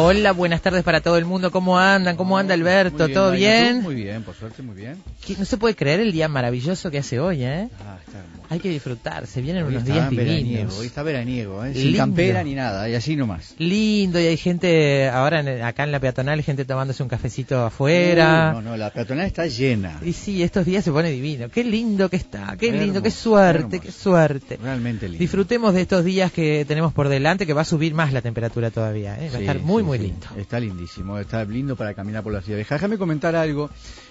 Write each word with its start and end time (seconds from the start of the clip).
Hola, 0.00 0.30
buenas 0.30 0.62
tardes 0.62 0.84
para 0.84 1.00
todo 1.00 1.16
el 1.16 1.24
mundo. 1.24 1.50
¿Cómo 1.50 1.76
andan? 1.76 2.16
¿Cómo 2.16 2.38
anda 2.38 2.54
Alberto? 2.54 3.08
¿Todo 3.08 3.32
bien? 3.32 3.82
Muy 3.82 3.96
bien, 3.96 4.22
por 4.22 4.36
suerte, 4.36 4.62
muy 4.62 4.76
bien. 4.76 5.02
No 5.36 5.44
se 5.44 5.56
puede 5.56 5.74
creer 5.74 5.98
el 5.98 6.12
día 6.12 6.28
maravilloso 6.28 6.88
que 6.92 6.98
hace 6.98 7.18
hoy, 7.18 7.42
¿eh? 7.42 7.68
Ah, 7.80 7.98
está. 8.06 8.37
Hay 8.50 8.60
que 8.60 8.70
disfrutar, 8.70 9.26
se 9.26 9.42
vienen 9.42 9.64
Hoy 9.64 9.72
unos 9.72 9.84
días 9.84 10.10
veraniego, 10.10 10.44
divinos. 10.48 10.78
hoy 10.78 10.86
está 10.86 11.02
veraniego, 11.02 11.64
¿eh? 11.64 11.74
sin 11.74 11.82
Lindo. 11.84 11.98
campera 11.98 12.42
ni 12.42 12.54
nada, 12.54 12.88
y 12.88 12.94
así 12.94 13.14
nomás. 13.14 13.54
Lindo, 13.58 14.18
y 14.18 14.24
hay 14.26 14.36
gente 14.38 15.08
ahora 15.10 15.40
en- 15.40 15.62
acá 15.62 15.84
en 15.84 15.92
la 15.92 16.00
peatonal, 16.00 16.42
gente 16.42 16.64
tomándose 16.64 17.02
un 17.02 17.08
cafecito 17.10 17.62
afuera. 17.64 18.52
No, 18.54 18.62
no, 18.62 18.76
la 18.76 18.90
peatonal 18.90 19.26
está 19.26 19.46
llena. 19.46 20.00
Y 20.04 20.12
sí, 20.14 20.42
estos 20.42 20.64
días 20.64 20.82
se 20.84 20.90
pone 20.92 21.10
divino. 21.10 21.48
Qué 21.50 21.62
lindo 21.62 22.08
que 22.08 22.16
está, 22.16 22.56
qué 22.58 22.72
lindo, 22.72 23.02
qué 23.02 23.10
suerte, 23.10 23.80
qué 23.80 23.92
suerte. 23.92 24.58
Realmente 24.62 25.08
lindo. 25.08 25.20
Disfrutemos 25.20 25.74
de 25.74 25.82
estos 25.82 26.04
días 26.04 26.32
que 26.32 26.64
tenemos 26.66 26.92
por 26.92 27.08
delante, 27.08 27.46
que 27.46 27.52
va 27.52 27.62
a 27.62 27.66
subir 27.66 27.92
más 27.94 28.12
la 28.12 28.22
temperatura 28.22 28.70
todavía. 28.70 29.14
¿eh? 29.22 29.28
Va 29.32 29.36
a 29.38 29.40
estar 29.40 29.58
muy, 29.60 29.82
sí, 29.82 29.86
muy 29.86 29.98
sí. 29.98 30.04
lindo. 30.04 30.26
Está 30.38 30.58
lindísimo, 30.58 31.18
está 31.18 31.44
lindo 31.44 31.76
para 31.76 31.92
caminar 31.94 32.22
por 32.22 32.32
la 32.32 32.40
ciudad. 32.40 32.58
Déjame 32.58 32.96
comentar 32.98 33.36
algo, 33.36 33.68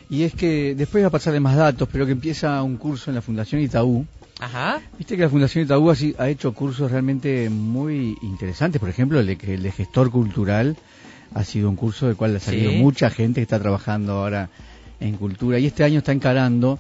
y 0.09 0.23
es 0.23 0.34
que 0.35 0.76
después 0.76 1.04
va 1.04 1.07
a 1.07 1.12
pasarle 1.12 1.40
más 1.40 1.55
datos, 1.55 1.90
pero 1.91 2.05
que 2.05 2.12
empieza 2.12 2.62
un 2.62 2.77
curso 2.77 3.09
en 3.09 3.15
la 3.15 3.21
Fundación 3.21 3.62
Itaú. 3.62 4.05
Ajá. 4.40 4.82
Viste 4.98 5.16
que 5.16 5.23
la 5.23 5.30
Fundación 5.30 5.66
Itaú 5.66 5.90
ha, 5.91 6.30
hecho 6.30 6.54
cursos 6.54 6.91
realmente 6.91 7.50
muy 7.50 8.18
interesantes, 8.22 8.80
por 8.80 8.90
ejemplo, 8.90 9.20
el 9.20 9.26
de, 9.27 9.38
el 9.54 9.63
de 9.63 9.72
gestor 9.72 10.12
cultural 10.12 10.76
ha 11.34 11.44
sido 11.44 11.70
un 11.70 11.76
curso 11.76 12.08
del 12.08 12.16
cual 12.16 12.36
ha 12.36 12.40
salido 12.40 12.72
Sí. 12.72 12.77
mucha 12.77 13.10
gente 13.10 13.40
que 13.40 13.44
está 13.44 13.60
trabajando 13.60 14.13
ahora 14.13 14.50
en 15.00 15.16
cultura, 15.18 15.60
y 15.60 15.66
este 15.66 15.84
año 15.84 16.00
está 16.00 16.12
encarando 16.12 16.80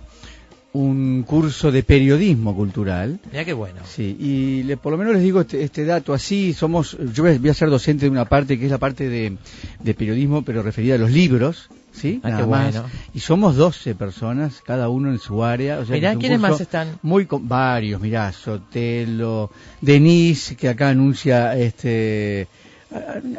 un 0.73 1.23
curso 1.23 1.71
de 1.71 1.81
periodismo 1.81 2.55
cultural. 2.55 3.19
Mira 3.31 3.43
qué 3.45 3.53
bueno. 3.53 3.81
Sí, 3.85 4.15
y 4.19 4.63
le- 4.63 4.77
por 4.77 4.91
lo 4.91 4.97
menos 4.97 5.13
les 5.13 5.23
digo 5.23 5.41
este, 5.41 5.63
este 5.63 5.85
dato, 5.85 6.13
así 6.13 6.53
somos, 6.53 6.95
yo 7.13 7.23
voy 7.23 7.33
a, 7.33 7.39
voy 7.39 7.49
a 7.49 7.53
ser 7.55 7.69
docente 7.69 8.05
de 8.05 8.11
una 8.11 8.25
parte 8.25 8.59
que 8.59 8.65
es 8.65 8.71
la 8.71 8.77
parte 8.77 9.09
de, 9.09 9.37
de 9.83 9.93
periodismo, 9.95 10.43
pero 10.43 10.61
referida 10.61 10.95
a 10.95 10.97
los 10.99 11.09
libros, 11.11 11.69
¿sí? 11.97 12.19
Ah, 12.23 12.29
Nada 12.29 12.47
más. 12.47 12.73
bueno. 12.73 12.89
Y 13.13 13.19
somos 13.19 13.55
12 13.55 13.95
personas, 13.95 14.61
cada 14.65 14.89
uno 14.89 15.09
en 15.11 15.19
su 15.19 15.43
área. 15.43 15.79
O 15.79 15.85
sea 15.85 15.95
Mirá, 15.95 16.15
¿quiénes 16.15 16.39
más 16.39 16.61
están? 16.61 16.99
Muy 17.01 17.25
con- 17.25 17.47
varios, 17.47 17.99
mirá, 18.01 18.31
Sotelo, 18.31 19.51
Denise, 19.81 20.55
que 20.55 20.69
acá 20.69 20.89
anuncia, 20.89 21.57
este, 21.57 22.47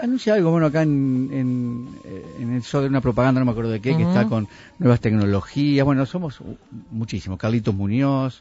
anuncia 0.02 0.34
algo, 0.34 0.50
bueno, 0.50 0.66
acá 0.66 0.82
en, 0.82 1.30
en, 1.32 1.88
eh, 2.04 2.24
en 2.40 2.52
el 2.54 2.62
show 2.62 2.82
de 2.82 2.88
una 2.88 3.00
propaganda, 3.00 3.40
no 3.40 3.46
me 3.46 3.52
acuerdo 3.52 3.70
de 3.70 3.80
qué, 3.80 3.96
que 3.96 4.02
está 4.02 4.26
con 4.26 4.46
nuevas 4.78 5.00
tecnologías, 5.00 5.84
bueno, 5.86 6.04
somos 6.06 6.38
muchísimos, 6.90 7.38
Carlitos 7.38 7.74
Muñoz, 7.74 8.40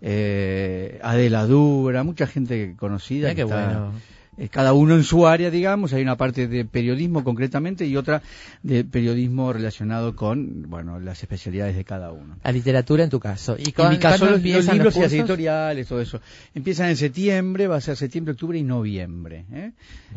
eh, 0.00 0.98
Adela 1.02 1.46
Dura, 1.46 2.02
mucha 2.04 2.26
gente 2.26 2.74
conocida. 2.76 3.28
Mira 3.28 3.30
que 3.30 3.36
qué 3.36 3.42
está- 3.42 3.64
bueno. 3.66 3.92
Eh, 4.38 4.48
cada 4.48 4.72
uno 4.72 4.94
en 4.94 5.02
su 5.04 5.26
área, 5.26 5.50
digamos, 5.50 5.92
hay 5.92 6.02
una 6.02 6.16
parte 6.16 6.46
de 6.46 6.64
periodismo 6.64 7.24
concretamente 7.24 7.86
y 7.86 7.96
otra 7.96 8.22
de 8.62 8.84
periodismo 8.84 9.52
relacionado 9.52 10.14
con, 10.14 10.62
bueno, 10.70 11.00
las 11.00 11.20
especialidades 11.22 11.74
de 11.76 11.84
cada 11.84 12.12
uno. 12.12 12.36
La 12.44 12.52
literatura 12.52 13.04
en 13.04 13.10
tu 13.10 13.18
caso. 13.20 13.56
¿Y 13.58 13.74
En 13.76 13.90
mi 13.90 13.98
caso, 13.98 14.26
los, 14.26 14.40
libros 14.42 14.96
y 14.96 15.00
las 15.00 15.12
editoriales, 15.12 15.88
todo 15.88 16.00
eso. 16.00 16.20
Empiezan 16.54 16.90
en 16.90 16.96
septiembre, 16.96 17.66
va 17.66 17.76
a 17.76 17.80
ser 17.80 17.96
septiembre, 17.96 18.32
octubre 18.32 18.58
y 18.58 18.62
noviembre. 18.62 19.44
¿eh? 19.52 19.72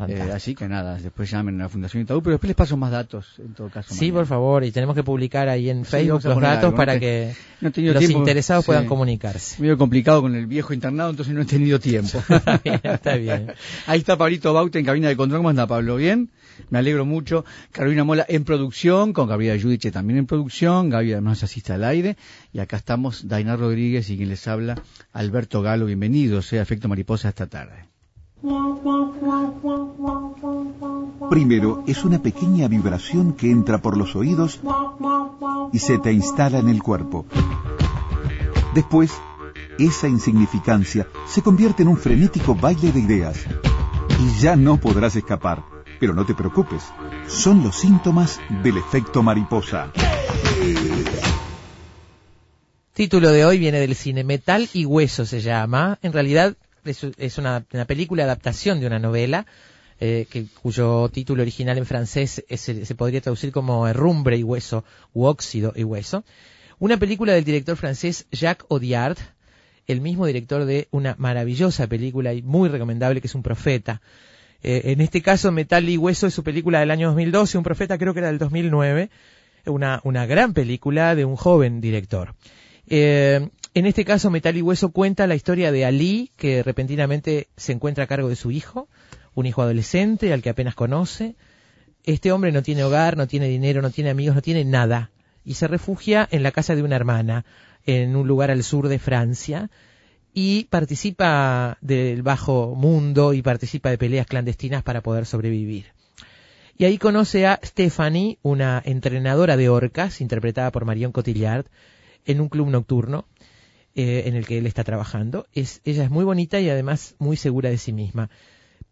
Eh, 0.08 0.30
así 0.32 0.54
que 0.54 0.68
nada, 0.68 0.96
después 0.98 1.30
llamen 1.30 1.60
a 1.60 1.64
la 1.64 1.68
Fundación 1.68 2.02
Itaú, 2.02 2.22
pero 2.22 2.32
después 2.34 2.48
les 2.48 2.56
paso 2.56 2.76
más 2.76 2.90
datos, 2.90 3.34
en 3.38 3.54
todo 3.54 3.68
caso. 3.70 3.92
Sí, 3.94 4.00
mañana. 4.06 4.14
por 4.18 4.26
favor, 4.26 4.64
y 4.64 4.70
tenemos 4.70 4.94
que 4.94 5.02
publicar 5.02 5.48
ahí 5.48 5.68
en 5.68 5.84
Sí, 5.84 5.90
Facebook 5.90 6.22
los 6.24 6.40
datos 6.40 6.64
algo, 6.64 6.76
para 6.76 6.94
no 6.94 7.00
te- 7.00 7.06
que 7.06 7.34
no 7.60 7.70
los 7.92 7.98
tiempo, 7.98 8.18
interesados 8.18 8.64
sí. 8.64 8.66
puedan 8.66 8.86
comunicarse. 8.86 9.60
Medio 9.60 9.76
complicado 9.78 10.22
con 10.22 10.34
el 10.34 10.46
viejo 10.46 10.72
internado, 10.72 11.10
entonces 11.10 11.34
no 11.34 11.42
he 11.42 11.44
tenido 11.44 11.78
tiempo. 11.78 12.18
Está 12.28 12.60
bien, 12.62 12.80
está 12.82 13.16
bien. 13.16 13.52
Ahí 13.86 13.98
está 14.00 14.11
Pablito 14.16 14.52
Bauta 14.52 14.78
en 14.78 14.84
cabina 14.84 15.08
de 15.08 15.16
control. 15.16 15.40
¿Cómo 15.40 15.48
anda 15.50 15.66
Pablo? 15.66 15.96
¿Bien? 15.96 16.30
Me 16.70 16.78
alegro 16.78 17.04
mucho. 17.04 17.44
Carolina 17.70 18.04
Mola 18.04 18.24
en 18.28 18.44
producción, 18.44 19.12
con 19.12 19.28
Gabriela 19.28 19.56
Yudiche 19.56 19.90
también 19.90 20.18
en 20.18 20.26
producción. 20.26 20.90
Gaby 20.90 21.12
además 21.12 21.42
asiste 21.42 21.72
al 21.72 21.84
aire. 21.84 22.16
Y 22.52 22.60
acá 22.60 22.76
estamos 22.76 23.28
Dainar 23.28 23.58
Rodríguez 23.58 24.10
y 24.10 24.16
quien 24.16 24.28
les 24.28 24.46
habla, 24.48 24.82
Alberto 25.12 25.62
Galo. 25.62 25.86
Bienvenidos, 25.86 26.46
sea 26.46 26.62
Efecto 26.62 26.88
Mariposa 26.88 27.28
esta 27.28 27.46
tarde. 27.46 27.86
Primero 31.30 31.84
es 31.86 32.04
una 32.04 32.20
pequeña 32.20 32.66
vibración 32.66 33.34
que 33.34 33.50
entra 33.50 33.78
por 33.78 33.96
los 33.96 34.16
oídos 34.16 34.60
y 35.72 35.78
se 35.78 35.98
te 35.98 36.12
instala 36.12 36.58
en 36.58 36.68
el 36.68 36.82
cuerpo. 36.82 37.24
Después, 38.74 39.12
esa 39.78 40.08
insignificancia 40.08 41.06
se 41.26 41.42
convierte 41.42 41.82
en 41.82 41.88
un 41.88 41.96
frenético 41.96 42.54
baile 42.54 42.90
de 42.90 43.00
ideas. 43.00 43.46
Y 44.20 44.40
ya 44.40 44.56
no 44.56 44.78
podrás 44.78 45.16
escapar. 45.16 45.62
Pero 46.00 46.14
no 46.14 46.26
te 46.26 46.34
preocupes, 46.34 46.82
son 47.28 47.62
los 47.62 47.76
síntomas 47.76 48.40
del 48.62 48.76
efecto 48.76 49.22
mariposa. 49.22 49.92
Título 52.92 53.30
de 53.30 53.44
hoy 53.44 53.58
viene 53.58 53.78
del 53.78 53.94
cine 53.94 54.24
Metal 54.24 54.68
y 54.72 54.84
Hueso 54.84 55.24
se 55.24 55.40
llama. 55.40 55.98
En 56.02 56.12
realidad 56.12 56.56
es, 56.84 57.38
una, 57.38 57.64
película 57.86 58.24
adaptación 58.24 58.80
de 58.80 58.86
una 58.86 58.98
novela 58.98 59.46
eh, 60.00 60.26
que, 60.28 60.46
cuyo 60.60 61.08
título 61.08 61.42
original 61.42 61.78
en 61.78 61.86
francés 61.86 62.44
se 62.48 62.94
podría 62.96 63.20
traducir 63.20 63.52
como 63.52 63.86
Herrumbre 63.86 64.36
y 64.36 64.42
Hueso 64.42 64.84
u 65.14 65.24
Óxido 65.24 65.72
y 65.76 65.84
Hueso. 65.84 66.24
Una 66.80 66.96
película 66.96 67.32
del 67.32 67.44
director 67.44 67.76
francés 67.76 68.26
Jacques 68.32 68.66
Audiard, 68.68 69.16
el 69.86 70.00
mismo 70.00 70.26
director 70.26 70.64
de 70.64 70.88
una 70.90 71.14
maravillosa 71.18 71.86
película 71.86 72.32
y 72.34 72.42
muy 72.42 72.68
recomendable 72.68 73.20
que 73.20 73.26
es 73.26 73.34
Un 73.34 73.42
Profeta. 73.42 74.00
Eh, 74.62 74.92
en 74.92 75.00
este 75.00 75.22
caso, 75.22 75.50
Metal 75.50 75.88
y 75.88 75.96
Hueso 75.96 76.26
es 76.26 76.34
su 76.34 76.44
película 76.44 76.80
del 76.80 76.90
año 76.90 77.08
2012, 77.08 77.58
Un 77.58 77.64
Profeta 77.64 77.98
creo 77.98 78.14
que 78.14 78.20
era 78.20 78.28
del 78.28 78.38
2009, 78.38 79.10
una, 79.66 80.00
una 80.04 80.26
gran 80.26 80.54
película 80.54 81.14
de 81.14 81.24
un 81.24 81.36
joven 81.36 81.80
director. 81.80 82.34
Eh, 82.88 83.48
en 83.74 83.86
este 83.86 84.04
caso, 84.04 84.30
Metal 84.30 84.56
y 84.56 84.62
Hueso 84.62 84.90
cuenta 84.92 85.26
la 85.26 85.34
historia 85.34 85.72
de 85.72 85.84
Ali, 85.84 86.30
que 86.36 86.62
repentinamente 86.62 87.48
se 87.56 87.72
encuentra 87.72 88.04
a 88.04 88.06
cargo 88.06 88.28
de 88.28 88.36
su 88.36 88.50
hijo, 88.50 88.88
un 89.34 89.46
hijo 89.46 89.62
adolescente 89.62 90.32
al 90.32 90.42
que 90.42 90.50
apenas 90.50 90.74
conoce. 90.74 91.36
Este 92.04 92.32
hombre 92.32 92.52
no 92.52 92.62
tiene 92.62 92.84
hogar, 92.84 93.16
no 93.16 93.26
tiene 93.26 93.48
dinero, 93.48 93.80
no 93.80 93.90
tiene 93.90 94.10
amigos, 94.10 94.34
no 94.34 94.42
tiene 94.42 94.64
nada, 94.64 95.10
y 95.44 95.54
se 95.54 95.68
refugia 95.68 96.28
en 96.30 96.42
la 96.42 96.52
casa 96.52 96.74
de 96.74 96.82
una 96.82 96.96
hermana, 96.96 97.44
en 97.86 98.16
un 98.16 98.26
lugar 98.26 98.50
al 98.50 98.62
sur 98.62 98.88
de 98.88 98.98
Francia, 98.98 99.70
y 100.34 100.64
participa 100.64 101.76
del 101.80 102.22
bajo 102.22 102.74
mundo 102.74 103.34
y 103.34 103.42
participa 103.42 103.90
de 103.90 103.98
peleas 103.98 104.26
clandestinas 104.26 104.82
para 104.82 105.02
poder 105.02 105.26
sobrevivir. 105.26 105.86
Y 106.78 106.84
ahí 106.84 106.98
conoce 106.98 107.46
a 107.46 107.60
Stephanie, 107.62 108.38
una 108.42 108.82
entrenadora 108.84 109.56
de 109.56 109.68
orcas, 109.68 110.20
interpretada 110.20 110.72
por 110.72 110.84
Marion 110.84 111.12
Cotillard, 111.12 111.66
en 112.24 112.40
un 112.40 112.48
club 112.48 112.68
nocturno 112.70 113.26
eh, 113.94 114.24
en 114.26 114.36
el 114.36 114.46
que 114.46 114.58
él 114.58 114.66
está 114.66 114.84
trabajando. 114.84 115.46
Es, 115.52 115.82
ella 115.84 116.04
es 116.04 116.10
muy 116.10 116.24
bonita 116.24 116.60
y 116.60 116.70
además 116.70 117.14
muy 117.18 117.36
segura 117.36 117.68
de 117.68 117.78
sí 117.78 117.92
misma. 117.92 118.30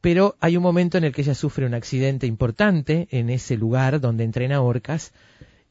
Pero 0.00 0.36
hay 0.40 0.56
un 0.56 0.62
momento 0.62 0.98
en 0.98 1.04
el 1.04 1.12
que 1.12 1.22
ella 1.22 1.34
sufre 1.34 1.66
un 1.66 1.74
accidente 1.74 2.26
importante 2.26 3.08
en 3.10 3.30
ese 3.30 3.56
lugar 3.56 4.00
donde 4.00 4.24
entrena 4.24 4.60
orcas 4.60 5.12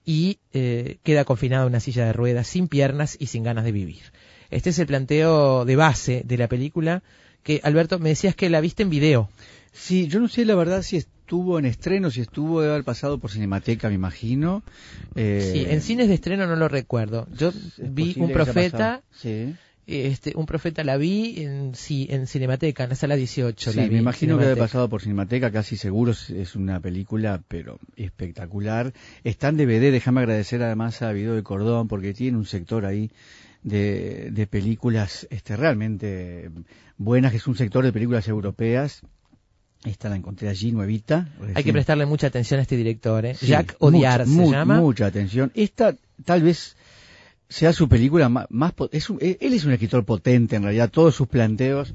y 0.10 0.40
eh, 0.54 0.98
queda 1.04 1.24
confinada 1.24 1.66
a 1.66 1.68
una 1.68 1.80
silla 1.80 2.04
de 2.04 2.14
ruedas 2.14 2.48
sin 2.48 2.68
piernas 2.68 3.16
y 3.20 3.28
sin 3.28 3.44
ganas 3.44 3.64
de 3.64 3.72
vivir. 3.72 4.02
Este 4.50 4.72
es 4.72 4.80
el 4.80 4.88
planteo 4.88 5.66
de 5.66 5.76
base 5.76 6.24
de 6.26 6.36
la 6.36 6.48
película 6.48 7.04
que, 7.44 7.62
Alberto, 7.64 8.00
me 8.00 8.10
decías 8.10 8.36
que 8.36 8.50
la 8.50 8.60
viste 8.60 8.82
en 8.82 8.90
video. 8.90 9.30
Sí, 9.72 10.08
yo 10.08 10.20
no 10.20 10.28
sé 10.28 10.46
la 10.46 10.56
verdad 10.56 10.82
si 10.82 10.98
estuvo 10.98 11.60
en 11.60 11.66
estreno, 11.66 12.10
si 12.10 12.22
estuvo 12.22 12.60
de 12.60 12.72
haber 12.72 12.84
pasado 12.84 13.20
por 13.20 13.30
Cinemateca, 13.30 13.88
me 13.88 13.94
imagino. 13.94 14.64
Eh, 15.14 15.48
Sí, 15.54 15.66
en 15.70 15.80
cines 15.80 16.08
de 16.08 16.16
estreno 16.16 16.48
no 16.48 16.56
lo 16.56 16.68
recuerdo. 16.68 17.28
Yo 17.38 17.50
es 17.50 17.56
vi 17.78 18.16
Un 18.18 18.32
Profeta. 18.32 19.04
Sí. 19.12 19.54
Este, 19.90 20.34
Un 20.36 20.46
Profeta 20.46 20.84
la 20.84 20.98
vi 20.98 21.42
en, 21.44 21.74
sí, 21.76 22.08
en 22.10 22.28
Cinemateca, 22.28 22.84
en 22.84 22.90
la 22.90 22.96
sala 22.96 23.16
18 23.16 23.72
Sí, 23.72 23.78
la 23.78 23.84
vi 23.86 23.90
me 23.92 23.98
imagino 24.00 24.38
que 24.38 24.44
Cinemateca. 24.44 24.66
pasado 24.66 24.90
por 24.90 25.02
Cinemateca, 25.02 25.52
casi 25.52 25.78
seguro 25.78 26.12
es- 26.12 26.56
una 26.56 26.80
película, 26.80 27.42
pero 27.48 27.80
espectacular. 27.96 28.94
Está 29.24 29.50
en 29.50 29.58
DVD, 29.58 29.92
déjame 29.92 30.22
agradecer 30.22 30.62
además 30.64 31.02
a 31.02 31.12
Video 31.12 31.34
de 31.36 31.44
Cordón, 31.44 31.88
porque 31.88 32.14
tiene 32.14 32.38
un 32.38 32.46
sector 32.46 32.86
ahí 32.86 33.12
de, 33.64 34.30
de 34.32 34.48
películas 34.48 35.28
este, 35.30 35.56
realmente 35.58 36.50
buenas, 36.98 37.32
que 37.32 37.38
es 37.38 37.48
un 37.48 37.56
sector 37.56 37.84
de 37.84 37.92
películas 37.92 38.28
europeas. 38.28 39.02
Esta 39.86 40.10
la 40.10 40.18
encontré 40.18 40.50
allí, 40.50 40.72
nuevita. 40.74 41.30
Hay 41.56 41.64
que 41.64 41.72
prestarle 41.72 42.06
mucha 42.06 42.28
atención 42.28 42.60
a 42.60 42.64
este 42.64 42.76
director, 42.76 43.26
¿eh? 43.26 43.36
Sí, 43.36 43.48
Jacques 43.48 43.78
Audiard 43.80 44.28
mucha, 44.28 44.42
se 44.42 44.46
mu- 44.48 44.52
llama. 44.52 44.78
Mucha 44.82 45.06
atención. 45.06 45.52
Esta 45.56 45.96
tal 46.26 46.44
vez 46.44 46.76
sea 47.50 47.74
su 47.74 47.90
película 47.90 48.30
más... 48.30 48.72
po- 48.74 48.90
es 48.92 49.10
un- 49.10 49.18
eh, 49.22 49.38
él 49.42 49.54
es 49.54 49.66
un 49.66 49.72
escritor 49.74 50.06
potente, 50.06 50.56
en 50.56 50.64
realidad. 50.64 50.90
Todos 50.90 51.16
sus 51.16 51.28
planteos 51.28 51.94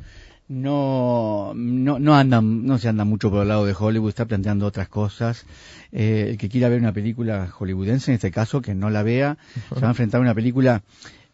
no, 0.48 1.52
no, 1.54 1.98
no 1.98 2.14
andan, 2.14 2.66
no 2.66 2.76
se 2.78 2.88
andan 2.88 3.08
mucho 3.08 3.30
por 3.30 3.42
el 3.42 3.48
lado 3.48 3.64
de 3.64 3.74
Hollywood, 3.78 4.10
está 4.10 4.26
planteando 4.26 4.66
otras 4.66 4.88
cosas. 4.88 5.46
Eh, 5.92 6.26
el 6.30 6.38
que 6.38 6.48
quiera 6.48 6.68
ver 6.68 6.80
una 6.80 6.92
película 6.92 7.48
hollywoodense, 7.50 8.10
en 8.10 8.16
este 8.16 8.30
caso, 8.30 8.60
que 8.60 8.74
no 8.74 8.90
la 8.90 9.02
vea, 9.02 9.38
se 9.74 9.80
va 9.80 9.86
a 9.88 9.90
enfrentar 9.90 10.18
a 10.18 10.22
una 10.22 10.34
película 10.34 10.82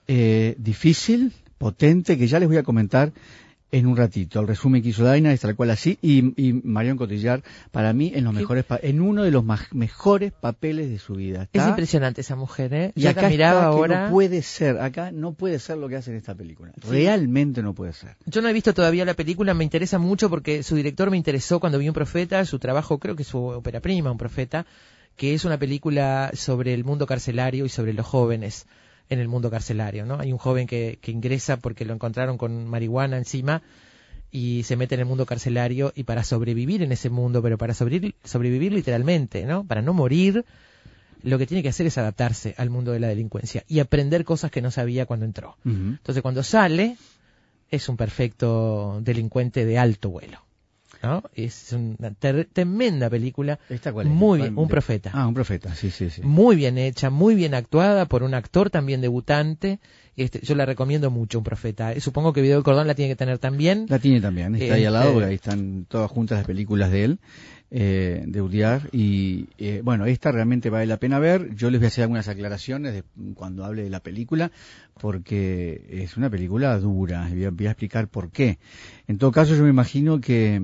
eh, 0.07 0.55
difícil, 0.59 1.33
potente, 1.59 2.17
que 2.19 2.27
ya 2.29 2.39
les 2.39 2.49
voy 2.49 2.59
a 2.59 2.63
comentar 2.63 3.13
en 3.73 3.87
un 3.87 3.97
ratito. 3.97 4.41
El 4.41 4.49
resumen 4.49 4.83
que 4.83 4.89
hizo 4.89 5.05
Daina 5.05 5.33
es 5.33 5.41
tal 5.41 5.55
cual 5.57 5.71
así 5.71 5.99
y, 6.03 6.19
y 6.41 6.53
Marion 6.53 6.97
Cotillar 6.97 7.43
para 7.71 7.93
mí 7.93 8.13
en 8.15 8.25
los 8.25 8.35
mejores 8.35 8.65
en 8.83 9.01
uno 9.01 9.23
de 9.23 9.31
los 9.31 9.45
más- 9.45 9.73
mejores 9.73 10.33
papeles 10.33 10.91
de 10.91 10.99
su 10.99 11.15
vida. 11.15 11.49
Es 11.53 11.67
impresionante 11.67 12.21
esa 12.23 12.37
mujer, 12.37 12.75
¿eh? 12.75 12.93
y 12.97 13.03
Yo 13.03 13.11
acá 13.11 13.23
la 13.23 13.29
miraba 13.29 13.61
está 13.61 13.71
que 13.71 13.77
ahora. 13.77 14.05
no 14.07 14.11
puede 14.13 14.43
ser, 14.43 14.79
acá 14.81 15.13
no 15.13 15.33
puede 15.35 15.59
ser 15.59 15.79
lo 15.79 15.89
que 15.89 15.97
hace 15.97 16.11
en 16.11 16.17
esta 16.17 16.35
película. 16.35 16.73
Realmente 16.89 17.63
no 17.63 17.75
puede 17.75 17.93
ser. 17.93 18.17
Yo 18.27 18.43
no 18.43 18.49
he 18.49 18.53
visto 18.53 18.75
todavía 18.75 19.05
la 19.05 19.15
película, 19.15 19.55
me 19.55 19.65
interesa 19.65 19.99
mucho 19.99 20.29
porque 20.31 20.63
su 20.63 20.75
director 20.77 21.11
me 21.11 21.17
interesó 21.17 21.61
cuando 21.61 21.79
vi 21.79 21.89
Un 21.89 21.95
Profeta, 21.95 22.45
su 22.45 22.59
trabajo 22.59 22.99
creo 22.99 23.17
que 23.17 23.23
es 23.23 23.29
su 23.29 23.39
ópera 23.39 23.81
prima, 23.81 24.11
Un 24.11 24.19
Profeta, 24.19 24.67
que 25.17 25.35
es 25.35 25.45
una 25.45 25.59
película 25.59 26.31
sobre 26.35 26.75
el 26.75 26.85
mundo 26.85 27.07
carcelario 27.07 27.65
y 27.65 27.69
sobre 27.69 27.93
los 27.93 28.07
jóvenes 28.07 28.67
en 29.11 29.19
el 29.19 29.29
mundo 29.29 29.51
carcelario, 29.51 30.07
¿no? 30.07 30.19
Hay 30.19 30.33
un 30.33 30.39
joven 30.39 30.67
que, 30.67 30.99
que 31.03 31.11
ingresa 31.11 31.59
porque 31.59 31.85
lo 31.85 31.93
encontraron 31.93 32.39
con 32.39 32.67
marihuana 32.67 33.19
encima 33.19 33.63
y 34.31 34.63
se 34.63 34.77
mete 34.77 34.95
en 34.95 35.01
el 35.01 35.07
mundo 35.07 35.27
carcelario 35.27 35.93
y 35.95 36.05
para 36.05 36.25
sobrevivir 36.25 36.83
en 36.83 36.93
ese 36.93 37.11
mundo, 37.11 37.43
pero 37.43 37.59
para 37.59 37.75
sobrevivir, 37.75 38.15
sobrevivir 38.25 38.73
literalmente, 38.73 39.45
¿no? 39.45 39.65
Para 39.65 39.83
no 39.83 39.93
morir, 39.93 40.45
lo 41.23 41.39
que 41.39 41.47
tiene 41.47 41.63
que 41.63 41.69
hacer 41.69 41.87
es 41.87 41.99
adaptarse 41.99 42.55
al 42.57 42.71
mundo 42.71 42.93
de 42.93 43.01
la 43.01 43.09
delincuencia 43.09 43.65
y 43.69 43.81
aprender 43.81 44.25
cosas 44.25 44.51
que 44.51 44.63
no 44.63 44.71
sabía 44.71 45.07
cuando 45.07 45.27
entró. 45.27 45.57
Entonces 45.65 46.23
cuando 46.23 46.43
sale 46.43 46.97
es 47.71 47.89
un 47.89 47.97
perfecto 47.97 49.01
delincuente 49.03 49.65
de 49.65 49.79
alto 49.79 50.11
vuelo. 50.11 50.39
¿No? 51.03 51.23
Es 51.35 51.73
una 51.73 52.13
tremenda 52.15 53.09
película, 53.11 53.59
¿Esta 53.69 53.93
cuál 53.93 54.07
es? 54.09 54.13
muy 54.13 54.41
bien, 54.41 54.59
un 54.59 54.69
profeta. 54.69 55.11
Ah, 55.15 55.27
un 55.27 55.35
profeta, 55.35 55.75
sí, 55.75 55.91
sí, 55.91 56.11
sí. 56.11 56.23
Muy 56.23 56.57
bien 56.57 56.79
hecha, 56.79 57.11
muy 57.11 57.35
bien 57.35 57.55
actuada 57.55 58.07
por 58.07 58.23
un 58.23 58.35
actor 58.35 58.71
también 58.71 59.01
debutante. 59.01 59.81
Este, 60.17 60.41
yo 60.45 60.55
la 60.55 60.67
recomiendo 60.67 61.11
mucho, 61.11 61.39
un 61.39 61.45
profeta. 61.45 61.93
Eh, 61.93 62.01
Supongo 62.01 62.33
que 62.33 62.43
Video 62.43 62.57
del 62.57 62.65
Cordón 62.65 62.87
la 62.87 62.95
tiene 62.95 63.11
que 63.13 63.17
tener 63.17 63.39
también. 63.39 63.87
La 63.89 63.99
tiene 63.99 64.21
también, 64.21 64.55
está 64.55 64.75
ahí 64.75 64.85
al 64.85 64.93
lado 64.93 65.07
Este- 65.07 65.15
porque 65.15 65.29
ahí 65.29 65.35
están 65.37 65.87
todas 65.89 66.11
juntas 66.11 66.39
las 66.39 66.47
películas 66.47 66.91
de 66.91 67.05
él, 67.05 67.19
eh, 67.71 68.25
de 68.27 68.43
Uriar. 68.43 68.91
Y 68.93 69.47
eh, 69.57 69.81
bueno, 69.83 70.05
esta 70.05 70.31
realmente 70.33 70.69
vale 70.69 70.85
la 70.87 70.99
pena 70.99 71.19
ver. 71.21 71.55
Yo 71.55 71.71
les 71.71 71.81
voy 71.81 71.87
a 71.87 71.89
hacer 71.89 72.03
algunas 72.03 72.29
aclaraciones 72.29 72.93
de, 72.93 73.05
cuando 73.35 73.65
hable 73.65 73.83
de 73.85 73.91
la 73.91 74.01
película, 74.01 74.51
porque 75.01 75.87
es 75.89 76.17
una 76.17 76.29
película 76.29 76.77
dura. 76.79 77.29
y 77.31 77.35
Voy 77.37 77.45
a, 77.45 77.51
voy 77.51 77.67
a 77.67 77.71
explicar 77.71 78.09
por 78.09 78.31
qué. 78.31 78.59
En 79.09 79.17
todo 79.19 79.33
caso, 79.33 79.55
yo 79.55 79.63
me 79.63 79.71
imagino 79.71 80.21
que 80.21 80.61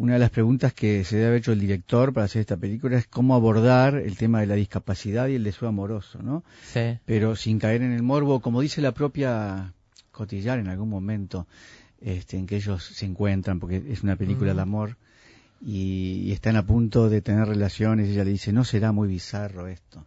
una 0.00 0.14
de 0.14 0.18
las 0.18 0.30
preguntas 0.30 0.72
que 0.72 1.04
se 1.04 1.16
debe 1.16 1.28
haber 1.28 1.38
hecho 1.40 1.52
el 1.52 1.60
director 1.60 2.14
para 2.14 2.24
hacer 2.24 2.40
esta 2.40 2.56
película 2.56 2.96
es 2.96 3.06
cómo 3.06 3.34
abordar 3.34 3.96
el 3.96 4.16
tema 4.16 4.40
de 4.40 4.46
la 4.46 4.54
discapacidad 4.54 5.28
y 5.28 5.34
el 5.34 5.44
deseo 5.44 5.68
amoroso, 5.68 6.22
¿no? 6.22 6.42
Sí. 6.72 6.96
pero 7.04 7.36
sin 7.36 7.58
caer 7.58 7.82
en 7.82 7.92
el 7.92 8.02
morbo, 8.02 8.40
como 8.40 8.62
dice 8.62 8.80
la 8.80 8.92
propia 8.92 9.74
Cotillar 10.10 10.58
en 10.58 10.68
algún 10.68 10.88
momento 10.88 11.46
este, 12.00 12.38
en 12.38 12.46
que 12.46 12.56
ellos 12.56 12.82
se 12.82 13.04
encuentran, 13.04 13.60
porque 13.60 13.82
es 13.90 14.02
una 14.02 14.16
película 14.16 14.54
Mm. 14.54 14.56
de 14.56 14.62
amor, 14.62 14.96
y, 15.60 16.22
y 16.24 16.32
están 16.32 16.56
a 16.56 16.64
punto 16.64 17.10
de 17.10 17.20
tener 17.20 17.46
relaciones, 17.46 18.08
y 18.08 18.12
ella 18.12 18.24
le 18.24 18.30
dice, 18.30 18.54
no 18.54 18.64
será 18.64 18.92
muy 18.92 19.06
bizarro 19.06 19.68
esto. 19.68 20.06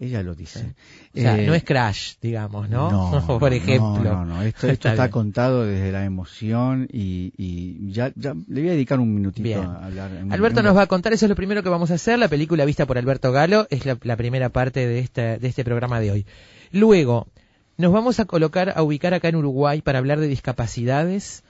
Ella 0.00 0.22
lo 0.22 0.34
dice. 0.34 0.74
O 1.14 1.20
sea, 1.20 1.38
Eh, 1.38 1.46
no 1.46 1.52
es 1.54 1.62
Crash, 1.62 2.14
digamos, 2.22 2.70
¿no? 2.70 2.90
no, 2.90 3.26
Por 3.38 3.50
no, 3.50 3.56
ejemplo. 3.56 4.02
No, 4.02 4.24
no, 4.24 4.42
esto, 4.42 4.66
esto 4.66 4.88
Está 4.90 5.10
contado 5.10 5.66
desde 5.66 5.92
la 5.92 6.06
emoción 6.06 6.88
y, 6.90 7.34
y 7.36 7.92
ya, 7.92 8.10
ya 8.16 8.32
le 8.48 8.60
voy 8.62 8.70
a 8.70 8.72
dedicar 8.72 8.98
un 8.98 9.14
minutito 9.14 9.42
Bien. 9.44 9.60
a 9.60 9.84
hablar. 9.84 10.10
en- 10.12 10.32
Alberto 10.32 10.62
nos 10.62 10.74
va 10.74 10.82
a 10.82 10.86
contar, 10.86 11.12
eso 11.12 11.26
es 11.26 11.28
lo 11.28 11.36
primero 11.36 11.62
que 11.62 11.68
vamos 11.68 11.90
a 11.90 11.94
hacer, 11.94 12.18
la 12.18 12.28
película 12.28 12.64
vista 12.64 12.86
por 12.86 12.96
Alberto 12.96 13.30
Galo, 13.30 13.66
es 13.68 13.84
la, 13.84 13.98
la 14.02 14.16
primera 14.16 14.48
parte 14.48 14.86
de, 14.86 15.00
esta, 15.00 15.36
de 15.36 15.46
este 15.48 15.64
programa 15.64 16.00
de 16.00 16.10
hoy. 16.12 16.26
Luego, 16.72 17.28
nos 17.76 17.92
vamos 17.92 18.20
a 18.20 18.24
colocar, 18.24 18.72
a 18.74 18.82
ubicar 18.82 19.12
acá 19.12 19.28
en 19.28 19.36
Uruguay 19.36 19.82
para 19.82 19.98
hablar 19.98 20.18
de 20.18 20.28
discapacidades, 20.28 21.42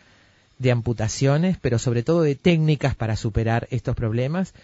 de 0.58 0.70
amputaciones, 0.72 1.56
pero 1.60 1.78
sobre 1.78 2.02
todo 2.02 2.22
de 2.22 2.34
técnicas 2.34 2.94
para 2.96 3.14
superar 3.16 3.68
estos 3.70 3.94
problemas. 3.94 4.54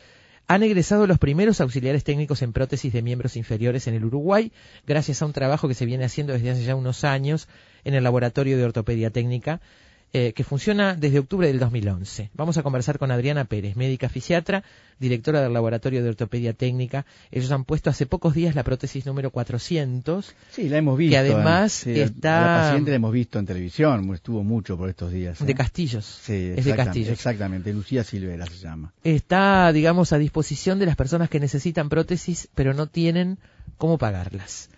Han 0.49 0.63
egresado 0.63 1.09
los 1.09 1.19
primeros 1.19 1.61
auxiliares 1.61 2.05
técnicos 2.05 2.41
en 2.43 2.53
prótesis 2.53 2.93
de 2.93 3.03
miembros 3.03 3.37
inferiores 3.37 3.89
en 3.89 3.95
el 3.95 4.05
Uruguay, 4.05 4.53
gracias 4.87 5.21
a 5.21 5.27
un 5.27 5.33
trabajo 5.33 5.67
que 5.67 5.75
se 5.75 5.87
viene 5.87 6.05
haciendo 6.05 6.35
desde 6.35 6.51
hace 6.51 6.63
ya 6.63 6.77
unos 6.77 7.03
años 7.03 7.49
en 7.83 7.95
el 7.95 8.05
Laboratorio 8.05 8.57
de 8.57 8.65
Ortopedia 8.65 9.11
Técnica, 9.11 9.61
eh, 10.19 10.33
que 10.33 10.45
funciona 10.45 10.95
desde 10.95 11.19
octubre 11.19 11.47
del 11.47 11.59
2011. 11.59 12.31
Vamos 12.33 12.57
a 12.57 12.63
conversar 12.63 12.99
con 12.99 13.11
Adriana 13.11 13.45
Pérez, 13.45 13.77
médica 13.77 14.09
fisiatra, 14.09 14.65
directora 14.99 15.43
del 15.43 15.53
Laboratorio 15.53 16.03
de 16.03 16.09
Ortopedia 16.09 16.55
Técnica. 16.55 17.05
Ellos 17.31 17.51
han 17.53 17.65
puesto 17.65 17.91
hace 17.91 18.07
pocos 18.07 18.33
días 18.35 18.55
la 18.55 18.63
prótesis 18.65 19.05
número 19.05 19.31
400. 19.31 20.35
Sí, 20.51 20.71
la 20.71 20.79
hemos 20.79 20.97
visto. 20.97 21.11
que 21.13 21.19
además 21.19 21.73
sí, 21.73 22.01
está- 22.01 22.41
La 22.41 22.63
paciente 22.69 22.91
la 22.93 22.97
hemos 22.97 23.13
visto 23.13 23.39
en 23.39 23.45
televisión, 23.45 24.15
estuvo 24.15 24.43
mucho 24.43 24.79
por 24.79 24.89
estos 24.89 25.13
días. 25.13 25.39
¿eh? 25.41 25.45
De 25.45 25.55
Castillos. 25.55 26.05
Sí, 26.23 26.55
es 26.57 26.65
de 26.65 26.75
Castillos. 26.75 27.11
Exactamente, 27.11 27.73
Lucía 27.75 28.03
Silvera 28.03 28.47
se 28.47 28.57
llama. 28.57 28.95
Está, 29.05 29.71
digamos, 29.73 30.15
a 30.15 30.19
disposición 30.19 30.79
de 30.79 30.87
las 30.87 30.97
personas 30.97 31.29
que 31.29 31.41
necesitan 31.41 31.91
prótesis, 31.91 32.49
pero 32.55 32.73
no 32.73 32.87
tienen 32.87 33.39
cómo 33.77 33.99
pagarlas. 33.99 34.71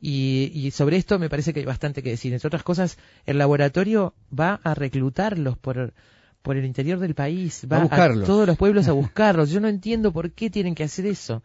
Y, 0.00 0.50
y 0.54 0.70
sobre 0.72 0.96
esto 0.96 1.18
me 1.18 1.30
parece 1.30 1.52
que 1.52 1.60
hay 1.60 1.66
bastante 1.66 2.02
que 2.02 2.10
decir. 2.10 2.32
Entre 2.32 2.46
otras 2.46 2.62
cosas, 2.62 2.98
el 3.24 3.38
laboratorio 3.38 4.14
va 4.38 4.60
a 4.62 4.74
reclutarlos 4.74 5.56
por, 5.56 5.94
por 6.42 6.56
el 6.56 6.64
interior 6.64 6.98
del 6.98 7.14
país, 7.14 7.66
Va 7.70 7.78
a 7.78 7.82
buscarlos. 7.82 8.26
todos 8.26 8.46
los 8.46 8.56
pueblos 8.56 8.88
a 8.88 8.92
buscarlos. 8.92 9.50
Yo 9.50 9.60
no 9.60 9.68
entiendo 9.68 10.12
por 10.12 10.32
qué 10.32 10.50
tienen 10.50 10.74
que 10.74 10.84
hacer 10.84 11.06
eso. 11.06 11.42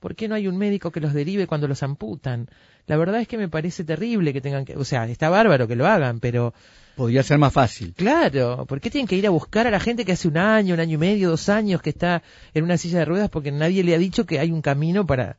¿Por 0.00 0.16
qué 0.16 0.26
no 0.26 0.34
hay 0.34 0.48
un 0.48 0.58
médico 0.58 0.90
que 0.90 1.00
los 1.00 1.14
derive 1.14 1.46
cuando 1.46 1.68
los 1.68 1.84
amputan? 1.84 2.48
La 2.88 2.96
verdad 2.96 3.20
es 3.20 3.28
que 3.28 3.38
me 3.38 3.48
parece 3.48 3.84
terrible 3.84 4.32
que 4.32 4.40
tengan 4.40 4.64
que, 4.64 4.76
o 4.76 4.84
sea, 4.84 5.06
está 5.06 5.30
bárbaro 5.30 5.68
que 5.68 5.76
lo 5.76 5.86
hagan, 5.86 6.18
pero 6.18 6.52
Podría 6.96 7.22
ser 7.22 7.38
más 7.38 7.52
fácil. 7.52 7.94
Claro, 7.96 8.66
¿por 8.66 8.80
qué 8.80 8.90
tienen 8.90 9.06
que 9.06 9.16
ir 9.16 9.26
a 9.26 9.30
buscar 9.30 9.66
a 9.66 9.70
la 9.70 9.80
gente 9.80 10.04
que 10.04 10.12
hace 10.12 10.28
un 10.28 10.36
año, 10.36 10.74
un 10.74 10.80
año 10.80 10.94
y 10.94 10.98
medio, 10.98 11.30
dos 11.30 11.48
años 11.48 11.80
que 11.80 11.90
está 11.90 12.22
en 12.52 12.64
una 12.64 12.76
silla 12.76 12.98
de 12.98 13.04
ruedas 13.06 13.30
porque 13.30 13.50
nadie 13.50 13.82
le 13.82 13.94
ha 13.94 13.98
dicho 13.98 14.26
que 14.26 14.38
hay 14.40 14.50
un 14.50 14.60
camino 14.60 15.06
para 15.06 15.36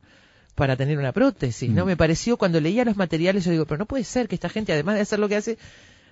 para 0.54 0.76
tener 0.76 0.98
una 0.98 1.12
prótesis? 1.12 1.70
No 1.70 1.84
Mm. 1.84 1.88
me 1.88 1.96
pareció 1.96 2.36
cuando 2.36 2.60
leía 2.60 2.84
los 2.84 2.96
materiales 2.96 3.44
yo 3.44 3.50
digo, 3.50 3.66
pero 3.66 3.78
no 3.78 3.86
puede 3.86 4.04
ser 4.04 4.28
que 4.28 4.34
esta 4.36 4.48
gente 4.48 4.72
además 4.72 4.94
de 4.96 5.00
hacer 5.02 5.18
lo 5.18 5.28
que 5.28 5.36
hace 5.36 5.58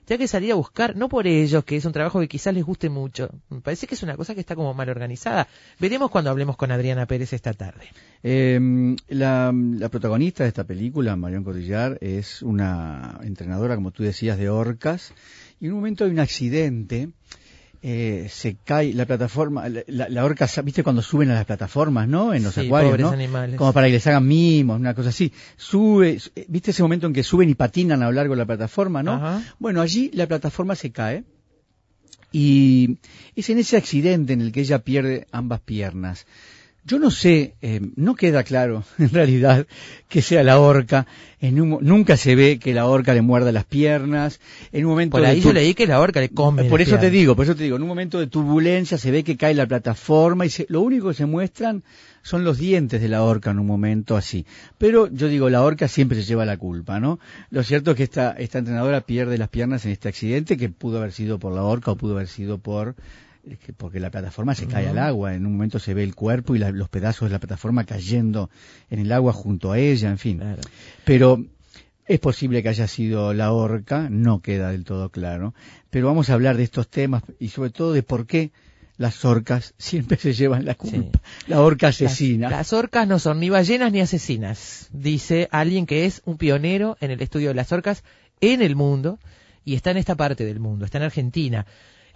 tenga 0.04 0.18
que 0.18 0.26
salir 0.28 0.50
a 0.50 0.56
buscar, 0.56 0.96
no 0.96 1.08
por 1.08 1.28
ellos, 1.28 1.62
que 1.64 1.76
es 1.76 1.84
un 1.84 1.92
trabajo 1.92 2.18
que 2.18 2.26
quizás 2.26 2.52
les 2.52 2.64
guste 2.64 2.88
mucho. 2.90 3.30
Me 3.50 3.60
parece 3.60 3.86
que 3.86 3.94
es 3.94 4.02
una 4.02 4.16
cosa 4.16 4.34
que 4.34 4.40
está 4.40 4.56
como 4.56 4.74
mal 4.74 4.88
organizada. 4.88 5.46
Veremos 5.78 6.10
cuando 6.10 6.28
hablemos 6.30 6.56
con 6.56 6.72
Adriana 6.72 7.06
Pérez 7.06 7.32
esta 7.32 7.52
tarde. 7.52 7.84
Eh, 8.24 8.96
la, 9.08 9.52
la 9.54 9.88
protagonista 9.90 10.42
de 10.42 10.48
esta 10.48 10.64
película, 10.64 11.14
Marion 11.14 11.44
Cotillar, 11.44 11.98
es 12.00 12.42
una 12.42 13.20
entrenadora, 13.22 13.76
como 13.76 13.92
tú 13.92 14.02
decías, 14.02 14.38
de 14.38 14.50
orcas. 14.50 15.14
Y 15.60 15.66
en 15.66 15.72
un 15.74 15.78
momento 15.78 16.04
hay 16.04 16.10
un 16.10 16.18
accidente, 16.18 17.10
eh, 17.84 18.28
se 18.30 18.56
cae 18.64 18.94
la 18.94 19.06
plataforma, 19.06 19.68
la, 19.68 20.08
la- 20.08 20.24
orca, 20.24 20.48
¿viste 20.64 20.84
cuando 20.84 21.02
suben 21.02 21.30
a 21.30 21.34
las 21.34 21.44
plataformas, 21.44 22.06
no? 22.08 22.32
En 22.32 22.44
los 22.44 22.54
Sí, 22.54 22.60
acuarios, 22.66 22.98
¿no? 23.00 23.08
animales. 23.10 23.56
Como 23.56 23.72
para 23.72 23.88
que 23.88 23.94
les 23.94 24.06
hagan 24.06 24.26
mimos, 24.26 24.78
una 24.78 24.94
cosa 24.94 25.08
así. 25.08 25.32
Sube, 25.56 26.20
su- 26.20 26.30
eh, 26.36 26.46
¿viste 26.48 26.70
ese 26.70 26.82
momento 26.82 27.06
en 27.08 27.12
que 27.12 27.24
suben 27.24 27.48
y 27.50 27.54
patinan 27.54 28.00
a 28.02 28.06
lo 28.06 28.12
largo 28.12 28.34
de 28.34 28.38
la 28.38 28.46
plataforma, 28.46 29.02
no? 29.02 29.14
Ajá. 29.14 29.42
Bueno, 29.58 29.80
allí 29.80 30.10
la 30.14 30.26
plataforma 30.28 30.76
se 30.76 30.92
cae 30.92 31.24
y 32.30 32.98
es 33.36 33.50
en 33.50 33.58
ese 33.58 33.76
accidente 33.76 34.32
en 34.32 34.40
el 34.40 34.52
que 34.52 34.60
ella 34.60 34.78
pierde 34.78 35.26
ambas 35.32 35.60
piernas. 35.60 36.26
Yo 36.84 36.98
no 36.98 37.12
sé, 37.12 37.54
eh, 37.62 37.80
no 37.94 38.16
queda 38.16 38.42
claro 38.42 38.82
en 38.98 39.10
realidad 39.10 39.66
que 40.08 40.20
sea 40.20 40.42
la 40.42 40.58
horca. 40.58 41.06
En 41.40 41.60
un 41.60 41.78
nunca 41.80 42.16
se 42.16 42.34
ve 42.36 42.58
que 42.58 42.74
la 42.74 42.86
horca 42.86 43.14
le 43.14 43.22
muerda 43.22 43.52
las 43.52 43.64
piernas. 43.64 44.40
En 44.72 44.84
un 44.84 44.90
momento 44.92 45.12
Por 45.12 45.20
de 45.22 45.28
ahí 45.28 45.40
tu- 45.40 45.48
yo 45.48 45.52
leí 45.54 45.74
que 45.74 45.86
la 45.86 46.00
horca 46.00 46.20
le 46.20 46.28
come. 46.30 46.64
por 46.64 46.80
eso 46.80 46.98
te 46.98 47.10
digo, 47.10 47.34
por 47.36 47.44
eso 47.44 47.54
te 47.54 47.62
digo, 47.64 47.76
en 47.76 47.82
un 47.82 47.88
momento 47.88 48.18
de 48.18 48.26
turbulencia 48.26 48.98
se 48.98 49.10
ve 49.12 49.22
que 49.24 49.36
cae 49.36 49.54
la 49.54 49.66
plataforma 49.66 50.44
y 50.46 50.50
se- 50.50 50.66
lo 50.68 50.80
único 50.80 51.08
que 51.08 51.14
se 51.14 51.26
muestran 51.26 51.82
son 52.22 52.44
los 52.44 52.58
dientes 52.58 53.00
de 53.00 53.08
la 53.08 53.22
horca 53.22 53.50
en 53.50 53.58
un 53.58 53.66
momento 53.66 54.16
así. 54.16 54.44
Pero 54.78 55.08
yo 55.08 55.26
digo, 55.28 55.50
la 55.50 55.62
horca 55.62 55.88
siempre 55.88 56.16
se 56.20 56.24
lleva 56.24 56.44
la 56.44 56.56
culpa, 56.56 57.00
¿no? 57.00 57.18
Lo 57.50 57.62
cierto 57.64 57.92
es 57.92 57.96
que 57.96 58.04
esta, 58.04 58.32
esta 58.32 58.58
entrenadora 58.58 59.00
pierde 59.02 59.38
las 59.38 59.48
piernas 59.48 59.84
en 59.84 59.92
este 59.92 60.08
accidente 60.08 60.56
que 60.56 60.68
pudo 60.68 60.98
haber 60.98 61.12
sido 61.12 61.38
por 61.40 61.52
la 61.52 61.62
horca 61.64 61.90
o 61.92 61.96
pudo 61.96 62.14
haber 62.14 62.28
sido 62.28 62.58
por 62.58 62.94
porque 63.76 64.00
la 64.00 64.10
plataforma 64.10 64.54
se 64.54 64.66
cae 64.66 64.88
al 64.88 64.98
agua, 64.98 65.34
en 65.34 65.46
un 65.46 65.52
momento 65.52 65.78
se 65.78 65.94
ve 65.94 66.04
el 66.04 66.14
cuerpo 66.14 66.54
y 66.54 66.58
la- 66.58 66.70
los 66.70 66.88
pedazos 66.88 67.28
de 67.28 67.32
la 67.32 67.40
plataforma 67.40 67.84
cayendo 67.84 68.50
en 68.90 69.00
el 69.00 69.10
agua 69.12 69.32
junto 69.32 69.72
a 69.72 69.78
ella, 69.78 70.10
en 70.10 70.18
fin. 70.18 70.38
Claro. 70.38 70.62
Pero 71.04 71.44
es 72.06 72.20
posible 72.20 72.62
que 72.62 72.68
haya 72.68 72.86
sido 72.86 73.34
la 73.34 73.52
horca, 73.52 74.08
no 74.10 74.40
queda 74.40 74.70
del 74.70 74.84
todo 74.84 75.10
claro. 75.10 75.54
Pero 75.90 76.06
vamos 76.06 76.30
a 76.30 76.34
hablar 76.34 76.56
de 76.56 76.62
estos 76.62 76.88
temas 76.88 77.22
y 77.40 77.48
sobre 77.48 77.70
todo 77.70 77.92
de 77.92 78.02
por 78.02 78.26
qué 78.26 78.52
las 78.96 79.24
orcas 79.24 79.74
siempre 79.78 80.18
se 80.18 80.32
llevan 80.34 80.64
la 80.64 80.74
culpa. 80.76 81.20
La 81.48 81.60
orca 81.62 81.88
asesina. 81.88 82.48
Las, 82.48 82.58
las 82.58 82.72
orcas 82.72 83.08
no 83.08 83.18
son 83.18 83.40
ni 83.40 83.50
ballenas 83.50 83.90
ni 83.90 84.00
asesinas, 84.00 84.88
dice 84.92 85.48
alguien 85.50 85.86
que 85.86 86.04
es 86.06 86.22
un 86.24 86.36
pionero 86.38 86.96
en 87.00 87.10
el 87.10 87.20
estudio 87.22 87.48
de 87.48 87.54
las 87.54 87.72
orcas 87.72 88.04
en 88.40 88.62
el 88.62 88.76
mundo 88.76 89.18
y 89.64 89.74
está 89.74 89.90
en 89.90 89.96
esta 89.96 90.14
parte 90.14 90.44
del 90.44 90.60
mundo, 90.60 90.84
está 90.84 90.98
en 90.98 91.04
Argentina. 91.04 91.66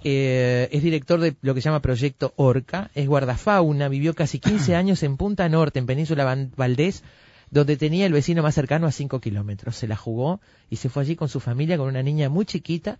Eh, 0.05 0.69
es 0.73 0.83
director 0.83 1.21
de 1.21 1.37
lo 1.41 1.55
que 1.55 1.61
se 1.61 1.69
llama 1.69 1.83
Proyecto 1.83 2.33
Orca, 2.37 2.91
es 2.95 3.09
guardafauna, 3.09 3.89
vivió 3.89 4.15
casi 4.15 4.39
15 4.39 4.75
años 4.77 5.03
en 5.03 5.17
Punta 5.17 5.49
Norte, 5.49 5.79
en 5.79 5.87
Península 5.87 6.49
Valdés, 6.57 7.03
donde 7.51 7.77
tenía 7.77 8.07
el 8.07 8.13
vecino 8.13 8.43
más 8.43 8.55
cercano 8.55 8.87
a 8.87 8.93
5 8.93 9.21
kilómetros. 9.21 9.77
Se 9.77 9.89
la 9.89 9.97
jugó 9.97 10.41
y 10.71 10.77
se 10.77 10.89
fue 10.89 11.03
allí 11.03 11.17
con 11.17 11.29
su 11.29 11.41
familia, 11.41 11.79
con 11.79 11.89
una 11.89 12.03
niña 12.03 12.29
muy 12.29 12.45
chiquita, 12.45 12.99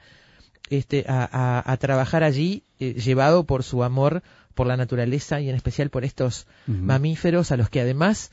este, 0.71 1.05
a, 1.09 1.29
a, 1.31 1.73
a 1.73 1.77
trabajar 1.77 2.25
allí, 2.25 2.65
eh, 2.81 2.95
llevado 2.95 3.45
por 3.45 3.63
su 3.63 3.85
amor 3.85 4.23
por 4.57 4.67
la 4.67 4.77
naturaleza 4.77 5.41
y 5.41 5.51
en 5.51 5.55
especial 5.55 5.91
por 5.91 6.05
estos 6.05 6.47
mamíferos 6.67 7.53
a 7.53 7.59
los 7.59 7.69
que 7.69 7.83
además 7.83 8.33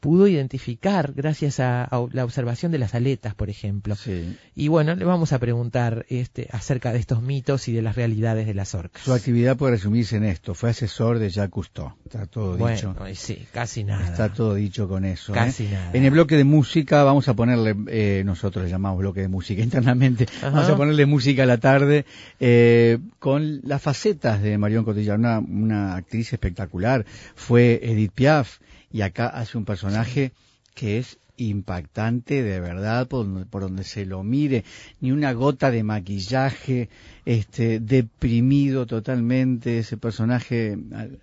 pudo 0.00 0.26
identificar 0.26 1.12
gracias 1.14 1.60
a, 1.60 1.84
a 1.84 2.06
la 2.12 2.24
observación 2.24 2.72
de 2.72 2.78
las 2.78 2.94
aletas, 2.94 3.34
por 3.34 3.50
ejemplo. 3.50 3.94
Sí. 3.94 4.36
Y 4.54 4.68
bueno, 4.68 4.94
le 4.94 5.04
vamos 5.04 5.32
a 5.32 5.38
preguntar 5.38 6.06
este, 6.08 6.48
acerca 6.50 6.92
de 6.92 6.98
estos 6.98 7.22
mitos 7.22 7.68
y 7.68 7.72
de 7.72 7.82
las 7.82 7.96
realidades 7.96 8.46
de 8.46 8.54
las 8.54 8.74
orcas. 8.74 9.02
Su 9.02 9.12
actividad 9.12 9.56
puede 9.56 9.72
resumirse 9.72 10.16
en 10.16 10.24
esto. 10.24 10.54
Fue 10.54 10.70
asesor 10.70 11.18
de 11.18 11.28
Jacques 11.28 11.50
Cousteau. 11.50 11.92
Está 12.04 12.26
todo 12.26 12.56
dicho. 12.56 12.94
Bueno, 12.94 13.08
y 13.08 13.14
sí, 13.14 13.46
casi 13.52 13.84
nada. 13.84 14.06
Está 14.08 14.32
todo 14.32 14.54
dicho 14.54 14.88
con 14.88 15.04
eso. 15.04 15.32
¿eh? 15.32 15.36
Casi 15.36 15.68
nada. 15.68 15.90
En 15.92 16.04
el 16.04 16.10
bloque 16.10 16.36
de 16.36 16.44
música 16.44 17.04
vamos 17.04 17.28
a 17.28 17.34
ponerle, 17.34 17.76
eh, 17.88 18.22
nosotros 18.24 18.64
le 18.64 18.70
llamamos 18.70 18.98
bloque 18.98 19.20
de 19.20 19.28
música 19.28 19.62
internamente, 19.70 20.26
Ajá. 20.38 20.50
vamos 20.50 20.70
a 20.70 20.76
ponerle 20.76 21.06
música 21.06 21.42
a 21.42 21.46
la 21.46 21.58
tarde 21.58 22.06
eh, 22.38 22.98
con 23.18 23.60
las 23.64 23.82
facetas 23.82 24.40
de 24.42 24.56
Marion 24.56 24.84
Cotillard, 24.84 25.18
una, 25.18 25.38
una 25.40 25.96
actriz 25.96 26.32
espectacular. 26.32 27.04
Fue 27.34 27.80
Edith 27.82 28.12
Piaf 28.12 28.58
y 28.92 29.02
acá 29.02 29.26
hace 29.28 29.58
un 29.58 29.64
personaje 29.64 30.32
que 30.74 30.98
es 30.98 31.18
impactante 31.36 32.42
de 32.42 32.60
verdad 32.60 33.08
por 33.08 33.24
donde, 33.24 33.46
por 33.46 33.62
donde 33.62 33.84
se 33.84 34.04
lo 34.04 34.22
mire. 34.22 34.64
Ni 35.00 35.10
una 35.12 35.32
gota 35.32 35.70
de 35.70 35.82
maquillaje 35.82 36.88
este 37.24 37.80
deprimido 37.80 38.86
totalmente. 38.86 39.78
Ese 39.78 39.96
personaje 39.96 40.78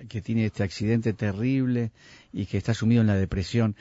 que 0.10 0.22
tiene 0.22 0.46
este 0.46 0.64
accidente 0.64 1.14
terrible 1.14 1.92
y 2.34 2.46
que 2.46 2.58
está 2.58 2.74
sumido 2.74 3.02
en 3.02 3.08
la 3.08 3.16
depresión 3.16 3.76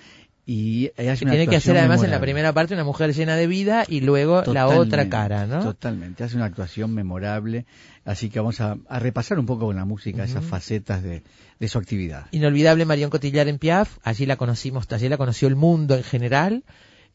y 0.48 0.90
Que 0.90 1.16
tiene 1.16 1.48
que 1.48 1.56
hacer 1.56 1.76
además 1.76 2.04
en 2.04 2.12
la 2.12 2.20
primera 2.20 2.52
parte 2.52 2.74
una 2.74 2.84
mujer 2.84 3.12
llena 3.12 3.34
de 3.34 3.48
vida 3.48 3.84
y 3.88 4.00
luego 4.00 4.44
la 4.44 4.68
otra 4.68 5.08
cara, 5.08 5.44
¿no? 5.46 5.60
Totalmente, 5.60 6.22
hace 6.22 6.36
una 6.36 6.44
actuación 6.44 6.94
memorable, 6.94 7.66
así 8.04 8.30
que 8.30 8.38
vamos 8.38 8.60
a, 8.60 8.76
a 8.88 8.98
repasar 9.00 9.40
un 9.40 9.46
poco 9.46 9.66
con 9.66 9.74
la 9.74 9.84
música 9.84 10.22
esas 10.22 10.44
facetas 10.44 11.02
de, 11.02 11.24
de 11.58 11.68
su 11.68 11.78
actividad. 11.78 12.26
Inolvidable 12.30 12.84
Marion 12.84 13.10
Cotillard 13.10 13.48
en 13.48 13.58
Piaf, 13.58 13.98
allí 14.04 14.24
la 14.24 14.36
conocimos, 14.36 14.86
allí 14.92 15.08
la 15.08 15.16
conoció 15.16 15.48
el 15.48 15.56
mundo 15.56 15.96
en 15.96 16.04
general. 16.04 16.62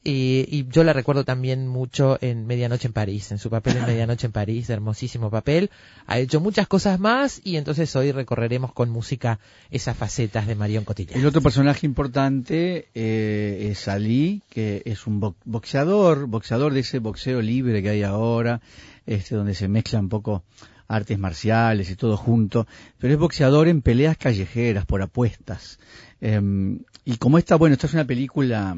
Y, 0.03 0.47
y 0.49 0.65
yo 0.71 0.83
la 0.83 0.93
recuerdo 0.93 1.23
también 1.25 1.67
mucho 1.67 2.17
en 2.21 2.47
Medianoche 2.47 2.87
en 2.87 2.93
París, 2.93 3.31
en 3.31 3.37
su 3.37 3.51
papel 3.51 3.77
en 3.77 3.85
Medianoche 3.85 4.25
en 4.25 4.31
París, 4.31 4.67
hermosísimo 4.71 5.29
papel. 5.29 5.69
Ha 6.07 6.17
hecho 6.17 6.39
muchas 6.41 6.67
cosas 6.67 6.99
más 6.99 7.39
y 7.43 7.57
entonces 7.57 7.95
hoy 7.95 8.11
recorreremos 8.11 8.73
con 8.73 8.89
música 8.89 9.37
esas 9.69 9.95
facetas 9.95 10.47
de 10.47 10.55
Marion 10.55 10.85
Cotillard. 10.85 11.19
El 11.19 11.25
otro 11.27 11.41
personaje 11.41 11.85
importante 11.85 12.87
eh, 12.95 13.67
es 13.71 13.87
Ali, 13.87 14.41
que 14.49 14.81
es 14.85 15.05
un 15.05 15.19
bo- 15.19 15.35
boxeador, 15.45 16.25
boxeador 16.25 16.73
de 16.73 16.79
ese 16.79 16.97
boxeo 16.97 17.39
libre 17.39 17.83
que 17.83 17.89
hay 17.89 18.01
ahora, 18.01 18.59
este 19.05 19.35
donde 19.35 19.53
se 19.53 19.67
mezclan 19.67 20.05
un 20.05 20.09
poco 20.09 20.43
artes 20.87 21.19
marciales 21.19 21.91
y 21.91 21.95
todo 21.95 22.17
junto, 22.17 22.65
pero 22.97 23.13
es 23.13 23.19
boxeador 23.19 23.67
en 23.67 23.83
peleas 23.83 24.17
callejeras 24.17 24.85
por 24.87 25.03
apuestas. 25.03 25.77
Em, 26.21 26.79
y 27.05 27.17
como 27.17 27.37
esta, 27.37 27.55
bueno, 27.55 27.73
esta 27.73 27.85
es 27.85 27.93
una 27.93 28.05
película 28.05 28.75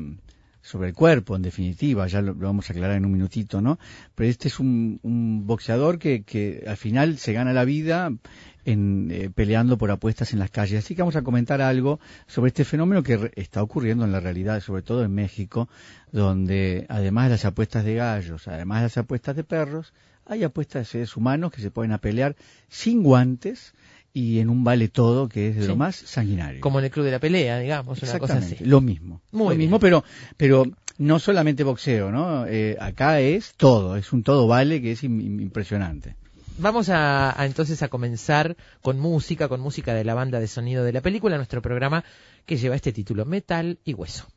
sobre 0.64 0.88
el 0.88 0.96
cuerpo, 0.96 1.36
en 1.36 1.42
definitiva, 1.42 2.08
ya 2.08 2.22
lo, 2.22 2.34
lo 2.34 2.48
vamos 2.48 2.70
a 2.70 2.74
aclarar 2.74 2.96
en 2.96 3.06
un 3.06 3.12
minutito, 3.12 3.62
¿no? 3.62 3.78
Pero 4.16 4.30
este 4.30 4.48
es 4.48 4.60
un, 4.60 5.00
boxeador 5.46 6.00
que, 6.00 6.24
que 6.24 6.64
al 6.66 6.78
final 6.78 7.18
se 7.18 7.34
gana 7.34 7.52
la 7.54 7.66
vida 7.66 8.12
en, 8.66 9.10
eh, 9.12 9.30
peleando 9.30 9.78
por 9.78 9.92
apuestas 9.92 10.32
en 10.32 10.40
las 10.40 10.50
calles. 10.50 10.80
Así 10.80 10.96
que 10.96 11.02
vamos 11.02 11.18
a 11.18 11.22
comentar 11.22 11.62
algo 11.62 12.00
sobre 12.28 12.48
este 12.48 12.64
fenómeno 12.64 13.04
que 13.04 13.18
re- 13.18 13.32
está 13.36 13.62
ocurriendo 13.62 14.06
en 14.06 14.14
la 14.14 14.22
realidad, 14.22 14.62
sobre 14.62 14.84
todo 14.84 15.04
en 15.04 15.14
México, 15.14 15.68
donde 16.14 16.86
además 16.88 17.26
de 17.26 17.32
las 17.32 17.46
apuestas 17.46 17.84
de 17.84 17.96
gallos, 17.96 18.48
además 18.48 18.80
de 18.80 18.84
las 18.86 18.98
apuestas 18.98 19.36
de 19.36 19.44
perros, 19.44 19.94
hay 20.26 20.46
apuestas 20.46 20.84
de 20.84 20.86
seres 20.86 21.18
humanos 21.18 21.52
que 21.52 21.62
se 21.62 21.72
pueden 21.72 21.92
a 21.92 21.98
pelear 21.98 22.38
sin 22.70 23.04
guantes 23.04 23.74
y 24.14 24.40
en 24.40 24.50
un 24.50 24.64
vale 24.64 24.90
todo 24.90 25.28
que 25.28 25.50
es 25.50 25.56
de 25.58 25.68
lo 25.68 25.76
más 25.76 25.96
sanguinario. 25.96 26.62
Como 26.62 26.80
en 26.80 26.86
el 26.86 26.92
Club 26.92 27.06
de 27.06 27.12
la 27.12 27.20
Pelea, 27.20 27.60
digamos, 27.60 28.02
una 28.04 28.20
cosa 28.20 28.38
así. 28.38 28.58
lo 28.62 28.80
mismo. 28.82 29.22
Muy 29.32 29.46
lo 29.46 29.50
bien. 29.50 29.60
mismo, 29.60 29.80
pero, 29.80 30.04
pero 30.38 30.66
no 31.00 31.18
solamente 31.20 31.64
boxeo, 31.64 32.12
¿no? 32.12 32.46
Eh, 32.46 32.78
acá 32.80 33.20
es 33.20 33.54
todo, 33.58 33.96
es 33.98 34.14
un 34.14 34.22
todo 34.24 34.48
vale 34.48 34.82
que 34.82 34.92
es 34.92 35.04
im- 35.04 35.20
im- 35.22 35.42
impresionante. 35.42 36.16
Vamos 36.60 36.90
a, 36.90 37.40
a 37.42 37.46
entonces 37.48 37.82
a 37.82 37.88
comenzar 37.88 38.56
con 38.84 39.00
música, 39.00 39.48
con 39.48 39.60
música 39.60 39.96
de 39.96 40.04
la 40.04 40.14
banda 40.14 40.40
de 40.40 40.48
sonido 40.48 40.84
de 40.84 40.94
la 40.94 41.02
película, 41.02 41.38
nuestro 41.38 41.64
programa 41.64 42.04
que 42.46 42.58
lleva 42.58 42.76
este 42.76 42.92
título, 42.94 43.26
Metal 43.26 43.80
y 43.84 43.96
Hueso. 43.96 44.28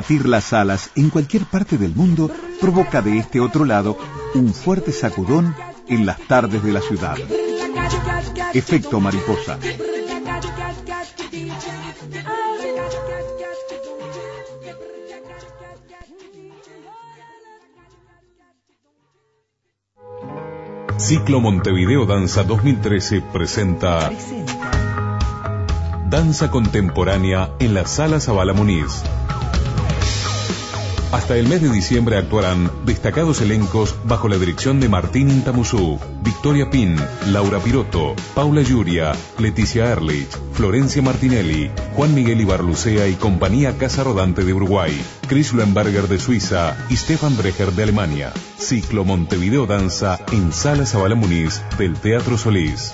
Batir 0.00 0.26
las 0.26 0.54
alas 0.54 0.92
en 0.96 1.10
cualquier 1.10 1.44
parte 1.44 1.76
del 1.76 1.94
mundo 1.94 2.30
provoca 2.58 3.02
de 3.02 3.18
este 3.18 3.38
otro 3.38 3.66
lado 3.66 3.98
un 4.34 4.54
fuerte 4.54 4.92
sacudón 4.92 5.54
en 5.88 6.06
las 6.06 6.18
tardes 6.20 6.62
de 6.62 6.72
la 6.72 6.80
ciudad. 6.80 7.18
Efecto 8.54 8.98
mariposa. 8.98 9.58
Ciclo 20.96 21.40
Montevideo 21.40 22.06
Danza 22.06 22.44
2013 22.44 23.20
presenta 23.20 24.10
Danza 26.08 26.50
Contemporánea 26.50 27.50
en 27.58 27.74
la 27.74 27.86
Sala 27.86 28.18
Zabala 28.18 28.54
Muniz. 28.54 29.02
Hasta 31.30 31.38
el 31.38 31.46
mes 31.46 31.62
de 31.62 31.68
diciembre 31.68 32.16
actuarán 32.16 32.68
destacados 32.84 33.40
elencos 33.40 33.94
bajo 34.02 34.28
la 34.28 34.36
dirección 34.36 34.80
de 34.80 34.88
Martín 34.88 35.30
Intamuzú, 35.30 36.00
Victoria 36.24 36.70
Pin, 36.70 36.96
Laura 37.28 37.60
Piroto, 37.60 38.16
Paula 38.34 38.62
Yuria, 38.62 39.12
Leticia 39.38 39.92
Erlich, 39.92 40.26
Florencia 40.54 41.00
Martinelli, 41.02 41.70
Juan 41.94 42.16
Miguel 42.16 42.40
Ibarlucea 42.40 43.06
y 43.06 43.14
compañía 43.14 43.78
Casa 43.78 44.02
Rodante 44.02 44.42
de 44.42 44.52
Uruguay, 44.52 44.90
Chris 45.28 45.52
Lemberger 45.52 46.08
de 46.08 46.18
Suiza 46.18 46.76
y 46.88 46.96
Stefan 46.96 47.36
Brecher 47.36 47.70
de 47.74 47.84
Alemania. 47.84 48.32
Ciclo 48.58 49.04
Montevideo 49.04 49.66
Danza 49.66 50.18
en 50.32 50.52
Sala 50.52 50.84
Zabala 50.84 51.14
Muniz 51.14 51.62
del 51.78 51.94
Teatro 51.94 52.38
Solís. 52.38 52.92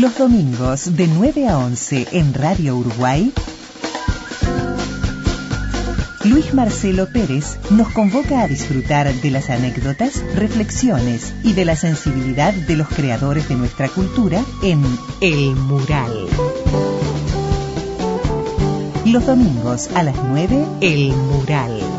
Los 0.00 0.16
domingos 0.16 0.96
de 0.96 1.06
9 1.08 1.46
a 1.46 1.58
11 1.58 2.08
en 2.12 2.32
Radio 2.32 2.74
Uruguay, 2.74 3.30
Luis 6.24 6.54
Marcelo 6.54 7.06
Pérez 7.12 7.58
nos 7.68 7.90
convoca 7.90 8.40
a 8.40 8.48
disfrutar 8.48 9.12
de 9.12 9.30
las 9.30 9.50
anécdotas, 9.50 10.24
reflexiones 10.34 11.34
y 11.42 11.52
de 11.52 11.66
la 11.66 11.76
sensibilidad 11.76 12.54
de 12.54 12.76
los 12.76 12.88
creadores 12.88 13.46
de 13.50 13.56
nuestra 13.56 13.90
cultura 13.90 14.42
en 14.62 14.82
El 15.20 15.54
Mural. 15.56 16.28
Los 19.04 19.26
domingos 19.26 19.90
a 19.94 20.02
las 20.02 20.16
9, 20.16 20.64
El 20.80 21.12
Mural. 21.12 21.89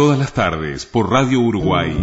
Todas 0.00 0.18
las 0.18 0.32
tardes 0.32 0.86
por 0.86 1.10
Radio 1.10 1.40
Uruguay. 1.40 1.94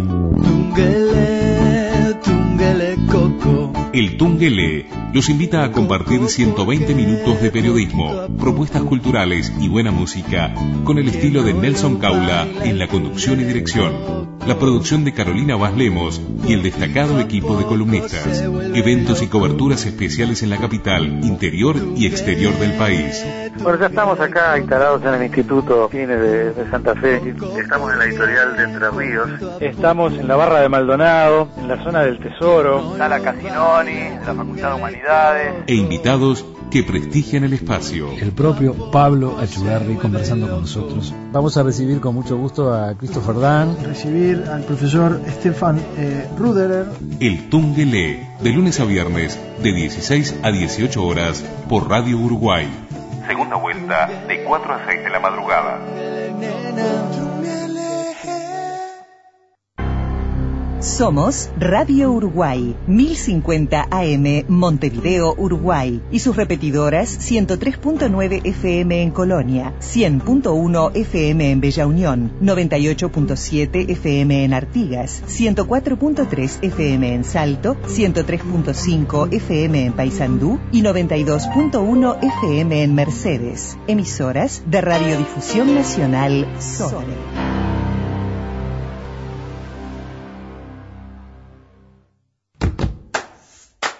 El 3.92 4.18
Tungelé 4.18 4.86
los 5.14 5.30
invita 5.30 5.64
a 5.64 5.72
compartir 5.72 6.20
120 6.28 6.94
minutos 6.94 7.40
de 7.40 7.50
periodismo, 7.50 8.26
propuestas 8.38 8.82
culturales 8.82 9.50
y 9.58 9.68
buena 9.68 9.90
música 9.90 10.54
con 10.84 10.98
el 10.98 11.08
estilo 11.08 11.42
de 11.42 11.54
Nelson 11.54 11.98
Caula 11.98 12.46
en 12.64 12.78
la 12.78 12.88
conducción 12.88 13.40
y 13.40 13.44
dirección, 13.44 14.38
la 14.46 14.58
producción 14.58 15.04
de 15.04 15.14
Carolina 15.14 15.56
Vaz 15.56 15.74
Lemos 15.74 16.20
y 16.46 16.52
el 16.52 16.62
destacado 16.62 17.18
equipo 17.18 17.56
de 17.56 17.64
columnistas, 17.64 18.42
eventos 18.74 19.22
y 19.22 19.28
coberturas 19.28 19.86
especiales 19.86 20.42
en 20.42 20.50
la 20.50 20.58
capital, 20.58 21.24
interior 21.24 21.76
y 21.96 22.06
exterior 22.06 22.52
del 22.58 22.72
país. 22.72 23.24
Bueno, 23.62 23.78
ya 23.80 23.86
estamos 23.86 24.20
acá 24.20 24.56
instalados 24.56 25.02
en 25.02 25.14
el 25.14 25.24
Instituto 25.24 25.88
Cine 25.90 26.16
de, 26.16 26.52
de 26.52 26.70
Santa 26.70 26.94
Fe. 26.94 27.16
Estamos 27.60 27.92
en 27.92 27.98
la 27.98 28.04
editorial 28.04 28.56
de 28.56 28.62
Entre 28.62 28.90
Ríos. 28.90 29.30
Estamos 29.60 30.12
en 30.12 30.28
la 30.28 30.36
barra 30.36 30.60
de 30.60 30.68
Maldonado, 30.68 31.48
en 31.58 31.68
la 31.68 31.82
zona 31.82 32.02
del 32.02 32.20
Tesoro. 32.20 32.96
Sala 32.96 33.20
De 33.84 34.18
la 34.26 34.34
Facultad 34.34 34.70
de 34.70 34.74
Humanidades. 34.74 35.54
E 35.68 35.74
invitados 35.76 36.44
que 36.68 36.82
prestigian 36.82 37.44
el 37.44 37.52
espacio. 37.52 38.10
el 38.10 38.32
propio 38.32 38.90
Pablo 38.90 39.38
Achugarri 39.38 39.94
conversando 39.94 40.48
con 40.48 40.62
nosotros. 40.62 41.14
Vamos 41.30 41.56
a 41.56 41.62
recibir 41.62 42.00
con 42.00 42.12
mucho 42.12 42.36
gusto 42.36 42.74
a 42.74 42.94
Christopher 42.94 43.38
Dan. 43.38 43.76
recibir 43.84 44.44
al 44.50 44.64
profesor 44.64 45.22
Stefan 45.28 45.80
eh, 45.96 46.28
Ruderer. 46.36 46.86
El 47.20 47.48
Tungelé, 47.50 48.28
de 48.40 48.50
lunes 48.50 48.80
a 48.80 48.84
viernes, 48.84 49.38
de 49.62 49.72
16 49.72 50.40
a 50.42 50.50
18 50.50 51.00
horas, 51.06 51.44
por 51.68 51.88
Radio 51.88 52.18
Uruguay. 52.18 52.68
Segunda 53.28 53.56
vuelta, 53.56 54.08
de 54.26 54.42
4 54.42 54.72
a 54.72 54.86
6 54.86 55.04
de 55.04 55.10
la 55.10 55.20
madrugada. 55.20 55.78
Somos 60.80 61.50
Radio 61.58 62.12
Uruguay, 62.12 62.76
1050 62.86 63.88
AM 63.90 64.44
Montevideo, 64.46 65.34
Uruguay, 65.36 66.00
y 66.12 66.20
sus 66.20 66.36
repetidoras 66.36 67.18
103.9 67.18 68.42
FM 68.44 69.02
en 69.02 69.10
Colonia, 69.10 69.74
100.1 69.80 70.92
FM 70.94 71.50
en 71.50 71.60
Bella 71.60 71.84
Unión, 71.84 72.32
98.7 72.40 73.90
FM 73.90 74.44
en 74.44 74.54
Artigas, 74.54 75.24
104.3 75.26 76.58
FM 76.62 77.12
en 77.12 77.24
Salto, 77.24 77.76
103.5 77.82 79.32
FM 79.34 79.84
en 79.84 79.92
Paysandú 79.94 80.60
y 80.70 80.82
92.1 80.82 82.18
FM 82.22 82.82
en 82.84 82.94
Mercedes. 82.94 83.76
Emisoras 83.88 84.62
de 84.64 84.80
Radiodifusión 84.80 85.74
Nacional 85.74 86.46
Sole. 86.60 87.67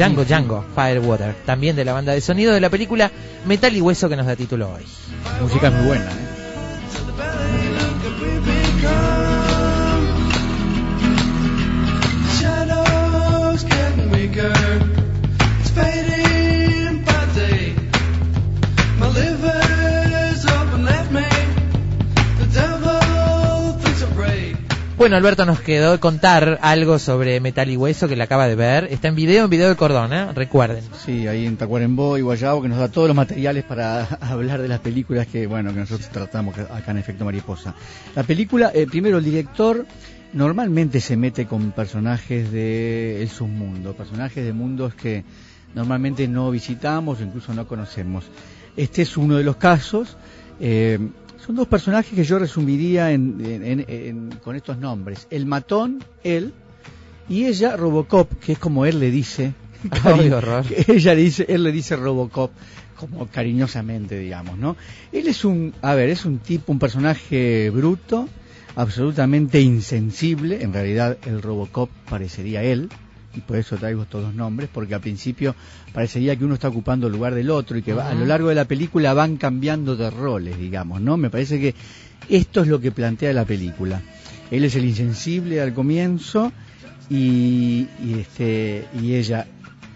Django 0.00 0.24
Django, 0.24 0.64
Firewater. 0.74 1.34
También 1.44 1.76
de 1.76 1.84
la 1.84 1.92
banda 1.92 2.12
de 2.12 2.22
sonido 2.22 2.54
de 2.54 2.60
la 2.60 2.70
película 2.70 3.10
Metal 3.44 3.76
y 3.76 3.82
Hueso 3.82 4.08
que 4.08 4.16
nos 4.16 4.24
da 4.24 4.34
título 4.34 4.72
hoy. 4.72 4.82
La 5.36 5.42
música 5.42 5.68
es 5.68 5.74
muy 5.74 5.86
buena. 5.88 6.04
¿eh? 6.06 6.29
Bueno, 25.00 25.16
Alberto 25.16 25.46
nos 25.46 25.60
quedó 25.62 25.98
contar 25.98 26.58
algo 26.60 26.98
sobre 26.98 27.40
Metal 27.40 27.70
y 27.70 27.78
Hueso 27.78 28.06
que 28.06 28.16
le 28.16 28.22
acaba 28.22 28.46
de 28.46 28.54
ver. 28.54 28.84
Está 28.90 29.08
en 29.08 29.14
video, 29.14 29.44
en 29.44 29.50
video 29.50 29.70
de 29.70 29.74
cordón, 29.74 30.12
¿eh? 30.12 30.30
Recuerden. 30.34 30.84
Sí, 31.06 31.26
ahí 31.26 31.46
en 31.46 31.56
Tacuarembó 31.56 32.18
y 32.18 32.20
Guayabo, 32.20 32.60
que 32.60 32.68
nos 32.68 32.76
da 32.76 32.88
todos 32.88 33.08
los 33.08 33.16
materiales 33.16 33.64
para 33.64 34.04
hablar 34.20 34.60
de 34.60 34.68
las 34.68 34.80
películas 34.80 35.26
que, 35.26 35.46
bueno, 35.46 35.72
que 35.72 35.80
nosotros 35.80 36.10
tratamos 36.10 36.58
acá 36.58 36.90
en 36.90 36.98
Efecto 36.98 37.24
Mariposa. 37.24 37.74
La 38.14 38.24
película, 38.24 38.72
eh, 38.74 38.86
primero 38.86 39.16
el 39.16 39.24
director 39.24 39.86
normalmente 40.34 41.00
se 41.00 41.16
mete 41.16 41.46
con 41.46 41.72
personajes 41.72 42.52
de 42.52 43.22
el 43.22 43.30
submundo, 43.30 43.94
personajes 43.94 44.44
de 44.44 44.52
mundos 44.52 44.94
que 44.94 45.24
normalmente 45.74 46.28
no 46.28 46.50
visitamos 46.50 47.20
o 47.20 47.22
incluso 47.22 47.54
no 47.54 47.66
conocemos. 47.66 48.26
Este 48.76 49.00
es 49.00 49.16
uno 49.16 49.38
de 49.38 49.44
los 49.44 49.56
casos. 49.56 50.18
eh, 50.60 50.98
son 51.50 51.56
dos 51.56 51.66
personajes 51.66 52.14
que 52.14 52.22
yo 52.22 52.38
resumiría 52.38 53.10
en- 53.10 53.44
en- 53.44 53.84
en- 53.88 54.30
con 54.44 54.54
estos 54.54 54.78
nombres. 54.78 55.26
El 55.30 55.46
matón, 55.46 55.98
él, 56.22 56.52
y 57.28 57.46
ella, 57.46 57.76
Robocop, 57.76 58.32
que 58.38 58.52
es 58.52 58.58
como 58.60 58.86
él 58.86 59.00
le 59.00 59.10
dice. 59.10 59.52
Ella 60.86 61.14
dice, 61.16 61.46
él 61.48 61.64
le 61.64 61.72
dice 61.72 61.96
Robocop, 61.96 62.52
como 62.96 63.26
cariñosamente, 63.26 64.16
digamos, 64.16 64.58
¿no? 64.58 64.76
Él 65.10 65.26
es 65.26 65.44
un, 65.44 65.74
a 65.82 65.94
ver, 65.96 66.10
es 66.10 66.24
un 66.24 66.38
tipo, 66.38 66.70
un 66.70 66.78
personaje 66.78 67.68
bruto, 67.70 68.28
absolutamente 68.76 69.60
insensible. 69.60 70.62
En 70.62 70.72
realidad, 70.72 71.18
el 71.26 71.42
Robocop 71.42 71.90
parecería 72.08 72.62
él, 72.62 72.90
y 73.36 73.40
por 73.40 73.56
eso 73.58 73.76
traigo 73.76 74.02
estos 74.02 74.22
dos 74.22 74.34
nombres, 74.34 74.68
porque 74.72 74.94
al 74.94 75.00
principio 75.00 75.54
parecería 75.92 76.34
que 76.36 76.44
uno 76.44 76.54
está 76.54 76.68
ocupando 76.68 77.06
el 77.06 77.12
lugar 77.12 77.34
del 77.34 77.50
otro 77.50 77.78
y 77.78 77.82
que 77.82 77.92
va- 77.94 78.10
a 78.10 78.14
lo 78.14 78.26
largo 78.26 78.48
de 78.48 78.54
la 78.56 78.64
película 78.64 79.14
van 79.14 79.36
cambiando 79.36 79.94
de 79.96 80.10
roles, 80.10 80.58
digamos, 80.58 81.00
¿no? 81.00 81.16
Me 81.16 81.30
parece 81.30 81.60
que 81.60 81.74
esto 82.28 82.62
es 82.62 82.68
lo 82.68 82.80
que 82.80 82.90
plantea 82.92 83.32
la 83.32 83.44
película. 83.44 84.00
Él 84.50 84.64
es 84.64 84.74
el 84.74 84.84
insensible 84.84 85.60
al 85.60 85.72
comienzo 85.74 86.52
y, 87.08 87.86
y 88.04 88.18
este 88.20 88.84
y 89.00 89.14
ella 89.14 89.46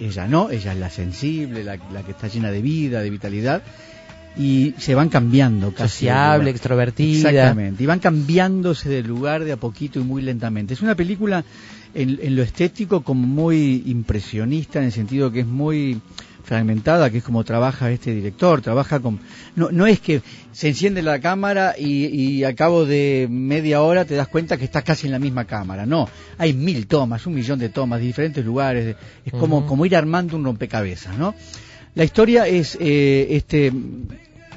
ella 0.00 0.26
no, 0.26 0.50
ella 0.50 0.72
es 0.72 0.78
la 0.78 0.90
sensible, 0.90 1.62
la, 1.64 1.76
la 1.92 2.02
que 2.02 2.10
está 2.12 2.28
llena 2.28 2.50
de 2.50 2.60
vida, 2.62 3.00
de 3.00 3.10
vitalidad 3.10 3.62
y 4.36 4.74
se 4.78 4.96
van 4.96 5.08
cambiando 5.08 5.72
casi 5.72 5.98
Sociable, 6.06 6.50
extrovertida. 6.50 7.30
Exactamente, 7.30 7.84
y 7.84 7.86
van 7.86 8.00
cambiándose 8.00 8.88
de 8.88 9.02
lugar 9.04 9.44
de 9.44 9.52
a 9.52 9.56
poquito 9.56 10.00
y 10.00 10.02
muy 10.02 10.22
lentamente. 10.22 10.74
Es 10.74 10.82
una 10.82 10.96
película 10.96 11.44
en, 11.94 12.18
en 12.22 12.36
lo 12.36 12.42
estético 12.42 13.02
como 13.02 13.26
muy 13.26 13.82
impresionista, 13.86 14.78
en 14.78 14.86
el 14.86 14.92
sentido 14.92 15.30
que 15.30 15.40
es 15.40 15.46
muy 15.46 16.00
fragmentada, 16.44 17.10
que 17.10 17.18
es 17.18 17.24
como 17.24 17.42
trabaja 17.42 17.90
este 17.90 18.14
director, 18.14 18.60
trabaja 18.60 19.00
con... 19.00 19.18
No, 19.56 19.70
no 19.70 19.86
es 19.86 19.98
que 20.00 20.20
se 20.52 20.68
enciende 20.68 21.02
la 21.02 21.18
cámara 21.18 21.74
y, 21.78 22.06
y 22.06 22.44
al 22.44 22.54
cabo 22.54 22.84
de 22.84 23.26
media 23.30 23.82
hora 23.82 24.04
te 24.04 24.14
das 24.14 24.28
cuenta 24.28 24.56
que 24.56 24.64
estás 24.64 24.84
casi 24.84 25.06
en 25.06 25.12
la 25.12 25.18
misma 25.18 25.46
cámara, 25.46 25.86
no, 25.86 26.08
hay 26.38 26.52
mil 26.52 26.86
tomas, 26.86 27.26
un 27.26 27.34
millón 27.34 27.58
de 27.58 27.70
tomas, 27.70 28.00
de 28.00 28.06
diferentes 28.06 28.44
lugares, 28.44 28.94
es 29.24 29.32
como, 29.32 29.66
como 29.66 29.86
ir 29.86 29.96
armando 29.96 30.36
un 30.36 30.44
rompecabezas, 30.44 31.16
¿no? 31.18 31.34
La 31.94 32.04
historia 32.04 32.46
es 32.48 32.76
eh, 32.80 33.28
este 33.30 33.72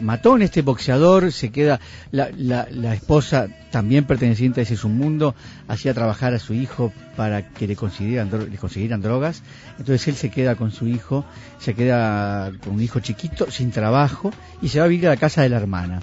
matón, 0.02 0.42
este 0.42 0.62
boxeador, 0.62 1.32
se 1.32 1.52
queda, 1.52 1.80
la, 2.12 2.30
la, 2.32 2.94
esposa 2.94 3.48
también 3.72 4.06
perteneciente 4.06 4.62
a 4.62 4.64
ese 4.64 4.76
submundo, 4.76 5.36
hacía 5.68 5.94
trabajar 5.94 6.34
a 6.34 6.40
su 6.40 6.54
hijo 6.54 6.92
para 7.16 7.50
que 7.50 7.68
le 7.68 7.76
consiguieran, 7.76 8.30
le 8.52 8.58
consiguieran 8.58 9.02
drogas, 9.02 9.44
entonces 9.78 10.08
él 10.08 10.16
se 10.16 10.30
queda 10.30 10.56
con 10.56 10.72
su 10.72 10.88
hijo, 10.88 11.26
se 11.60 11.74
queda 11.74 12.52
con 12.64 12.76
un 12.76 12.82
hijo 12.82 13.00
chiquito, 13.00 13.50
sin 13.52 13.72
trabajo, 13.72 14.32
y 14.62 14.70
se 14.70 14.80
va 14.80 14.86
a 14.86 14.90
vivir 14.90 15.08
a 15.08 15.12
la 15.12 15.18
casa 15.18 15.42
de 15.42 15.50
la 15.50 15.58
hermana. 15.58 16.02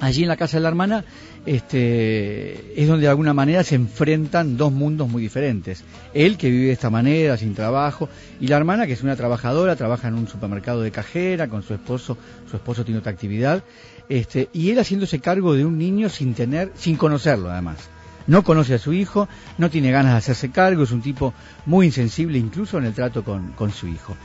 Allí 0.00 0.22
en 0.22 0.28
la 0.28 0.36
casa 0.36 0.56
de 0.56 0.62
la 0.62 0.68
hermana 0.68 1.04
este, 1.46 2.80
es 2.80 2.88
donde 2.88 3.02
de 3.02 3.08
alguna 3.08 3.34
manera 3.34 3.62
se 3.64 3.74
enfrentan 3.74 4.56
dos 4.56 4.72
mundos 4.72 5.08
muy 5.08 5.22
diferentes. 5.22 5.84
Él 6.14 6.36
que 6.36 6.50
vive 6.50 6.66
de 6.66 6.72
esta 6.72 6.90
manera, 6.90 7.36
sin 7.36 7.54
trabajo, 7.54 8.08
y 8.40 8.48
la 8.48 8.56
hermana 8.56 8.86
que 8.86 8.94
es 8.94 9.02
una 9.02 9.16
trabajadora, 9.16 9.76
trabaja 9.76 10.08
en 10.08 10.14
un 10.14 10.28
supermercado 10.28 10.80
de 10.80 10.90
cajera 10.90 11.48
con 11.48 11.62
su 11.62 11.74
esposo, 11.74 12.16
su 12.50 12.56
esposo 12.56 12.84
tiene 12.84 13.00
otra 13.00 13.12
actividad, 13.12 13.62
este, 14.08 14.48
y 14.52 14.70
él 14.70 14.78
haciéndose 14.78 15.20
cargo 15.20 15.54
de 15.54 15.64
un 15.64 15.78
niño 15.78 16.08
sin 16.08 16.34
tener, 16.34 16.72
sin 16.74 16.96
conocerlo 16.96 17.50
además. 17.50 17.78
No 18.26 18.42
conoce 18.42 18.74
a 18.74 18.78
su 18.78 18.94
hijo, 18.94 19.28
no 19.58 19.68
tiene 19.68 19.90
ganas 19.90 20.12
de 20.12 20.18
hacerse 20.18 20.50
cargo, 20.50 20.84
es 20.84 20.92
un 20.92 21.02
tipo 21.02 21.34
muy 21.66 21.86
insensible 21.86 22.38
incluso 22.38 22.78
en 22.78 22.86
el 22.86 22.94
trato 22.94 23.22
con, 23.22 23.52
con 23.52 23.70
su 23.70 23.86
hijo. 23.86 24.16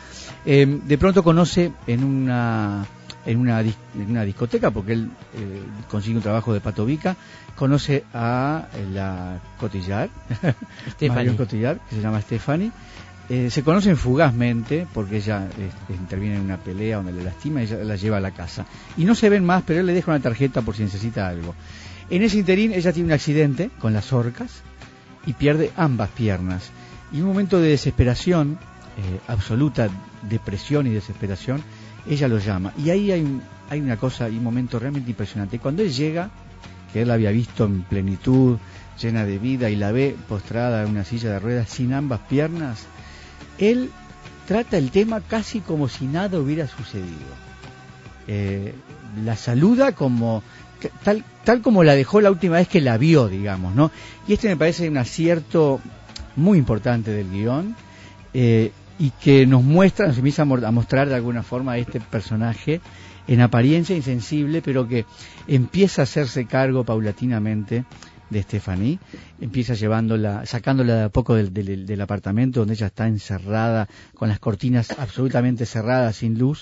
Eh, 0.46 0.80
de 0.86 0.98
pronto 0.98 1.22
conoce 1.22 1.74
en 1.86 2.06
una 2.06 2.88
en 3.26 3.40
una, 3.40 3.62
en 3.62 3.76
una 4.10 4.24
discoteca, 4.24 4.72
porque 4.72 4.94
él 4.94 5.10
eh, 5.36 5.62
consigue 5.90 6.18
un 6.18 6.24
trabajo 6.24 6.54
de 6.54 6.62
patovica, 6.62 7.16
conoce 7.56 8.04
a 8.14 8.68
eh, 8.74 8.88
la 8.92 9.40
Cotillar. 9.60 10.10
Marion 11.10 11.36
Cotillar, 11.36 11.80
que 11.90 11.96
se 11.96 12.02
llama 12.02 12.22
Stephanie. 12.22 12.72
Eh, 13.30 13.52
se 13.52 13.62
conocen 13.62 13.96
fugazmente 13.96 14.88
porque 14.92 15.18
ella 15.18 15.48
eh, 15.60 15.70
interviene 15.94 16.38
en 16.38 16.42
una 16.42 16.58
pelea 16.58 16.98
donde 16.98 17.12
le 17.12 17.24
lastima 17.24 17.62
y 17.62 17.66
ella 17.66 17.84
la 17.84 17.96
lleva 17.96 18.18
a 18.18 18.22
la 18.22 18.32
casa. 18.32 18.66
Y 18.98 19.06
no 19.06 19.14
se 19.14 19.30
ven 19.30 19.46
más, 19.46 19.62
pero 19.68 19.82
él 19.82 19.86
le 19.86 19.94
deja 19.94 20.10
una 20.10 20.20
tarjeta 20.20 20.64
por 20.64 20.76
si 20.76 20.82
necesita 20.82 21.28
algo. 21.28 21.54
En 22.10 22.24
ese 22.24 22.40
interín 22.40 22.74
ella 22.74 22.92
tiene 22.92 23.08
un 23.08 23.14
accidente 23.14 23.70
con 23.80 23.94
las 23.94 24.12
orcas 24.14 24.64
y 25.28 25.34
pierde 25.34 25.72
ambas 25.76 26.10
piernas. 26.10 26.72
Y 27.12 27.22
un 27.22 27.28
momento 27.28 27.62
de 27.62 27.70
desesperación, 27.70 28.58
eh, 28.98 29.20
absoluta 29.28 29.90
depresión 30.28 30.88
y 30.88 30.90
desesperación, 30.90 31.62
ella 32.08 32.28
lo 32.28 32.40
llama. 32.40 32.74
Y 32.78 32.90
ahí 32.90 33.12
hay, 33.12 33.42
hay 33.70 33.82
una 33.82 33.98
cosa 33.98 34.30
y 34.30 34.38
un 34.38 34.44
momento 34.44 34.80
realmente 34.80 35.10
impresionante. 35.10 35.60
Cuando 35.60 35.84
él 35.84 35.94
llega, 35.94 36.30
que 36.94 37.02
él 37.02 37.08
la 37.08 37.16
había 37.16 37.32
visto 37.32 37.66
en 37.66 37.84
plenitud, 37.84 38.58
llena 39.02 39.26
de 39.26 39.38
vida, 39.38 39.70
y 39.70 39.76
la 39.76 39.92
ve 39.92 40.16
postrada 40.28 40.84
en 40.84 40.90
una 40.90 41.04
silla 41.04 41.32
de 41.32 41.40
ruedas 41.40 41.70
sin 41.70 41.94
ambas 41.94 42.20
piernas, 42.22 42.86
él 43.58 43.90
trata 44.48 44.78
el 44.78 44.92
tema 44.92 45.22
casi 45.22 45.60
como 45.60 45.88
si 45.88 46.06
nada 46.06 46.40
hubiera 46.40 46.68
sucedido. 46.68 47.50
Eh, 48.28 48.74
la 49.24 49.36
saluda 49.36 49.94
como 49.94 50.44
tal, 51.04 51.24
tal 51.44 51.62
como 51.62 51.84
la 51.84 51.96
dejó 51.96 52.22
la 52.22 52.32
última 52.32 52.58
vez 52.58 52.68
que 52.68 52.82
la 52.82 52.98
vio, 52.98 53.28
digamos, 53.28 53.76
¿no? 53.76 53.92
Y 54.28 54.34
este 54.34 54.48
me 54.48 54.58
parece 54.58 54.88
un 54.88 54.98
acierto 54.98 55.80
muy 56.36 56.58
importante 56.58 57.12
del 57.12 57.30
guion 57.30 57.76
eh, 58.34 58.72
y 59.00 59.12
que 59.12 59.46
nos 59.48 59.64
muestra, 59.64 60.08
nos 60.08 60.18
empieza 60.18 60.42
a 60.42 60.46
mo- 60.46 60.58
a 60.58 60.72
mostrar 60.72 61.08
de 61.10 61.16
alguna 61.16 61.42
forma 61.44 61.72
a 61.74 61.78
este 61.78 62.00
personaje 62.02 62.82
en 63.28 63.42
apariencia 63.42 63.96
insensible, 63.96 64.62
pero 64.62 64.88
que 64.88 65.06
empieza 65.48 66.02
a 66.02 66.04
hacerse 66.04 66.46
cargo 66.46 66.84
paulatinamente 66.84 67.86
de 68.30 68.44
Stephanie, 68.44 69.00
empieza 69.42 69.74
llevándola, 69.74 70.46
sacándola 70.46 70.96
de 70.96 71.04
a 71.06 71.10
poco 71.10 71.34
del, 71.34 71.52
del- 71.52 71.86
del 71.88 72.02
apartamento 72.02 72.60
donde 72.60 72.76
ella 72.76 72.86
está 72.88 73.08
encerrada, 73.08 73.88
con 74.14 74.30
las 74.30 74.38
cortinas 74.40 74.92
absolutamente 75.00 75.66
cerradas, 75.66 76.18
sin 76.18 76.38
luz, 76.38 76.62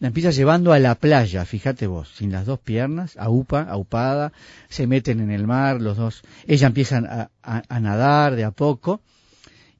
la 0.00 0.08
empieza 0.08 0.30
llevando 0.30 0.72
a 0.74 0.78
la 0.78 0.94
playa, 0.96 1.44
fíjate 1.46 1.86
vos, 1.86 2.10
sin 2.14 2.30
las 2.32 2.44
dos 2.44 2.58
piernas, 2.58 3.16
aupa, 3.16 3.62
aupada, 3.62 4.32
se 4.68 4.86
meten 4.86 5.20
en 5.20 5.30
el 5.30 5.46
mar, 5.46 5.80
los 5.80 5.96
dos, 5.96 6.22
ella 6.46 6.66
empieza 6.66 6.98
a, 6.98 7.30
a- 7.42 7.62
a 7.68 7.80
nadar 7.80 8.34
de 8.36 8.44
a 8.44 8.50
poco, 8.50 9.00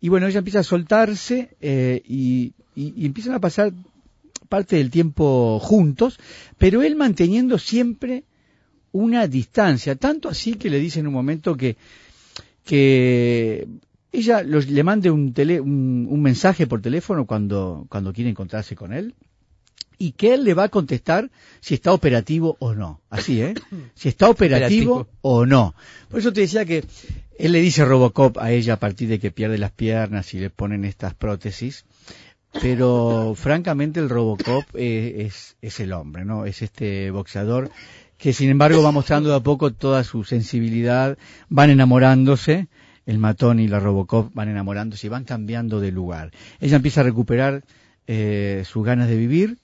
y 0.01 0.09
bueno, 0.09 0.27
ella 0.27 0.39
empieza 0.39 0.61
a 0.61 0.65
soltarse 0.65 1.57
eh, 1.61 2.03
y, 2.07 2.53
y- 2.75 2.95
y 2.97 3.07
empiezan 3.07 3.35
a 3.35 3.41
pasar 3.41 3.73
parte 4.49 4.77
del 4.77 4.91
tiempo 4.91 5.59
juntos, 5.61 6.19
pero 6.57 6.83
él 6.83 6.97
manteniendo 6.97 7.59
siempre 7.59 8.25
una 8.93 9.27
distancia, 9.27 9.97
tanto 9.97 10.29
así 10.29 10.55
que 10.55 10.71
le 10.71 10.79
dice 10.81 11.01
en 11.01 11.07
un 11.07 11.13
momento 11.13 11.57
que, 11.57 11.77
que 12.65 13.67
ella 14.13 14.43
los- 14.43 14.69
le 14.69 14.83
mande 14.85 15.11
un, 15.11 15.33
tele- 15.35 15.61
un, 15.61 16.07
un 16.09 16.23
mensaje 16.23 16.67
por 16.67 16.81
teléfono 16.81 17.27
cuando, 17.27 17.87
cuando 17.89 18.13
quiere 18.13 18.31
encontrarse 18.31 18.75
con 18.75 18.93
él 18.93 19.15
y 19.99 20.13
que 20.13 20.35
él 20.35 20.45
le 20.45 20.55
va 20.55 20.65
a 20.65 20.69
contestar 20.69 21.31
si 21.61 21.75
está 21.75 21.93
operativo 21.93 22.57
o 22.61 22.75
no. 22.75 23.01
Así, 23.11 23.43
¿eh? 23.43 23.55
Si 23.95 24.09
está 24.09 24.31
operativo, 24.31 24.93
Operativo. 24.95 25.19
o 25.23 25.45
no. 25.47 25.75
Por 26.09 26.21
eso 26.21 26.33
te 26.33 26.43
decía 26.43 26.65
que 26.65 26.85
él 27.39 27.53
le 27.53 27.61
dice 27.61 27.85
Robocop 27.85 28.37
a 28.39 28.51
ella 28.51 28.75
a 28.75 28.79
partir 28.79 29.09
de 29.09 29.21
que 29.21 29.31
pierde 29.31 29.59
las 29.59 29.71
piernas 29.71 30.35
y 30.35 30.41
le 30.41 30.51
ponen 30.51 30.85
estas 30.85 31.15
prótesis. 31.15 31.85
Pero 32.61 33.35
francamente 33.37 34.01
el 34.01 34.09
Robocop 34.09 34.65
eh, 34.75 35.27
es, 35.27 35.57
es 35.63 35.81
el 35.81 35.93
hombre, 35.93 36.25
¿no? 36.25 36.45
Es 36.45 36.63
este 36.63 37.11
boxeador 37.11 37.71
que 38.19 38.33
sin 38.33 38.51
embargo 38.51 38.83
va 38.83 38.91
mostrando 38.91 39.31
de 39.31 39.37
a 39.37 39.41
poco 39.41 39.73
toda 39.73 40.03
su 40.03 40.25
sensibilidad, 40.25 41.17
van 41.49 41.71
enamorándose, 41.71 42.67
el 43.07 43.19
matón 43.19 43.61
y 43.61 43.69
la 43.69 43.79
Robocop 43.79 44.35
van 44.35 44.49
enamorándose 44.49 45.07
y 45.07 45.11
van 45.11 45.23
cambiando 45.23 45.79
de 45.79 45.93
lugar. 45.93 46.33
Ella 46.61 46.77
empieza 46.77 47.03
a 47.03 47.05
recuperar 47.05 47.63
eh, 48.09 48.65
sus 48.67 48.85
ganas 48.85 49.09
de 49.09 49.17
vivir 49.17 49.59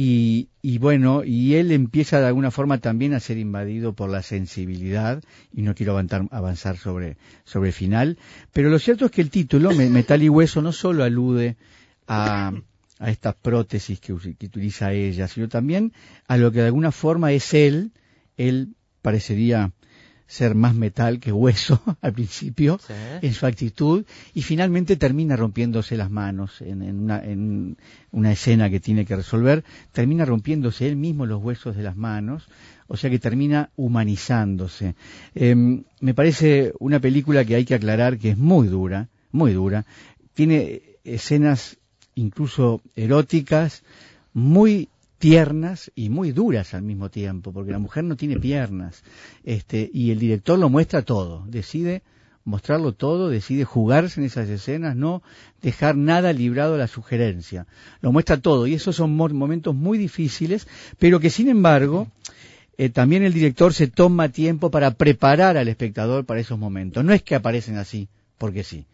y, 0.00 0.48
y 0.62 0.78
bueno, 0.78 1.24
y 1.24 1.54
él 1.56 1.72
empieza 1.72 2.20
de 2.20 2.26
alguna 2.28 2.52
forma 2.52 2.78
también 2.78 3.14
a 3.14 3.20
ser 3.20 3.36
invadido 3.36 3.94
por 3.94 4.08
la 4.10 4.22
sensibilidad, 4.22 5.20
y 5.52 5.62
no 5.62 5.74
quiero 5.74 5.90
avanzar, 5.92 6.22
avanzar 6.30 6.76
sobre, 6.76 7.16
sobre 7.44 7.70
el 7.70 7.72
final, 7.72 8.16
pero 8.52 8.70
lo 8.70 8.78
cierto 8.78 9.06
es 9.06 9.10
que 9.10 9.22
el 9.22 9.30
título, 9.30 9.72
Me- 9.74 9.90
Metal 9.90 10.22
y 10.22 10.28
Hueso, 10.28 10.62
no 10.62 10.70
solo 10.70 11.02
alude 11.02 11.56
a, 12.06 12.52
a 13.00 13.10
estas 13.10 13.34
prótesis 13.34 13.98
que, 13.98 14.14
que 14.38 14.46
utiliza 14.46 14.92
ella, 14.92 15.26
sino 15.26 15.48
también 15.48 15.92
a 16.28 16.36
lo 16.36 16.52
que 16.52 16.60
de 16.60 16.66
alguna 16.66 16.92
forma 16.92 17.32
es 17.32 17.52
él, 17.52 17.90
él 18.36 18.74
parecería 19.02 19.72
ser 20.28 20.54
más 20.54 20.74
metal 20.74 21.18
que 21.18 21.32
hueso 21.32 21.80
al 22.02 22.12
principio 22.12 22.78
Sí. 22.86 22.92
en 23.22 23.32
su 23.32 23.46
actitud 23.46 24.04
y 24.34 24.42
finalmente 24.42 24.96
termina 24.96 25.34
rompiéndose 25.36 25.96
las 25.96 26.10
manos 26.10 26.60
en, 26.60 26.82
en 26.82 27.00
una, 27.00 27.24
en 27.24 27.76
una 28.12 28.32
escena 28.32 28.68
que 28.70 28.78
tiene 28.78 29.04
que 29.06 29.16
resolver, 29.16 29.64
termina 29.90 30.24
rompiéndose 30.26 30.86
él 30.86 30.96
mismo 30.96 31.24
los 31.26 31.42
huesos 31.42 31.74
de 31.76 31.82
las 31.82 31.96
manos, 31.96 32.46
o 32.88 32.96
sea 32.96 33.08
que 33.10 33.18
termina 33.18 33.70
humanizándose. 33.76 34.94
Em, 35.34 35.84
me 36.00 36.12
parece 36.14 36.72
una 36.78 37.00
película 37.00 37.44
que 37.44 37.54
hay 37.56 37.64
que 37.64 37.74
aclarar 37.74 38.18
que 38.18 38.30
es 38.30 38.38
muy 38.38 38.68
dura, 38.68 39.08
muy 39.32 39.52
dura, 39.54 39.86
tiene 40.34 40.82
escenas 41.04 41.78
incluso 42.14 42.82
eróticas, 42.96 43.82
muy 44.34 44.88
tiernas 45.18 45.90
y 45.94 46.10
muy 46.10 46.32
duras 46.32 46.74
al 46.74 46.82
mismo 46.82 47.10
tiempo, 47.10 47.52
porque 47.52 47.72
la 47.72 47.78
mujer 47.78 48.04
no 48.04 48.16
tiene 48.16 48.38
piernas, 48.38 49.02
este, 49.44 49.90
y 49.92 50.10
el 50.10 50.18
director 50.18 50.58
lo 50.58 50.68
muestra 50.68 51.02
todo, 51.02 51.44
decide 51.48 52.02
mostrarlo 52.44 52.92
todo, 52.94 53.28
decide 53.28 53.64
jugarse 53.64 54.20
en 54.20 54.26
esas 54.26 54.48
escenas, 54.48 54.96
no 54.96 55.22
dejar 55.60 55.96
nada 55.96 56.32
librado 56.32 56.76
a 56.76 56.78
la 56.78 56.86
sugerencia, 56.86 57.66
lo 58.00 58.10
muestra 58.12 58.38
todo, 58.40 58.66
y 58.66 58.74
esos 58.74 58.96
son 58.96 59.14
mo- 59.14 59.28
momentos 59.28 59.74
muy 59.74 59.98
difíciles, 59.98 60.66
pero 60.98 61.20
que 61.20 61.28
sin 61.30 61.48
embargo, 61.48 62.08
eh, 62.78 62.88
también 62.88 63.22
el 63.24 63.34
director 63.34 63.74
se 63.74 63.88
toma 63.88 64.30
tiempo 64.30 64.70
para 64.70 64.92
preparar 64.92 65.56
al 65.58 65.68
espectador 65.68 66.24
para 66.24 66.40
esos 66.40 66.58
momentos, 66.58 67.04
no 67.04 67.12
es 67.12 67.22
que 67.22 67.34
aparecen 67.34 67.76
así, 67.76 68.08
porque 68.38 68.62
sí. 68.62 68.86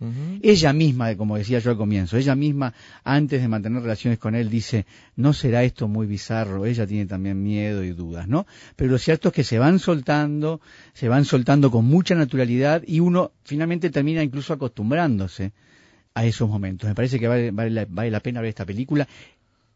Ella 0.42 0.72
misma, 0.72 1.14
como 1.16 1.36
decía 1.36 1.58
yo 1.58 1.70
al 1.70 1.76
comienzo, 1.76 2.16
ella 2.16 2.34
misma, 2.34 2.72
antes 3.04 3.42
de 3.42 3.46
mantener 3.46 3.82
relaciones 3.82 4.18
con 4.18 4.34
él, 4.34 4.48
dice, 4.48 4.86
no 5.16 5.34
será 5.34 5.62
esto 5.62 5.86
muy 5.86 6.06
bizarro, 6.06 6.64
ella 6.64 6.86
tiene 6.86 7.04
también 7.06 7.42
miedo 7.42 7.84
y 7.84 7.92
dudas, 7.92 8.26
¿no? 8.26 8.46
Pero 8.74 8.90
lo 8.90 8.98
cierto 8.98 9.28
es 9.28 9.34
que 9.34 9.44
se 9.44 9.58
van 9.58 9.78
soltando, 9.78 10.62
se 10.94 11.08
van 11.08 11.26
soltando 11.26 11.70
con 11.70 11.84
mucha 11.84 12.14
naturalidad 12.14 12.82
y 12.86 13.00
uno 13.00 13.32
finalmente 13.44 13.90
termina 13.90 14.22
incluso 14.22 14.54
acostumbrándose 14.54 15.52
a 16.14 16.24
esos 16.24 16.48
momentos. 16.48 16.88
Me 16.88 16.94
parece 16.94 17.20
que 17.20 17.28
vale, 17.28 17.50
vale 17.50 17.70
la, 17.70 17.86
vale 17.86 18.10
la 18.10 18.20
pena 18.20 18.40
ver 18.40 18.48
esta 18.48 18.64
película, 18.64 19.06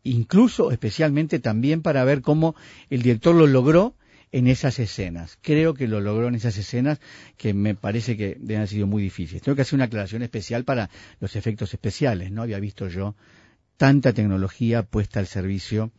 incluso 0.02 0.70
especialmente 0.70 1.40
también 1.40 1.83
para 1.83 2.04
ver 2.04 2.22
cómo 2.22 2.57
el 2.88 3.02
director 3.02 3.35
lo 3.35 3.46
logró 3.46 3.94
en 4.33 4.47
esas 4.47 4.79
escenas. 4.79 5.38
Creo 5.41 5.75
que 5.75 5.88
lo 5.88 6.01
logró 6.01 6.29
en 6.29 6.35
esas 6.35 6.57
escenas 6.57 7.01
que 7.37 7.55
me 7.55 7.75
parece 7.75 8.17
que 8.17 8.37
deben 8.41 8.67
sido 8.67 8.87
muy 8.87 9.03
difíciles. 9.03 9.43
Tengo 9.43 9.57
que 9.57 9.62
hacer 9.62 9.77
una 9.77 9.85
aclaración 9.85 10.23
especial 10.23 10.64
para 10.64 10.91
los 11.21 11.37
efectos 11.37 11.73
especiales. 11.73 12.31
No 12.31 12.43
había 12.43 12.61
visto 12.61 12.88
yo 12.88 13.14
tanta 13.77 14.12
tecnología 14.12 14.83
puesta 14.83 15.21
al 15.21 15.27
servicio 15.27 15.93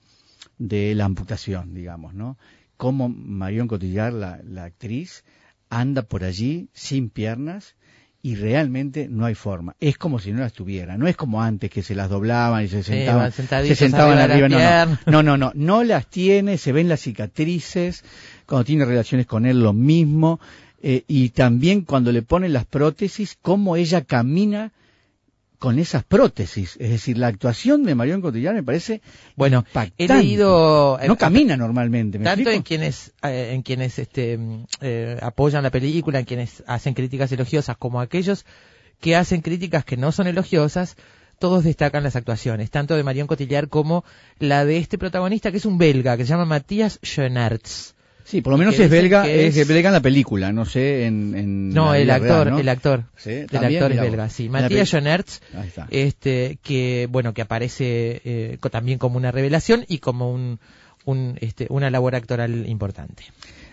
de 0.57 0.95
la 0.95 1.05
amputación, 1.05 1.73
digamos, 1.73 2.13
¿no? 2.13 2.37
Como 2.77 3.09
Marion 3.09 3.67
Cotillard, 3.67 4.13
la, 4.13 4.39
la 4.43 4.65
actriz, 4.65 5.23
anda 5.69 6.03
por 6.03 6.23
allí 6.23 6.69
sin 6.73 7.09
piernas 7.09 7.75
y 8.21 8.35
realmente 8.35 9.07
no 9.09 9.25
hay 9.25 9.35
forma. 9.35 9.75
Es 9.79 9.97
como 9.97 10.19
si 10.19 10.31
no 10.31 10.41
las 10.41 10.53
tuviera. 10.53 10.97
No 10.97 11.07
es 11.07 11.15
como 11.15 11.41
antes 11.41 11.69
que 11.69 11.81
se 11.81 11.95
las 11.95 12.09
doblaban 12.09 12.65
y 12.65 12.67
se 12.67 12.83
sentaban, 12.83 13.31
se 13.31 13.75
sentaban 13.75 14.17
arriba 14.17 14.49
No, 15.05 15.23
no, 15.23 15.23
no, 15.23 15.37
no, 15.37 15.51
no 15.55 15.83
las 15.83 16.07
tiene, 16.07 16.57
se 16.57 16.71
ven 16.71 16.89
las 16.89 17.01
cicatrices, 17.01 18.03
cuando 18.45 18.65
tiene 18.65 18.85
relaciones 18.85 19.25
con 19.25 19.45
él 19.45 19.61
lo 19.61 19.73
mismo, 19.73 20.39
eh, 20.81 21.03
y 21.07 21.29
también 21.29 21.81
cuando 21.81 22.11
le 22.11 22.21
ponen 22.21 22.53
las 22.53 22.65
prótesis, 22.65 23.37
cómo 23.41 23.75
ella 23.75 24.01
camina 24.01 24.71
con 25.59 25.77
esas 25.77 26.03
prótesis. 26.05 26.77
Es 26.79 26.89
decir, 26.89 27.17
la 27.17 27.27
actuación 27.27 27.83
de 27.83 27.93
Marion 27.93 28.21
Cotillard 28.21 28.55
me 28.55 28.63
parece 28.63 29.01
Bueno, 29.35 29.65
he 29.67 30.05
impactante. 30.05 30.13
leído 30.23 30.97
eh, 31.01 31.07
No 31.07 31.17
camina 31.17 31.57
normalmente, 31.57 32.17
¿me 32.17 32.23
tanto 32.23 32.49
explico? 32.49 32.55
en 32.57 32.63
quienes 32.63 33.11
eh, 33.23 33.51
en 33.53 33.61
quienes 33.61 33.99
este 33.99 34.37
mm, 34.37 34.65
eh, 34.81 35.17
apoyan 35.21 35.61
la 35.63 35.69
película, 35.69 36.19
en 36.19 36.25
quienes 36.25 36.63
hacen 36.65 36.93
críticas 36.93 37.31
elogiosas, 37.31 37.77
como 37.77 37.99
aquellos 38.01 38.45
que 39.01 39.15
hacen 39.15 39.41
críticas 39.41 39.85
que 39.85 39.97
no 39.97 40.11
son 40.11 40.27
elogiosas, 40.27 40.95
todos 41.39 41.63
destacan 41.63 42.03
las 42.03 42.15
actuaciones, 42.15 42.69
tanto 42.71 42.95
de 42.95 43.03
Marion 43.03 43.27
Cotillard 43.27 43.69
como 43.69 44.03
la 44.39 44.65
de 44.65 44.77
este 44.77 44.97
protagonista 44.97 45.51
que 45.51 45.57
es 45.57 45.65
un 45.65 45.77
belga, 45.77 46.17
que 46.17 46.23
se 46.23 46.29
llama 46.29 46.45
Matías 46.45 46.99
Schoenaerts. 47.03 47.95
Sí, 48.29 48.41
por 48.41 48.51
lo 48.53 48.57
menos 48.59 48.77
es 48.77 48.91
belga, 48.91 49.27
es... 49.27 49.57
es- 49.57 49.67
belga 49.67 49.89
en 49.89 49.93
la 49.93 50.01
película, 50.01 50.51
no 50.53 50.63
sé 50.63 51.05
en, 51.07 51.33
en 51.35 51.69
No, 51.69 51.95
el 51.95 52.11
actor, 52.11 52.43
real, 52.45 52.49
¿no? 52.51 52.59
el 52.59 52.69
actor. 52.69 53.03
Sí, 53.17 53.31
El 53.31 53.45
actor 53.57 53.63
es 53.63 53.89
mira 53.89 54.03
vos. 54.03 54.11
belga, 54.11 54.29
sí. 54.29 54.49
Matías 54.49 54.93
está. 55.65 55.87
este, 55.89 56.59
que, 56.61 57.07
bueno, 57.09 57.33
que 57.33 57.41
aparece 57.41 58.21
eh, 58.23 58.57
también 58.69 58.99
como 58.99 59.17
una 59.17 59.31
revelación 59.31 59.83
y 59.87 59.97
como 59.97 60.31
un, 60.31 60.59
un, 61.05 61.37
este, 61.41 61.65
una 61.71 61.89
labor 61.89 62.13
actoral 62.13 62.67
importante. 62.69 63.23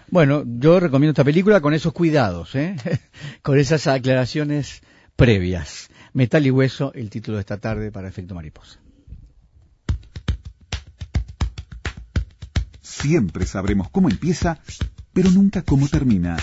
Bueno, 0.08 0.42
yo 0.46 0.80
recomiendo 0.80 1.10
esta 1.10 1.24
película 1.24 1.60
con 1.60 1.74
esos 1.74 1.92
cuidados, 1.92 2.54
¿eh? 2.54 2.76
con 3.42 3.58
esas 3.58 3.86
aclaraciones 3.86 4.80
previas. 5.16 5.90
Metal 6.14 6.46
y 6.46 6.50
Hueso, 6.50 6.92
el 6.94 7.10
título 7.10 7.36
de 7.36 7.40
esta 7.42 7.58
tarde 7.58 7.92
para 7.92 8.08
Efecto 8.08 8.34
Mariposa. 8.34 8.78
Siempre 12.86 13.46
sabremos 13.46 13.90
cómo 13.90 14.08
empieza, 14.08 14.60
pero 15.12 15.28
nunca 15.30 15.62
cómo 15.62 15.88
termina. 15.88 16.36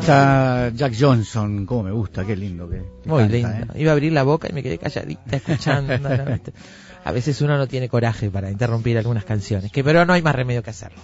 Está 0.00 0.70
Jack 0.74 0.94
Johnson, 0.98 1.66
como 1.66 1.84
me 1.84 1.92
gusta, 1.92 2.24
qué 2.24 2.36
lindo 2.36 2.68
que, 2.68 2.78
que 3.02 3.08
Muy 3.08 3.22
canta, 3.22 3.36
lindo. 3.36 3.74
¿eh? 3.74 3.80
Iba 3.80 3.90
a 3.90 3.94
abrir 3.94 4.12
la 4.12 4.22
boca 4.22 4.48
y 4.50 4.52
me 4.52 4.62
quedé 4.62 4.78
calladita 4.78 5.36
escuchando. 5.36 5.94
A 7.04 7.12
veces 7.12 7.40
uno 7.40 7.56
no 7.56 7.68
tiene 7.68 7.88
coraje 7.88 8.30
para 8.30 8.50
interrumpir 8.50 8.98
algunas 8.98 9.24
canciones, 9.24 9.70
que 9.70 9.84
pero 9.84 10.04
no 10.04 10.12
hay 10.12 10.22
más 10.22 10.34
remedio 10.34 10.62
que 10.64 10.70
hacerlo. 10.70 10.98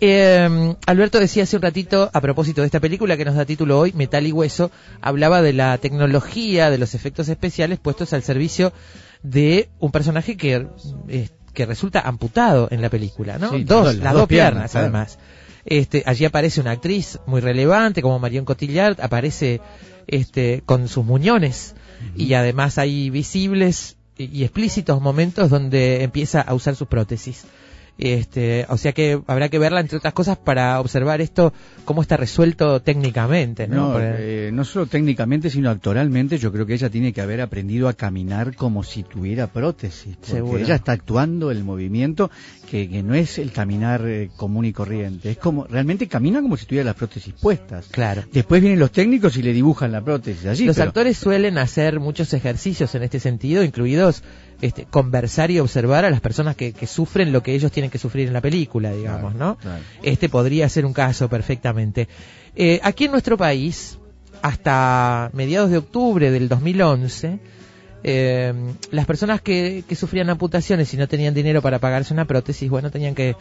Eh, 0.00 0.74
Alberto 0.86 1.20
decía 1.20 1.42
hace 1.42 1.56
un 1.56 1.62
ratito, 1.62 2.10
a 2.12 2.20
propósito 2.22 2.62
de 2.62 2.66
esta 2.66 2.80
película 2.80 3.18
que 3.18 3.26
nos 3.26 3.34
da 3.34 3.44
título 3.44 3.78
hoy, 3.78 3.92
Metal 3.92 4.26
y 4.26 4.32
Hueso, 4.32 4.70
hablaba 5.02 5.42
de 5.42 5.52
la 5.52 5.76
tecnología, 5.76 6.70
de 6.70 6.78
los 6.78 6.94
efectos 6.94 7.28
especiales 7.28 7.78
puestos 7.78 8.14
al 8.14 8.22
servicio 8.22 8.72
de 9.22 9.68
un 9.78 9.92
personaje 9.92 10.38
que, 10.38 10.66
eh, 11.08 11.28
que 11.52 11.66
resulta 11.66 12.00
amputado 12.00 12.68
en 12.70 12.80
la 12.80 12.88
película, 12.88 13.36
¿no? 13.38 13.50
Sí, 13.50 13.64
dos, 13.64 13.86
las 13.86 13.96
las 13.96 14.14
dos 14.14 14.26
piernas, 14.26 14.70
claro. 14.70 15.06
Este, 15.70 16.02
allí 16.04 16.24
aparece 16.24 16.60
una 16.60 16.72
actriz 16.72 17.20
muy 17.26 17.40
relevante 17.40 18.02
como 18.02 18.18
Marion 18.18 18.44
Cotillard, 18.44 19.00
aparece 19.00 19.60
este, 20.08 20.62
con 20.66 20.88
sus 20.88 21.04
muñones 21.04 21.76
y 22.16 22.34
además 22.34 22.76
hay 22.76 23.08
visibles 23.08 23.96
y, 24.18 24.24
y 24.36 24.42
explícitos 24.42 25.00
momentos 25.00 25.48
donde 25.48 26.02
empieza 26.02 26.40
a 26.40 26.54
usar 26.54 26.74
sus 26.74 26.88
prótesis. 26.88 27.44
Este, 28.00 28.64
o 28.70 28.78
sea 28.78 28.92
que 28.92 29.20
habrá 29.26 29.50
que 29.50 29.58
verla 29.58 29.80
entre 29.80 29.98
otras 29.98 30.14
cosas 30.14 30.38
para 30.38 30.80
observar 30.80 31.20
esto 31.20 31.52
cómo 31.84 32.00
está 32.00 32.16
resuelto 32.16 32.80
técnicamente, 32.80 33.68
¿no? 33.68 33.92
No, 33.92 33.98
eh, 34.00 34.50
no 34.52 34.64
solo 34.64 34.86
técnicamente, 34.86 35.50
sino 35.50 35.68
actoralmente, 35.68 36.38
yo 36.38 36.50
creo 36.50 36.64
que 36.64 36.72
ella 36.74 36.88
tiene 36.88 37.12
que 37.12 37.20
haber 37.20 37.42
aprendido 37.42 37.88
a 37.88 37.92
caminar 37.92 38.56
como 38.56 38.84
si 38.84 39.02
tuviera 39.02 39.48
prótesis. 39.48 40.16
Porque 40.16 40.32
Seguro. 40.32 40.58
ella 40.58 40.76
está 40.76 40.92
actuando 40.92 41.50
el 41.50 41.62
movimiento 41.62 42.30
que, 42.70 42.88
que 42.88 43.02
no 43.02 43.14
es 43.14 43.38
el 43.38 43.52
caminar 43.52 44.02
eh, 44.06 44.30
común 44.34 44.64
y 44.64 44.72
corriente. 44.72 45.32
Es 45.32 45.36
como, 45.36 45.66
realmente 45.66 46.08
camina 46.08 46.40
como 46.40 46.56
si 46.56 46.64
tuviera 46.64 46.86
las 46.86 46.96
prótesis 46.96 47.34
puestas. 47.34 47.88
Claro. 47.90 48.24
Después 48.32 48.62
vienen 48.62 48.78
los 48.78 48.92
técnicos 48.92 49.36
y 49.36 49.42
le 49.42 49.52
dibujan 49.52 49.92
la 49.92 50.00
prótesis 50.00 50.46
allí. 50.46 50.64
Los 50.64 50.76
pero- 50.76 50.88
actores 50.88 51.18
suelen 51.18 51.58
hacer 51.58 52.00
muchos 52.00 52.32
ejercicios 52.32 52.94
en 52.94 53.02
este 53.02 53.20
sentido, 53.20 53.62
incluidos 53.62 54.22
este, 54.60 54.84
conversar 54.84 55.50
y 55.50 55.58
observar 55.58 56.04
a 56.04 56.10
las 56.10 56.20
personas 56.20 56.56
que, 56.56 56.72
que 56.72 56.86
sufren 56.86 57.32
lo 57.32 57.42
que 57.42 57.54
ellos 57.54 57.72
tienen 57.72 57.90
que 57.90 57.98
sufrir 57.98 58.28
en 58.28 58.34
la 58.34 58.40
película, 58.40 58.92
digamos, 58.92 59.34
¿no? 59.34 59.56
Este 60.02 60.28
podría 60.28 60.68
ser 60.68 60.84
un 60.84 60.92
caso 60.92 61.28
perfectamente. 61.28 62.08
Eh, 62.54 62.80
aquí 62.82 63.04
en 63.04 63.12
nuestro 63.12 63.36
país, 63.36 63.98
hasta 64.42 65.30
mediados 65.32 65.70
de 65.70 65.78
octubre 65.78 66.30
del 66.30 66.48
2011, 66.48 67.38
eh, 68.02 68.54
las 68.90 69.06
personas 69.06 69.40
que, 69.40 69.84
que 69.86 69.96
sufrían 69.96 70.30
amputaciones 70.30 70.92
y 70.94 70.96
no 70.96 71.06
tenían 71.06 71.34
dinero 71.34 71.62
para 71.62 71.78
pagarse 71.78 72.14
una 72.14 72.24
prótesis, 72.24 72.68
bueno, 72.70 72.90
tenían 72.90 73.14
que, 73.14 73.36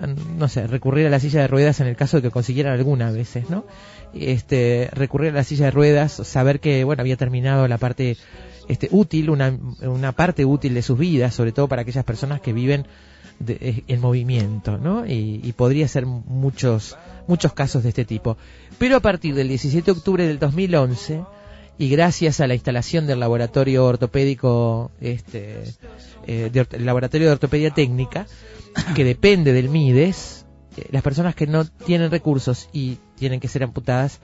mm, 0.00 0.38
no 0.38 0.48
sé, 0.48 0.66
recurrir 0.66 1.06
a 1.06 1.10
la 1.10 1.20
silla 1.20 1.40
de 1.40 1.48
ruedas 1.48 1.80
en 1.80 1.88
el 1.88 1.96
caso 1.96 2.16
de 2.16 2.22
que 2.22 2.30
consiguieran 2.30 2.72
alguna 2.72 3.08
a 3.08 3.12
veces, 3.12 3.50
¿no? 3.50 3.66
Este, 4.14 4.88
recurrir 4.92 5.30
a 5.30 5.34
la 5.34 5.44
silla 5.44 5.66
de 5.66 5.70
ruedas, 5.72 6.12
saber 6.12 6.60
que, 6.60 6.84
bueno, 6.84 7.00
había 7.02 7.16
terminado 7.16 7.66
la 7.68 7.78
parte 7.78 8.16
este, 8.68 8.88
útil, 8.90 9.30
una, 9.30 9.56
una 9.82 10.12
parte 10.12 10.44
útil 10.44 10.74
de 10.74 10.82
sus 10.82 10.98
vidas, 10.98 11.34
sobre 11.34 11.52
todo 11.52 11.68
para 11.68 11.82
aquellas 11.82 12.04
personas 12.04 12.40
que 12.40 12.52
viven 12.52 12.86
de- 13.38 13.58
eh, 13.60 13.84
en 13.88 14.00
movimiento, 14.00 14.78
¿no? 14.78 15.06
Y, 15.06 15.40
y 15.42 15.52
podría 15.52 15.86
ser 15.88 16.06
muchos, 16.06 16.96
muchos 17.28 17.52
casos 17.52 17.82
de 17.82 17.90
este 17.90 18.04
tipo. 18.04 18.36
Pero 18.78 18.96
a 18.96 19.00
partir 19.00 19.34
del 19.34 19.48
17 19.48 19.84
de 19.84 19.92
octubre 19.98 20.26
del 20.26 20.38
2011, 20.38 21.22
y 21.78 21.88
gracias 21.90 22.40
a 22.40 22.46
la 22.46 22.54
instalación 22.54 23.06
del 23.06 23.20
laboratorio 23.20 23.84
ortopédico, 23.84 24.90
este, 25.00 25.62
eh, 26.26 26.50
de 26.52 26.66
el 26.72 26.86
laboratorio 26.86 27.26
de 27.26 27.32
ortopedia 27.34 27.70
técnica, 27.70 28.26
que 28.94 29.04
depende 29.04 29.52
del 29.52 29.68
MIDES, 29.68 30.46
eh, 30.78 30.86
las 30.90 31.02
personas 31.02 31.34
que 31.34 31.46
no 31.46 31.66
tienen 31.66 32.10
recursos 32.10 32.68
y 32.72 32.98
tienen 33.16 33.40
que 33.40 33.48
ser 33.48 33.62
amputadas 33.62 34.20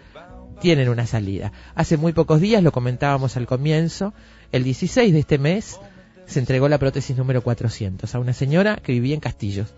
tienen 0.61 0.88
una 0.88 1.07
salida. 1.07 1.52
Hace 1.74 1.96
muy 1.96 2.12
pocos 2.12 2.40
días, 2.40 2.62
lo 2.62 2.72
comentábamos 2.72 3.37
al 3.37 3.46
comienzo, 3.46 4.14
el 4.53 4.65
16 4.65 5.12
de 5.12 5.19
este 5.19 5.38
mes 5.38 5.81
se 6.27 6.38
entregó 6.38 6.69
la 6.69 6.79
prótesis 6.79 7.17
número 7.17 7.43
400 7.43 8.15
a 8.15 8.19
una 8.19 8.33
señora 8.33 8.77
que 8.77 8.93
vivía 8.93 9.15
en 9.15 9.21
Castillos, 9.21 9.75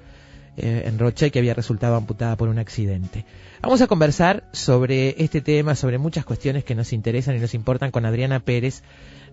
eh, 0.57 0.83
en 0.87 0.99
Rocha, 0.99 1.27
y 1.27 1.31
que 1.31 1.39
había 1.39 1.55
resultado 1.55 1.97
amputada 1.97 2.37
por 2.37 2.49
un 2.49 2.59
accidente. 2.59 3.25
Vamos 3.63 3.81
a 3.81 3.87
conversar 3.87 4.45
sobre 4.53 5.23
este 5.23 5.41
tema, 5.41 5.75
sobre 5.75 5.99
muchas 5.99 6.25
cuestiones 6.25 6.65
que 6.65 6.75
nos 6.75 6.93
interesan 6.93 7.37
y 7.37 7.41
nos 7.41 7.55
importan 7.55 7.91
con 7.91 8.05
Adriana 8.05 8.41
Pérez, 8.41 8.83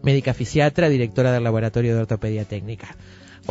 médica 0.02 0.34
fisiatra, 0.34 0.90
directora 0.90 1.32
del 1.32 1.44
Laboratorio 1.44 1.96
de 1.96 2.02
Ortopedia 2.02 2.46
Técnica. 2.46 2.96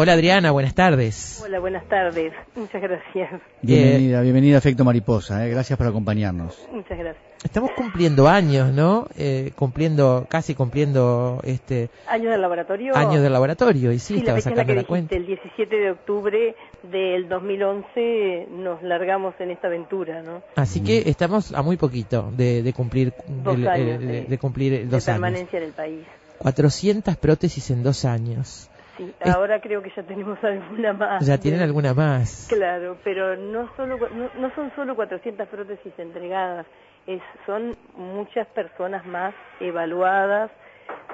Hola 0.03 0.15
Adriana, 0.15 0.51
buenas 0.51 0.75
tardes. 0.75 1.43
Hola, 1.45 1.59
buenas 1.61 1.87
tardes. 1.87 2.33
Muchas 2.57 2.81
gracias. 2.81 3.39
Bienvenida, 3.61 4.23
bienvenida 4.23 4.55
a 4.55 4.59
Efecto 4.61 4.83
Mariposa. 4.83 5.45
eh, 5.47 5.51
Gracias 5.51 5.77
por 5.77 5.87
acompañarnos. 5.89 6.59
Muchas 6.73 6.97
gracias. 6.99 7.23
Estamos 7.45 7.73
cumpliendo 7.77 8.27
años, 8.27 8.73
¿no? 8.73 9.09
Eh, 9.19 9.53
cumpliendo, 9.57 10.25
casi 10.31 10.55
cumpliendo 10.55 11.43
este 11.45 11.91
¿Años 12.09 12.31
del 12.33 12.41
laboratorio? 12.41 12.97
años 12.97 13.21
del 13.23 13.31
laboratorio, 13.35 13.93
y 13.93 13.99
sí, 13.99 14.15
Sí, 14.15 14.15
la 14.15 14.19
estaba 14.21 14.37
la 14.39 14.43
sacando 14.43 14.63
que 14.63 14.69
la, 14.69 14.73
dijiste, 14.75 14.89
cuenta. 14.89 15.17
el 15.17 15.27
17 15.27 15.77
de 15.77 15.91
octubre 15.91 16.55
del 16.91 17.29
2011 17.29 18.49
nos 18.53 18.83
largamos 18.83 19.35
en 19.39 19.51
esta 19.51 19.67
aventura, 19.67 20.23
¿no? 20.23 20.41
Así 20.57 20.81
que 20.83 21.11
estamos 21.11 21.53
a 21.53 21.61
muy 21.61 21.77
poquito 21.77 22.33
de, 22.35 22.63
de 22.63 22.73
cumplir 22.73 23.13
Dos 23.45 23.55
el- 23.55 23.69
años 23.69 24.01
el- 24.01 24.07
de, 24.09 24.13
de- 24.15 24.25
de 24.25 24.39
cumplir 24.39 24.73
De 24.73 24.85
dos 24.87 25.07
años. 25.09 25.21
permanencia 25.21 25.59
en 25.59 25.65
el 25.67 25.73
país. 25.73 26.07
400 26.39 27.19
prótesis 27.19 27.71
en 27.71 27.83
dos 27.83 28.07
años. 28.07 28.70
Sí, 29.01 29.15
Es- 29.19 29.35
ahora 29.35 29.61
creo 29.61 29.83
que 29.83 29.91
ya 29.97 30.03
tenemos 30.03 30.39
alguna 30.45 30.93
más. 30.93 31.27
¿Ya 31.27 31.39
tienen 31.39 31.61
alguna 31.63 31.95
más? 31.95 32.47
Claro, 32.51 32.99
pero 33.03 33.37
no 33.37 33.71
solo 33.77 33.97
no, 33.99 34.31
no 34.39 34.55
son 34.55 34.71
solo 34.77 34.95
400 34.95 35.49
prótesis 35.49 35.93
entregadas, 35.99 36.67
es 37.07 37.23
son 37.47 37.77
muchas 37.97 38.47
personas 38.49 39.07
más 39.07 39.35
evaluadas, 39.61 40.51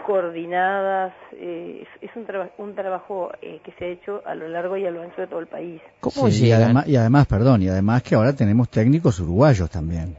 coordinadas, 0.06 1.12
eh, 1.32 1.82
es, 2.00 2.10
es 2.10 2.16
un, 2.16 2.26
traba- 2.26 2.50
un 2.58 2.74
trabajo 2.74 3.30
eh, 3.42 3.60
que 3.64 3.72
se 3.72 3.84
ha 3.84 3.88
hecho 3.88 4.22
a 4.26 4.34
lo 4.34 4.48
largo 4.48 4.76
y 4.76 4.86
a 4.86 4.90
lo 4.90 5.02
ancho 5.02 5.20
de 5.20 5.26
todo 5.26 5.40
el 5.40 5.46
país. 5.46 5.80
¿Cómo 6.00 6.28
Sí, 6.30 6.44
y, 6.44 6.46
llegan? 6.46 6.62
además, 6.62 6.88
y 6.88 6.96
además, 6.96 7.26
perdón, 7.26 7.62
y 7.62 7.68
además 7.68 8.02
que 8.02 8.14
ahora 8.14 8.34
tenemos 8.34 8.68
técnicos 8.70 9.20
uruguayos 9.20 9.68
también. 9.70 10.16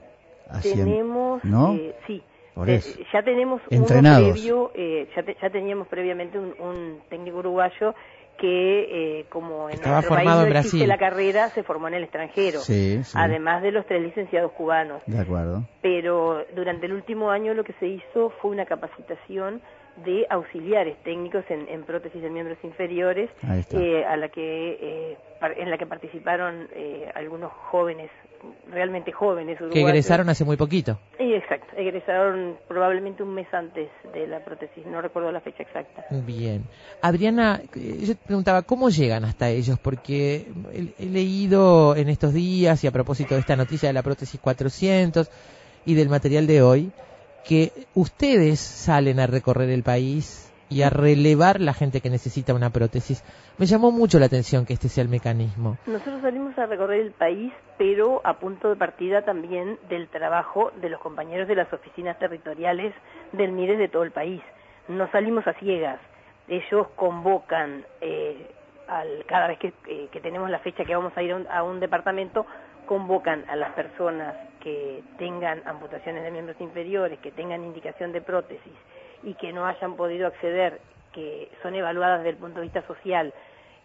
haciendo- 0.50 0.86
Tenemos, 0.86 1.44
¿no? 1.44 1.74
eh, 1.74 1.96
sí, 2.08 2.24
Por 2.58 2.70
eso. 2.70 3.00
ya 3.14 3.22
tenemos 3.24 3.62
Entrenados. 3.70 4.24
uno 4.24 4.34
previo, 4.34 4.72
eh, 4.76 5.08
ya, 5.16 5.24
te- 5.24 5.38
ya 5.42 5.50
teníamos 5.50 5.88
previamente 5.88 6.38
un, 6.40 6.54
un 6.60 7.00
técnico 7.10 7.38
uruguayo 7.38 7.94
que, 8.38 9.20
eh, 9.22 9.26
como 9.30 9.68
en 9.70 9.76
Estaba 9.76 9.96
nuestro 9.96 10.16
país 10.16 10.26
formado 10.26 10.44
en 10.46 10.50
Brasil. 10.52 10.88
la 10.88 10.98
carrera, 11.00 11.50
se 11.50 11.64
formó 11.64 11.88
en 11.88 11.96
el 11.96 12.04
extranjero, 12.04 12.60
Sí, 12.60 13.04
sí. 13.04 13.18
además 13.20 13.64
de 13.64 13.72
los 13.72 13.86
tres 13.88 14.02
licenciados 14.04 14.52
cubanos. 14.52 15.02
De 15.08 15.20
acuerdo. 15.20 15.64
Pero 15.82 16.46
durante 16.56 16.86
el 16.86 16.94
último 16.94 17.32
año 17.32 17.54
lo 17.56 17.64
que 17.64 17.74
se 17.74 17.88
hizo 17.88 18.30
fue 18.42 18.52
una 18.52 18.66
capacitación 18.66 19.62
de 20.06 20.28
auxiliares 20.30 20.96
técnicos 21.04 21.44
en, 21.50 21.68
en 21.68 21.82
prótesis 21.84 22.22
de 22.22 22.30
miembros 22.30 22.60
inferiores, 22.64 23.32
eh, 23.72 24.06
a 24.06 24.16
la 24.18 24.30
que 24.30 24.78
eh, 24.80 25.18
en 25.58 25.72
la 25.72 25.78
que 25.80 25.88
participaron 25.88 26.68
eh, 26.74 27.12
algunos 27.16 27.52
jóvenes, 27.52 28.12
realmente 28.72 29.12
jóvenes 29.12 29.58
Que 29.58 29.64
uruguayos. 29.66 29.90
egresaron 29.90 30.30
hace 30.30 30.44
muy 30.46 30.58
poquito. 30.58 31.00
Sí, 31.18 31.34
exacto, 31.34 31.68
egresaron 31.78 32.58
probablemente 32.68 33.24
un 33.24 33.34
mes 33.34 33.48
antes 33.54 33.90
de 34.14 34.28
la 34.28 34.44
prótesis, 34.44 34.86
no 34.86 35.02
recuerdo 35.02 35.32
la 35.32 35.42
fecha 35.42 35.64
exacta. 35.64 36.06
Bien. 36.12 36.64
Adriana, 37.02 37.62
eh, 37.76 37.98
yo 38.02 38.16
te 38.16 38.26
preguntaba, 38.26 38.62
¿cómo 38.64 38.90
llegan 38.90 39.26
hasta 39.26 39.50
ellos? 39.50 39.80
Porque 39.80 40.48
he, 40.74 40.94
he 41.04 41.06
leído 41.08 41.96
en 41.96 42.10
estos 42.10 42.34
días, 42.34 42.84
y 42.84 42.88
a 42.88 42.92
propósito 42.92 43.36
de 43.36 43.42
esta 43.42 43.56
noticia 43.56 43.88
de 43.90 43.94
la 43.94 44.04
prótesis 44.04 44.40
400 44.40 45.30
y 45.86 45.94
del 45.96 46.10
material 46.10 46.48
de 46.48 46.62
hoy, 46.62 46.92
que 47.46 47.72
ustedes 47.96 48.60
salen 48.60 49.20
a 49.20 49.28
recorrer 49.28 49.70
el 49.70 49.84
país 49.84 50.47
y 50.70 50.82
a 50.82 50.90
relevar 50.90 51.62
la 51.62 51.74
gente 51.74 52.02
que 52.02 52.10
necesita 52.10 52.54
una 52.54 52.70
prótesis. 52.70 53.24
Me 53.58 53.66
llamó 53.66 53.92
mucho 53.92 54.20
la 54.20 54.26
atención 54.26 54.66
que 54.66 54.74
este 54.74 54.90
sea 54.90 55.04
el 55.04 55.10
mecanismo. 55.10 55.78
Nosotros 55.86 56.22
salimos 56.22 56.58
a 56.58 56.66
recorrer 56.66 57.02
el 57.02 57.12
país, 57.12 57.54
pero 57.78 58.22
a 58.24 58.40
punto 58.40 58.70
de 58.70 58.76
partida 58.76 59.22
también 59.24 59.80
del 59.90 60.08
trabajo 60.10 60.72
de 60.82 60.90
los 60.90 61.00
compañeros 61.00 61.48
de 61.48 61.56
las 61.56 61.72
oficinas 61.72 62.20
territoriales 62.20 62.94
del 63.32 63.52
MIDES 63.52 63.80
de 63.80 63.88
todo 63.88 64.04
el 64.04 64.12
país. 64.12 64.42
No 64.88 65.10
salimos 65.12 65.48
a 65.48 65.54
ciegas. 65.54 66.00
Ellos 66.48 66.88
convocan, 66.96 67.86
eh, 68.02 68.52
al, 68.88 69.26
cada 69.26 69.48
vez 69.48 69.60
que, 69.60 69.74
eh, 69.88 70.08
que 70.12 70.20
tenemos 70.22 70.50
la 70.50 70.60
fecha 70.60 70.86
que 70.86 70.96
vamos 70.96 71.14
a 71.16 71.24
ir 71.24 71.32
a 71.32 71.36
un, 71.36 71.48
a 71.48 71.64
un 71.64 71.80
departamento, 71.80 72.46
convocan 72.86 73.44
a 73.50 73.56
las 73.56 73.74
personas 73.74 74.34
que 74.62 75.04
tengan 75.18 75.62
amputaciones 75.66 76.24
de 76.24 76.32
miembros 76.32 76.60
inferiores, 76.62 77.20
que 77.20 77.32
tengan 77.32 77.64
indicación 77.64 78.14
de 78.14 78.22
prótesis 78.22 78.74
y 79.28 79.34
que 79.36 79.52
no 79.52 79.66
hayan 79.66 79.96
podido 79.96 80.28
acceder, 80.28 80.80
que 81.14 81.50
son 81.62 81.76
evaluadas 81.76 82.20
desde 82.20 82.30
el 82.32 82.38
punto 82.38 82.60
de 82.60 82.64
vista 82.64 82.82
social, 82.88 83.34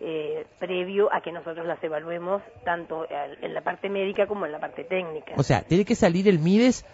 eh, 0.00 0.46
previo 0.58 1.12
a 1.12 1.20
que 1.20 1.32
nosotros 1.32 1.66
las 1.66 1.82
evaluemos 1.82 2.42
tanto 2.64 3.06
en 3.40 3.52
la 3.54 3.60
parte 3.60 3.88
médica 3.88 4.26
como 4.26 4.46
en 4.46 4.52
la 4.52 4.58
parte 4.60 4.84
técnica. 4.84 5.34
O 5.36 5.42
sea, 5.42 5.62
tiene 5.62 5.84
que 5.84 5.94
salir 5.94 6.28
el 6.28 6.38
MIDES 6.38 6.84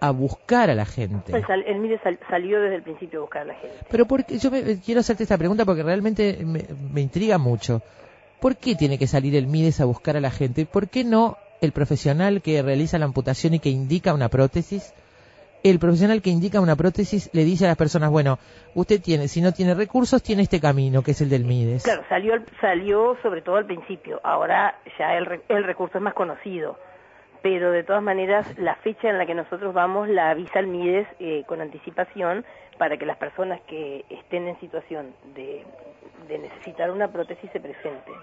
a 0.00 0.10
buscar 0.10 0.70
a 0.70 0.74
la 0.74 0.84
gente. 0.86 1.34
el, 1.36 1.46
sal- 1.46 1.64
el 1.66 1.78
MIDE 1.80 1.98
sal- 2.00 2.18
salió 2.30 2.60
desde 2.60 2.76
el 2.76 2.82
principio 2.82 3.18
a 3.18 3.22
buscar 3.22 3.42
a 3.42 3.46
la 3.46 3.54
gente. 3.54 3.76
Pero 3.90 4.06
porque 4.06 4.38
yo 4.38 4.50
me- 4.50 4.80
quiero 4.80 5.00
hacerte 5.00 5.22
esta 5.24 5.36
pregunta 5.38 5.64
porque 5.64 5.82
realmente 5.82 6.38
me, 6.44 6.64
me 6.92 7.00
intriga 7.00 7.36
mucho. 7.38 7.82
¿Por 8.40 8.56
qué 8.56 8.74
tiene 8.76 8.98
que 8.98 9.06
salir 9.08 9.34
el 9.34 9.48
MIDES 9.48 9.80
a 9.80 9.84
buscar 9.86 10.16
a 10.16 10.20
la 10.20 10.30
gente? 10.30 10.64
¿Por 10.66 10.88
qué 10.88 11.04
no 11.04 11.36
el 11.60 11.72
profesional 11.72 12.40
que 12.42 12.62
realiza 12.62 12.98
la 12.98 13.06
amputación 13.06 13.54
y 13.54 13.58
que 13.58 13.70
indica 13.70 14.14
una 14.14 14.28
prótesis? 14.28 14.94
El 15.64 15.78
profesional 15.78 16.22
que 16.22 16.30
indica 16.30 16.60
una 16.60 16.76
prótesis 16.76 17.30
le 17.32 17.44
dice 17.44 17.64
a 17.64 17.68
las 17.68 17.76
personas, 17.76 18.10
bueno, 18.10 18.38
usted 18.74 19.00
tiene, 19.00 19.26
si 19.28 19.40
no 19.40 19.52
tiene 19.52 19.74
recursos, 19.74 20.22
tiene 20.22 20.42
este 20.42 20.60
camino, 20.60 21.02
que 21.02 21.10
es 21.10 21.20
el 21.20 21.28
del 21.28 21.44
MIDES. 21.44 21.82
Claro, 21.82 22.02
salió, 22.08 22.34
al- 22.34 22.44
salió 22.60 23.16
sobre 23.22 23.42
todo 23.42 23.56
al 23.56 23.66
principio. 23.66 24.20
Ahora 24.22 24.78
ya 24.98 25.16
el, 25.16 25.26
re- 25.26 25.40
el 25.48 25.64
recurso 25.64 25.98
es 25.98 26.04
más 26.04 26.14
conocido. 26.14 26.78
Pero 27.42 27.70
de 27.70 27.84
todas 27.84 28.02
maneras, 28.02 28.46
la 28.58 28.74
fecha 28.76 29.08
en 29.08 29.16
la 29.18 29.24
que 29.26 29.34
nosotros 29.34 29.72
vamos 29.72 30.08
la 30.08 30.30
avisa 30.30 30.58
el 30.58 30.66
MIDES 30.66 31.06
eh, 31.20 31.44
con 31.46 31.60
anticipación 31.60 32.44
para 32.78 32.96
que 32.96 33.06
las 33.06 33.16
personas 33.16 33.60
que 33.68 34.04
estén 34.10 34.48
en 34.48 34.58
situación 34.60 35.14
de, 35.36 35.64
de 36.28 36.38
necesitar 36.38 36.90
una 36.90 37.08
prótesis 37.08 37.48
se 37.52 37.60
presenten. 37.60 38.14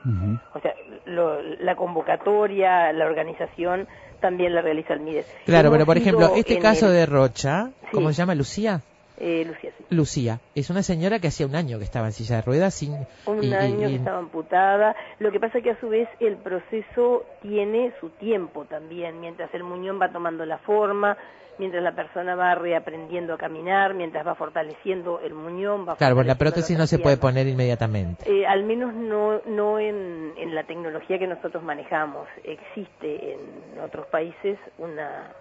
O 0.54 0.60
sea, 0.60 0.74
lo- 1.06 1.42
la 1.42 1.76
convocatoria, 1.76 2.92
la 2.94 3.06
organización 3.06 3.88
también 4.20 4.54
la 4.56 4.62
realiza 4.62 4.94
el 4.94 5.02
MIDES. 5.02 5.26
Claro, 5.46 5.68
Hemos 5.68 5.76
pero 5.78 5.86
por 5.86 5.98
ejemplo, 5.98 6.34
este 6.36 6.60
caso 6.60 6.88
el- 6.88 6.94
de 6.94 7.06
Rocha, 7.06 7.70
¿cómo 7.92 8.10
Sí. 8.10 8.16
se 8.16 8.22
llama? 8.22 8.36
Lucía. 8.36 8.82
Eh, 9.18 9.46
Lucía, 9.46 9.72
sí. 9.78 9.86
Lucía, 9.90 10.40
es 10.56 10.70
una 10.70 10.84
señora 10.84 11.20
que 11.20 11.28
hacía 11.30 11.46
un 11.48 11.56
año 11.56 11.78
que 11.78 11.86
estaba 11.86 12.08
en 12.08 12.12
silla 12.14 12.38
de 12.38 12.42
ruedas 12.42 12.74
sin... 12.74 12.94
Un 13.26 13.44
y- 13.44 13.48
y- 13.48 13.54
año 13.54 13.88
y- 13.88 13.92
que 13.92 13.96
estaba 13.98 14.18
amputada. 14.20 14.96
Lo 15.20 15.32
que 15.32 15.40
pasa 15.40 15.62
que 15.62 15.72
a 15.72 15.80
su 15.80 15.90
vez 15.90 16.10
el 16.20 16.36
proceso 16.38 17.24
tiene 17.42 17.94
su 18.00 18.10
tiempo 18.10 18.66
también, 18.66 19.20
mientras 19.22 19.54
el 19.54 19.64
muñón 19.64 20.00
va 20.02 20.12
tomando 20.12 20.46
la 20.46 20.58
forma, 20.60 21.18
mientras 21.58 21.82
la 21.82 21.94
persona 21.96 22.36
va 22.36 22.56
reaprendiendo 22.56 23.34
a 23.34 23.38
caminar, 23.38 23.94
mientras 23.94 24.28
va 24.28 24.36
fortaleciendo 24.36 25.22
el 25.22 25.34
muñón, 25.34 25.88
va 25.88 25.96
Claro, 25.96 26.16
pues 26.16 26.28
la 26.28 26.36
prótesis 26.36 26.78
no 26.78 26.86
se 26.86 27.00
puede 27.00 27.16
poner 27.16 27.48
inmediatamente. 27.48 28.30
Eh, 28.30 28.46
al 28.46 28.64
menos 28.66 28.94
no, 28.94 29.40
no 29.46 29.80
en, 29.80 30.34
en 30.38 30.54
la 30.54 30.64
tecnología 30.66 31.18
que 31.18 31.28
nosotros 31.28 31.64
manejamos. 31.64 32.28
Existe 32.44 33.34
en 33.36 33.80
otros 33.80 34.06
países 34.08 34.58
una, 34.78 35.32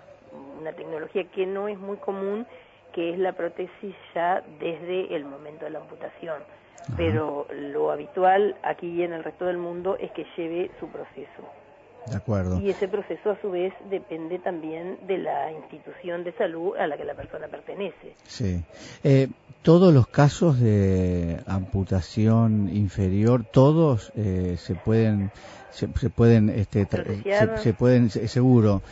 una 0.60 0.72
tecnología 0.72 1.24
que 1.34 1.46
no 1.46 1.66
es 1.66 1.76
muy 1.78 1.96
común, 1.96 2.46
que 2.94 3.12
es 3.12 3.18
la 3.18 3.32
prótesis 3.32 3.94
ya 4.14 4.42
desde 4.60 5.14
el 5.16 5.24
momento 5.24 5.64
de 5.64 5.70
la 5.72 5.80
amputación. 5.80 6.40
Pero 6.96 7.46
lo 7.52 7.90
habitual 7.90 8.56
aquí 8.62 8.86
y 8.88 9.02
en 9.02 9.12
el 9.14 9.24
resto 9.24 9.46
del 9.46 9.56
mundo 9.58 9.96
es 9.98 10.10
que 10.12 10.24
lleve 10.36 10.70
su 10.78 10.88
proceso. 10.88 11.42
De 12.06 12.16
acuerdo. 12.16 12.60
Y 12.60 12.68
ese 12.68 12.86
proceso 12.86 13.30
a 13.30 13.40
su 13.40 13.50
vez 13.50 13.72
depende 13.88 14.38
también 14.38 14.98
de 15.06 15.16
la 15.16 15.50
institución 15.50 16.22
de 16.22 16.32
salud 16.32 16.76
a 16.76 16.86
la 16.86 16.98
que 16.98 17.04
la 17.04 17.14
persona 17.14 17.48
pertenece. 17.48 18.14
Sí. 18.26 18.62
Eh, 19.02 19.28
todos 19.62 19.94
los 19.94 20.06
casos 20.08 20.60
de 20.60 21.38
amputación 21.46 22.68
inferior, 22.70 23.44
todos 23.50 24.12
eh, 24.16 24.56
se 24.58 24.74
pueden, 24.74 25.30
se, 25.70 25.88
se 25.98 26.10
pueden, 26.10 26.50
este, 26.50 26.84
se, 26.86 27.56
se 27.56 27.72
pueden, 27.72 28.10
se- 28.10 28.28
seguro. 28.28 28.82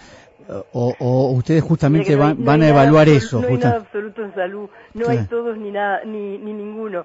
O, 0.73 0.95
o 0.99 1.31
ustedes 1.33 1.63
justamente 1.63 2.17
no 2.17 2.25
hay- 2.27 2.35
van, 2.39 2.63
a 2.63 2.69
evaluar 2.69 3.09
eso. 3.09 3.41
No 3.41 3.49
hay 3.49 3.57
nada 3.59 3.77
absoluto 3.77 4.23
en 4.25 4.35
salud, 4.35 4.69
no 4.95 5.05
Claro. 5.05 5.21
hay 5.21 5.27
todos 5.27 5.57
ni 5.59 5.71
nada, 5.71 6.03
ni, 6.05 6.39
ni 6.39 6.53
ninguno. 6.53 7.05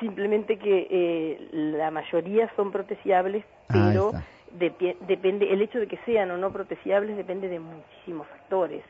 Simplemente 0.00 0.58
que 0.58 0.86
eh, 0.90 1.48
la 1.52 1.90
mayoría 1.90 2.50
son 2.56 2.70
proteciables, 2.70 3.44
Ahí 3.68 3.80
pero 3.90 4.12
depi- 4.58 4.96
depende, 5.06 5.50
el 5.52 5.62
hecho 5.62 5.78
de 5.78 5.86
que 5.86 5.98
sean 6.04 6.30
o 6.30 6.36
no 6.36 6.52
proteciables 6.52 7.16
depende 7.16 7.48
de 7.48 7.58
muchísimos 7.60 8.26
factores, 8.28 8.82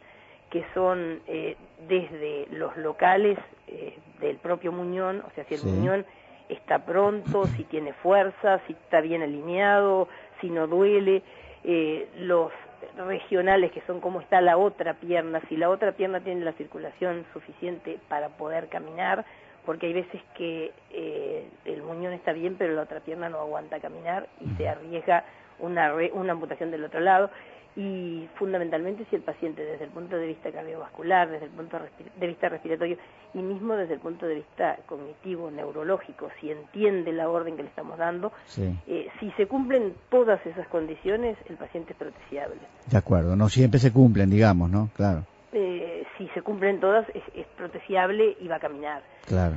que 0.51 0.65
son 0.75 1.21
eh, 1.29 1.57
desde 1.89 2.47
los 2.51 2.77
locales 2.77 3.39
eh, 3.69 3.97
del 4.21 4.37
propio 4.39 4.73
muñón, 4.73 5.23
o 5.27 5.31
sea, 5.35 5.45
si 5.45 5.55
el 5.55 5.61
Sí. 5.61 5.67
muñón 5.69 6.05
está 6.49 6.85
pronto, 6.85 7.47
si 7.57 7.65
tiene 7.65 7.93
fuerza, 7.95 8.61
si 8.67 8.73
está 8.73 9.01
bien 9.01 9.23
alineado, 9.23 10.09
si 10.41 10.51
no 10.51 10.67
duele, 10.67 11.23
eh, 11.65 12.09
los 12.19 12.53
regionales 12.97 13.73
que 13.73 13.81
son 13.83 14.01
cómo 14.01 14.21
está 14.21 14.41
la 14.41 14.57
otra 14.57 14.95
pierna, 14.95 15.41
si 15.49 15.57
la 15.57 15.69
otra 15.71 15.93
pierna 15.93 16.21
tiene 16.21 16.45
la 16.45 16.53
circulación 16.53 17.25
suficiente 17.33 17.99
para 18.09 18.29
poder 18.31 18.69
caminar, 18.69 19.25
porque 19.65 19.87
hay 19.87 19.93
veces 19.95 20.21
que 20.37 20.73
eh, 20.91 21.49
el 21.65 21.83
muñón 21.83 22.13
está 22.13 22.33
bien 22.33 22.57
pero 22.57 22.75
la 22.75 22.83
otra 22.83 23.01
pierna 23.01 23.29
no 23.29 23.41
aguanta 23.41 23.81
caminar 23.81 24.27
y 24.41 24.49
se 24.57 24.69
arriesga 24.69 25.25
una, 25.59 25.93
re- 25.93 26.13
una 26.13 26.33
amputación 26.33 26.71
del 26.71 26.85
otro 26.85 27.01
lado 27.01 27.31
y 27.77 28.27
fundamentalmente 28.37 29.05
si 29.11 29.17
el 29.17 29.23
paciente 29.23 29.63
desde 29.63 29.85
el 29.85 29.91
punto 29.91 30.17
de 30.17 30.27
vista 30.27 30.51
cardiovascular, 30.51 31.29
desde 31.29 31.45
el 31.47 31.51
punto 31.53 31.79
de 32.19 32.27
vista 32.27 32.49
respiratorio 32.49 32.97
y 33.35 33.39
mismo 33.39 33.75
desde 33.75 33.95
el 33.95 34.01
punto 34.01 34.27
de 34.27 34.37
vista 34.37 34.79
cognitivo, 34.87 35.51
neurológico, 35.51 36.31
si 36.41 36.51
entiende 36.51 37.13
la 37.13 37.29
orden 37.29 37.57
que 37.57 37.63
le 37.65 37.69
estamos 37.69 37.99
dando, 37.99 38.33
Sí, 38.47 38.75
eh, 38.87 39.09
si 39.21 39.31
se 39.33 39.47
cumplen 39.47 39.95
todas 40.09 40.45
esas 40.47 40.67
condiciones, 40.69 41.37
el 41.51 41.57
paciente 41.57 41.93
es 41.93 41.99
proteciable. 41.99 42.61
de 42.91 42.97
acuerdo. 42.97 43.37
No 43.37 43.49
siempre 43.51 43.79
se 43.79 43.93
cumplen, 43.93 44.31
digamos, 44.31 44.71
¿no? 44.71 44.89
Claro, 44.97 45.25
Eh, 45.53 46.05
si 46.19 46.29
se 46.29 46.43
cumplen 46.43 46.81
todas, 46.81 47.07
es, 47.11 47.23
es 47.35 47.47
proteciable 47.57 48.37
y 48.41 48.49
va 48.49 48.57
a 48.57 48.61
caminar. 48.61 49.03
claro. 49.27 49.57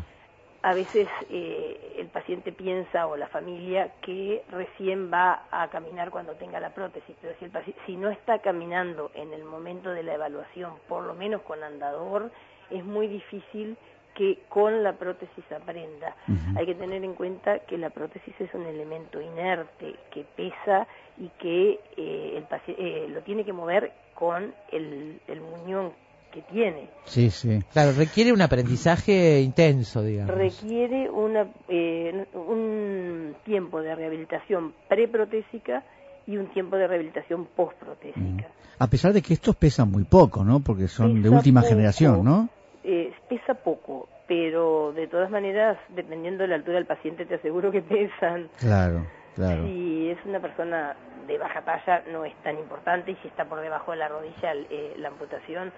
A 0.61 0.73
veces 0.73 1.07
eh, 1.29 1.95
el 1.99 2.07
paciente 2.07 2.51
piensa 2.51 3.07
o 3.07 3.15
la 3.15 3.27
familia 3.27 3.93
que 4.01 4.43
recién 4.49 5.09
va 5.11 5.45
a 5.51 5.69
caminar 5.69 6.11
cuando 6.11 6.33
tenga 6.35 6.59
la 6.59 6.71
prótesis, 6.73 7.15
pero 7.21 7.33
si, 7.39 7.45
el 7.45 7.51
paci- 7.53 7.73
si 7.85 7.95
no 7.95 8.09
está 8.09 8.39
caminando 8.39 9.09
en 9.13 9.31
el 9.31 9.45
momento 9.45 9.89
de 9.91 10.03
la 10.03 10.15
evaluación, 10.15 10.73
por 10.89 11.05
lo 11.05 11.13
menos 11.13 11.41
con 11.43 11.63
andador, 11.63 12.29
es 12.69 12.83
muy 12.83 13.07
difícil 13.07 13.77
que 14.15 14.39
con 14.49 14.83
la 14.83 14.93
prótesis 14.93 15.49
aprenda. 15.49 16.13
Hay 16.57 16.65
que 16.65 16.75
tener 16.75 17.05
en 17.05 17.13
cuenta 17.13 17.59
que 17.59 17.77
la 17.77 17.89
prótesis 17.89 18.33
es 18.41 18.53
un 18.53 18.65
elemento 18.65 19.21
inerte 19.21 19.95
que 20.11 20.25
pesa 20.35 20.87
y 21.17 21.29
que 21.39 21.79
eh, 21.95 22.33
el 22.35 22.45
paci- 22.49 22.75
eh, 22.77 23.07
lo 23.07 23.21
tiene 23.21 23.45
que 23.45 23.53
mover 23.53 23.93
con 24.13 24.53
el, 24.73 25.21
el 25.27 25.39
muñón 25.39 25.93
que 26.31 26.41
tiene. 26.43 26.89
Sí, 27.05 27.29
sí. 27.29 27.59
Claro, 27.71 27.91
requiere 27.97 28.31
un 28.31 28.41
aprendizaje 28.41 29.41
intenso, 29.41 30.01
digamos. 30.03 30.35
requiere 30.35 31.09
una, 31.09 31.47
eh, 31.67 32.25
un 32.33 33.35
tiempo 33.43 33.81
de 33.81 33.95
rehabilitación 33.95 34.73
preprotésica 34.87 35.83
y 36.27 36.37
un 36.37 36.47
tiempo 36.53 36.77
de 36.77 36.87
rehabilitación 36.87 37.45
postprotésica. 37.55 38.47
A 38.77 38.87
pesar 38.87 39.11
de 39.13 39.21
que 39.21 39.33
estos 39.33 39.55
pesan 39.55 39.91
muy 39.91 40.03
poco, 40.03 40.43
¿no? 40.43 40.59
Porque 40.59 40.87
son 40.87 41.21
de 41.21 41.29
última 41.29 41.61
poco. 41.61 41.73
generación, 41.73 42.23
¿no? 42.23 42.49
Eh, 42.83 43.11
pesa 43.27 43.55
poco, 43.55 44.07
pero 44.27 44.93
de 44.93 45.07
todas 45.07 45.29
maneras, 45.31 45.77
dependiendo 45.89 46.43
de 46.43 46.49
la 46.49 46.55
altura 46.55 46.77
del 46.77 46.85
paciente, 46.85 47.25
te 47.25 47.35
aseguro 47.35 47.71
que 47.71 47.81
pesan. 47.81 48.49
Claro, 48.57 49.05
claro. 49.35 49.65
Si 49.65 50.09
es 50.09 50.17
una 50.25 50.39
persona 50.39 50.95
de 51.27 51.37
baja 51.37 51.61
talla, 51.61 52.03
no 52.11 52.23
es 52.25 52.35
tan 52.43 52.57
importante, 52.57 53.11
y 53.11 53.15
si 53.17 53.27
está 53.27 53.45
por 53.45 53.59
debajo 53.59 53.91
de 53.91 53.97
la 53.97 54.07
rodilla, 54.07 54.53
eh, 54.69 54.95
la 54.97 55.09
amputación 55.09 55.71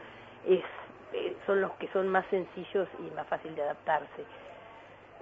es, 0.47 0.63
eh, 1.13 1.35
son 1.45 1.61
los 1.61 1.71
que 1.73 1.87
son 1.93 2.07
más 2.07 2.25
sencillos 2.29 2.87
y 2.99 3.15
más 3.15 3.27
fácil 3.27 3.53
de 3.55 3.61
adaptarse. 3.63 4.23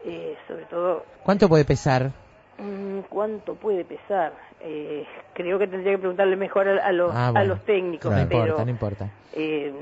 Eh, 0.05 0.37
sobre 0.47 0.65
todo 0.65 1.05
¿Cuánto 1.23 1.49
puede 1.49 1.65
pesar? 1.65 2.11
Mm, 2.57 2.99
¿Cuánto 3.09 3.55
puede 3.55 3.83
pesar? 3.85 4.33
Eh, 4.61 5.05
creo 5.33 5.59
que 5.59 5.67
tendría 5.67 5.93
que 5.93 5.97
preguntarle 5.99 6.35
mejor 6.35 6.67
a, 6.67 6.85
a 6.85 6.91
los, 6.91 7.13
Ah, 7.13 7.31
a 7.35 7.43
los 7.43 7.63
técnicos, 7.65 8.11
No 8.11 8.27
pero 8.29 8.45
importa, 8.45 8.63
no 8.65 8.71
importa. 8.71 9.09
eh, 9.33 9.73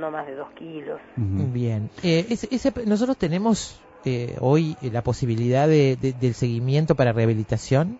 no 0.00 0.10
más 0.10 0.26
de 0.26 0.34
dos 0.34 0.50
kilos. 0.52 1.00
Bien. 1.16 1.90
Eh, 2.02 2.26
ese- 2.30 2.48
ese- 2.50 2.72
nosotros 2.86 3.16
tenemos 3.18 3.80
eh, 4.06 4.36
hoy 4.40 4.76
la 4.80 5.02
posibilidad 5.02 5.68
de, 5.68 5.96
de- 5.96 6.14
del 6.14 6.32
seguimiento 6.32 6.94
para 6.94 7.12
rehabilitación. 7.12 7.98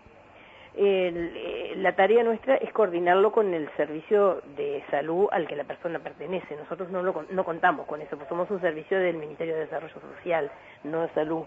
El- 0.75 1.31
eh, 1.71 1.75
la 1.77 1.95
tarea 1.95 2.23
nuestra 2.23 2.55
es 2.55 2.71
coordinarlo 2.73 3.31
con 3.31 3.53
el 3.53 3.69
servicio 3.77 4.41
de 4.57 4.83
salud 4.91 5.27
al 5.31 5.47
que 5.47 5.55
la 5.55 5.63
persona 5.63 5.99
pertenece. 5.99 6.55
Nosotros 6.55 6.89
no, 6.89 7.01
lo, 7.03 7.25
no 7.31 7.43
contamos 7.43 7.85
con 7.87 8.01
eso, 8.01 8.15
pues 8.17 8.27
somos 8.29 8.49
un 8.51 8.61
servicio 8.61 8.99
del 8.99 9.17
Ministerio 9.17 9.53
de 9.55 9.61
Desarrollo 9.61 9.95
Social, 10.15 10.51
no 10.83 11.01
de 11.01 11.09
salud. 11.13 11.43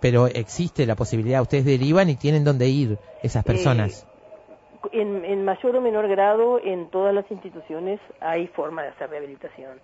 Pero 0.00 0.26
existe 0.26 0.84
la 0.86 0.94
posibilidad, 0.94 1.40
ustedes 1.40 1.64
derivan 1.64 2.08
y 2.10 2.16
tienen 2.16 2.44
dónde 2.44 2.66
ir 2.68 2.98
esas 3.22 3.42
personas. 3.44 4.06
En, 4.92 5.24
en 5.24 5.44
mayor 5.44 5.74
o 5.76 5.80
menor 5.80 6.06
grado, 6.06 6.60
en 6.62 6.90
todas 6.90 7.12
las 7.14 7.28
instituciones 7.30 7.98
hay 8.20 8.46
forma 8.48 8.82
de 8.82 8.88
hacer 8.90 9.10
rehabilitación. 9.10 9.80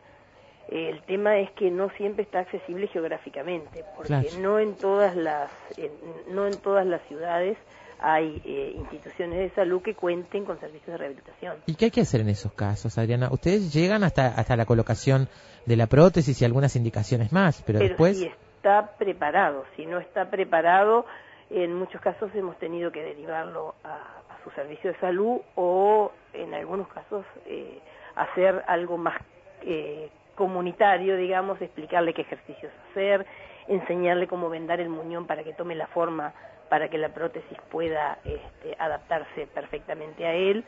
El 0.68 1.02
tema 1.02 1.38
es 1.38 1.50
que 1.52 1.70
no 1.70 1.90
siempre 1.96 2.22
está 2.22 2.40
accesible 2.40 2.86
geográficamente, 2.86 3.84
porque 3.96 4.08
Claro. 4.08 4.28
no 4.38 4.58
en 4.60 4.74
todas 4.76 5.16
las 5.16 5.50
en- 5.76 6.34
no 6.34 6.46
en 6.46 6.56
todas 6.58 6.86
las 6.86 7.02
ciudades 7.08 7.56
hay 8.02 8.42
eh, 8.44 8.72
instituciones 8.76 9.38
de 9.38 9.50
salud 9.54 9.80
que 9.82 9.94
cuenten 9.94 10.44
con 10.44 10.58
servicios 10.58 10.88
de 10.88 10.96
rehabilitación. 10.98 11.56
¿Y 11.66 11.74
qué 11.76 11.86
hay 11.86 11.90
que 11.90 12.00
hacer 12.00 12.20
en 12.20 12.28
esos 12.28 12.52
casos, 12.52 12.98
Adriana? 12.98 13.28
Ustedes 13.30 13.72
llegan 13.72 14.04
hasta, 14.04 14.28
hasta 14.28 14.56
la 14.56 14.66
colocación 14.66 15.28
de 15.66 15.76
la 15.76 15.86
prótesis 15.86 16.40
y 16.42 16.44
algunas 16.44 16.74
indicaciones 16.76 17.32
más, 17.32 17.62
pero, 17.62 17.78
Pero 17.78 17.90
después... 17.90 18.18
si 18.18 18.26
está 18.26 18.96
preparado, 18.98 19.64
si 19.76 19.86
no 19.86 19.98
está 19.98 20.30
preparado, 20.30 21.06
en 21.50 21.74
muchos 21.74 22.00
casos 22.00 22.30
hemos 22.34 22.58
tenido 22.58 22.90
que 22.90 23.02
derivarlo 23.02 23.74
a, 23.84 23.94
a 23.94 24.44
su 24.44 24.50
servicio 24.50 24.92
de 24.92 24.98
salud 24.98 25.40
o 25.54 26.10
en 26.32 26.54
algunos 26.54 26.88
casos 26.88 27.24
eh, 27.46 27.78
hacer 28.16 28.64
algo 28.66 28.98
más 28.98 29.20
eh, 29.62 30.10
comunitario, 30.34 31.16
digamos, 31.16 31.60
explicarle 31.60 32.14
qué 32.14 32.22
ejercicios 32.22 32.72
hacer, 32.90 33.26
enseñarle 33.68 34.26
cómo 34.26 34.48
vendar 34.48 34.80
el 34.80 34.88
muñón 34.88 35.26
para 35.26 35.44
que 35.44 35.52
tome 35.52 35.74
la 35.74 35.86
forma 35.88 36.32
para 36.72 36.88
que 36.88 36.96
la 36.96 37.10
prótesis 37.10 37.58
pueda 37.70 38.18
este, 38.24 38.74
adaptarse 38.78 39.46
perfectamente 39.48 40.24
a 40.24 40.32
él 40.32 40.64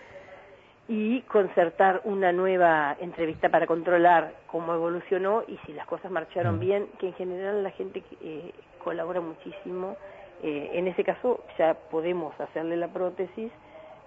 y 0.86 1.22
concertar 1.22 2.02
una 2.04 2.30
nueva 2.30 2.94
entrevista 3.00 3.48
para 3.48 3.66
controlar 3.66 4.34
cómo 4.48 4.74
evolucionó 4.74 5.44
y 5.48 5.56
si 5.64 5.72
las 5.72 5.86
cosas 5.86 6.10
marcharon 6.10 6.60
bien, 6.60 6.88
que 6.98 7.06
en 7.06 7.14
general 7.14 7.62
la 7.62 7.70
gente 7.70 8.02
eh, 8.20 8.52
colabora 8.84 9.22
muchísimo. 9.22 9.96
Eh, 10.42 10.72
en 10.74 10.88
ese 10.88 11.04
caso 11.04 11.42
ya 11.56 11.72
podemos 11.72 12.38
hacerle 12.38 12.76
la 12.76 12.88
prótesis, 12.88 13.50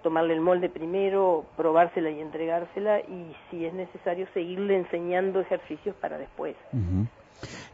tomarle 0.04 0.34
el 0.34 0.40
molde 0.40 0.68
primero, 0.68 1.46
probársela 1.56 2.10
y 2.10 2.20
entregársela 2.20 3.00
y 3.00 3.34
si 3.50 3.66
es 3.66 3.74
necesario 3.74 4.28
seguirle 4.34 4.76
enseñando 4.76 5.40
ejercicios 5.40 5.96
para 5.96 6.16
después. 6.16 6.54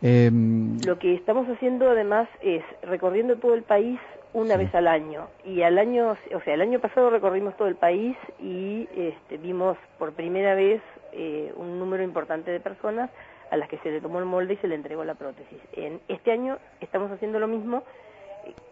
Em, 0.03 0.81
Lo 0.85 0.99
que 0.99 1.15
estamos 1.15 1.49
haciendo 1.49 1.89
además 1.91 2.29
es 2.43 2.63
recorriendo 2.83 3.37
todo 3.37 3.55
el 3.55 3.63
país 3.63 3.99
una 4.35 4.57
vez 4.57 4.75
al 4.75 4.89
año 4.89 5.29
y 5.45 5.63
al 5.63 5.79
año, 5.79 6.17
o 6.35 6.41
sea, 6.41 6.55
el 6.55 6.61
año 6.61 6.81
pasado 6.81 7.09
recorrimos 7.09 7.57
todo 7.57 7.69
el 7.69 7.77
país 7.77 8.17
y 8.41 8.89
este, 8.97 9.39
vimos 9.39 9.79
por 9.99 10.13
primera 10.13 10.55
vez 10.55 10.83
eh, 11.13 11.53
un 11.57 11.79
número 11.79 12.03
importante 12.03 12.51
de 12.51 12.59
personas 12.59 13.11
a 13.51 13.57
las 13.57 13.69
que 13.69 13.79
se 13.79 13.91
le 13.91 14.01
tomó 14.01 14.19
el 14.19 14.25
molde 14.25 14.55
y 14.55 14.57
se 14.57 14.67
le 14.67 14.75
entregó 14.75 15.05
la 15.05 15.15
prótesis. 15.15 15.59
En 15.73 16.01
este 16.09 16.33
año 16.33 16.59
estamos 16.81 17.13
haciendo 17.13 17.39
lo 17.39 17.47
mismo 17.47 17.79
eh, 17.79 18.04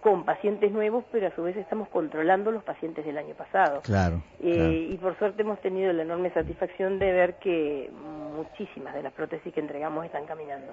con 0.00 0.24
pacientes 0.24 0.72
nuevos, 0.72 1.04
pero 1.12 1.28
a 1.28 1.34
su 1.34 1.42
vez 1.42 1.56
estamos 1.56 1.88
controlando 1.88 2.50
los 2.50 2.62
pacientes 2.64 3.04
del 3.04 3.16
año 3.18 3.34
pasado. 3.34 3.80
Claro, 3.82 4.22
Eh, 4.40 4.52
claro. 4.54 4.72
Y 4.72 4.96
por 5.00 5.18
suerte 5.18 5.42
hemos 5.42 5.60
tenido 5.60 5.92
la 5.92 6.02
enorme 6.02 6.30
satisfacción 6.30 6.98
de 6.98 7.12
ver 7.12 7.34
que 7.34 7.90
muchísimas 8.36 8.94
de 8.94 9.02
las 9.02 9.12
prótesis 9.12 9.52
que 9.52 9.60
entregamos 9.60 10.04
están 10.04 10.24
caminando. 10.26 10.72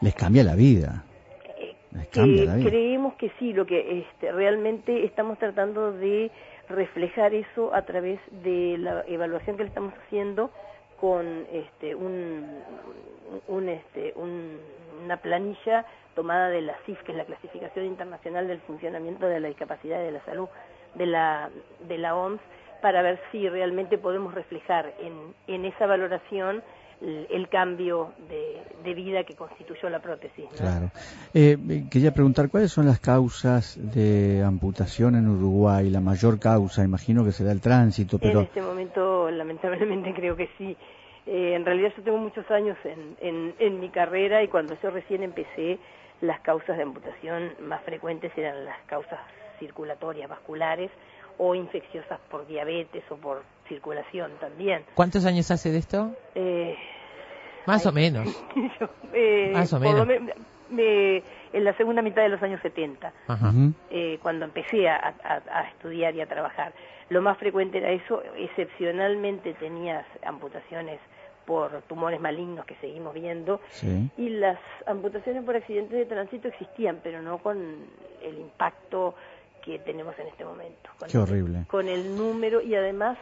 les 0.00 0.14
cambia 0.14 0.44
la 0.44 0.54
vida. 0.54 1.04
Les 1.92 2.08
cambia 2.08 2.42
Eh, 2.42 2.46
la 2.46 2.54
vida. 2.56 2.68
creemos 2.68 3.14
que 3.14 3.30
sí, 3.38 3.52
lo 3.54 3.64
que 3.64 4.00
este, 4.00 4.30
realmente 4.32 5.04
estamos 5.06 5.38
tratando 5.38 5.92
de 5.92 6.30
reflejar 6.68 7.32
eso 7.32 7.74
a 7.74 7.82
través 7.82 8.18
de 8.42 8.76
la 8.78 9.04
evaluación 9.06 9.56
que 9.56 9.62
le 9.62 9.68
estamos 9.68 9.94
haciendo 10.06 10.50
con 11.00 11.46
este, 11.52 11.94
un, 11.94 13.68
este, 13.68 14.12
un- 14.16 14.58
una 15.04 15.16
planilla 15.18 15.84
tomada 16.14 16.48
de 16.48 16.62
la 16.62 16.74
CIF, 16.86 17.02
que 17.02 17.12
es 17.12 17.18
la 17.18 17.24
Clasificación 17.24 17.84
Internacional 17.84 18.48
del 18.48 18.60
Funcionamiento 18.60 19.26
de 19.26 19.40
la 19.40 19.48
Discapacidad 19.48 20.00
y 20.00 20.04
de 20.04 20.12
la 20.12 20.24
Salud 20.24 20.48
de 20.94 21.06
la, 21.06 21.50
de 21.80 21.98
la 21.98 22.16
OMS, 22.16 22.40
para 22.80 23.02
ver 23.02 23.20
si 23.30 23.48
realmente 23.48 23.98
podemos 23.98 24.32
reflejar 24.34 24.94
en, 25.00 25.34
en 25.46 25.64
esa 25.66 25.86
valoración 25.86 26.62
el, 27.00 27.48
cambio 27.48 28.12
de, 28.28 28.62
de 28.82 28.94
vida 28.94 29.24
que 29.24 29.34
constituyó 29.34 29.90
la 29.90 30.00
prótesis. 30.00 30.44
¿no? 30.44 30.56
Claro. 30.56 30.90
Eh, 31.34 31.56
quería 31.90 32.12
preguntar, 32.12 32.48
¿cuáles 32.48 32.72
son 32.72 32.86
las 32.86 33.00
causas 33.00 33.78
de 33.78 34.42
amputación 34.42 35.14
en 35.16 35.28
Uruguay? 35.28 35.90
La 35.90 36.00
mayor 36.00 36.38
causa, 36.38 36.84
imagino 36.84 37.24
que 37.24 37.32
será 37.32 37.52
el 37.52 37.60
tránsito, 37.60 38.16
En 38.16 38.20
pero... 38.20 38.40
este 38.40 38.62
momento, 38.62 39.30
lamentablemente, 39.30 40.14
creo 40.16 40.36
que 40.36 40.48
sí. 40.58 40.76
Eh, 41.26 41.54
en 41.54 41.64
realidad 41.64 41.92
yo 41.96 42.02
tengo 42.02 42.18
muchos 42.18 42.48
años 42.50 42.76
en, 42.84 43.16
en, 43.20 43.54
en 43.58 43.80
mi 43.80 43.88
carrera 43.90 44.42
y 44.42 44.48
cuando 44.48 44.76
yo 44.80 44.90
recién 44.90 45.22
empecé, 45.22 45.78
las 46.20 46.40
causas 46.40 46.76
de 46.76 46.82
amputación 46.82 47.52
más 47.60 47.82
frecuentes 47.82 48.32
eran 48.36 48.64
las 48.64 48.78
causas 48.86 49.18
circulatorias, 49.58 50.28
vasculares 50.28 50.90
o 51.38 51.54
infecciosas 51.54 52.18
por 52.30 52.46
diabetes 52.46 53.02
o 53.10 53.16
por 53.16 53.42
circulación 53.68 54.32
también. 54.40 54.84
¿Cuántos 54.94 55.24
años 55.26 55.50
hace 55.50 55.70
de 55.70 55.78
esto? 55.78 56.14
Eh, 56.34 56.76
Más 57.66 57.84
o 57.86 57.92
menos. 57.92 58.26
yo, 58.80 58.88
eh, 59.12 59.50
Más 59.52 59.72
o 59.72 59.80
menos. 59.80 60.06
me- 60.06 60.20
me- 60.70 61.22
en 61.52 61.64
la 61.64 61.72
segunda 61.76 62.02
mitad 62.02 62.22
de 62.22 62.28
los 62.28 62.42
años 62.42 62.60
70. 62.62 63.12
Ajá. 63.28 63.48
Ujú. 63.48 63.72
eh, 63.90 64.18
cuando 64.22 64.44
empecé 64.44 64.88
a, 64.88 65.14
a- 65.22 65.42
a 65.60 65.68
estudiar 65.68 66.14
y 66.14 66.20
a 66.20 66.26
trabajar. 66.26 66.72
Lo 67.08 67.22
más 67.22 67.38
frecuente 67.38 67.78
era 67.78 67.90
eso, 67.90 68.20
excepcionalmente 68.36 69.54
tenías 69.54 70.04
amputaciones 70.24 70.98
por 71.46 71.82
tumores 71.82 72.20
malignos 72.20 72.66
que 72.66 72.74
seguimos 72.76 73.14
viendo 73.14 73.60
Sí. 73.70 74.10
y 74.18 74.28
las 74.30 74.58
amputaciones 74.86 75.44
por 75.44 75.54
accidentes 75.54 75.96
de 75.96 76.04
tránsito 76.04 76.48
existían, 76.48 76.98
pero 77.04 77.22
no 77.22 77.38
con 77.38 77.56
el 78.22 78.38
impacto 78.38 79.14
que 79.64 79.78
tenemos 79.78 80.18
en 80.18 80.26
este 80.26 80.44
momento. 80.44 80.90
Con 80.98 81.08
Qué 81.08 81.16
el- 81.16 81.22
horrible. 81.22 81.64
con 81.68 81.88
el 81.88 82.16
número 82.16 82.60
y 82.60 82.74
además, 82.74 83.16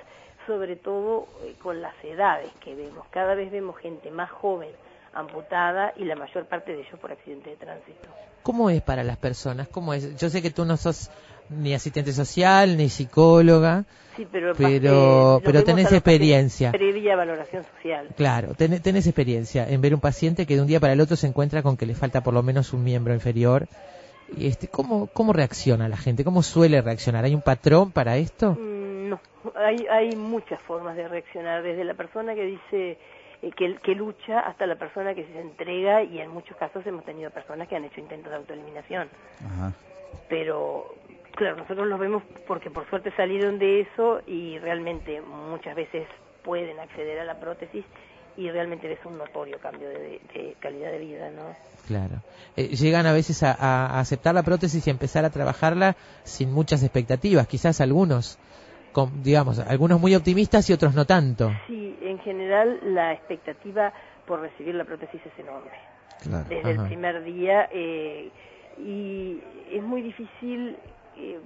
sobre 0.46 0.76
todo, 0.76 1.26
eh, 1.44 1.54
con 1.62 1.80
las 1.82 1.94
edades 2.04 2.50
que 2.62 2.74
vemos. 2.74 3.06
Cada 3.10 3.34
vez 3.34 3.50
vemos 3.50 3.76
gente 3.78 4.10
más 4.10 4.30
joven 4.30 4.70
amputada 5.14 5.92
y 5.96 6.04
la 6.04 6.16
mayor 6.16 6.46
parte 6.46 6.72
de 6.72 6.80
ellos 6.80 6.98
por 7.00 7.12
accidentes 7.12 7.58
de 7.58 7.64
tránsito. 7.64 8.08
¿Cómo 8.42 8.68
es 8.68 8.82
para 8.82 9.04
las 9.04 9.16
personas? 9.16 9.68
¿Cómo 9.68 9.94
es? 9.94 10.16
Yo 10.18 10.28
sé 10.28 10.42
que 10.42 10.50
tú 10.50 10.64
no 10.64 10.76
sos 10.76 11.10
ni 11.50 11.72
asistente 11.74 12.12
social 12.12 12.76
ni 12.76 12.88
psicóloga, 12.88 13.84
Sí, 14.16 14.24
pero, 14.30 14.54
Pero- 14.54 15.38
eh, 15.38 15.42
pero 15.44 15.64
tenés 15.64 15.90
experiencia. 15.90 16.70
Previa 16.70 17.16
valoración 17.16 17.64
social. 17.74 18.08
claro, 18.16 18.54
ten- 18.54 18.80
tenés 18.80 19.06
experiencia 19.08 19.68
en 19.68 19.80
ver 19.80 19.92
un 19.92 19.98
paciente 20.00 20.46
que 20.46 20.54
de 20.54 20.60
un 20.60 20.68
día 20.68 20.78
para 20.78 20.92
el 20.92 21.00
otro 21.00 21.16
se 21.16 21.26
encuentra 21.26 21.64
con 21.64 21.76
que 21.76 21.84
le 21.84 21.94
falta 21.96 22.22
por 22.22 22.32
lo 22.32 22.40
menos 22.44 22.72
un 22.72 22.84
miembro 22.84 23.12
inferior. 23.12 23.66
Y 24.36 24.46
este, 24.46 24.68
¿cómo, 24.68 25.08
¿Cómo 25.08 25.32
reacciona 25.32 25.88
la 25.88 25.96
gente? 25.96 26.22
¿Cómo 26.24 26.42
suele 26.44 26.80
reaccionar? 26.80 27.24
¿Hay 27.24 27.34
un 27.34 27.42
patrón 27.42 27.90
para 27.90 28.16
esto? 28.16 28.52
Mm, 28.52 28.73
hay, 29.54 29.86
hay 29.86 30.16
muchas 30.16 30.60
formas 30.62 30.96
de 30.96 31.08
reaccionar, 31.08 31.62
desde 31.62 31.84
la 31.84 31.94
persona 31.94 32.34
que 32.34 32.44
dice 32.44 32.98
eh, 33.42 33.50
que, 33.56 33.76
que 33.76 33.94
lucha 33.94 34.40
hasta 34.40 34.66
la 34.66 34.76
persona 34.76 35.14
que 35.14 35.24
se 35.24 35.40
entrega 35.40 36.02
y 36.02 36.20
en 36.20 36.30
muchos 36.30 36.56
casos 36.56 36.86
hemos 36.86 37.04
tenido 37.04 37.30
personas 37.30 37.68
que 37.68 37.76
han 37.76 37.84
hecho 37.84 38.00
intentos 38.00 38.30
de 38.30 38.36
autoeliminación. 38.36 39.08
Ajá. 39.44 39.72
Pero, 40.28 40.94
claro, 41.34 41.56
nosotros 41.56 41.86
los 41.86 41.98
vemos 41.98 42.22
porque 42.46 42.70
por 42.70 42.88
suerte 42.88 43.10
salieron 43.16 43.58
de 43.58 43.80
eso 43.80 44.22
y 44.26 44.58
realmente 44.58 45.20
muchas 45.20 45.76
veces 45.76 46.06
pueden 46.42 46.78
acceder 46.80 47.18
a 47.20 47.24
la 47.24 47.38
prótesis 47.40 47.84
y 48.36 48.50
realmente 48.50 48.88
ves 48.88 48.98
un 49.04 49.16
notorio 49.16 49.58
cambio 49.58 49.88
de, 49.88 50.20
de 50.34 50.56
calidad 50.58 50.90
de 50.90 50.98
vida, 50.98 51.30
¿no? 51.30 51.54
Claro. 51.86 52.16
Eh, 52.56 52.68
llegan 52.68 53.06
a 53.06 53.12
veces 53.12 53.42
a, 53.42 53.52
a 53.52 54.00
aceptar 54.00 54.34
la 54.34 54.42
prótesis 54.42 54.86
y 54.86 54.90
a 54.90 54.92
empezar 54.92 55.24
a 55.24 55.30
trabajarla 55.30 55.96
sin 56.24 56.52
muchas 56.52 56.82
expectativas. 56.82 57.46
Quizás 57.46 57.80
algunos, 57.80 58.38
con, 58.94 59.22
digamos, 59.22 59.58
algunos 59.58 60.00
muy 60.00 60.14
optimistas 60.14 60.70
y 60.70 60.72
otros 60.72 60.94
no 60.94 61.04
tanto. 61.04 61.50
Sí, 61.66 61.98
en 62.00 62.18
general 62.20 62.78
la 62.94 63.12
expectativa 63.12 63.92
por 64.26 64.40
recibir 64.40 64.74
la 64.74 64.84
prótesis 64.84 65.20
es 65.26 65.38
enorme. 65.38 65.70
Claro. 66.22 66.46
Desde 66.48 66.70
el 66.70 66.80
primer 66.86 67.24
día 67.24 67.68
eh, 67.72 68.30
y 68.78 69.40
es 69.70 69.82
muy 69.82 70.00
difícil 70.00 70.76
eh, 71.16 71.38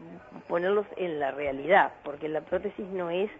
ponerlos 0.46 0.86
en 0.96 1.18
la 1.18 1.30
realidad, 1.32 1.92
porque 2.04 2.28
la 2.28 2.42
prótesis 2.42 2.86
no 2.86 3.10
es 3.10 3.30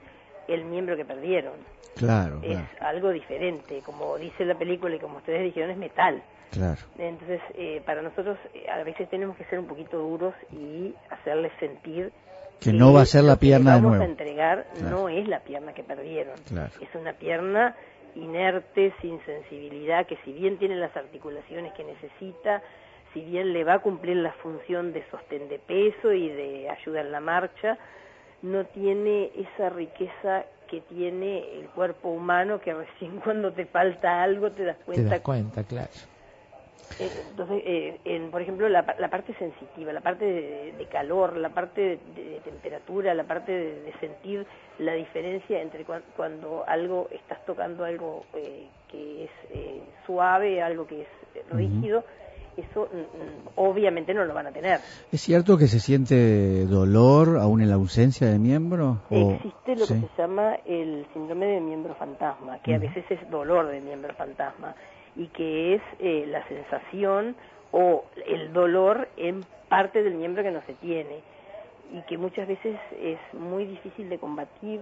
el 0.49 0.65
miembro 0.65 0.97
que 0.97 1.05
perdieron, 1.05 1.53
Claro, 1.97 2.39
es 2.43 2.57
claro, 2.57 2.67
algo 2.81 3.11
diferente, 3.11 3.83
como 3.85 4.17
dice 4.19 4.45
la 4.45 4.55
película 4.55 4.95
y 4.97 4.99
como 4.99 5.19
ustedes 5.19 5.43
dijeron, 5.43 5.71
es 5.71 5.77
metal. 5.77 6.23
claro. 6.51 6.81
Entonces, 6.97 7.41
eh, 7.55 7.83
para 7.85 8.03
nosotros 8.03 8.39
eh, 8.55 8.67
a 8.71 8.83
veces 8.85 9.09
tenemos 9.11 9.37
que 9.37 9.45
ser 9.45 9.59
un 9.59 9.67
poquito 9.67 9.99
duros 9.99 10.35
y 10.53 10.95
hacerles 11.11 11.53
sentir 11.61 12.13
Que 12.61 12.73
no 12.73 12.93
va 12.93 13.03
a 13.03 13.07
ser 13.07 13.23
la 13.25 13.33
lo 13.33 13.39
que 13.39 13.47
pierna 13.47 13.77
de 13.77 13.83
vamos 13.83 14.01
a 14.01 14.05
entregar 14.05 14.67
Claro. 14.79 14.91
no 14.91 15.09
es 15.09 15.29
la 15.29 15.41
pierna 15.41 15.73
que 15.73 15.83
perdieron. 15.83 16.35
Claro. 16.49 16.71
Es 16.81 16.93
una 16.95 17.13
pierna 17.13 17.75
inerte, 18.15 18.93
sin 19.01 19.21
sensibilidad, 19.25 20.07
que 20.07 20.17
si 20.25 20.33
bien 20.33 20.59
tiene 20.59 20.77
las 20.77 20.97
articulaciones 20.97 21.73
que 21.75 21.85
necesita, 21.85 22.63
si 23.15 23.21
bien 23.21 23.53
le 23.53 23.65
va 23.65 23.75
a 23.75 23.79
cumplir 23.79 24.17
la 24.17 24.33
función 24.33 24.93
de 24.93 25.05
sostén 25.11 25.49
de 25.49 25.59
peso 25.59 26.13
y 26.13 26.29
de 26.29 26.69
ayuda 26.69 27.01
en 27.01 27.13
la 27.13 27.21
marcha, 27.21 27.79
no 28.43 28.65
tiene 28.67 29.31
esa 29.37 29.69
riqueza 29.71 30.45
que 30.69 30.81
tiene 30.83 31.59
el 31.59 31.67
cuerpo 31.69 32.09
humano 32.11 32.61
que 32.61 32.75
recién 32.75 33.21
cuando 33.21 33.53
te 33.53 33.67
falta 33.67 34.23
algo 34.23 34.51
te 34.51 34.65
das 34.65 34.79
Te 34.79 34.85
cuenta 34.85 35.11
das 35.11 35.21
cuenta, 35.21 35.65
claro. 35.65 35.89
Entonces, 36.99 37.63
eh, 37.65 38.01
en, 38.05 38.31
por 38.31 38.43
ejemplo, 38.43 38.69
la, 38.69 38.85
la 38.99 39.09
parte 39.09 39.33
sensitiva, 39.35 39.93
la 39.93 40.01
parte 40.01 40.25
de, 40.25 40.73
de 40.73 40.87
calor, 40.87 41.37
la 41.37 41.51
parte 41.51 41.81
de, 42.15 42.25
de 42.25 42.41
temperatura, 42.41 43.15
la 43.15 43.25
parte 43.25 43.53
de, 43.53 43.81
de 43.83 43.93
sentir 44.01 44.45
la 44.81 44.95
diferencia 44.95 45.61
entre 45.63 45.85
cuan- 45.85 46.03
cuando 46.17 46.65
algo 46.67 47.09
estás 47.13 47.45
tocando 47.47 47.85
algo 47.85 48.25
eh, 48.35 48.67
que 48.89 49.25
es 49.25 49.31
eh, 49.51 49.81
suave, 50.07 50.61
algo 50.61 50.87
que 50.89 51.03
es 51.03 51.09
rígido, 51.53 52.03
eso 52.57 52.89
mm, 52.93 52.97
mm, 52.97 53.49
obviamente 53.55 54.13
no 54.13 54.25
lo 54.25 54.35
van 54.35 54.49
a 54.49 54.53
tener. 54.53 54.81
¿Es 55.13 55.21
cierto 55.21 55.57
que 55.57 55.69
se 55.69 55.79
siente 55.79 56.67
dolor 56.67 57.39
aún 57.39 57.61
en 57.63 57.69
la 57.69 57.77
ausencia 57.77 58.27
de 58.27 58.41
miembro? 58.41 58.99
O- 59.11 59.31
Existe 59.35 59.77
lo 59.77 59.87
sí. 59.87 60.01
que 60.01 60.09
se 60.17 60.23
llama 60.23 60.57
el 60.67 61.07
síndrome 61.13 61.47
de 61.47 61.61
miembro 61.61 61.95
fantasma, 61.95 62.59
que 62.59 62.75
a 62.75 62.79
veces 62.79 63.05
es 63.09 63.31
dolor 63.31 63.69
de 63.69 63.81
miembro 63.81 64.13
fantasma 64.15 64.75
y 65.17 65.27
que 65.29 65.75
es 65.75 65.83
eh, 65.99 66.25
la 66.29 66.47
sensación 66.49 67.37
o 67.73 68.05
el 68.27 68.53
dolor 68.53 69.09
en 69.17 69.45
parte 69.69 70.03
del 70.03 70.15
miembro 70.15 70.43
que 70.43 70.51
no 70.51 70.63
se 70.67 70.75
tiene 70.75 71.21
y 71.93 72.01
que 72.03 72.17
muchas 72.19 72.47
veces 72.49 72.77
es 73.01 73.19
muy 73.35 73.65
difícil 73.67 74.09
de 74.09 74.19
combatir, 74.19 74.81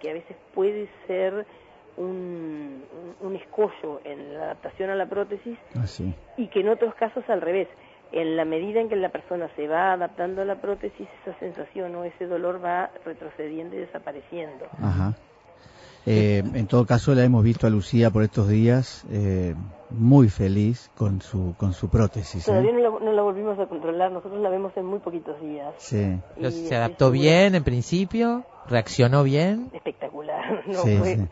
que 0.00 0.10
a 0.10 0.14
veces 0.14 0.36
puede 0.54 0.88
ser 1.06 1.46
un, 1.96 2.84
un- 3.20 3.36
escollo 3.36 4.00
en 4.04 4.34
la 4.34 4.44
adaptación 4.44 4.90
a 4.90 4.94
la 4.96 5.06
prótesis 5.06 5.56
Ah, 5.76 5.86
sí. 5.86 6.12
y 6.36 6.48
que 6.48 6.60
en 6.60 6.68
otros 6.68 6.94
casos 6.96 7.24
al 7.28 7.40
revés. 7.40 7.68
en 8.12 8.36
la 8.36 8.44
medida 8.44 8.80
en 8.80 8.88
que 8.88 8.94
la 8.94 9.08
persona 9.08 9.48
se 9.56 9.66
va 9.66 9.92
adaptando 9.92 10.42
a 10.42 10.44
la 10.44 10.56
prótesis, 10.60 11.08
esa 11.22 11.36
sensación 11.40 11.96
o 11.96 12.04
ese 12.04 12.26
dolor 12.26 12.64
va 12.64 12.90
retrocediendo 13.04 13.74
y 13.74 13.80
desapareciendo. 13.80 14.66
Ajá. 14.80 15.14
Eh, 16.06 16.42
en 16.54 16.66
todo 16.66 16.84
caso, 16.86 17.14
la 17.14 17.24
hemos 17.24 17.42
visto 17.42 17.66
a 17.66 17.70
Lucía 17.70 18.10
por 18.10 18.22
estos 18.22 18.48
días 18.48 19.04
eh, 19.10 19.54
muy 19.90 20.28
feliz 20.28 20.90
con 20.96 21.22
su 21.22 21.54
con 21.56 21.72
su 21.72 21.88
prótesis. 21.88 22.42
¿eh? 22.46 22.50
Todavía 22.50 22.72
no 22.72 22.78
la, 22.78 22.90
no 23.06 23.12
la 23.12 23.22
volvimos 23.22 23.58
a 23.58 23.66
controlar, 23.66 24.12
nosotros 24.12 24.40
la 24.42 24.50
vemos 24.50 24.72
en 24.76 24.84
muy 24.86 24.98
poquitos 24.98 25.40
días. 25.40 25.72
Sí. 25.78 26.18
Y 26.38 26.50
¿Se 26.50 26.76
adaptó 26.76 27.10
bien 27.10 27.54
en 27.54 27.64
principio? 27.64 28.44
¿Reaccionó 28.68 29.22
bien? 29.24 29.70
Espectacular. 29.72 30.34
No 30.66 30.82
Sí, 30.82 30.96
fue- 30.98 31.16
sí. 31.16 31.28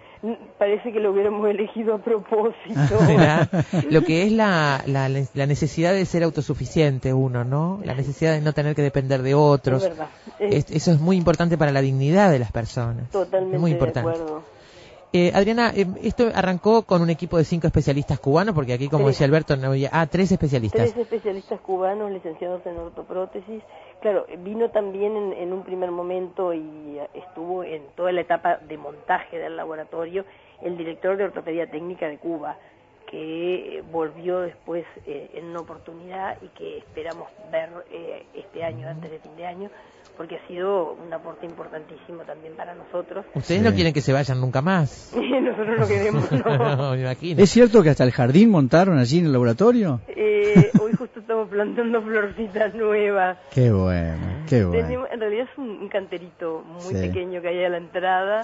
Parece 0.58 0.92
que 0.92 1.00
lo 1.00 1.10
hubiéramos 1.12 1.48
elegido 1.50 1.94
a 1.94 1.98
propósito. 1.98 2.96
¿Verdad? 3.08 3.48
Lo 3.90 4.02
que 4.02 4.22
es 4.24 4.32
la, 4.32 4.82
la, 4.86 5.08
la 5.08 5.46
necesidad 5.46 5.92
de 5.92 6.04
ser 6.06 6.22
autosuficiente 6.22 7.12
uno, 7.12 7.42
¿no? 7.44 7.80
La 7.84 7.94
necesidad 7.94 8.32
de 8.32 8.40
no 8.40 8.52
tener 8.52 8.74
que 8.76 8.82
depender 8.82 9.22
de 9.22 9.34
otros. 9.34 9.82
Es 9.82 9.88
verdad. 9.90 10.08
Es 10.38 10.54
Es- 10.70 10.70
eso 10.76 10.92
es 10.92 11.00
muy 11.00 11.16
importante 11.16 11.58
para 11.58 11.72
la 11.72 11.80
dignidad 11.80 12.30
de 12.30 12.38
las 12.38 12.52
personas. 12.52 13.10
totalmente 13.10 13.58
muy 13.58 13.70
de 13.72 13.76
importante. 13.76 14.10
acuerdo. 14.10 14.42
Eh, 15.14 15.30
Adriana, 15.34 15.72
eh, 15.76 15.86
esto 16.02 16.30
arrancó 16.34 16.84
con 16.84 17.02
un 17.02 17.10
equipo 17.10 17.36
de 17.36 17.44
cinco 17.44 17.66
especialistas 17.66 18.18
cubanos, 18.18 18.54
porque 18.54 18.72
aquí, 18.72 18.88
como 18.88 19.04
Tres. 19.04 19.16
decía 19.16 19.26
Alberto, 19.26 19.56
no 19.56 19.68
había... 19.68 19.90
Ah, 19.92 20.06
tres 20.06 20.32
especialistas. 20.32 20.80
Tres 20.80 20.96
especialistas 20.96 21.60
cubanos 21.60 22.10
licenciados 22.10 22.64
en 22.64 22.78
ortoprótesis. 22.78 23.62
Claro, 24.00 24.26
vino 24.38 24.70
también 24.70 25.14
en, 25.14 25.32
en 25.34 25.52
un 25.52 25.64
primer 25.64 25.90
momento 25.90 26.54
y 26.54 26.98
estuvo 27.12 27.62
en 27.62 27.82
toda 27.94 28.10
la 28.12 28.22
etapa 28.22 28.56
de 28.56 28.78
montaje 28.78 29.38
del 29.38 29.56
laboratorio 29.56 30.24
el 30.62 30.76
director 30.76 31.16
de 31.16 31.24
ortopedia 31.24 31.70
técnica 31.70 32.08
de 32.08 32.18
Cuba, 32.18 32.56
que 33.12 33.84
volvió 33.92 34.40
después 34.40 34.84
eh, 35.06 35.30
en 35.34 35.44
una 35.50 35.60
oportunidad 35.60 36.36
y 36.42 36.48
que 36.58 36.78
esperamos 36.78 37.28
ver 37.52 37.68
eh, 37.92 38.24
este 38.34 38.64
año, 38.64 38.88
antes 38.88 39.10
de 39.10 39.18
fin 39.20 39.36
de 39.36 39.46
año, 39.46 39.70
porque 40.16 40.36
ha 40.36 40.46
sido 40.48 40.94
un 40.94 41.12
aporte 41.12 41.44
importantísimo 41.46 42.22
también 42.24 42.54
para 42.56 42.74
nosotros. 42.74 43.24
Ustedes 43.34 43.60
Sí. 43.60 43.64
no 43.68 43.74
quieren 43.74 43.92
que 43.92 44.00
se 44.00 44.12
vayan 44.14 44.40
nunca 44.40 44.62
más. 44.62 45.14
Nosotros 45.42 45.78
no 45.78 45.86
queremos, 45.86 46.32
no. 46.32 46.92
me 46.92 47.00
imagino. 47.02 47.42
¿Es 47.42 47.50
cierto 47.50 47.82
que 47.82 47.90
hasta 47.90 48.04
el 48.04 48.12
jardín 48.12 48.50
montaron 48.50 48.98
allí 48.98 49.18
en 49.18 49.26
el 49.26 49.32
laboratorio? 49.32 50.00
Eh, 50.08 50.70
hoy 50.82 50.92
justo 50.98 51.20
estamos 51.20 51.48
plantando 51.50 52.00
florcitas 52.02 52.74
nuevas. 52.74 53.36
Qué 53.52 53.70
bueno, 53.70 54.16
qué 54.48 54.64
bueno. 54.64 54.86
Tenemos- 54.86 55.08
en 55.12 55.20
realidad 55.20 55.48
es 55.52 55.58
un, 55.58 55.68
un 55.82 55.88
canterito 55.88 56.62
muy 56.62 56.80
Sí. 56.94 57.08
pequeño 57.08 57.42
que 57.42 57.48
hay 57.48 57.64
a 57.64 57.68
la 57.68 57.76
entrada 57.78 58.40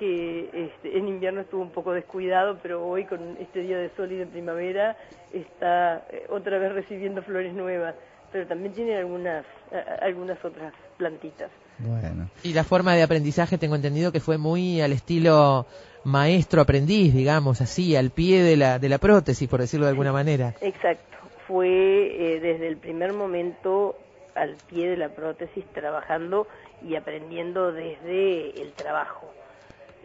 que 0.00 0.48
este, 0.52 0.98
en 0.98 1.06
invierno 1.06 1.42
estuvo 1.42 1.62
un 1.62 1.70
poco 1.70 1.92
descuidado, 1.92 2.58
pero 2.62 2.84
hoy 2.84 3.04
con 3.04 3.36
este 3.38 3.60
día 3.60 3.78
de 3.78 3.90
sol 3.96 4.10
y 4.10 4.16
de 4.16 4.26
primavera 4.26 4.96
está 5.32 6.04
eh, 6.10 6.24
otra 6.30 6.58
vez 6.58 6.72
recibiendo 6.72 7.22
flores 7.22 7.52
nuevas, 7.54 7.94
pero 8.32 8.46
también 8.46 8.72
tiene 8.72 8.96
algunas 8.96 9.44
a- 9.72 10.04
algunas 10.04 10.42
otras 10.44 10.72
plantitas. 10.96 11.50
Bueno. 11.78 12.28
Y 12.42 12.52
la 12.54 12.64
forma 12.64 12.94
de 12.94 13.02
aprendizaje 13.02 13.58
tengo 13.58 13.74
entendido 13.76 14.10
que 14.10 14.20
fue 14.20 14.38
muy 14.38 14.80
al 14.80 14.92
estilo 14.92 15.66
maestro-aprendiz, 16.04 17.14
digamos, 17.14 17.60
así, 17.60 17.94
al 17.96 18.10
pie 18.10 18.42
de 18.42 18.56
la, 18.56 18.78
de 18.78 18.88
la 18.88 18.98
prótesis, 18.98 19.48
por 19.48 19.60
decirlo 19.60 19.86
de 19.86 19.90
alguna 19.90 20.12
manera. 20.12 20.54
Exacto, 20.60 21.16
fue 21.46 21.66
eh, 21.68 22.40
desde 22.40 22.68
el 22.68 22.76
primer 22.78 23.12
momento 23.12 23.96
al 24.34 24.56
pie 24.68 24.88
de 24.90 24.96
la 24.96 25.08
prótesis 25.10 25.64
trabajando 25.74 26.46
y 26.82 26.94
aprendiendo 26.96 27.72
desde 27.72 28.60
el 28.62 28.72
trabajo. 28.72 29.30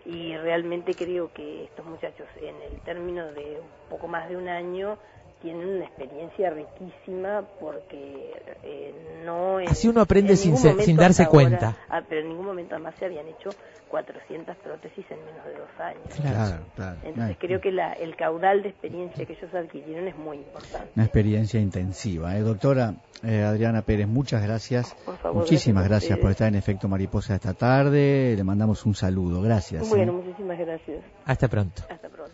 Y 0.06 0.38
realmente 0.38 0.96
creo 0.96 1.32
que 1.34 1.66
estos 1.66 1.86
muchachos 1.86 2.28
en 2.42 2.56
el 2.62 2.80
término 2.82 3.32
de 3.34 3.60
un 3.60 3.90
poco 3.90 4.08
más 4.08 4.30
de 4.30 4.38
un 4.38 4.48
año 4.48 4.98
tienen 5.42 5.68
una 5.68 5.86
experiencia 5.86 6.50
riquísima 6.50 7.44
porque 7.60 8.32
eh, 8.64 9.22
no 9.26 9.60
en- 9.60 9.70
Así 9.70 9.88
uno 9.88 10.02
aprende 10.02 10.32
en 10.32 10.38
sin 10.38 10.58
se- 10.58 10.82
sin 10.84 10.96
darse 10.98 11.24
ahora- 11.24 11.32
cuenta. 11.32 11.78
ah, 11.90 12.02
pero 12.08 12.22
en 12.22 12.30
ningún 12.30 12.46
momento 12.46 12.76
además 12.76 12.96
se 13.00 13.06
habían 13.06 13.28
hecho 13.28 13.54
400 13.90 14.56
prótesis 14.58 15.06
en 15.12 15.20
menos 15.26 15.46
de 15.46 15.54
dos 15.54 15.80
años. 15.80 16.04
Claro, 16.20 16.66
claro. 16.76 16.98
Entonces 17.04 17.38
creo 17.40 17.62
que 17.62 17.72
la, 17.72 17.94
el 17.94 18.16
caudal 18.16 18.64
de 18.64 18.70
experiencia 18.70 19.26
que 19.26 19.34
ellos 19.34 19.54
adquirieron 19.54 20.08
es 20.08 20.18
muy 20.18 20.38
importante. 20.38 20.90
Una 20.96 21.06
experiencia 21.06 21.60
intensiva. 21.60 22.36
¿eh? 22.36 22.40
Doctora 22.42 22.96
eh, 23.24 23.44
Adriana 23.44 23.84
Pérez, 23.84 24.08
muchas 24.08 24.42
gracias. 24.44 24.96
Por 25.06 25.18
favor, 25.18 25.40
Muchísimas 25.42 25.84
gracias 25.88 26.10
gracias, 26.10 26.20
por 26.20 26.32
estar 26.32 26.48
en 26.48 26.56
Efecto 26.56 26.88
Mariposa 26.88 27.36
esta 27.36 27.54
tarde. 27.54 28.34
Le 28.36 28.44
mandamos 28.44 28.86
un 28.86 28.96
saludo. 28.96 29.42
Gracias. 29.42 29.88
Bueno, 29.90 30.12
¿eh? 30.12 30.16
muchísimas 30.16 30.58
gracias. 30.58 31.04
Hasta 31.26 31.48
pronto. 31.48 31.84
Hasta 31.90 32.10
pronto. 32.10 32.34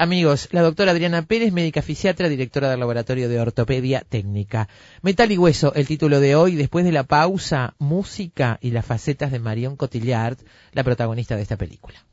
Amigos, 0.00 0.48
la 0.52 0.62
doctora 0.62 0.92
Adriana 0.92 1.22
Pérez, 1.22 1.52
médica 1.52 1.82
fisiatra, 1.82 2.28
directora 2.28 2.70
del 2.70 2.78
Laboratorio 2.78 3.28
de 3.28 3.40
Ortopedia 3.40 4.06
Técnica. 4.08 4.68
Metal 5.02 5.32
y 5.32 5.36
Hueso, 5.36 5.74
el 5.74 5.88
título 5.88 6.20
de 6.20 6.36
hoy, 6.36 6.54
después 6.54 6.84
de 6.84 6.92
la 6.92 7.02
pausa, 7.02 7.74
música 7.80 8.60
y 8.62 8.70
las 8.70 8.86
facetas 8.86 9.32
de 9.32 9.40
Marion 9.40 9.74
Cotillard, 9.74 10.38
la 10.70 10.84
protagonista 10.84 11.34
de 11.34 11.42
esta 11.42 11.56
película. 11.56 12.07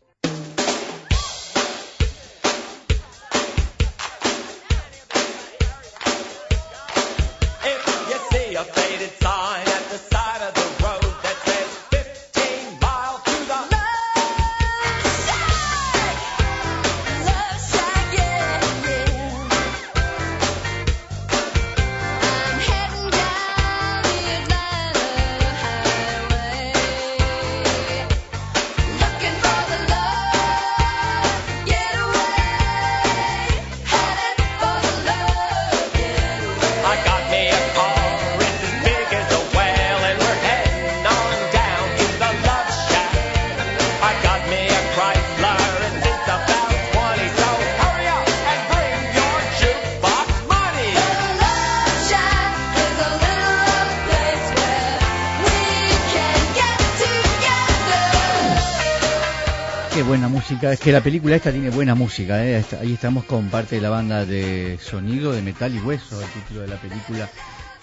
Es 60.76 60.82
que 60.82 60.92
la 60.92 61.00
película 61.00 61.38
esta 61.38 61.54
tiene 61.54 61.70
buena 61.70 61.96
música. 61.96 62.46
¿eh? 62.46 62.62
Ahí 62.82 62.92
estamos 62.92 63.24
con 63.24 63.48
parte 63.48 63.78
de 63.78 63.82
la 63.82 63.90
banda 63.90 64.26
de 64.26 64.78
sonido 64.82 65.32
de 65.32 65.42
Metal 65.42 65.74
y 65.74 65.80
Hueso, 65.80 66.20
el 66.20 66.28
título 66.28 66.64
de 66.64 66.68
la 66.68 66.76
película 66.76 67.30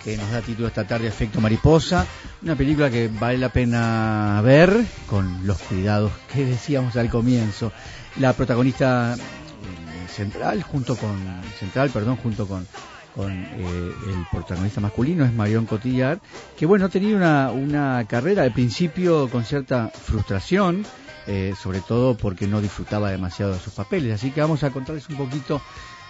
que 0.05 0.14
nos 0.18 0.30
da 0.30 0.43
título 0.43 0.68
esta 0.68 0.86
tarde 0.86 1.07
Efecto 1.09 1.40
Mariposa. 1.40 2.07
Una 2.43 2.55
película 2.55 2.90
que 2.90 3.09
vale 3.09 3.38
la 3.38 3.49
pena 3.49 4.43
ver 4.45 4.84
con 5.07 5.47
los 5.47 5.59
cuidados 5.62 6.12
que 6.34 6.45
decíamos 6.45 6.95
al 6.97 7.09
comienzo. 7.09 7.72
La 8.20 8.34
protagonista 8.34 9.14
eh, 9.14 10.09
central 10.14 10.62
junto 10.62 10.95
con 10.95 11.16
central, 11.59 11.88
perdón, 11.88 12.16
junto 12.16 12.47
con 12.47 12.66
con 13.14 13.30
eh, 13.30 13.93
el 14.07 14.26
protagonista 14.30 14.80
masculino 14.80 15.24
es 15.24 15.32
Marion 15.32 15.66
Cotillard, 15.66 16.18
que 16.57 16.64
bueno, 16.64 16.86
ha 16.86 16.88
tenido 16.88 17.16
una, 17.16 17.51
una 17.51 18.07
carrera 18.09 18.43
al 18.43 18.53
principio 18.53 19.28
con 19.28 19.45
cierta 19.45 19.88
frustración, 19.88 20.86
eh, 21.26 21.54
sobre 21.60 21.80
todo 21.80 22.16
porque 22.16 22.46
no 22.46 22.60
disfrutaba 22.60 23.10
demasiado 23.10 23.52
de 23.52 23.60
sus 23.60 23.72
papeles. 23.72 24.14
Así 24.14 24.30
que 24.30 24.40
vamos 24.40 24.62
a 24.64 24.70
contarles 24.70 25.08
un 25.08 25.16
poquito 25.16 25.60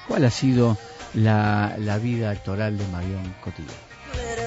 cuál 0.09 0.25
ha 0.25 0.31
sido 0.31 0.77
la, 1.15 1.77
la 1.79 1.99
vida 1.99 2.31
actoral 2.31 2.79
de 2.79 2.87
Marion 2.89 3.35
Cotillard. 3.43 4.42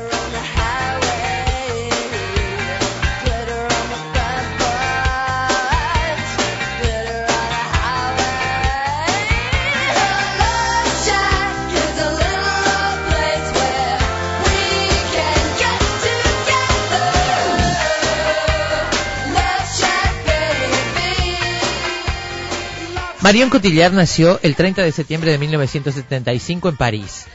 Marion 23.25 23.49
Cotillard 23.49 23.91
nació 23.91 24.39
el 24.43 24.55
30 24.55 24.83
de 24.83 24.91
septiembre 24.91 25.31
de 25.31 25.39
1975 25.39 26.69
en 26.69 26.77
París. 26.77 27.25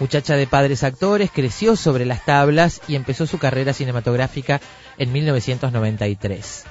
Muchacha 0.00 0.36
de 0.36 0.46
padres 0.46 0.82
actores, 0.82 1.30
creció 1.30 1.76
sobre 1.76 2.06
las 2.06 2.24
tablas 2.24 2.80
y 2.88 2.94
empezó 2.94 3.26
su 3.26 3.36
carrera 3.36 3.74
cinematográfica 3.74 4.62
en 4.96 5.12
1993. 5.12 6.64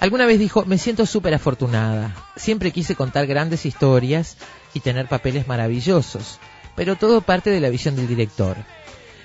Alguna 0.00 0.26
vez 0.26 0.40
dijo, 0.40 0.64
me 0.64 0.78
siento 0.78 1.06
súper 1.06 1.32
afortunada. 1.32 2.12
Siempre 2.34 2.72
quise 2.72 2.96
contar 2.96 3.28
grandes 3.28 3.66
historias 3.66 4.36
y 4.74 4.80
tener 4.80 5.06
papeles 5.06 5.46
maravillosos, 5.46 6.40
pero 6.74 6.96
todo 6.96 7.20
parte 7.20 7.50
de 7.50 7.60
la 7.60 7.70
visión 7.70 7.94
del 7.94 8.08
director. 8.08 8.56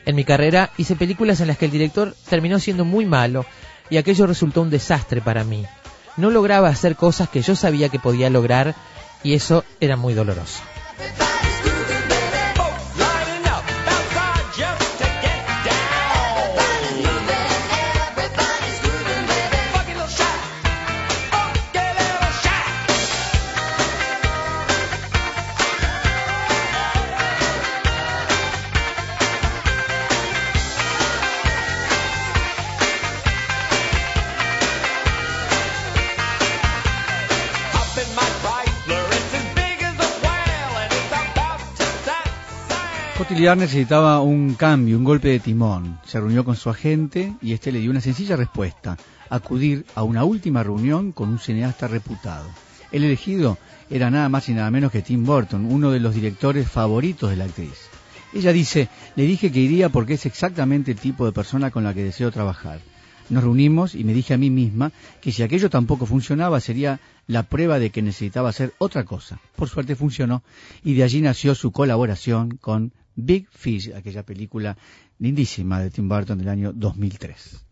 En 0.05 0.15
mi 0.15 0.23
carrera 0.23 0.69
hice 0.77 0.95
películas 0.95 1.41
en 1.41 1.47
las 1.47 1.57
que 1.57 1.65
el 1.65 1.71
director 1.71 2.15
terminó 2.29 2.59
siendo 2.59 2.85
muy 2.85 3.07
malo 3.07 3.43
y 3.89 3.97
aquello 3.97 4.27
resultó 4.27 4.61
un 4.61 4.69
desastre 4.69 5.19
para 5.19 5.43
mí. 5.43 5.65
No 6.17 6.31
lograba 6.31 6.67
hacer 6.67 6.95
cosas 6.95 7.29
que 7.29 7.41
yo 7.41 7.55
sabía 7.55 7.89
que 7.89 7.99
podía 7.99 8.29
lograr 8.29 8.75
y 9.23 9.33
eso 9.33 9.63
era 9.79 9.95
muy 9.95 10.13
doloroso. 10.13 10.61
Cotillard 43.27 43.59
necesitaba 43.59 44.21
un 44.21 44.53
cambio, 44.53 44.97
un 44.97 45.03
golpe 45.03 45.27
de 45.27 45.41
timón. 45.41 45.99
Se 46.05 46.17
reunió 46.17 46.45
con 46.45 46.55
su 46.55 46.69
agente 46.69 47.35
y 47.41 47.51
este 47.51 47.73
le 47.73 47.79
dio 47.79 47.91
una 47.91 47.99
sencilla 47.99 48.37
respuesta, 48.37 48.95
acudir 49.29 49.85
a 49.95 50.03
una 50.03 50.23
última 50.23 50.63
reunión 50.63 51.11
con 51.11 51.27
un 51.27 51.37
cineasta 51.37 51.89
reputado. 51.89 52.47
El 52.89 53.03
elegido 53.03 53.57
era 53.89 54.09
nada 54.09 54.29
más 54.29 54.47
y 54.47 54.53
nada 54.53 54.71
menos 54.71 54.93
que 54.93 55.01
Tim 55.01 55.25
Burton, 55.25 55.65
uno 55.65 55.91
de 55.91 55.99
los 55.99 56.15
directores 56.15 56.69
favoritos 56.69 57.29
de 57.29 57.35
la 57.35 57.43
actriz. 57.43 57.89
Ella 58.33 58.53
dice, 58.53 58.87
le 59.17 59.23
dije 59.23 59.51
que 59.51 59.59
iría 59.59 59.89
porque 59.89 60.13
es 60.13 60.25
exactamente 60.25 60.91
el 60.91 60.97
tipo 60.97 61.25
de 61.25 61.33
persona 61.33 61.69
con 61.69 61.83
la 61.83 61.93
que 61.93 62.05
deseo 62.05 62.31
trabajar. 62.31 62.79
Nos 63.29 63.43
reunimos 63.43 63.93
y 63.93 64.05
me 64.05 64.13
dije 64.13 64.35
a 64.35 64.37
mí 64.37 64.49
misma 64.49 64.93
que 65.19 65.33
si 65.33 65.43
aquello 65.43 65.69
tampoco 65.69 66.05
funcionaba 66.05 66.61
sería 66.61 67.01
la 67.27 67.43
prueba 67.43 67.77
de 67.77 67.89
que 67.89 68.01
necesitaba 68.01 68.47
hacer 68.47 68.73
otra 68.77 69.03
cosa. 69.03 69.37
Por 69.57 69.67
suerte 69.67 69.97
funcionó 69.97 70.43
y 70.81 70.93
de 70.93 71.03
allí 71.03 71.19
nació 71.19 71.55
su 71.55 71.73
colaboración 71.73 72.57
con 72.61 72.93
Big 73.17 73.47
Fish, 73.49 73.91
aquella 73.93 74.23
película 74.23 74.77
lindísima 75.17 75.81
de 75.81 75.89
Tim 75.89 76.07
Burton 76.07 76.37
del 76.37 76.49
año 76.49 76.71
2003. 76.71 77.65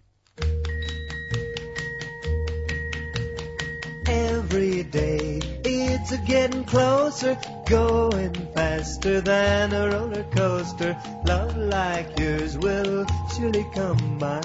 Every 4.08 4.84
day 4.84 5.40
it's 5.64 6.12
a 6.12 6.18
getting 6.26 6.64
closer, 6.64 7.38
going 7.70 8.34
faster 8.56 9.22
than 9.22 9.72
a 9.74 9.90
roller 9.90 10.26
coaster. 10.36 10.98
Love 11.26 11.56
like 11.58 12.20
yours 12.20 12.58
will 12.58 13.06
surely 13.36 13.66
come 13.74 14.18
my 14.20 14.42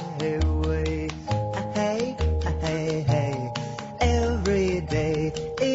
way. 0.66 1.09
Hey, 1.74 2.16
hey, 2.61 3.05
hey. 3.09 3.53
Every 4.01 4.80
day 4.82 5.32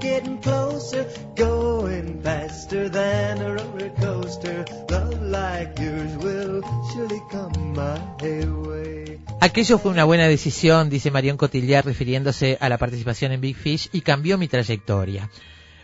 Getting 0.00 0.38
closer, 0.38 1.04
faster 2.22 2.88
than 2.90 3.38
a 3.42 3.54
roller 3.54 3.92
coaster. 4.00 4.64
Like 5.20 5.78
yours 5.80 6.16
will 6.16 6.60
come 7.30 7.74
way. 8.66 9.20
Aquello 9.40 9.78
fue 9.78 9.90
una 9.90 10.04
buena 10.04 10.26
decisión, 10.28 10.90
dice 10.90 11.10
Marion 11.10 11.36
Cotillard 11.36 11.84
refiriéndose 11.84 12.58
a 12.60 12.68
la 12.68 12.78
participación 12.78 13.32
en 13.32 13.40
Big 13.40 13.56
Fish 13.56 13.88
y 13.92 14.00
cambió 14.00 14.38
mi 14.38 14.48
trayectoria. 14.48 15.30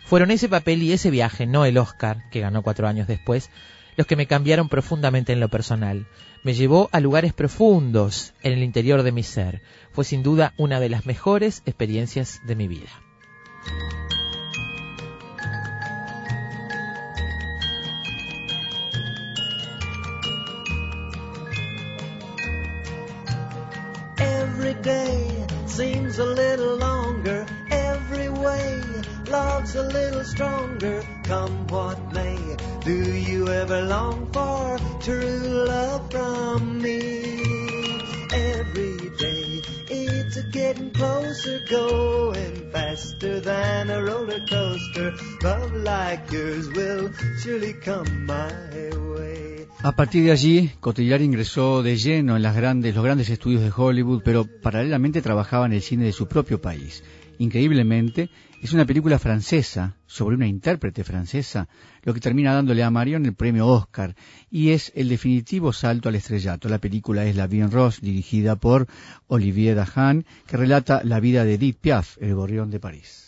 Fueron 0.04 0.30
ese 0.30 0.48
papel 0.48 0.82
y 0.82 0.92
ese 0.92 1.10
viaje, 1.10 1.46
no 1.46 1.64
el 1.64 1.78
Oscar, 1.78 2.28
que 2.30 2.40
ganó 2.40 2.62
cuatro 2.62 2.88
años 2.88 3.06
después, 3.06 3.50
los 3.96 4.06
que 4.06 4.16
me 4.16 4.26
cambiaron 4.26 4.68
profundamente 4.68 5.32
en 5.32 5.40
lo 5.40 5.48
personal. 5.48 6.06
Me 6.44 6.54
llevó 6.54 6.88
a 6.92 7.00
lugares 7.00 7.32
profundos 7.32 8.32
en 8.42 8.52
el 8.52 8.62
interior 8.62 9.02
de 9.02 9.12
mi 9.12 9.22
ser. 9.22 9.60
Fue 9.92 10.04
sin 10.04 10.22
duda 10.22 10.54
una 10.56 10.80
de 10.80 10.88
las 10.88 11.04
mejores 11.06 11.62
experiencias 11.66 12.40
de 12.46 12.56
mi 12.56 12.68
vida. 12.68 12.90
Every 24.18 24.74
day 24.82 25.46
seems 25.66 26.18
a 26.18 26.24
little 26.24 26.76
longer 26.76 27.46
every 27.70 28.28
way. 28.28 28.82
Love's 29.28 29.76
a 29.76 29.82
little 29.82 30.24
stronger, 30.24 31.02
come 31.24 31.66
what 31.68 31.98
may. 32.12 32.56
Do 32.84 32.92
you 32.92 33.48
ever 33.48 33.82
long 33.82 34.26
for 34.32 34.78
true 35.00 35.64
love 35.66 36.10
from 36.10 36.82
me? 36.82 37.22
Every 38.32 39.10
day 39.18 39.62
it's 39.90 40.36
a 40.36 40.42
closer, 40.92 41.60
faster 42.72 43.40
than 43.40 43.90
a 43.90 44.02
roller 44.02 44.40
coaster. 44.48 45.14
Yours 46.30 46.68
will 46.74 47.10
surely 47.42 47.74
come 47.74 48.26
my 48.26 48.50
way. 49.16 49.66
A 49.82 49.92
partir 49.92 50.24
de 50.24 50.32
allí, 50.32 50.70
Cotillard 50.80 51.22
ingresó 51.22 51.82
de 51.82 51.96
lleno 51.96 52.36
en 52.36 52.42
las 52.42 52.56
grandes, 52.56 52.94
los 52.94 53.04
grandes 53.04 53.30
estudios 53.30 53.62
de 53.62 53.72
Hollywood, 53.74 54.22
pero 54.24 54.44
paralelamente 54.44 55.22
trabajaba 55.22 55.66
en 55.66 55.72
el 55.72 55.82
cine 55.82 56.04
de 56.04 56.12
su 56.12 56.26
propio 56.26 56.60
país. 56.60 57.04
Increíblemente, 57.38 58.30
es 58.60 58.72
una 58.72 58.86
película 58.86 59.18
francesa 59.18 59.96
sobre 60.06 60.34
una 60.34 60.46
intérprete 60.46 61.04
francesa, 61.04 61.68
lo 62.02 62.12
que 62.12 62.20
termina 62.20 62.52
dándole 62.52 62.82
a 62.82 62.90
Marion 62.90 63.24
el 63.24 63.34
premio 63.34 63.66
Oscar, 63.68 64.16
y 64.50 64.70
es 64.70 64.92
el 64.96 65.08
definitivo 65.08 65.72
salto 65.72 66.08
al 66.08 66.16
estrellato. 66.16 66.68
La 66.68 66.78
película 66.78 67.24
es 67.24 67.36
La 67.36 67.46
Vie 67.46 67.62
en 67.62 67.70
Rose, 67.70 68.00
dirigida 68.02 68.56
por 68.56 68.88
Olivier 69.28 69.76
Dahan, 69.76 70.24
que 70.46 70.56
relata 70.56 71.02
la 71.04 71.20
vida 71.20 71.44
de 71.44 71.54
Edith 71.54 71.78
Piaf, 71.78 72.16
el 72.20 72.34
gorrión 72.34 72.70
de 72.70 72.80
París. 72.80 73.27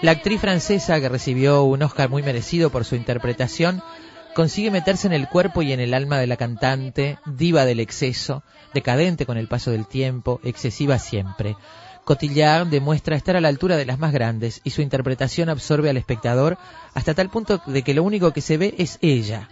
La 0.00 0.10
actriz 0.12 0.40
francesa 0.40 1.00
que 1.00 1.08
recibió 1.08 1.62
un 1.64 1.82
Oscar 1.82 2.08
muy 2.08 2.22
merecido 2.22 2.70
por 2.70 2.84
su 2.84 2.96
interpretación 2.96 3.82
consigue 4.34 4.70
meterse 4.70 5.06
en 5.06 5.12
el 5.12 5.28
cuerpo 5.28 5.62
y 5.62 5.72
en 5.72 5.80
el 5.80 5.94
alma 5.94 6.18
de 6.18 6.26
la 6.26 6.36
cantante, 6.36 7.18
diva 7.26 7.64
del 7.64 7.80
exceso, 7.80 8.42
decadente 8.72 9.26
con 9.26 9.36
el 9.36 9.48
paso 9.48 9.70
del 9.70 9.86
tiempo, 9.86 10.40
excesiva 10.42 10.98
siempre. 10.98 11.56
Cotillard 12.04 12.66
demuestra 12.66 13.14
estar 13.14 13.36
a 13.36 13.40
la 13.40 13.48
altura 13.48 13.76
de 13.76 13.86
las 13.86 13.98
más 13.98 14.12
grandes 14.12 14.60
y 14.64 14.70
su 14.70 14.82
interpretación 14.82 15.48
absorbe 15.48 15.90
al 15.90 15.96
espectador 15.96 16.58
hasta 16.94 17.14
tal 17.14 17.30
punto 17.30 17.62
de 17.66 17.82
que 17.82 17.94
lo 17.94 18.02
único 18.02 18.32
que 18.32 18.40
se 18.40 18.56
ve 18.56 18.74
es 18.78 18.98
ella. 19.02 19.48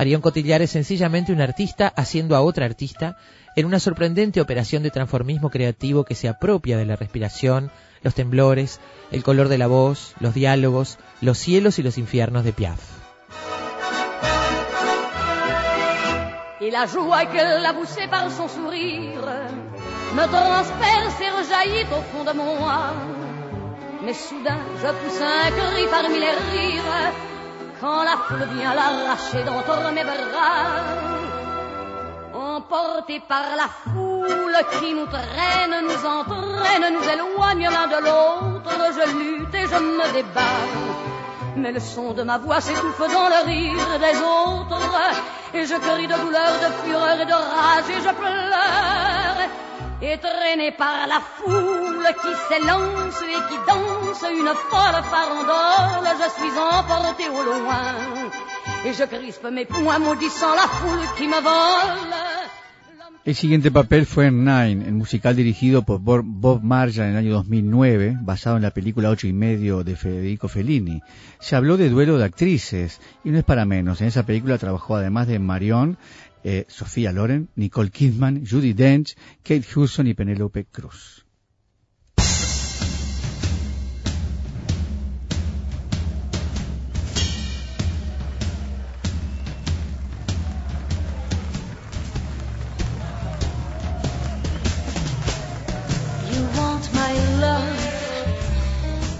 Marion 0.00 0.22
Cotillard 0.22 0.62
es 0.62 0.70
sencillamente 0.70 1.30
un 1.30 1.42
artista 1.42 1.92
haciendo 1.94 2.34
a 2.34 2.40
otra 2.40 2.64
artista 2.64 3.18
en 3.54 3.66
una 3.66 3.78
sorprendente 3.78 4.40
operación 4.40 4.82
de 4.82 4.90
transformismo 4.90 5.50
creativo 5.50 6.04
que 6.04 6.14
se 6.14 6.26
apropia 6.26 6.78
de 6.78 6.86
la 6.86 6.96
respiración, 6.96 7.70
los 8.00 8.14
temblores, 8.14 8.80
el 9.10 9.22
color 9.22 9.48
de 9.48 9.58
la 9.58 9.66
voz, 9.66 10.14
los 10.18 10.32
diálogos, 10.32 10.96
los 11.20 11.36
cielos 11.36 11.78
y 11.78 11.82
los 11.82 11.98
infiernos 11.98 12.44
de 12.44 12.52
Piaf. 12.54 12.80
Et 16.62 16.70
la 16.70 16.86
joie 16.86 17.26
qu'elle 17.26 17.66
a 17.66 17.74
poussée 17.74 18.08
par 18.08 18.30
son 18.30 18.48
sourire 18.48 19.28
me 20.14 20.26
transperce 20.28 21.20
et 21.20 21.30
rejaillit 21.30 21.86
au 21.92 22.00
fond 22.10 22.24
de 22.24 22.32
moi. 22.32 22.94
Mais 24.02 24.14
soudain, 24.14 24.64
je 24.80 24.88
pousse 24.98 25.20
un 25.20 25.50
cri 25.50 25.84
parmi 25.90 26.18
les 26.18 26.32
rires 26.52 27.29
quand 27.80 28.02
la 28.02 28.16
foule 28.26 28.46
vient 28.54 28.74
l'arracher 28.74 29.42
d'entre 29.44 29.92
mes 29.92 30.04
bras. 30.04 30.66
Emporté 32.34 33.20
par 33.26 33.56
la 33.56 33.68
foule 33.90 34.58
qui 34.78 34.92
nous 34.94 35.06
traîne, 35.06 35.74
nous 35.88 36.06
entraîne, 36.06 36.94
nous 36.94 37.08
éloigne 37.14 37.68
l'un 37.74 37.88
de 37.88 38.00
l'autre, 38.06 38.76
je 38.96 39.04
lutte 39.18 39.54
et 39.54 39.66
je 39.66 39.80
me 39.80 40.12
débat. 40.12 40.60
Mais 41.56 41.72
le 41.72 41.80
son 41.80 42.12
de 42.12 42.22
ma 42.22 42.38
voix 42.38 42.60
s'étouffe 42.60 42.98
dans 42.98 43.28
le 43.34 43.44
rire 43.46 43.98
des 43.98 44.18
autres. 44.18 44.80
Et 45.52 45.66
je 45.66 45.74
crie 45.74 46.06
de 46.06 46.14
douleur, 46.14 46.52
de 46.64 46.88
fureur 46.88 47.20
et 47.20 47.26
de 47.26 47.32
rage 47.32 47.90
et 47.90 48.00
je 48.00 48.14
pleure. 48.14 49.48
Et 50.02 50.16
traîné 50.16 50.72
par 50.72 51.06
la 51.06 51.20
foule 51.20 52.08
qui 52.22 52.32
s'élance 52.48 53.20
et 53.20 53.40
qui 53.48 53.58
danse 53.68 54.24
une 54.32 54.54
folle 54.70 55.02
farandole, 55.12 56.08
je 56.20 56.28
suis 56.38 56.58
emporté 56.58 57.28
au 57.28 57.42
loin. 57.42 57.84
Et 58.86 58.94
je 58.94 59.04
crispe 59.04 59.46
mes 59.52 59.66
poings 59.66 59.98
maudissant 59.98 60.54
la 60.54 60.68
foule 60.68 61.06
qui 61.18 61.26
me 61.28 61.40
vole. 61.42 62.14
El 63.22 63.34
siguiente 63.34 63.70
papel 63.70 64.06
fue 64.06 64.28
en 64.28 64.44
Nine, 64.44 64.86
el 64.86 64.94
musical 64.94 65.36
dirigido 65.36 65.82
por 65.82 66.00
Bob 66.24 66.62
Marjan 66.62 67.04
en 67.04 67.12
el 67.12 67.18
año 67.18 67.32
2009, 67.34 68.16
basado 68.22 68.56
en 68.56 68.62
la 68.62 68.70
película 68.70 69.10
Ocho 69.10 69.26
y 69.26 69.34
medio 69.34 69.84
de 69.84 69.94
Federico 69.94 70.48
Fellini. 70.48 71.02
Se 71.38 71.54
habló 71.54 71.76
de 71.76 71.90
duelo 71.90 72.16
de 72.16 72.24
actrices, 72.24 72.98
y 73.22 73.28
no 73.30 73.36
es 73.36 73.44
para 73.44 73.66
menos. 73.66 74.00
En 74.00 74.06
esa 74.06 74.24
película 74.24 74.56
trabajó 74.56 74.96
además 74.96 75.28
de 75.28 75.38
Marion, 75.38 75.98
eh, 76.44 76.64
Sofía 76.68 77.12
Loren, 77.12 77.48
Nicole 77.56 77.90
Kidman, 77.90 78.44
Judy 78.46 78.72
Dench, 78.72 79.16
Kate 79.42 79.64
Hudson 79.74 80.06
y 80.06 80.14
Penelope 80.14 80.64
Cruz. 80.66 81.24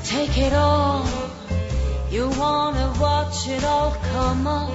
Take 0.04 0.46
it 0.46 0.52
all. 0.52 1.04
You 2.10 2.28
wanna 2.30 2.92
watch 3.00 3.48
it 3.48 3.64
all 3.64 3.90
come 4.12 4.46
up, 4.46 4.70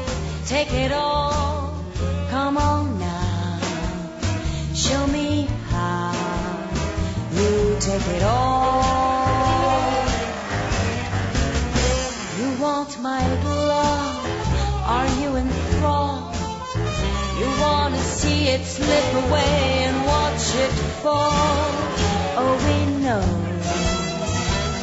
take 0.45 0.71
it 0.73 0.91
all. 0.91 1.74
Come 2.35 2.57
on 2.57 2.99
now, 2.99 3.59
show 4.73 5.07
me 5.07 5.47
how 5.69 6.11
you 7.31 7.77
take 7.79 8.07
it 8.17 8.23
all. 8.23 10.03
You 12.37 12.61
want 12.61 12.99
my 12.99 13.23
love, 13.45 14.25
are 14.85 15.07
you 15.21 15.37
enthralled? 15.37 16.35
You 17.39 17.47
wanna 17.61 18.03
see 18.03 18.49
it 18.49 18.65
slip 18.65 19.13
away 19.23 19.85
and 19.87 20.05
watch 20.05 20.55
it 20.55 20.73
fall. 21.03 21.31
Oh, 22.41 22.53
we 22.67 22.77
know 23.01 23.23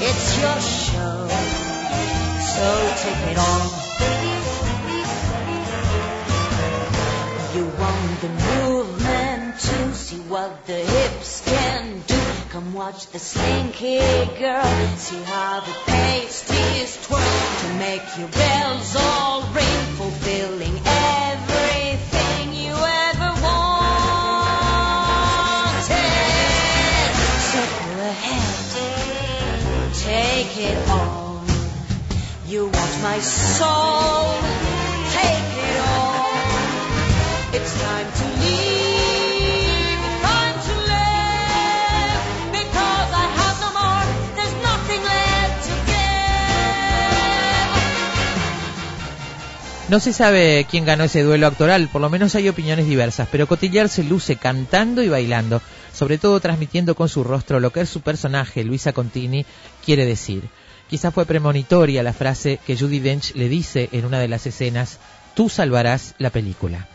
it's 0.00 0.26
your 0.40 0.58
show, 0.80 1.28
so 2.54 2.66
take 3.04 3.32
it 3.32 3.38
all. 3.38 3.81
The 8.22 8.28
movement 8.28 9.58
to 9.58 9.94
see 9.94 10.20
what 10.30 10.64
the 10.66 10.78
hips 10.78 11.42
can 11.44 12.02
do. 12.06 12.20
Come 12.50 12.72
watch 12.72 13.08
the 13.08 13.18
slinky 13.18 13.98
girl, 14.38 14.94
see 14.96 15.20
how 15.24 15.58
the 15.58 15.74
pasties 15.86 17.04
twirl 17.04 17.18
to 17.18 17.68
make 17.80 18.02
your 18.16 18.28
bells 18.28 18.94
all 18.96 19.42
ring, 19.52 19.86
fulfilling 19.98 20.80
everything 20.86 22.52
you 22.54 22.70
ever 22.70 23.30
wanted. 23.42 23.82
So 27.50 27.58
go 27.80 27.90
ahead, 28.12 28.46
take 29.94 30.56
it 30.70 30.78
all. 30.90 31.42
You 32.46 32.66
want 32.66 33.02
my 33.02 33.18
soul, 33.18 34.38
take 35.10 35.58
it 35.66 35.80
all. 35.88 36.31
No 49.92 50.00
se 50.00 50.14
sabe 50.14 50.66
quién 50.70 50.86
ganó 50.86 51.04
ese 51.04 51.22
duelo 51.22 51.46
actoral, 51.46 51.90
por 51.92 52.00
lo 52.00 52.08
menos 52.08 52.34
hay 52.34 52.48
opiniones 52.48 52.86
diversas, 52.86 53.28
pero 53.30 53.46
Cotillar 53.46 53.90
se 53.90 54.02
luce 54.02 54.36
cantando 54.36 55.02
y 55.02 55.10
bailando, 55.10 55.60
sobre 55.92 56.16
todo 56.16 56.40
transmitiendo 56.40 56.94
con 56.94 57.10
su 57.10 57.22
rostro 57.22 57.60
lo 57.60 57.74
que 57.74 57.82
es 57.82 57.90
su 57.90 58.00
personaje, 58.00 58.64
Luisa 58.64 58.94
Contini, 58.94 59.44
quiere 59.84 60.06
decir. 60.06 60.48
Quizá 60.88 61.10
fue 61.10 61.26
premonitoria 61.26 62.02
la 62.02 62.14
frase 62.14 62.58
que 62.66 62.74
Judy 62.74 63.00
Dench 63.00 63.34
le 63.34 63.50
dice 63.50 63.90
en 63.92 64.06
una 64.06 64.18
de 64.18 64.28
las 64.28 64.46
escenas, 64.46 64.98
tú 65.34 65.50
salvarás 65.50 66.14
la 66.16 66.30
película. 66.30 66.88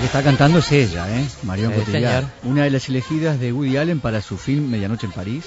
Que 0.00 0.06
está 0.06 0.22
cantando 0.22 0.60
es 0.60 0.72
ella, 0.72 1.20
¿eh? 1.20 1.26
Marion 1.42 1.74
Sí, 1.74 1.80
Cotillard, 1.80 2.24
una 2.44 2.64
de 2.64 2.70
las 2.70 2.88
elegidas 2.88 3.38
de 3.38 3.52
Woody 3.52 3.76
Allen 3.76 4.00
para 4.00 4.22
su 4.22 4.38
film 4.38 4.70
Medianoche 4.70 5.04
en 5.04 5.12
París, 5.12 5.44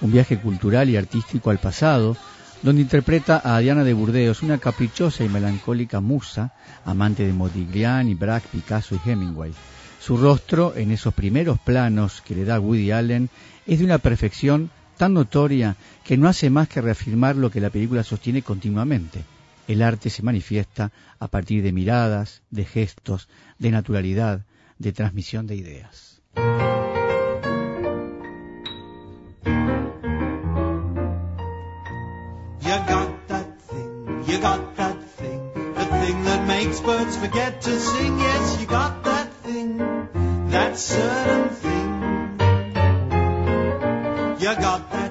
un 0.00 0.12
viaje 0.12 0.38
cultural 0.38 0.88
y 0.88 0.96
artístico 0.96 1.50
al 1.50 1.58
pasado, 1.58 2.16
donde 2.62 2.82
interpreta 2.82 3.42
a 3.44 3.58
Diana 3.58 3.82
de 3.82 3.94
Burdeos, 3.94 4.44
una 4.44 4.58
caprichosa 4.58 5.24
y 5.24 5.28
melancólica 5.28 6.00
musa, 6.00 6.52
amante 6.84 7.26
de 7.26 7.32
Modigliani, 7.32 8.14
Braque, 8.14 8.46
Picasso 8.52 8.94
y 8.94 9.10
Hemingway. 9.10 9.52
Su 10.00 10.16
rostro, 10.16 10.74
en 10.76 10.92
esos 10.92 11.12
primeros 11.12 11.58
planos 11.58 12.20
que 12.20 12.36
le 12.36 12.44
da 12.44 12.60
Woody 12.60 12.92
Allen, 12.92 13.28
es 13.66 13.80
de 13.80 13.86
una 13.86 13.98
perfección 13.98 14.70
tan 14.96 15.14
notoria 15.14 15.74
que 16.04 16.16
no 16.16 16.28
hace 16.28 16.48
más 16.48 16.68
que 16.68 16.80
reafirmar 16.80 17.34
lo 17.34 17.50
que 17.50 17.60
la 17.60 17.70
película 17.70 18.04
sostiene 18.04 18.42
continuamente. 18.42 19.24
El 19.66 19.82
arte 19.82 20.10
se 20.10 20.22
manifiesta 20.22 20.92
a 21.18 21.28
partir 21.28 21.62
de 21.62 21.72
miradas, 21.72 22.42
de 22.50 22.64
gestos, 22.64 23.28
de 23.58 23.70
naturalidad, 23.70 24.46
de 24.78 24.92
transmisión 24.92 25.46
de 25.46 25.56
ideas. 25.56 26.16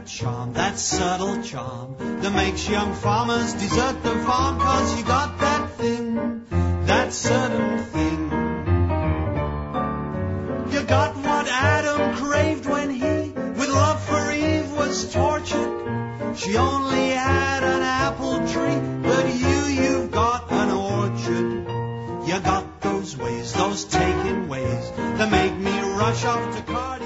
Charm, 0.05 0.53
that 0.53 0.77
subtle 0.77 1.41
charm, 1.41 1.95
that 2.21 2.31
makes 2.31 2.69
young 2.69 2.93
farmers 2.93 3.53
desert 3.53 4.03
the 4.03 4.15
farm. 4.25 4.59
Cause 4.59 4.97
you 4.97 5.03
got 5.05 5.39
that 5.39 5.71
thing, 5.71 6.45
that 6.85 7.11
certain 7.11 7.83
thing. 7.85 8.21
You 10.71 10.83
got 10.83 11.15
what 11.15 11.47
Adam 11.47 12.15
craved 12.15 12.65
when 12.67 12.89
he, 12.89 13.29
with 13.31 13.69
love 13.69 14.03
for 14.03 14.31
Eve, 14.31 14.71
was 14.73 15.11
tortured. 15.11 16.35
She 16.37 16.55
only 16.57 17.09
had 17.09 17.63
an 17.63 17.81
apple 17.81 18.37
tree, 18.47 18.79
but 19.01 19.25
you, 19.33 19.83
you've 19.83 20.11
got 20.11 20.51
an 20.51 20.69
orchard. 20.71 22.27
You 22.27 22.39
got 22.41 22.81
those 22.81 23.17
ways, 23.17 23.53
those 23.53 23.85
taking 23.85 24.47
ways 24.47 24.91
that 25.17 25.31
make 25.31 25.55
me 25.57 25.79
rush 25.79 26.25
off 26.25 26.55
to 26.55 26.61
Cardi. 26.63 27.05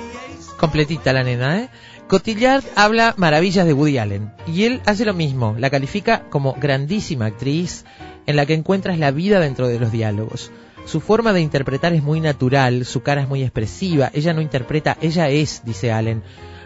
completita 0.60 1.14
la 1.14 1.24
nena, 1.24 1.62
¿eh? 1.62 1.70
Cotillard 2.10 2.64
habla 2.76 3.14
maravillas 3.18 3.68
de 3.68 3.74
Woody 3.74 4.00
Allen 4.00 4.32
y 4.48 4.64
él 4.64 4.82
hace 4.88 5.06
lo 5.06 5.14
mismo, 5.14 5.56
la 5.60 5.70
califica 5.70 6.24
como 6.32 6.56
grandísima 6.56 7.28
actriz 7.28 7.86
en 8.26 8.36
la 8.36 8.48
que 8.48 8.56
encuentras 8.56 8.98
la 8.98 9.12
vida 9.12 9.40
dentro 9.40 9.68
de 9.68 9.80
los 9.80 9.92
diálogos. 9.92 10.52
Su 10.86 11.02
forma 11.02 11.34
de 11.34 11.42
interpretar 11.42 11.94
es 11.94 12.02
muy 12.02 12.20
natural, 12.20 12.84
su 12.86 13.04
cara 13.04 13.22
es 13.22 13.30
muy 13.30 13.44
expresiva, 13.44 14.10
ella 14.12 14.34
no 14.34 14.42
interpreta, 14.42 14.98
ella 15.02 15.30
es, 15.30 15.62
dice 15.64 15.92
Allen. 15.92 16.24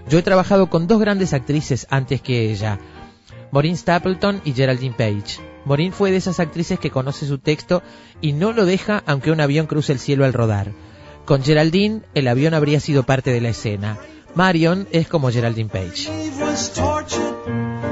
Yo 0.08 0.18
he 0.18 0.24
trabajado 0.24 0.70
con 0.70 0.88
dos 0.88 1.02
grandes 1.02 1.34
actrices 1.34 1.88
antes 1.90 2.22
que 2.22 2.50
ella, 2.50 2.80
Maureen 3.52 3.76
Stapleton 3.76 4.40
y 4.46 4.54
Geraldine 4.54 4.96
Page. 4.98 5.42
Maureen 5.66 5.92
fue 5.92 6.12
de 6.12 6.18
esas 6.18 6.40
actrices 6.40 6.80
que 6.80 6.90
conoce 6.90 7.28
su 7.28 7.38
texto 7.38 7.84
y 8.22 8.32
no 8.32 8.54
lo 8.54 8.66
deja 8.66 9.04
aunque 9.06 9.32
un 9.32 9.42
avión 9.42 9.68
cruce 9.68 9.92
el 9.92 10.00
cielo 10.00 10.24
al 10.24 10.32
rodar. 10.32 10.72
Con 11.26 11.44
Geraldine, 11.44 12.04
el 12.14 12.30
avión 12.30 12.54
habría 12.54 12.80
sido 12.80 13.04
parte 13.04 13.32
de 13.32 13.42
la 13.42 13.50
escena. 13.50 13.98
Marion 14.36 14.88
es 14.92 15.08
como 15.08 15.30
Geraldine 15.32 15.70
Page. 15.70 16.10
Eve 16.10 16.42
was 16.42 16.74
tortured. 16.74 17.36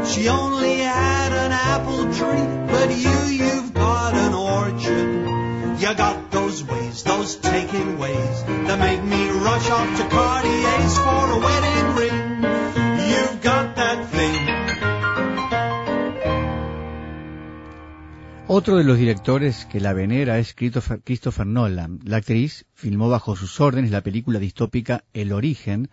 She 0.08 0.28
only 0.28 0.80
had 0.80 1.32
an 1.32 1.52
apple 1.52 2.12
tree, 2.12 2.48
but 2.68 2.90
you, 2.90 3.14
you've 3.30 3.74
got 3.74 4.16
an 4.16 4.34
orchard. 4.34 5.80
You 5.80 5.94
got 5.96 6.32
those 6.32 6.64
ways, 6.64 7.04
those 7.04 7.36
taking 7.36 8.00
ways 8.00 8.44
that 8.68 8.80
make 8.80 9.04
me 9.04 9.30
rush 9.30 9.70
off 9.70 9.98
to 9.98 10.08
Cartier's 10.10 10.98
for 10.98 11.32
a 11.32 11.40
wedding 11.40 11.96
ring. 11.96 12.44
You've 13.12 13.42
got 13.44 13.76
that 13.76 14.06
thing. 14.10 14.62
Otro 18.48 18.78
de 18.78 18.84
los 18.84 18.98
directores 18.98 19.66
que 19.66 19.80
la 19.80 19.94
venera 19.94 20.40
es 20.40 20.54
Christopher, 20.54 21.02
Christopher 21.04 21.46
Nolan. 21.46 22.00
La 22.04 22.18
actriz 22.18 22.66
filmó 22.74 23.10
bajo 23.10 23.36
sus 23.36 23.62
órdenes 23.62 23.92
la 23.92 24.02
película 24.02 24.40
distópica 24.40 25.06
El 25.14 25.32
Origen, 25.32 25.90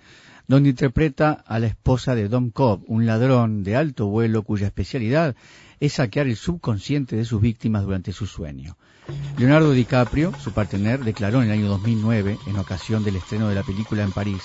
donde 0.48 0.70
interpreta 0.70 1.44
a 1.46 1.58
la 1.58 1.66
esposa 1.66 2.14
de 2.14 2.28
Dom 2.28 2.50
Cobb, 2.50 2.82
un 2.86 3.04
ladrón 3.04 3.62
de 3.62 3.76
alto 3.76 4.06
vuelo 4.06 4.42
cuya 4.42 4.66
especialidad 4.66 5.36
es 5.78 5.92
saquear 5.92 6.26
el 6.26 6.36
subconsciente 6.36 7.16
de 7.16 7.26
sus 7.26 7.40
víctimas 7.40 7.84
durante 7.84 8.12
su 8.12 8.26
sueño. 8.26 8.78
Leonardo 9.36 9.72
DiCaprio, 9.72 10.32
su 10.40 10.52
partener, 10.52 11.04
declaró 11.04 11.42
en 11.42 11.50
el 11.50 11.58
año 11.58 11.68
2009, 11.68 12.38
en 12.46 12.56
ocasión 12.56 13.04
del 13.04 13.16
estreno 13.16 13.48
de 13.48 13.54
la 13.54 13.62
película 13.62 14.02
en 14.02 14.12
París, 14.12 14.42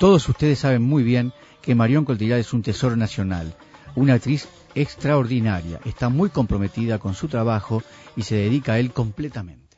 Todos 0.00 0.28
ustedes 0.28 0.58
saben 0.58 0.82
muy 0.82 1.02
bien 1.04 1.32
que 1.62 1.74
Marion 1.74 2.04
Cotillard 2.04 2.40
es 2.40 2.52
un 2.52 2.62
tesoro 2.62 2.96
nacional, 2.96 3.54
una 3.94 4.14
actriz 4.14 4.48
extraordinaria, 4.74 5.80
está 5.84 6.08
muy 6.08 6.30
comprometida 6.30 6.98
con 6.98 7.14
su 7.14 7.28
trabajo 7.28 7.82
y 8.16 8.22
se 8.22 8.36
dedica 8.36 8.74
a 8.74 8.78
él 8.78 8.92
completamente. 8.92 9.76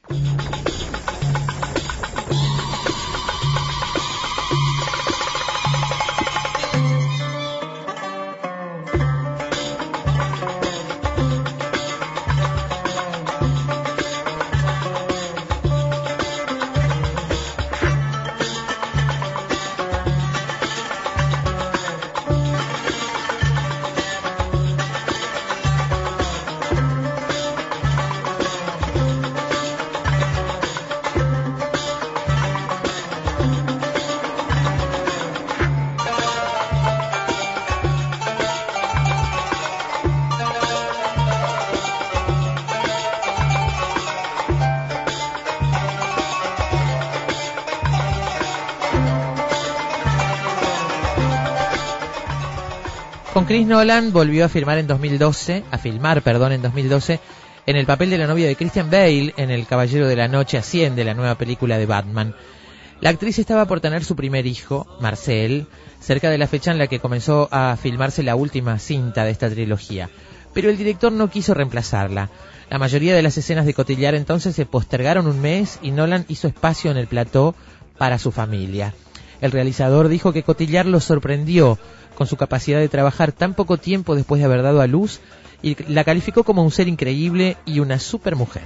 Nolan 53.72 54.12
volvió 54.12 54.44
a 54.44 54.50
firmar 54.50 54.76
en 54.76 54.86
2012, 54.86 55.64
a 55.70 55.78
filmar, 55.78 56.20
perdón, 56.20 56.52
en 56.52 56.60
2012, 56.60 57.20
en 57.64 57.76
el 57.76 57.86
papel 57.86 58.10
de 58.10 58.18
la 58.18 58.26
novia 58.26 58.46
de 58.46 58.54
Christian 58.54 58.90
Bale 58.90 59.32
en 59.38 59.50
El 59.50 59.66
Caballero 59.66 60.06
de 60.06 60.14
la 60.14 60.28
Noche 60.28 60.58
Asciende, 60.58 61.04
la 61.04 61.14
nueva 61.14 61.36
película 61.36 61.78
de 61.78 61.86
Batman. 61.86 62.34
La 63.00 63.08
actriz 63.08 63.38
estaba 63.38 63.64
por 63.64 63.80
tener 63.80 64.04
su 64.04 64.14
primer 64.14 64.46
hijo, 64.46 64.86
Marcel, 65.00 65.68
cerca 66.00 66.28
de 66.28 66.36
la 66.36 66.48
fecha 66.48 66.70
en 66.70 66.76
la 66.76 66.86
que 66.86 67.00
comenzó 67.00 67.48
a 67.50 67.78
filmarse 67.80 68.22
la 68.22 68.36
última 68.36 68.78
cinta 68.78 69.24
de 69.24 69.30
esta 69.30 69.48
trilogía. 69.48 70.10
Pero 70.52 70.68
el 70.68 70.76
director 70.76 71.10
no 71.10 71.30
quiso 71.30 71.54
reemplazarla. 71.54 72.28
La 72.68 72.76
mayoría 72.76 73.14
de 73.14 73.22
las 73.22 73.38
escenas 73.38 73.64
de 73.64 73.72
Cotillar 73.72 74.14
entonces 74.14 74.54
se 74.54 74.66
postergaron 74.66 75.26
un 75.26 75.40
mes 75.40 75.78
y 75.80 75.92
Nolan 75.92 76.26
hizo 76.28 76.46
espacio 76.46 76.90
en 76.90 76.98
el 76.98 77.06
plató 77.06 77.54
para 77.96 78.18
su 78.18 78.32
familia. 78.32 78.92
El 79.40 79.50
realizador 79.50 80.08
dijo 80.08 80.34
que 80.34 80.42
Cotillar 80.42 80.84
lo 80.84 81.00
sorprendió 81.00 81.78
con 82.22 82.28
su 82.28 82.36
capacidad 82.36 82.78
de 82.78 82.88
trabajar 82.88 83.32
tan 83.32 83.52
poco 83.52 83.78
tiempo 83.78 84.14
después 84.14 84.38
de 84.38 84.44
haber 84.44 84.62
dado 84.62 84.80
a 84.80 84.86
luz 84.86 85.18
y 85.60 85.74
la 85.92 86.04
calificó 86.04 86.44
como 86.44 86.62
un 86.62 86.70
ser 86.70 86.86
increíble 86.86 87.56
y 87.66 87.80
una 87.80 87.98
supermujer. 87.98 88.62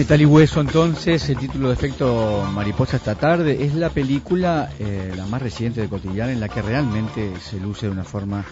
Metal 0.00 0.18
y 0.18 0.24
Hueso 0.24 0.62
entonces, 0.62 1.28
el 1.28 1.36
título 1.36 1.68
de 1.68 1.74
efecto 1.74 2.48
Mariposa 2.54 2.96
esta 2.96 3.16
tarde, 3.16 3.66
es 3.66 3.74
la 3.74 3.90
película, 3.90 4.70
eh, 4.78 5.12
la 5.14 5.26
más 5.26 5.42
reciente 5.42 5.82
de 5.82 5.90
Cotillard, 5.90 6.30
en 6.30 6.40
la 6.40 6.48
que 6.48 6.62
realmente 6.62 7.34
se 7.38 7.60
luce 7.60 7.84
de 7.84 7.92
una 7.92 8.04
forma 8.04 8.42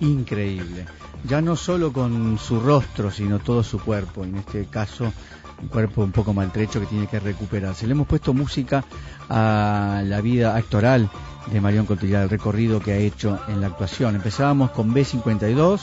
increíble. 0.00 0.86
Ya 1.28 1.42
no 1.42 1.56
solo 1.56 1.92
con 1.92 2.38
su 2.38 2.58
rostro, 2.58 3.10
sino 3.10 3.38
todo 3.38 3.62
su 3.62 3.80
cuerpo, 3.80 4.24
en 4.24 4.36
este 4.36 4.64
caso 4.64 5.12
un 5.60 5.68
cuerpo 5.68 6.02
un 6.02 6.10
poco 6.10 6.32
maltrecho 6.32 6.80
que 6.80 6.86
tiene 6.86 7.06
que 7.06 7.20
recuperarse. 7.20 7.86
Le 7.86 7.92
hemos 7.92 8.06
puesto 8.06 8.32
música 8.32 8.82
a 9.28 10.00
la 10.06 10.22
vida 10.22 10.56
actoral 10.56 11.10
de 11.52 11.60
Marion 11.60 11.84
Cotillard, 11.84 12.22
el 12.22 12.30
recorrido 12.30 12.80
que 12.80 12.92
ha 12.92 12.96
hecho 12.96 13.38
en 13.48 13.60
la 13.60 13.66
actuación. 13.66 14.14
Empezábamos 14.14 14.70
con 14.70 14.94
B52, 14.94 15.80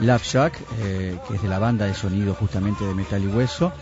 Love 0.00 0.22
Shack, 0.22 0.60
eh, 0.80 1.18
que 1.26 1.36
es 1.36 1.42
de 1.42 1.48
la 1.48 1.58
banda 1.58 1.86
de 1.86 1.94
sonido 1.94 2.34
justamente 2.34 2.84
de 2.84 2.92
Metal 2.94 3.22
y 3.24 3.26
Hueso. 3.26 3.72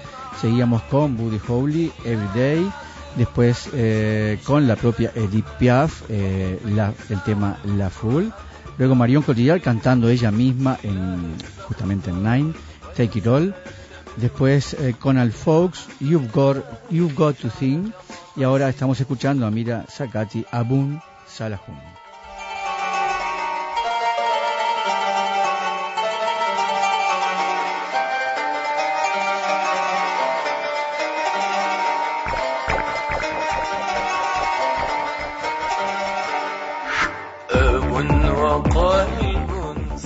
Seguíamos 0.41 0.83
con 0.83 1.17
Buddy 1.17 1.41
Holly, 1.49 1.93
Everyday. 2.05 2.71
Después 3.17 3.69
eh, 3.73 4.39
con 4.45 4.69
la 4.69 4.77
propia 4.77 5.11
Edith 5.15 5.47
Piaf, 5.59 6.03
eh, 6.09 6.61
el 7.09 7.23
tema 7.25 7.59
La 7.65 7.91
Fool. 7.91 8.33
Luego 8.77 8.95
Marion 8.95 9.23
Cotillard 9.25 9.61
cantando 9.61 10.09
ella 10.09 10.31
misma 10.31 10.79
en, 10.85 11.35
justamente 11.67 12.11
en 12.11 12.23
Nine, 12.23 12.53
Take 12.97 13.19
It 13.19 13.27
All. 13.27 13.55
Después 14.17 14.75
eh, 14.75 14.95
con 14.99 15.19
Al 15.19 15.33
Fox, 15.33 15.89
You've 15.99 16.29
Got, 16.33 16.59
You've 16.91 17.15
Got 17.15 17.39
to 17.39 17.49
Think. 17.49 17.93
Y 18.37 18.45
ahora 18.45 18.69
estamos 18.69 19.01
escuchando 19.01 19.47
a 19.47 19.51
Mira 19.51 19.85
Sakati, 19.89 20.45
Abun 20.53 21.01
Salahun. 21.27 21.98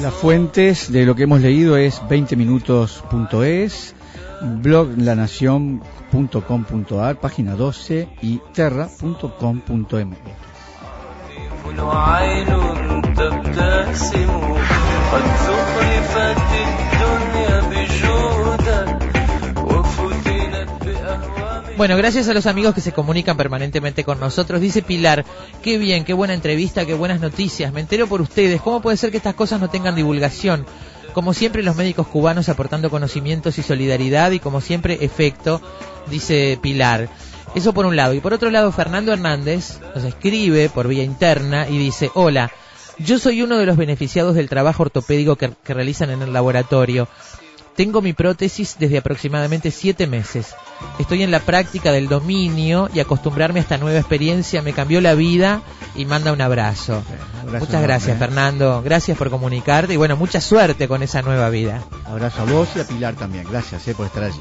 Las 0.03 0.15
fuentes 0.15 0.91
de 0.91 1.07
lo 1.07 1.15
que 1.15 1.23
hemos 1.23 1.41
leído 1.41 1.77
es 1.77 2.03
20minutos.es, 2.09 3.95
bloglanacion.com.ar, 4.41 7.21
página 7.21 7.55
12 7.55 8.09
y 8.21 8.41
terra.com.me. 8.53 10.17
Bueno, 21.83 21.97
gracias 21.97 22.29
a 22.29 22.33
los 22.33 22.47
amigos 22.47 22.77
que 22.77 22.81
se 22.81 22.93
comunican 22.93 23.37
permanentemente 23.37 24.05
con 24.05 24.21
nosotros. 24.21 24.61
Dice 24.61 24.83
Pilar, 24.83 25.25
qué 25.65 25.79
bien, 25.79 26.05
qué 26.05 26.13
buena 26.13 26.33
entrevista, 26.33 26.87
qué 26.87 26.95
buenas 26.95 27.21
noticias. 27.21 27.73
Me 27.73 27.81
entero 27.81 28.07
por 28.07 28.21
ustedes. 28.21 28.61
¿Cómo 28.61 28.81
puede 28.81 28.97
ser 28.97 29.11
que 29.11 29.17
estas 29.17 29.35
cosas 29.35 29.61
no 29.61 29.69
tengan 29.69 29.97
divulgación? 29.97 30.65
Como 31.13 31.35
siempre, 31.35 31.65
los 31.65 31.75
médicos 31.75 32.07
cubanos 32.07 32.49
aportando 32.49 32.89
conocimientos 32.89 33.59
y 33.59 33.65
solidaridad 33.65 34.31
y 34.31 34.39
como 34.39 34.61
siempre, 34.61 34.99
efecto, 35.01 35.61
dice 36.09 36.57
Pilar. 36.63 37.09
Eso 37.57 37.75
por 37.75 37.85
un 37.85 37.97
lado. 37.97 38.15
Y 38.15 38.21
por 38.21 38.33
otro 38.33 38.51
lado, 38.51 38.71
Fernando 38.71 39.13
Hernández 39.13 39.81
nos 39.93 40.05
escribe 40.05 40.69
por 40.69 40.87
vía 40.87 41.03
interna 41.03 41.69
y 41.69 41.79
dice, 41.79 42.13
hola, 42.15 42.53
yo 42.99 43.19
soy 43.19 43.43
uno 43.43 43.59
de 43.59 43.67
los 43.67 43.77
beneficiados 43.77 44.37
del 44.37 44.49
trabajo 44.49 44.85
ortopédico 44.85 45.35
que, 45.35 45.51
que 45.65 45.75
realizan 45.75 46.11
en 46.11 46.23
el 46.23 46.33
laboratorio. 46.33 47.09
Tengo 47.77 48.03
mi 48.03 48.13
prótesis 48.13 48.77
desde 48.79 48.99
aproximadamente 48.99 49.71
siete 49.71 50.07
meses. 50.07 50.55
Estoy 50.99 51.23
en 51.23 51.31
la 51.31 51.41
práctica 51.41 51.91
del 51.93 52.09
dominio 52.09 52.91
y 52.93 53.01
acostumbrarme 53.01 53.61
a 53.61 53.63
esta 53.63 53.79
nueva 53.79 53.99
experiencia 53.99 54.63
me 54.63 54.73
cambió 54.73 55.01
la 55.01 55.15
vida 55.15 55.63
y 55.95 56.05
manda 56.05 56.33
un 56.33 56.41
abrazo. 56.41 57.03
Muchas 57.59 57.83
gracias. 57.83 58.19
Fernando. 58.19 58.83
Gracias 58.85 59.17
por 59.17 59.31
comunicarte 59.31 59.95
y 59.95 59.97
bueno, 59.97 60.17
mucha 60.17 60.41
suerte 60.41 60.87
con 60.89 61.03
esa 61.03 61.23
nueva 61.23 61.49
vida. 61.49 61.83
Abrazo 62.05 62.43
a 62.43 62.45
vos 62.45 62.69
y 62.77 62.81
a 62.81 62.87
Pilar 62.87 63.15
también. 63.15 63.47
Gracias 63.51 63.87
eh, 63.89 63.95
por 63.95 64.07
estar 64.07 64.25
allí. 64.25 64.41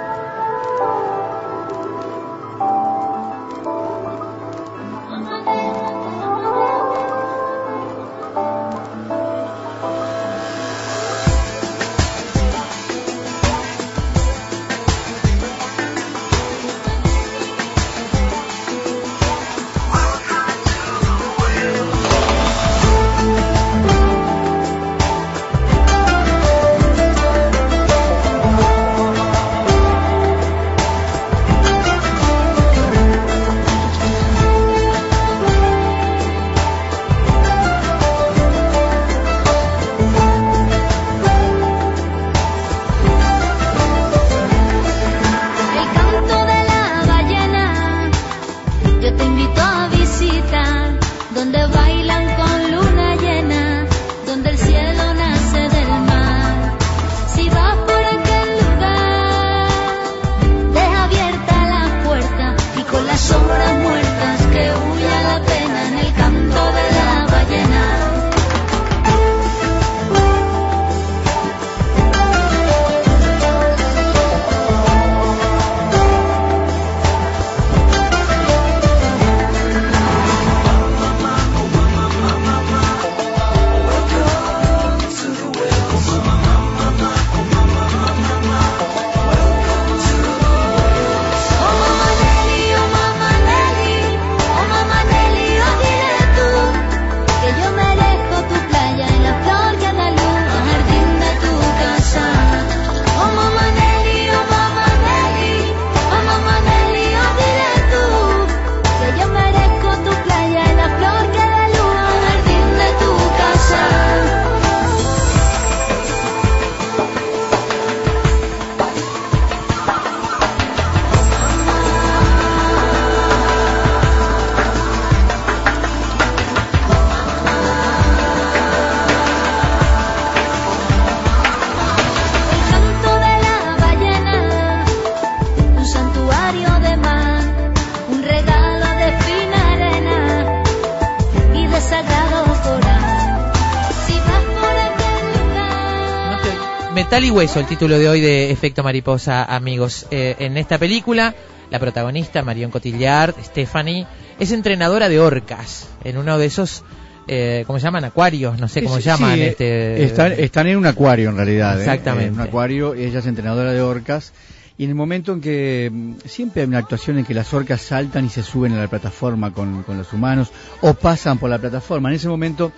Metal 147.11 147.25
y 147.25 147.31
Hueso, 147.31 147.59
el 147.59 147.65
título 147.65 147.99
de 147.99 148.07
hoy 148.07 148.21
de 148.21 148.51
Efecto 148.51 148.83
Mariposa, 148.83 149.43
amigos. 149.43 150.07
Eh, 150.11 150.37
en 150.39 150.55
esta 150.55 150.77
película, 150.77 151.35
la 151.69 151.77
protagonista, 151.77 152.41
Marion 152.41 152.71
Cotillard, 152.71 153.35
Stephanie, 153.43 154.07
es 154.39 154.53
entrenadora 154.53 155.09
de 155.09 155.19
orcas 155.19 155.89
en 156.05 156.17
uno 156.17 156.37
de 156.37 156.45
esos, 156.45 156.85
eh, 157.27 157.65
¿cómo 157.67 157.79
se 157.79 157.83
llaman? 157.83 158.05
Acuarios, 158.05 158.57
no 158.61 158.69
sé 158.69 158.81
cómo 158.81 158.95
Sí, 158.95 159.01
llaman. 159.01 159.35
sí, 159.35 159.41
este, 159.41 160.05
están, 160.05 160.31
están 160.31 160.67
en 160.67 160.77
un 160.77 160.85
acuario 160.85 161.31
en 161.31 161.35
realidad. 161.35 161.75
¿eh? 161.79 161.81
Exactamente. 161.81 162.27
En 162.27 162.35
un 162.35 162.39
acuario, 162.39 162.93
ella 162.93 163.19
es 163.19 163.25
entrenadora 163.25 163.73
de 163.73 163.81
orcas. 163.81 164.31
Y 164.77 164.85
en 164.85 164.91
el 164.91 164.95
momento 164.95 165.33
en 165.33 165.41
que 165.41 165.89
mm, 165.91 166.13
siempre 166.29 166.61
hay 166.61 166.69
una 166.69 166.77
actuación 166.77 167.17
en 167.17 167.25
que 167.25 167.33
las 167.33 167.53
orcas 167.53 167.81
saltan 167.81 168.23
y 168.23 168.29
se 168.29 168.41
suben 168.41 168.71
a 168.71 168.79
la 168.79 168.87
plataforma 168.87 169.51
con, 169.51 169.83
con 169.83 169.97
los 169.97 170.13
humanos 170.13 170.49
o 170.79 170.93
pasan 170.93 171.39
por 171.39 171.49
la 171.49 171.59
plataforma. 171.59 172.07
En 172.07 172.15
ese 172.15 172.29
momento 172.29 172.71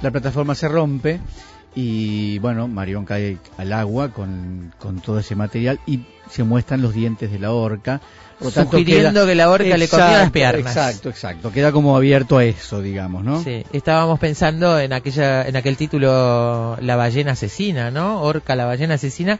la 0.00 0.10
plataforma 0.10 0.54
se 0.54 0.68
rompe 0.68 1.20
y 1.74 2.38
bueno, 2.38 2.68
Marión 2.68 3.04
cae 3.04 3.38
al 3.58 3.72
agua 3.72 4.10
con, 4.10 4.72
con 4.78 5.00
todo 5.00 5.18
ese 5.18 5.34
material 5.34 5.80
y 5.86 6.04
se 6.30 6.44
muestran 6.44 6.82
los 6.82 6.94
dientes 6.94 7.30
de 7.30 7.38
la 7.38 7.52
orca. 7.52 8.00
Por 8.38 8.48
lo 8.48 8.52
tanto, 8.52 8.78
Sugiriendo 8.78 9.26
que 9.26 9.34
la 9.34 9.50
orca 9.50 9.76
le 9.76 9.88
comía 9.88 10.04
las 10.06 10.14
Exacto, 10.14 10.32
piernas. 10.32 10.76
Exacto, 10.76 11.08
exacto. 11.08 11.52
Queda 11.52 11.72
como 11.72 11.96
abierto 11.96 12.38
a 12.38 12.44
eso, 12.44 12.80
digamos, 12.80 13.24
¿no? 13.24 13.42
Sí, 13.42 13.64
estábamos 13.72 14.18
pensando 14.18 14.78
en 14.78 14.92
aquella, 14.92 15.46
en 15.46 15.56
aquel 15.56 15.76
título 15.76 16.76
La 16.80 16.96
ballena 16.96 17.32
asesina, 17.32 17.90
¿no? 17.90 18.22
Orca, 18.22 18.54
la 18.56 18.64
ballena 18.64 18.94
asesina. 18.94 19.38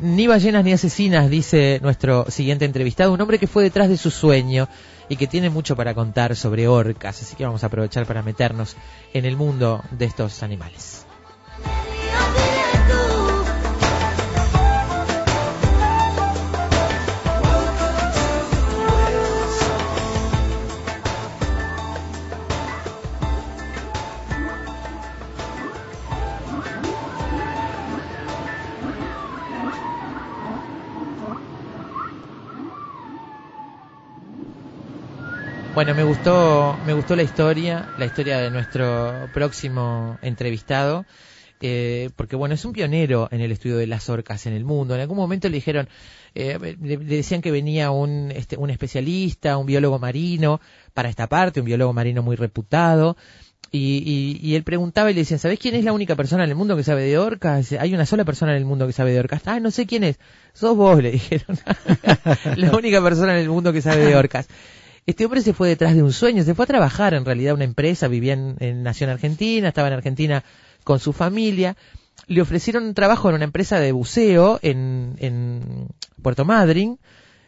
Ni 0.00 0.28
ballenas 0.28 0.64
ni 0.64 0.72
asesinas, 0.72 1.28
dice 1.28 1.80
nuestro 1.82 2.30
siguiente 2.30 2.64
entrevistado, 2.64 3.12
un 3.12 3.20
hombre 3.20 3.38
que 3.38 3.48
fue 3.48 3.64
detrás 3.64 3.88
de 3.88 3.96
su 3.96 4.10
sueño 4.10 4.68
y 5.08 5.16
que 5.16 5.26
tiene 5.26 5.50
mucho 5.50 5.74
para 5.74 5.92
contar 5.92 6.36
sobre 6.36 6.68
orcas, 6.68 7.20
así 7.20 7.34
que 7.34 7.44
vamos 7.44 7.64
a 7.64 7.66
aprovechar 7.66 8.06
para 8.06 8.22
meternos 8.22 8.76
en 9.12 9.24
el 9.24 9.36
mundo 9.36 9.82
de 9.90 10.04
estos 10.04 10.44
animales. 10.44 11.07
Bueno, 35.78 35.94
me 35.94 36.02
gustó, 36.02 36.76
me 36.84 36.92
gustó 36.92 37.14
la 37.14 37.22
historia, 37.22 37.88
la 37.98 38.04
historia 38.04 38.38
de 38.38 38.50
nuestro 38.50 39.30
próximo 39.32 40.18
entrevistado, 40.22 41.06
eh, 41.60 42.10
porque 42.16 42.34
bueno, 42.34 42.56
es 42.56 42.64
un 42.64 42.72
pionero 42.72 43.28
en 43.30 43.42
el 43.42 43.52
estudio 43.52 43.76
de 43.76 43.86
las 43.86 44.08
orcas 44.08 44.46
en 44.46 44.54
el 44.54 44.64
mundo. 44.64 44.96
En 44.96 45.02
algún 45.02 45.16
momento 45.16 45.48
le 45.48 45.54
dijeron, 45.54 45.88
eh, 46.34 46.76
le, 46.82 46.96
decían 46.96 47.40
que 47.40 47.52
venía 47.52 47.92
un, 47.92 48.32
este, 48.34 48.56
un 48.56 48.70
especialista, 48.70 49.56
un 49.56 49.66
biólogo 49.66 50.00
marino 50.00 50.60
para 50.94 51.10
esta 51.10 51.28
parte, 51.28 51.60
un 51.60 51.66
biólogo 51.66 51.92
marino 51.92 52.24
muy 52.24 52.34
reputado. 52.34 53.16
Y, 53.70 54.02
y, 54.04 54.44
y 54.44 54.56
él 54.56 54.64
preguntaba 54.64 55.12
y 55.12 55.14
le 55.14 55.20
decían, 55.20 55.38
¿sabés 55.38 55.60
quién 55.60 55.76
es 55.76 55.84
la 55.84 55.92
única 55.92 56.16
persona 56.16 56.42
en 56.42 56.50
el 56.50 56.56
mundo 56.56 56.76
que 56.76 56.82
sabe 56.82 57.02
de 57.02 57.18
orcas? 57.18 57.70
Hay 57.70 57.94
una 57.94 58.04
sola 58.04 58.24
persona 58.24 58.50
en 58.50 58.58
el 58.58 58.64
mundo 58.64 58.84
que 58.88 58.92
sabe 58.92 59.12
de 59.12 59.20
orcas. 59.20 59.42
Ah, 59.46 59.60
no 59.60 59.70
sé 59.70 59.86
quién 59.86 60.02
es. 60.02 60.18
Sos 60.54 60.76
vos, 60.76 61.00
le 61.02 61.12
dijeron. 61.12 61.56
la 62.56 62.76
única 62.76 63.00
persona 63.00 63.34
en 63.34 63.42
el 63.42 63.48
mundo 63.48 63.72
que 63.72 63.80
sabe 63.80 64.04
de 64.04 64.16
orcas. 64.16 64.48
Este 65.08 65.24
hombre 65.24 65.40
se 65.40 65.54
fue 65.54 65.70
detrás 65.70 65.94
de 65.94 66.02
un 66.02 66.12
sueño, 66.12 66.44
se 66.44 66.54
fue 66.54 66.64
a 66.64 66.66
trabajar 66.66 67.14
en 67.14 67.24
realidad 67.24 67.52
a 67.52 67.54
una 67.54 67.64
empresa, 67.64 68.08
vivía 68.08 68.34
en, 68.34 68.56
en 68.60 68.82
nació 68.82 69.06
en 69.06 69.14
Argentina, 69.14 69.68
estaba 69.68 69.88
en 69.88 69.94
Argentina 69.94 70.44
con 70.84 70.98
su 70.98 71.14
familia. 71.14 71.78
Le 72.26 72.42
ofrecieron 72.42 72.84
un 72.84 72.92
trabajo 72.92 73.30
en 73.30 73.36
una 73.36 73.44
empresa 73.44 73.80
de 73.80 73.92
buceo 73.92 74.58
en, 74.60 75.14
en 75.16 75.88
Puerto 76.20 76.44
Madryn 76.44 76.98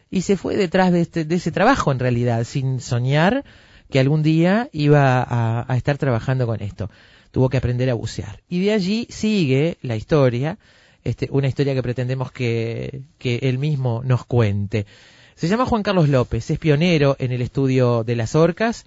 y 0.09 0.21
se 0.21 0.37
fue 0.37 0.55
detrás 0.55 0.91
de, 0.91 1.01
este, 1.01 1.23
de 1.23 1.35
ese 1.35 1.51
trabajo 1.51 1.91
en 1.91 1.99
realidad, 1.99 2.45
sin 2.45 2.79
soñar 2.79 3.45
que 3.91 3.99
algún 3.99 4.23
día 4.23 4.67
iba 4.71 5.21
a, 5.21 5.71
a 5.71 5.77
estar 5.77 5.99
trabajando 5.99 6.47
con 6.47 6.63
esto. 6.63 6.89
Tuvo 7.29 7.49
que 7.49 7.57
aprender 7.57 7.91
a 7.91 7.93
bucear. 7.93 8.41
Y 8.49 8.65
de 8.65 8.73
allí 8.73 9.05
sigue 9.11 9.77
la 9.83 9.95
historia, 9.95 10.57
este, 11.03 11.27
una 11.29 11.47
historia 11.47 11.75
que 11.75 11.83
pretendemos 11.83 12.31
que, 12.31 13.03
que 13.19 13.35
él 13.43 13.59
mismo 13.59 14.01
nos 14.03 14.25
cuente. 14.25 14.87
Se 15.35 15.47
llama 15.47 15.65
Juan 15.65 15.83
Carlos 15.83 16.09
López, 16.09 16.49
es 16.51 16.59
pionero 16.59 17.15
en 17.19 17.31
el 17.31 17.41
estudio 17.41 18.03
de 18.03 18.15
las 18.15 18.35
orcas, 18.35 18.85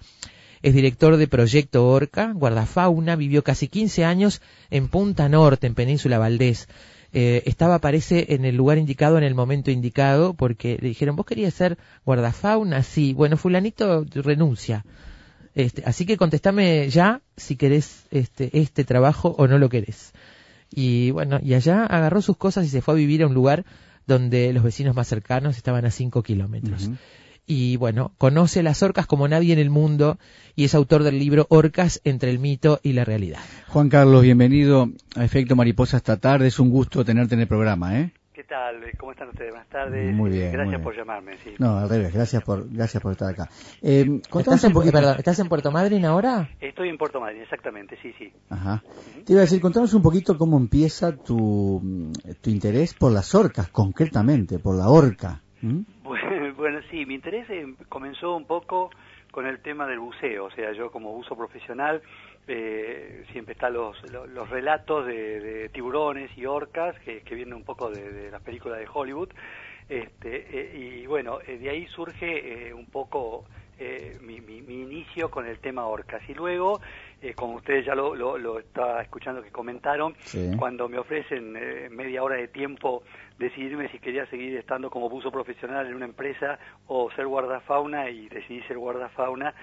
es 0.61 0.73
director 0.73 1.17
de 1.17 1.27
Proyecto 1.27 1.87
Orca, 1.87 2.31
guardafauna, 2.33 3.15
vivió 3.15 3.43
casi 3.43 3.67
15 3.67 4.05
años 4.05 4.41
en 4.69 4.87
Punta 4.87 5.29
Norte, 5.29 5.67
en 5.67 5.75
Península 5.75 6.17
Valdés. 6.17 6.67
Eh, 7.13 7.43
estaba, 7.45 7.79
parece, 7.79 8.33
en 8.33 8.45
el 8.45 8.55
lugar 8.55 8.77
indicado, 8.77 9.17
en 9.17 9.23
el 9.23 9.35
momento 9.35 9.71
indicado, 9.71 10.33
porque 10.33 10.77
le 10.81 10.89
dijeron, 10.89 11.15
¿vos 11.15 11.25
querías 11.25 11.53
ser 11.53 11.77
guardafauna? 12.05 12.83
Sí, 12.83 13.13
bueno, 13.13 13.37
fulanito 13.37 14.05
renuncia. 14.13 14.85
Este, 15.55 15.83
así 15.85 16.05
que 16.05 16.17
contestame 16.17 16.89
ya 16.89 17.21
si 17.37 17.55
querés 17.55 18.05
este, 18.11 18.49
este 18.57 18.83
trabajo 18.83 19.35
o 19.37 19.47
no 19.47 19.57
lo 19.57 19.69
querés. 19.69 20.13
Y 20.73 21.11
bueno, 21.11 21.39
y 21.41 21.53
allá 21.53 21.85
agarró 21.85 22.21
sus 22.21 22.37
cosas 22.37 22.65
y 22.65 22.69
se 22.69 22.81
fue 22.81 22.95
a 22.95 22.97
vivir 22.97 23.23
a 23.23 23.27
un 23.27 23.33
lugar 23.33 23.65
donde 24.07 24.53
los 24.53 24.63
vecinos 24.63 24.95
más 24.95 25.07
cercanos 25.07 25.57
estaban 25.57 25.85
a 25.85 25.91
5 25.91 26.23
kilómetros. 26.23 26.89
Y 27.47 27.77
bueno, 27.77 28.11
conoce 28.17 28.63
las 28.63 28.81
orcas 28.81 29.05
como 29.05 29.27
nadie 29.27 29.53
en 29.53 29.59
el 29.59 29.69
mundo 29.69 30.17
y 30.55 30.63
es 30.63 30.73
autor 30.73 31.03
del 31.03 31.19
libro 31.19 31.45
Orcas 31.49 32.01
entre 32.03 32.31
el 32.31 32.39
mito 32.39 32.79
y 32.81 32.93
la 32.93 33.05
realidad. 33.05 33.39
Juan 33.67 33.89
Carlos, 33.89 34.23
bienvenido 34.23 34.89
a 35.15 35.23
Efecto 35.23 35.55
Mariposa 35.55 35.97
esta 35.97 36.17
tarde. 36.17 36.47
Es 36.47 36.59
un 36.59 36.71
gusto 36.71 37.05
tenerte 37.05 37.35
en 37.35 37.41
el 37.41 37.47
programa, 37.47 37.99
¿eh? 37.99 38.13
¿Qué 38.35 38.43
tal? 38.43 38.81
¿Cómo 38.97 39.13
están 39.13 39.29
ustedes? 39.29 39.51
Buenas 39.51 39.69
tardes. 39.69 40.13
Muy 40.13 40.29
bien, 40.29 40.51
Gracias 40.51 40.65
muy 40.65 40.71
bien. 40.75 40.83
por 40.83 40.95
llamarme. 40.97 41.37
Sí. 41.37 41.53
No, 41.57 41.77
al 41.77 41.87
revés, 41.89 42.13
gracias 42.13 42.43
por, 42.43 42.69
gracias 42.69 43.01
por 43.01 43.13
estar 43.13 43.29
acá. 43.31 43.47
Eh, 43.81 44.03
contanos 44.29 44.55
¿Estás 44.55 44.63
en, 44.65 44.67
un 44.69 44.73
poquito- 44.73 44.91
perdón, 44.91 45.15
¿Estás 45.17 45.39
en 45.39 45.47
Puerto 45.47 45.71
Madryn 45.71 46.03
ahora? 46.03 46.49
Estoy 46.59 46.89
en 46.89 46.97
Puerto 46.97 47.21
Madryn, 47.21 47.43
exactamente, 47.43 47.97
sí, 48.01 48.13
sí. 48.17 48.33
Ajá. 48.49 48.83
Te 49.25 49.31
iba 49.31 49.39
a 49.39 49.45
decir, 49.45 49.61
contanos 49.61 49.93
un 49.93 50.01
poquito 50.01 50.37
cómo 50.37 50.57
empieza 50.57 51.15
tu, 51.15 52.11
tu 52.41 52.49
interés 52.49 52.93
por 52.93 53.13
las 53.13 53.33
orcas, 53.33 53.69
concretamente, 53.69 54.59
por 54.59 54.75
la 54.75 54.89
orca. 54.89 55.41
¿Mm? 55.61 55.79
Bueno, 56.03 56.53
bueno, 56.57 56.79
sí, 56.91 57.05
mi 57.05 57.15
interés 57.15 57.49
eh, 57.49 57.73
comenzó 57.87 58.35
un 58.35 58.45
poco 58.45 58.89
con 59.31 59.45
el 59.45 59.61
tema 59.61 59.87
del 59.87 59.99
buceo, 59.99 60.45
o 60.45 60.51
sea, 60.51 60.73
yo 60.73 60.91
como 60.91 61.13
buzo 61.13 61.35
profesional 61.37 62.01
eh, 62.47 63.25
siempre 63.31 63.53
están 63.53 63.73
los, 63.73 64.01
los, 64.11 64.27
los 64.29 64.49
relatos 64.49 65.05
de, 65.05 65.39
de 65.39 65.69
tiburones 65.69 66.29
y 66.37 66.45
orcas 66.45 66.97
que, 66.99 67.21
que 67.21 67.35
vienen 67.35 67.53
un 67.55 67.63
poco 67.63 67.89
de, 67.89 68.11
de 68.11 68.31
las 68.31 68.41
películas 68.41 68.79
de 68.79 68.87
Hollywood, 68.91 69.29
este, 69.89 70.47
eh, 70.49 70.77
y 70.77 71.05
bueno, 71.05 71.39
eh, 71.45 71.57
de 71.57 71.69
ahí 71.69 71.85
surge 71.87 72.67
eh, 72.69 72.73
un 72.73 72.87
poco 72.87 73.45
eh, 73.77 74.17
mi, 74.21 74.39
mi, 74.41 74.61
mi 74.61 74.81
inicio 74.81 75.29
con 75.29 75.45
el 75.45 75.59
tema 75.59 75.85
orcas 75.85 76.21
y 76.29 76.33
luego, 76.33 76.79
como 77.35 77.55
ustedes 77.55 77.85
ya 77.85 77.93
lo, 77.95 78.15
lo, 78.15 78.37
lo 78.37 78.59
escuchando 79.01 79.41
que 79.41 79.51
comentaron, 79.51 80.15
Sí. 80.19 80.51
cuando 80.57 80.87
me 80.87 80.97
ofrecen 80.97 81.55
eh, 81.57 81.89
media 81.89 82.23
hora 82.23 82.35
de 82.35 82.47
tiempo 82.47 83.03
decidirme 83.37 83.89
si 83.89 83.99
quería 83.99 84.25
seguir 84.27 84.55
estando 84.57 84.89
como 84.89 85.09
buzo 85.09 85.31
profesional 85.31 85.87
en 85.87 85.95
una 85.95 86.05
empresa 86.05 86.57
o 86.87 87.11
ser 87.11 87.25
guardafauna 87.27 88.09
y 88.09 88.29
decidí 88.29 88.61
ser 88.63 88.77
guardafauna. 88.77 89.53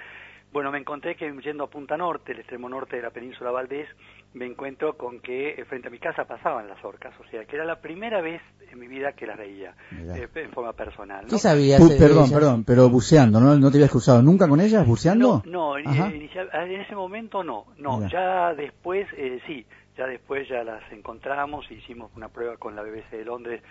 Bueno, 0.52 0.70
me 0.70 0.78
encontré 0.78 1.16
que 1.16 1.32
yendo 1.42 1.64
a 1.64 1.70
Punta 1.70 1.96
Norte, 1.96 2.32
el 2.32 2.40
extremo 2.40 2.68
norte 2.68 2.96
de 2.96 3.02
la 3.02 3.10
península 3.10 3.50
Valdés, 3.50 3.88
me 4.34 4.44
encuentro 4.44 4.96
con 4.98 5.20
que 5.20 5.50
eh, 5.50 5.64
frente 5.64 5.88
a 5.88 5.90
mi 5.90 5.98
casa 5.98 6.24
pasaban 6.24 6.68
las 6.68 6.82
orcas, 6.84 7.14
o 7.20 7.24
sea, 7.30 7.44
que 7.46 7.56
era 7.56 7.64
la 7.64 7.80
primera 7.80 8.20
vez 8.20 8.42
en 8.70 8.78
mi 8.78 8.86
vida 8.86 9.12
que 9.12 9.26
las 9.26 9.38
veía 9.38 9.74
eh, 9.92 10.28
en 10.34 10.50
forma 10.52 10.74
personal. 10.74 11.24
¿no? 11.24 11.30
¿Qué 11.30 11.38
sabías 11.38 11.80
Uh, 11.80 11.88
perdón, 11.98 12.18
ellas? 12.26 12.32
perdón, 12.32 12.64
pero 12.64 12.88
buceando, 12.90 13.40
¿no? 13.40 13.56
¿No 13.56 13.70
te 13.70 13.78
habías 13.78 13.90
cruzado 13.90 14.22
nunca 14.22 14.46
con 14.46 14.60
ellas, 14.60 14.86
buceando? 14.86 15.42
No, 15.46 15.78
eh, 15.78 15.84
Ajá. 15.86 16.10
inicial- 16.10 16.50
en 16.52 16.80
ese 16.80 16.94
momento 16.94 17.42
no, 17.42 17.66
no, 17.78 17.98
Mira. 17.98 18.10
ya 18.10 18.54
después 18.54 19.06
eh, 19.16 19.40
sí, 19.46 19.64
ya 19.96 20.06
después 20.06 20.46
ya 20.48 20.62
las 20.64 20.82
encontramos, 20.92 21.70
hicimos 21.70 22.10
una 22.14 22.28
prueba 22.28 22.58
con 22.58 22.76
la 22.76 22.82
BBC 22.82 23.10
de 23.16 23.24
Londres 23.24 23.62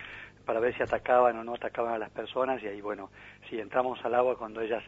para 0.44 0.58
ver 0.58 0.76
si 0.76 0.82
atacaban 0.82 1.38
o 1.38 1.44
no 1.44 1.54
atacaban 1.54 1.94
a 1.94 1.98
las 1.98 2.10
personas 2.10 2.60
y 2.62 2.66
ahí 2.66 2.80
bueno, 2.80 3.10
si 3.48 3.60
entramos 3.60 4.04
al 4.04 4.14
agua 4.16 4.36
cuando 4.36 4.60
ellas 4.60 4.82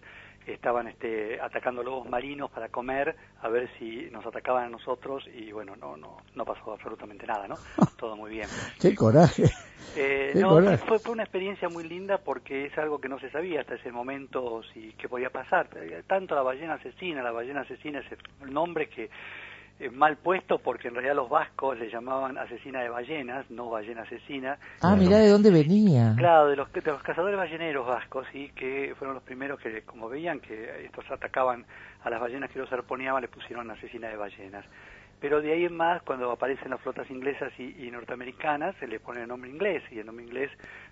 estaban 0.46 0.88
este, 0.88 1.40
atacando 1.40 1.82
lobos 1.82 2.08
marinos 2.08 2.50
para 2.50 2.68
comer, 2.68 3.16
a 3.40 3.48
ver 3.48 3.68
si 3.78 4.08
nos 4.10 4.24
atacaban 4.26 4.64
a 4.64 4.68
nosotros 4.68 5.24
y 5.34 5.52
bueno, 5.52 5.76
no, 5.76 5.96
no, 5.96 6.18
no 6.34 6.44
pasó 6.44 6.72
absolutamente 6.72 7.26
nada, 7.26 7.48
¿no? 7.48 7.56
Todo 7.98 8.16
muy 8.16 8.30
bien. 8.30 8.48
¡Qué 8.80 8.94
coraje! 8.94 9.44
Eh, 9.96 10.30
Qué 10.32 10.40
no, 10.40 10.50
coraje. 10.50 10.78
fue, 10.78 10.98
fue 10.98 11.12
una 11.12 11.22
experiencia 11.24 11.68
muy 11.68 11.84
linda 11.84 12.18
porque 12.18 12.66
es 12.66 12.78
algo 12.78 13.00
que 13.00 13.08
no 13.08 13.18
se 13.20 13.30
sabía 13.30 13.60
hasta 13.60 13.74
ese 13.74 13.92
momento 13.92 14.62
si 14.72 14.92
qué 14.98 15.08
podía 15.08 15.30
pasar. 15.30 15.68
Tanto 16.06 16.34
la 16.34 16.42
ballena 16.42 16.74
asesina, 16.74 17.22
la 17.22 17.32
ballena 17.32 17.60
asesina 17.60 18.00
es 18.00 18.06
el 18.42 18.52
nombre 18.52 18.88
que 18.88 19.10
mal 19.90 20.16
puesto 20.16 20.58
porque 20.58 20.88
en 20.88 20.94
realidad 20.94 21.14
los 21.14 21.28
vascos 21.28 21.78
le 21.78 21.90
llamaban 21.90 22.38
asesina 22.38 22.82
de 22.82 22.88
ballenas, 22.88 23.50
no 23.50 23.70
ballena 23.70 24.02
asesina. 24.02 24.58
Ah, 24.80 24.96
mirá 24.96 25.18
de 25.18 25.28
dónde 25.28 25.50
venía. 25.50 26.14
Claro, 26.16 26.48
de 26.48 26.56
los, 26.56 26.72
de 26.72 26.82
los 26.82 27.02
cazadores 27.02 27.36
balleneros 27.36 27.86
vascos, 27.86 28.26
sí, 28.32 28.50
que 28.54 28.94
fueron 28.98 29.14
los 29.14 29.24
primeros 29.24 29.60
que, 29.60 29.82
como 29.82 30.08
veían 30.08 30.40
que 30.40 30.84
estos 30.84 31.04
atacaban 31.10 31.64
a 32.02 32.10
las 32.10 32.20
ballenas 32.20 32.50
que 32.50 32.58
los 32.58 32.72
arponeaban, 32.72 33.22
le 33.22 33.28
pusieron 33.28 33.70
asesina 33.70 34.08
de 34.08 34.16
ballenas. 34.16 34.64
Pero 35.24 35.40
de 35.40 35.54
ahí 35.54 35.64
en 35.64 35.74
más, 35.74 36.02
cuando 36.02 36.30
aparecen 36.30 36.68
las 36.68 36.82
flotas 36.82 37.10
inglesas 37.10 37.50
y, 37.58 37.86
y 37.86 37.90
norteamericanas, 37.90 38.74
se 38.78 38.86
le 38.86 39.00
pone 39.00 39.22
el 39.22 39.28
nombre 39.28 39.48
inglés 39.48 39.82
y 39.90 39.98
el 39.98 40.04
nombre 40.04 40.26
inglés 40.26 40.50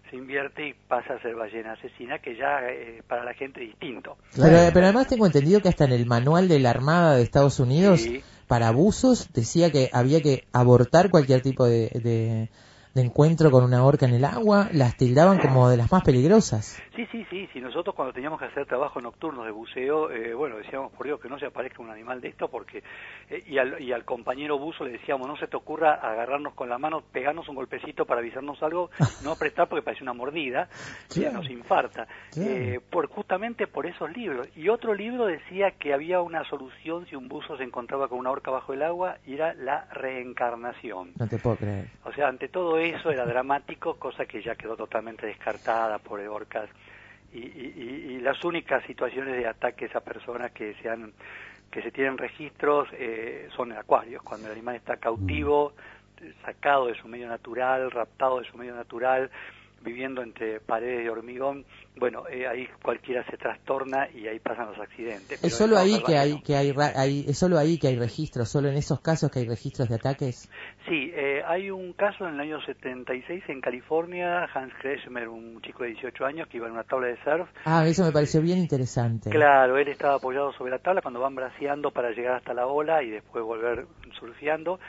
se 0.09 0.17
invierte 0.17 0.69
y 0.69 0.73
pasa 0.89 1.13
a 1.13 1.21
ser 1.21 1.35
ballena 1.35 1.73
asesina, 1.73 2.19
que 2.19 2.35
ya 2.35 2.61
eh, 2.67 3.03
para 3.07 3.25
la 3.25 3.35
gente 3.35 3.63
es 3.63 3.69
distinto. 3.69 4.17
Pero, 4.35 4.57
pero 4.73 4.87
además 4.87 5.09
tengo 5.09 5.27
entendido 5.27 5.61
que 5.61 5.69
hasta 5.69 5.85
en 5.85 5.93
el 5.93 6.07
manual 6.07 6.49
de 6.49 6.61
la 6.61 6.71
Armada 6.71 7.17
de 7.17 7.23
Estados 7.25 7.61
Unidos, 7.61 8.01
Sí. 8.01 8.23
para 8.49 8.69
abusos, 8.69 9.31
decía 9.35 9.71
que 9.71 9.91
había 9.93 10.23
que 10.23 10.45
abortar 10.55 11.11
cualquier 11.11 11.43
tipo 11.43 11.67
de, 11.67 11.91
de, 12.03 12.49
de 12.95 13.03
encuentro 13.03 13.51
con 13.51 13.65
una 13.65 13.85
orca 13.85 14.07
en 14.07 14.15
el 14.15 14.25
agua, 14.25 14.69
las 14.73 14.97
tildaban 14.97 15.39
como 15.39 15.71
de 15.71 15.77
las 15.79 15.91
más 15.91 16.03
peligrosas. 16.05 16.79
Sí, 16.95 17.07
sí, 17.11 17.25
sí, 17.31 17.49
sí. 17.53 17.61
Nosotros 17.61 17.97
cuando 17.97 18.13
teníamos 18.13 18.39
que 18.39 18.47
hacer 18.47 18.67
trabajo 18.67 19.01
nocturnos 19.01 19.47
de 19.47 19.51
buceo, 19.51 20.11
eh, 20.11 20.35
bueno, 20.35 20.59
decíamos, 20.59 20.93
por 20.93 21.07
Dios, 21.07 21.21
que 21.21 21.29
no 21.29 21.39
se 21.39 21.47
aparezca 21.47 21.83
un 21.83 21.91
animal 21.91 22.21
de 22.21 22.29
esto, 22.29 22.49
porque, 22.49 22.83
eh, 23.31 23.45
y, 23.47 23.57
al, 23.57 23.81
y 23.81 23.93
al 23.93 24.05
compañero 24.05 24.59
buzo 24.59 24.85
le 24.85 24.93
decíamos, 24.93 25.27
no 25.27 25.37
se 25.37 25.47
te 25.47 25.57
ocurra 25.57 25.95
agarrarnos 25.95 26.55
con 26.55 26.69
la 26.69 26.77
mano, 26.77 27.03
pegarnos 27.13 27.49
un 27.49 27.55
golpecito 27.55 28.05
para 28.05 28.21
avisarnos 28.21 28.63
algo, 28.63 28.91
no 29.25 29.37
prestar 29.37 29.69
porque 29.69 29.83
parece 29.83 30.03
una 30.03 30.13
mordida, 30.13 30.69
ya 31.11 31.33
nos 31.33 31.49
infarta. 31.49 32.07
Eh, 32.37 32.81
por, 32.91 33.09
justamente 33.09 33.67
por 33.67 33.87
esos 33.87 34.15
libros. 34.15 34.47
Y 34.55 34.69
otro 34.69 34.95
libro 34.95 35.27
decía 35.27 35.71
que 35.79 35.95
había 35.95 36.21
una 36.21 36.45
solución 36.45 37.07
si 37.07 37.17
un 37.17 37.29
buzo 37.29 37.57
se 37.57 37.65
encontraba 37.65 38.09
con 38.09 38.19
una 38.19 38.31
orca 38.31 38.51
bajo 38.51 38.75
el 38.75 38.83
agua, 38.83 39.17
y 39.27 39.35
era 39.35 39.55
la 39.55 39.87
reencarnación. 39.93 41.13
No 41.19 41.27
te 41.27 41.39
puedo 41.39 41.57
creer. 41.57 41.87
O 42.05 42.13
sea, 42.13 42.29
ante 42.29 42.49
todo 42.49 42.82
eso 42.91 43.11
era 43.11 43.25
dramático, 43.27 43.99
cosa 43.99 44.27
que 44.27 44.43
ya 44.43 44.55
quedó 44.55 44.77
totalmente 44.77 45.27
descartada 45.27 45.99
por 45.99 46.21
orcas. 46.21 46.69
Y, 47.33 47.39
y- 47.39 47.73
y- 47.77 48.13
y 48.17 48.21
las 48.21 48.43
únicas 48.45 48.85
situaciones 48.85 49.37
de 49.37 49.47
ataques 49.47 49.95
a 49.97 50.01
personas 50.01 50.53
que 50.53 50.75
se 50.75 50.89
han 50.91 51.13
que 51.71 51.81
se 51.81 51.91
tienen 51.91 52.19
registros 52.19 52.87
eh, 52.93 53.49
son 53.57 53.73
en 53.73 53.79
acuarios, 53.79 54.23
cuando 54.23 54.49
el 54.49 54.53
animal 54.53 54.77
está 54.77 54.99
cautivo, 54.99 55.73
sacado 56.45 56.87
de 56.87 56.95
su 56.95 57.09
medio 57.09 57.27
natural, 57.29 57.91
raptado 57.91 58.41
de 58.41 58.45
su 58.45 58.59
medio 58.59 58.75
natural, 58.75 59.31
viviendo 59.83 60.23
entre 60.23 60.61
paredes 60.61 61.05
de 61.05 61.11
hormigón, 61.11 61.65
bueno, 61.97 62.25
eh, 62.29 62.47
ahí 62.47 62.67
cualquiera 62.83 63.25
se 63.31 63.37
trastorna 63.37 64.09
y 64.15 64.27
ahí 64.27 64.39
pasan 64.39 64.69
los 64.69 64.79
accidentes. 64.79 65.39
Pero 65.41 65.47
Es 65.47 65.55
solo 65.55 65.79
ahí 65.79 66.03
que 66.03 66.17
hay 66.17 66.41
que 66.41 66.57
hay, 66.57 67.25
es 67.27 67.39
solo 67.39 67.59
ahí 67.59 67.79
que 67.79 67.89
hay 67.89 67.99
registros, 67.99 68.49
solo 68.49 68.69
en 68.69 68.77
esos 68.77 69.01
casos 69.01 69.31
que 69.31 69.41
hay 69.41 69.47
registros 69.47 69.89
de 69.89 69.97
ataques. 69.97 70.51
Sí, 70.89 71.13
eh, 71.15 71.43
hay 71.47 71.71
un 71.71 71.93
caso 71.93 72.27
en 72.27 72.35
el 72.35 72.41
año 72.41 72.61
76 72.63 73.45
en 73.49 73.61
California, 73.61 74.45
Hans 74.53 74.73
Kretschmer, 74.81 75.29
un 75.29 75.61
chico 75.63 75.85
de 75.85 75.91
18 75.91 76.25
años 76.25 76.49
que 76.49 76.57
iba 76.57 76.67
en 76.67 76.73
una 76.73 76.85
tabla 76.85 77.09
de 77.09 77.17
surf. 77.23 77.49
Ah, 77.65 77.87
eso 77.87 78.05
me 78.05 78.13
pareció 78.13 78.41
bien 78.41 78.59
interesante. 78.59 79.31
Claro, 79.31 79.77
él 79.77 79.89
estaba 79.89 80.15
apoyado 80.15 80.53
sobre 80.53 80.71
la 80.71 80.79
tabla 80.79 81.03
cuando 81.03 81.21
van 81.21 81.35
braceando 81.35 81.91
para 81.91 82.11
llegar 82.11 82.37
hasta 82.37 82.55
la 82.55 82.67
ola 82.67 83.03
y 83.03 83.11
después 83.11 83.45
volver 83.45 83.87
surfeando. 84.19 84.81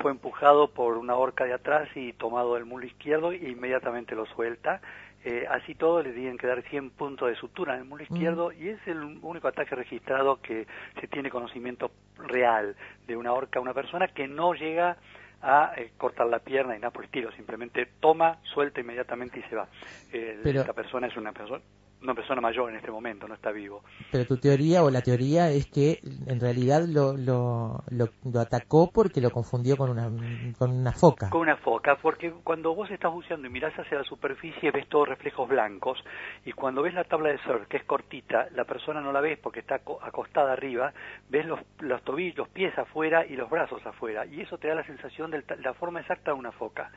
Fue 0.00 0.10
empujado 0.10 0.68
por 0.70 0.96
una 0.96 1.14
horca 1.16 1.44
de 1.44 1.52
atrás 1.52 1.88
y 1.94 2.12
tomado 2.14 2.54
del 2.54 2.64
mulo 2.64 2.86
izquierdo 2.86 3.32
e 3.32 3.36
inmediatamente 3.50 4.14
lo 4.14 4.26
suelta. 4.26 4.80
Eh, 5.24 5.46
así 5.48 5.74
todo 5.76 6.02
le 6.02 6.12
tienen 6.12 6.36
que 6.36 6.48
dar 6.48 6.62
100 6.62 6.90
puntos 6.90 7.28
de 7.28 7.36
sutura 7.36 7.74
en 7.74 7.82
el 7.82 7.84
mulo 7.86 8.02
izquierdo 8.02 8.50
y 8.52 8.68
es 8.70 8.80
el 8.88 8.98
único 9.22 9.46
ataque 9.46 9.76
registrado 9.76 10.40
que 10.40 10.66
se 11.00 11.06
tiene 11.06 11.30
conocimiento 11.30 11.92
real 12.18 12.74
de 13.06 13.16
una 13.16 13.32
horca 13.32 13.60
a 13.60 13.62
una 13.62 13.72
persona 13.74 14.08
que 14.08 14.26
no 14.26 14.54
llega 14.54 14.96
a 15.40 15.72
eh, 15.76 15.92
cortar 15.96 16.26
la 16.26 16.38
pierna 16.40 16.74
y 16.76 16.80
nada 16.80 16.90
por 16.90 17.02
el 17.02 17.06
estilo, 17.06 17.30
simplemente 17.32 17.86
toma, 18.00 18.38
suelta 18.42 18.80
inmediatamente 18.80 19.40
y 19.40 19.42
se 19.48 19.54
va. 19.56 19.68
Eh, 20.12 20.40
Pero- 20.42 20.60
Esta 20.60 20.72
persona 20.72 21.06
es 21.06 21.16
una 21.16 21.32
persona, 21.32 21.62
una 22.02 22.14
persona 22.14 22.40
mayor 22.40 22.70
en 22.70 22.76
este 22.76 22.90
momento, 22.90 23.28
no 23.28 23.34
está 23.34 23.50
vivo. 23.52 23.82
Pero 24.10 24.26
tu 24.26 24.36
teoría 24.36 24.82
o 24.82 24.90
la 24.90 25.02
teoría 25.02 25.50
es 25.50 25.66
que 25.66 26.00
en 26.26 26.40
realidad 26.40 26.82
lo, 26.86 27.16
lo, 27.16 27.82
lo, 27.90 28.08
lo 28.24 28.40
atacó 28.40 28.90
porque 28.92 29.20
lo 29.20 29.30
confundió 29.30 29.76
con 29.76 29.90
una, 29.90 30.10
con 30.58 30.70
una 30.70 30.92
foca. 30.92 31.30
Con 31.30 31.42
una 31.42 31.56
foca, 31.56 31.96
porque 32.02 32.32
cuando 32.42 32.74
vos 32.74 32.90
estás 32.90 33.12
buceando 33.12 33.46
y 33.46 33.50
mirás 33.50 33.72
hacia 33.78 33.98
la 33.98 34.04
superficie 34.04 34.70
ves 34.72 34.88
todos 34.88 35.08
reflejos 35.08 35.48
blancos 35.48 36.02
y 36.44 36.52
cuando 36.52 36.82
ves 36.82 36.94
la 36.94 37.04
tabla 37.04 37.28
de 37.30 37.38
surf, 37.38 37.66
que 37.68 37.76
es 37.76 37.84
cortita, 37.84 38.48
la 38.54 38.64
persona 38.64 39.00
no 39.00 39.12
la 39.12 39.20
ves 39.20 39.38
porque 39.38 39.60
está 39.60 39.76
aco- 39.76 39.98
acostada 40.02 40.52
arriba, 40.52 40.92
ves 41.28 41.46
los, 41.46 41.60
los 41.80 42.02
tobillos, 42.02 42.36
los 42.36 42.48
pies 42.48 42.76
afuera 42.78 43.24
y 43.26 43.36
los 43.36 43.48
brazos 43.48 43.84
afuera 43.86 44.26
y 44.26 44.40
eso 44.40 44.58
te 44.58 44.68
da 44.68 44.74
la 44.74 44.84
sensación 44.86 45.30
de 45.30 45.44
la 45.62 45.74
forma 45.74 46.00
exacta 46.00 46.32
de 46.32 46.38
una 46.38 46.52
foca. 46.52 46.90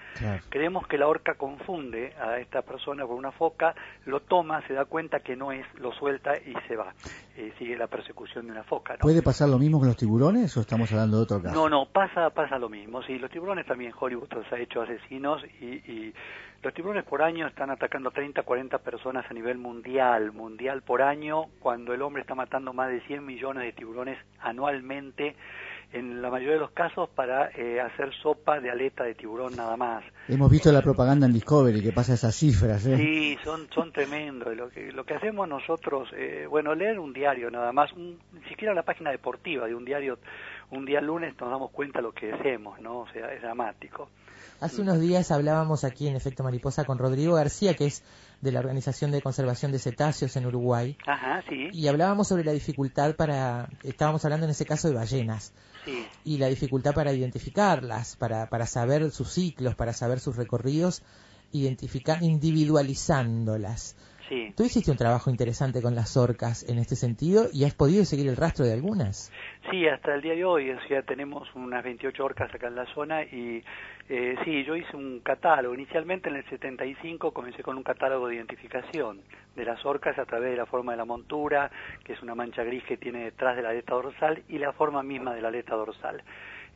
Creemos 0.50 0.88
que 0.88 0.98
la 0.98 1.08
orca 1.08 1.36
confunde 1.36 2.14
a 2.20 2.40
esta 2.40 2.64
persona 2.64 3.06
con 3.06 3.16
una 3.18 3.32
foca, 3.32 3.76
lo 4.06 4.22
toma, 4.22 4.66
se 4.68 4.74
da 4.74 4.86
cuenta 4.86 4.95
que 5.24 5.36
no 5.36 5.52
es, 5.52 5.66
lo 5.80 5.92
suelta 5.94 6.34
y 6.38 6.54
se 6.68 6.76
va. 6.76 6.94
Eh, 7.38 7.54
sigue 7.60 7.78
la 7.78 7.88
persecución 7.88 8.46
de 8.46 8.52
una 8.54 8.64
foca. 8.64 8.94
¿no? 8.94 9.00
¿Puede 9.00 9.22
pasar 9.22 9.50
lo 9.50 9.60
mismo 9.60 9.80
con 9.80 9.88
los 9.88 9.98
tiburones 9.98 10.56
o 10.56 10.62
estamos 10.62 10.92
hablando 10.92 11.18
de 11.18 11.24
otro 11.24 11.42
caso? 11.42 11.54
No, 11.54 11.70
no, 11.70 11.86
pasa, 11.86 12.30
pasa 12.30 12.58
lo 12.58 12.70
mismo. 12.70 13.04
Sí, 13.04 13.18
los 13.18 13.30
tiburones 13.30 13.66
también 13.66 13.94
Hollywood 13.98 14.32
los 14.34 14.52
ha 14.52 14.58
hecho 14.58 14.82
asesinos 14.82 15.44
y, 15.60 15.66
y 15.66 16.14
los 16.64 16.74
tiburones 16.74 17.04
por 17.04 17.22
año 17.22 17.46
están 17.46 17.70
atacando 17.70 18.10
30, 18.10 18.42
40 18.42 18.78
personas 18.80 19.26
a 19.30 19.34
nivel 19.34 19.58
mundial, 19.58 20.32
mundial 20.32 20.82
por 20.82 21.02
año, 21.02 21.44
cuando 21.60 21.94
el 21.94 22.02
hombre 22.02 22.22
está 22.22 22.34
matando 22.34 22.74
más 22.74 22.90
de 22.90 23.02
100 23.02 23.26
millones 23.26 23.64
de 23.64 23.74
tiburones 23.74 24.18
anualmente, 24.40 25.36
en 25.94 26.22
la 26.22 26.30
mayoría 26.30 26.54
de 26.56 26.60
los 26.60 26.72
casos 26.72 27.10
para 27.10 27.50
eh, 27.52 27.80
hacer 27.80 28.12
sopa 28.22 28.60
de 28.60 28.70
aleta 28.70 29.04
de 29.04 29.16
tiburón 29.16 29.56
nada 29.56 29.78
más. 29.78 30.04
Hemos 30.28 30.50
visto 30.52 30.72
la 30.72 30.82
propaganda 30.82 31.26
en 31.26 31.34
Discovery 31.34 31.82
que 31.82 31.92
pasa 31.92 32.14
esas 32.14 32.36
cifras. 32.36 32.86
¿eh? 32.86 32.98
Sí, 32.98 33.38
son, 33.44 33.68
son 33.74 33.92
tremendos. 33.94 34.56
Lo 34.56 34.70
que, 34.70 34.92
lo 34.92 35.06
que 35.06 35.14
hacemos 35.14 35.48
nosotros, 35.48 36.10
eh, 36.16 36.48
bueno, 36.50 36.76
leer 36.76 37.00
un 37.00 37.14
diario 37.14 37.50
nada 37.52 37.72
más, 37.72 37.92
un- 37.94 38.18
ni 38.34 38.42
siquiera 38.50 38.74
la 38.74 38.84
página 38.84 39.12
deportiva 39.12 39.68
de 39.68 39.76
un 39.76 39.86
diario, 39.86 40.18
un 40.72 40.86
día 40.86 41.00
lunes 41.02 41.34
nos 41.40 41.50
damos 41.50 41.72
cuenta 41.72 42.00
de 42.00 42.04
lo 42.04 42.12
que 42.12 42.34
hacemos, 42.34 42.80
¿no? 42.82 43.00
O 43.02 43.08
sea, 43.14 43.32
es 43.34 43.42
dramático. 43.42 44.10
Hace 44.62 44.82
unos 44.82 45.00
días 45.02 45.32
hablábamos 45.32 45.84
aquí 45.84 46.08
en 46.08 46.16
Efecto 46.16 46.42
Mariposa 46.44 46.86
con 46.86 46.98
Rodrigo 46.98 47.36
García, 47.36 47.74
que 47.74 47.86
es 47.86 48.04
de 48.42 48.52
la 48.52 48.60
Organización 48.60 49.12
de 49.12 49.22
Conservación 49.22 49.72
de 49.72 49.80
Cetáceos 49.80 50.36
en 50.38 50.46
Uruguay, 50.46 50.98
Ajá, 51.06 51.44
sí, 51.50 51.70
y 51.74 51.88
hablábamos 51.88 52.28
sobre 52.30 52.44
la 52.46 52.52
dificultad 52.54 53.16
para, 53.16 53.68
estábamos 53.84 54.24
hablando 54.24 54.46
en 54.46 54.52
ese 54.52 54.66
caso 54.66 54.88
de 54.88 54.96
ballenas, 54.96 55.54
sí. 55.86 56.06
y 56.24 56.38
la 56.38 56.48
dificultad 56.48 56.94
para 56.94 57.14
identificarlas, 57.14 58.16
para, 58.18 58.50
para 58.50 58.66
saber 58.66 59.12
sus 59.12 59.32
ciclos, 59.32 59.76
para 59.76 59.94
saber 59.94 60.20
sus 60.20 60.36
recorridos, 60.36 61.04
identificar, 61.52 62.22
individualizándolas. 62.22 63.96
Sí. 64.28 64.54
Tú 64.58 64.64
hiciste 64.64 64.90
un 64.90 64.98
trabajo 64.98 65.30
interesante 65.30 65.82
con 65.82 65.94
las 65.94 66.18
orcas 66.18 66.68
en 66.68 66.80
este 66.80 66.96
sentido 66.96 67.48
y 67.54 67.64
has 67.64 67.76
podido 67.76 68.04
seguir 68.06 68.28
el 68.28 68.36
rastro 68.36 68.66
de 68.66 68.74
algunas. 68.74 69.32
Sí, 69.70 69.88
hasta 69.88 70.16
el 70.16 70.22
día 70.22 70.34
de 70.34 70.44
hoy, 70.44 70.72
o 70.72 70.82
sea, 70.88 71.04
tenemos 71.04 71.48
unas 71.54 71.84
28 71.84 72.24
orcas 72.24 72.54
acá 72.54 72.68
en 72.68 72.76
la 72.76 72.86
zona 72.94 73.24
y 73.24 73.64
eh, 74.08 74.36
sí, 74.44 74.64
yo 74.64 74.76
hice 74.76 74.96
un 74.96 75.20
catálogo. 75.22 75.74
Inicialmente 75.74 76.30
en 76.30 76.36
el 76.36 76.46
75 76.50 77.32
comencé 77.32 77.64
con 77.64 77.78
un 77.78 77.84
catálogo 77.84 78.28
de 78.28 78.36
identificación 78.36 79.22
de 79.56 79.66
las 79.66 79.84
orcas 79.86 80.18
a 80.20 80.26
través 80.26 80.52
de 80.52 80.58
la 80.58 80.66
forma 80.66 80.92
de 80.92 80.98
la 80.98 81.06
montura, 81.06 81.72
que 82.04 82.14
es 82.14 82.22
una 82.22 82.36
mancha 82.36 82.64
gris 82.64 82.84
que 82.84 82.98
tiene 82.98 83.24
detrás 83.24 83.56
de 83.56 83.64
la 83.64 83.70
aleta 83.70 83.96
dorsal, 83.96 84.44
y 84.48 84.58
la 84.60 84.74
forma 84.74 85.02
misma 85.04 85.34
de 85.34 85.42
la 85.42 85.48
aleta 85.48 85.76
dorsal. 85.76 86.24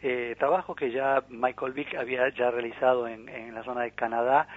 Eh, 0.01 0.35
trabajo 0.39 0.75
que 0.75 0.91
ya 0.91 1.23
Michael 1.29 1.73
Vick 1.73 1.95
había 1.95 2.29
ya 2.29 2.51
realizado 2.51 3.07
en, 3.07 3.27
en 3.27 3.53
la 3.53 3.63
zona 3.63 3.81
de 3.81 3.91
Canadá 3.91 4.47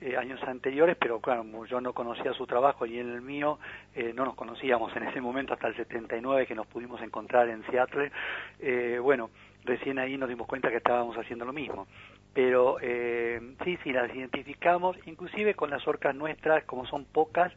eh, 0.00 0.16
años 0.16 0.40
anteriores, 0.44 0.96
pero 0.96 1.18
claro, 1.18 1.44
yo 1.66 1.80
no 1.80 1.92
conocía 1.92 2.32
su 2.32 2.46
trabajo 2.46 2.86
y 2.86 2.98
él 2.98 3.10
el 3.10 3.20
mío, 3.20 3.58
eh, 3.96 4.12
no 4.14 4.24
nos 4.24 4.36
conocíamos 4.36 4.94
en 4.94 5.02
ese 5.02 5.20
momento 5.20 5.54
hasta 5.54 5.66
el 5.66 5.74
79 5.74 6.46
que 6.46 6.54
nos 6.54 6.68
pudimos 6.68 7.02
encontrar 7.02 7.48
en 7.48 7.66
Seattle. 7.66 8.12
Eh, 8.60 9.00
bueno, 9.02 9.30
recién 9.64 9.98
ahí 9.98 10.16
nos 10.16 10.28
dimos 10.28 10.46
cuenta 10.46 10.70
que 10.70 10.76
estábamos 10.76 11.16
haciendo 11.16 11.44
lo 11.44 11.52
mismo. 11.52 11.88
Pero 12.34 12.78
eh, 12.80 13.40
sí, 13.64 13.78
sí, 13.82 13.92
las 13.92 14.14
identificamos, 14.14 14.96
inclusive 15.06 15.54
con 15.54 15.70
las 15.70 15.86
orcas 15.88 16.14
nuestras, 16.14 16.64
como 16.64 16.86
son 16.86 17.04
pocas, 17.04 17.52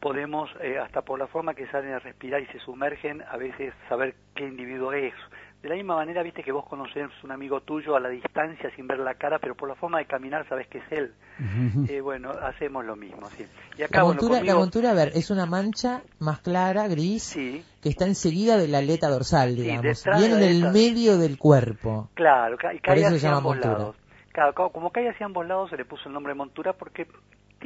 podemos, 0.00 0.50
eh, 0.60 0.78
hasta 0.78 1.02
por 1.02 1.18
la 1.18 1.26
forma 1.26 1.54
que 1.54 1.66
salen 1.68 1.92
a 1.92 1.98
respirar 1.98 2.40
y 2.42 2.46
se 2.46 2.60
sumergen, 2.60 3.22
a 3.22 3.36
veces 3.36 3.74
saber 3.88 4.14
qué 4.34 4.44
individuo 4.44 4.92
es. 4.92 5.14
De 5.62 5.70
la 5.70 5.74
misma 5.74 5.96
manera, 5.96 6.22
viste 6.22 6.44
que 6.44 6.52
vos 6.52 6.64
conocés 6.66 7.08
un 7.24 7.32
amigo 7.32 7.60
tuyo 7.62 7.96
a 7.96 8.00
la 8.00 8.08
distancia 8.08 8.70
sin 8.76 8.86
ver 8.86 8.98
la 9.00 9.14
cara, 9.14 9.38
pero 9.40 9.56
por 9.56 9.68
la 9.68 9.74
forma 9.74 9.98
de 9.98 10.04
caminar 10.06 10.46
sabes 10.48 10.68
que 10.68 10.78
es 10.78 10.84
él. 10.92 11.12
Eh, 11.88 12.00
bueno, 12.00 12.30
hacemos 12.30 12.84
lo 12.84 12.94
mismo, 12.94 13.26
sí. 13.30 13.44
Y 13.76 13.82
acá, 13.82 13.98
La 13.98 14.04
bueno, 14.04 14.20
montura, 14.20 14.34
la 14.34 14.38
conmigo- 14.40 14.58
montura, 14.60 14.90
a 14.90 14.94
ver, 14.94 15.08
es 15.14 15.30
una 15.30 15.44
mancha 15.46 16.02
más 16.20 16.40
clara, 16.40 16.86
gris, 16.86 17.34
que 17.34 17.88
está 17.88 18.04
enseguida 18.06 18.58
de 18.58 18.68
la 18.68 18.78
aleta 18.78 19.08
dorsal, 19.08 19.56
digamos. 19.56 20.04
de 20.04 20.10
Viene 20.16 20.34
la 20.34 20.40
en 20.40 20.42
el 20.50 20.56
aleta. 20.66 20.72
medio 20.72 21.18
del 21.18 21.36
cuerpo. 21.38 22.10
Claro, 22.14 22.54
y 22.54 22.58
Por 22.78 22.80
cae 22.82 22.98
se 23.00 23.06
hacia 23.06 23.18
llama 23.18 23.38
ambos 23.38 23.56
montura. 23.56 23.78
lados. 23.78 23.96
Claro, 24.32 24.54
co- 24.54 24.70
como 24.70 24.90
cae 24.92 25.08
hacia 25.08 25.26
ambos 25.26 25.46
lados 25.46 25.70
se 25.70 25.76
le 25.78 25.84
puso 25.84 26.08
el 26.08 26.12
nombre 26.14 26.32
de 26.32 26.36
montura 26.36 26.74
porque 26.74 27.06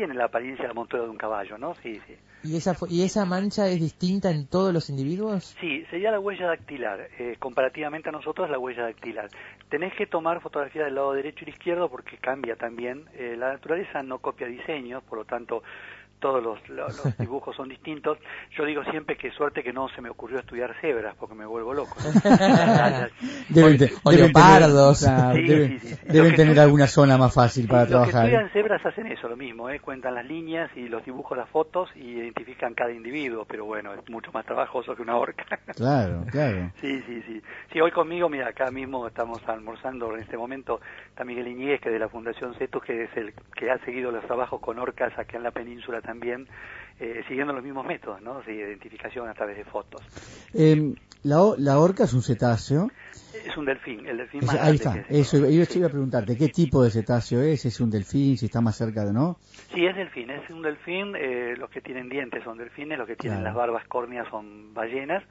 tiene 0.01 0.15
la 0.15 0.25
apariencia 0.25 0.63
de 0.63 0.69
la 0.69 0.75
montura 0.75 1.03
de 1.03 1.11
un 1.11 1.19
caballo, 1.19 1.59
¿no? 1.59 1.75
Sí, 1.75 2.01
sí. 2.07 2.17
¿Y 2.43 2.57
esa, 2.57 2.75
¿Y 2.89 3.03
esa 3.03 3.27
mancha 3.27 3.69
es 3.69 3.79
distinta 3.79 4.31
en 4.31 4.47
todos 4.47 4.73
los 4.73 4.89
individuos? 4.89 5.55
Sí, 5.61 5.85
sería 5.91 6.11
la 6.11 6.19
huella 6.19 6.47
dactilar. 6.47 7.07
Eh, 7.19 7.37
comparativamente 7.39 8.09
a 8.09 8.13
nosotros, 8.13 8.49
la 8.49 8.59
huella 8.59 8.85
dactilar. 8.85 9.29
Tenés 9.69 9.93
que 9.95 10.07
tomar 10.07 10.41
fotografía 10.41 10.85
del 10.85 10.95
lado 10.95 11.13
derecho 11.13 11.45
y 11.47 11.51
izquierdo 11.51 11.91
porque 11.91 12.17
cambia 12.17 12.57
también. 12.57 13.05
Eh, 13.13 13.37
la 13.37 13.53
naturaleza 13.53 14.03
no 14.03 14.21
copia 14.21 14.47
diseños, 14.47 15.03
por 15.03 15.19
lo 15.19 15.25
tanto, 15.27 15.63
todos 16.21 16.43
los, 16.43 16.69
lo- 16.69 16.87
los 16.89 17.17
dibujos 17.19 17.57
son 17.57 17.69
distintos. 17.69 18.19
Yo 18.57 18.65
digo 18.65 18.85
siempre 18.85 19.17
que 19.17 19.31
suerte 19.33 19.63
que 19.63 19.73
no 19.73 19.89
se 19.89 20.01
me 20.01 20.11
ocurrió 20.11 20.39
estudiar 20.39 20.75
cebras 20.81 21.15
porque 21.19 21.35
me 21.35 21.47
vuelvo 21.47 21.75
loco. 21.75 21.97
Deben, 23.49 23.79
te- 23.79 23.91
o 24.05 24.11
deben 24.11 24.27
leopardos. 24.27 25.01
Tener, 25.01 25.15
claro, 25.17 25.35
Sí, 25.35 25.43
deben, 25.47 25.69
sí, 25.69 25.79
sí, 25.89 25.95
sí. 25.95 26.01
deben 26.07 26.25
Lo 26.25 26.31
que 26.31 26.37
tener 26.37 26.55
tú- 26.55 26.61
alguna 26.61 26.87
zona 26.87 27.19
más 27.19 27.35
fácil 27.35 27.67
para 27.67 27.81
Los 27.83 27.89
que 27.89 27.93
trabajar. 27.93 28.25
estudian 28.27 28.51
cebras 28.51 28.87
hacen 28.87 29.07
eso, 29.07 29.29
lo 29.29 29.37
mismo, 29.37 29.69
¿eh? 29.71 29.81
cuentan 29.81 30.15
las 30.15 30.25
líneas 30.27 30.71
y 30.77 30.89
los 30.89 31.05
dibujos, 31.05 31.37
las 31.37 31.49
fotos 31.49 31.91
y 31.97 32.01
identifican 32.19 32.75
cada 32.75 32.93
individuo, 32.93 33.45
pero 33.47 33.65
bueno, 33.65 33.93
es 33.95 34.09
mucho 34.09 34.31
más 34.33 34.45
trabajoso 34.47 34.95
que 34.95 35.03
una 35.03 35.17
horca. 35.17 35.45
Claro, 35.81 36.25
claro. 36.31 36.71
Sí, 36.81 37.01
sí, 37.07 37.23
sí. 37.27 37.41
Sí, 37.73 37.81
hoy 37.81 37.91
conmigo, 37.91 38.29
mira, 38.29 38.49
acá 38.49 38.71
mismo 38.71 39.07
estamos 39.07 39.41
almorzando 39.49 40.15
en 40.15 40.21
este 40.23 40.37
momento, 40.37 40.81
está 41.09 41.25
Miguel 41.25 41.49
Iñiguez, 41.49 41.81
que 41.81 41.89
es 41.89 41.93
de 41.95 41.99
la 41.99 42.09
Fundación 42.09 42.55
CETUS, 42.55 42.83
que 42.83 43.05
es 43.05 43.17
el 43.17 43.33
que 43.55 43.71
ha 43.71 43.79
seguido 43.85 44.11
los 44.11 44.25
trabajos 44.27 44.61
con 44.61 44.79
orcas 44.79 45.17
acá 45.19 45.37
en 45.39 45.43
la 45.45 45.53
península 45.53 46.01
también, 46.11 46.49
eh, 46.99 47.23
siguiendo 47.29 47.53
los 47.53 47.63
mismos 47.63 47.87
métodos, 47.87 48.21
¿no? 48.21 48.43
De 48.43 48.53
identificación 48.53 49.29
a 49.29 49.35
través 49.35 49.57
de 49.57 49.65
fotos. 49.65 50.03
Eh, 50.55 50.93
la, 51.23 51.39
la 51.59 51.79
orca 51.79 52.05
es 52.05 52.13
un 52.15 52.23
cetáceo. 52.23 52.91
Es 53.47 53.57
un 53.57 53.65
delfín, 53.65 54.07
el 54.07 54.17
delfín 54.17 54.41
Es- 54.43 54.47
más 54.49 54.57
ahí 54.61 54.75
está. 54.75 55.05
Eso, 55.09 55.39
yo 55.39 55.63
iba 55.77 55.87
a 55.87 55.91
preguntarte, 55.91 56.37
¿qué 56.37 56.49
tipo 56.49 56.83
de 56.83 56.91
cetáceo 56.91 57.41
es? 57.43 57.65
¿Es 57.65 57.81
un 57.81 57.91
delfín? 57.91 58.37
¿Si 58.37 58.47
está 58.47 58.61
más 58.61 58.77
cerca 58.77 59.05
de 59.05 59.13
no? 59.13 59.37
Sí, 59.73 59.87
es 59.87 59.95
delfín, 59.95 60.31
es 60.31 60.51
un 60.51 60.63
delfín, 60.63 61.15
eh, 61.17 61.55
los 61.57 61.71
que 61.71 61.81
tienen 61.81 62.09
dientes 62.09 62.43
son 62.43 62.59
delfines, 62.59 62.99
los 62.99 63.07
que 63.07 63.15
tienen 63.17 63.39
Claro. 63.41 63.51
las 63.51 63.55
barbas 63.57 63.87
córneas 63.87 64.27
son 64.29 64.75
ballenas, 64.75 65.23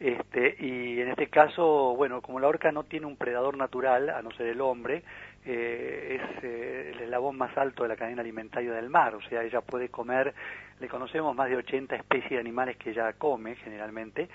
este, 0.00 0.56
y 0.60 1.00
en 1.00 1.08
este 1.08 1.28
caso, 1.28 1.94
bueno, 1.96 2.20
como 2.22 2.40
la 2.40 2.48
orca 2.48 2.72
no 2.72 2.84
tiene 2.84 3.06
un 3.06 3.16
predador 3.16 3.56
natural, 3.56 4.08
a 4.10 4.22
no 4.22 4.30
ser 4.32 4.46
el 4.46 4.60
hombre, 4.62 5.02
eh, 5.46 6.20
es 6.20 6.44
eh, 6.44 6.92
el 6.94 7.02
eslabón 7.02 7.38
más 7.38 7.56
alto 7.56 7.82
de 7.84 7.88
la 7.90 7.96
cadena 7.96 8.20
alimentaria 8.22 8.72
del 8.72 8.90
mar, 8.90 9.14
o 9.14 9.22
sea, 9.28 9.42
ella 9.44 9.60
puede 9.60 9.88
comer, 9.88 10.34
le 10.80 10.88
conocemos 10.88 11.34
más 11.36 11.48
de 11.48 11.56
80 11.56 11.94
especies 11.96 12.30
de 12.32 12.38
animales 12.40 12.76
que 12.76 12.90
ella 12.90 13.12
come 13.14 13.54
generalmente, 13.56 14.28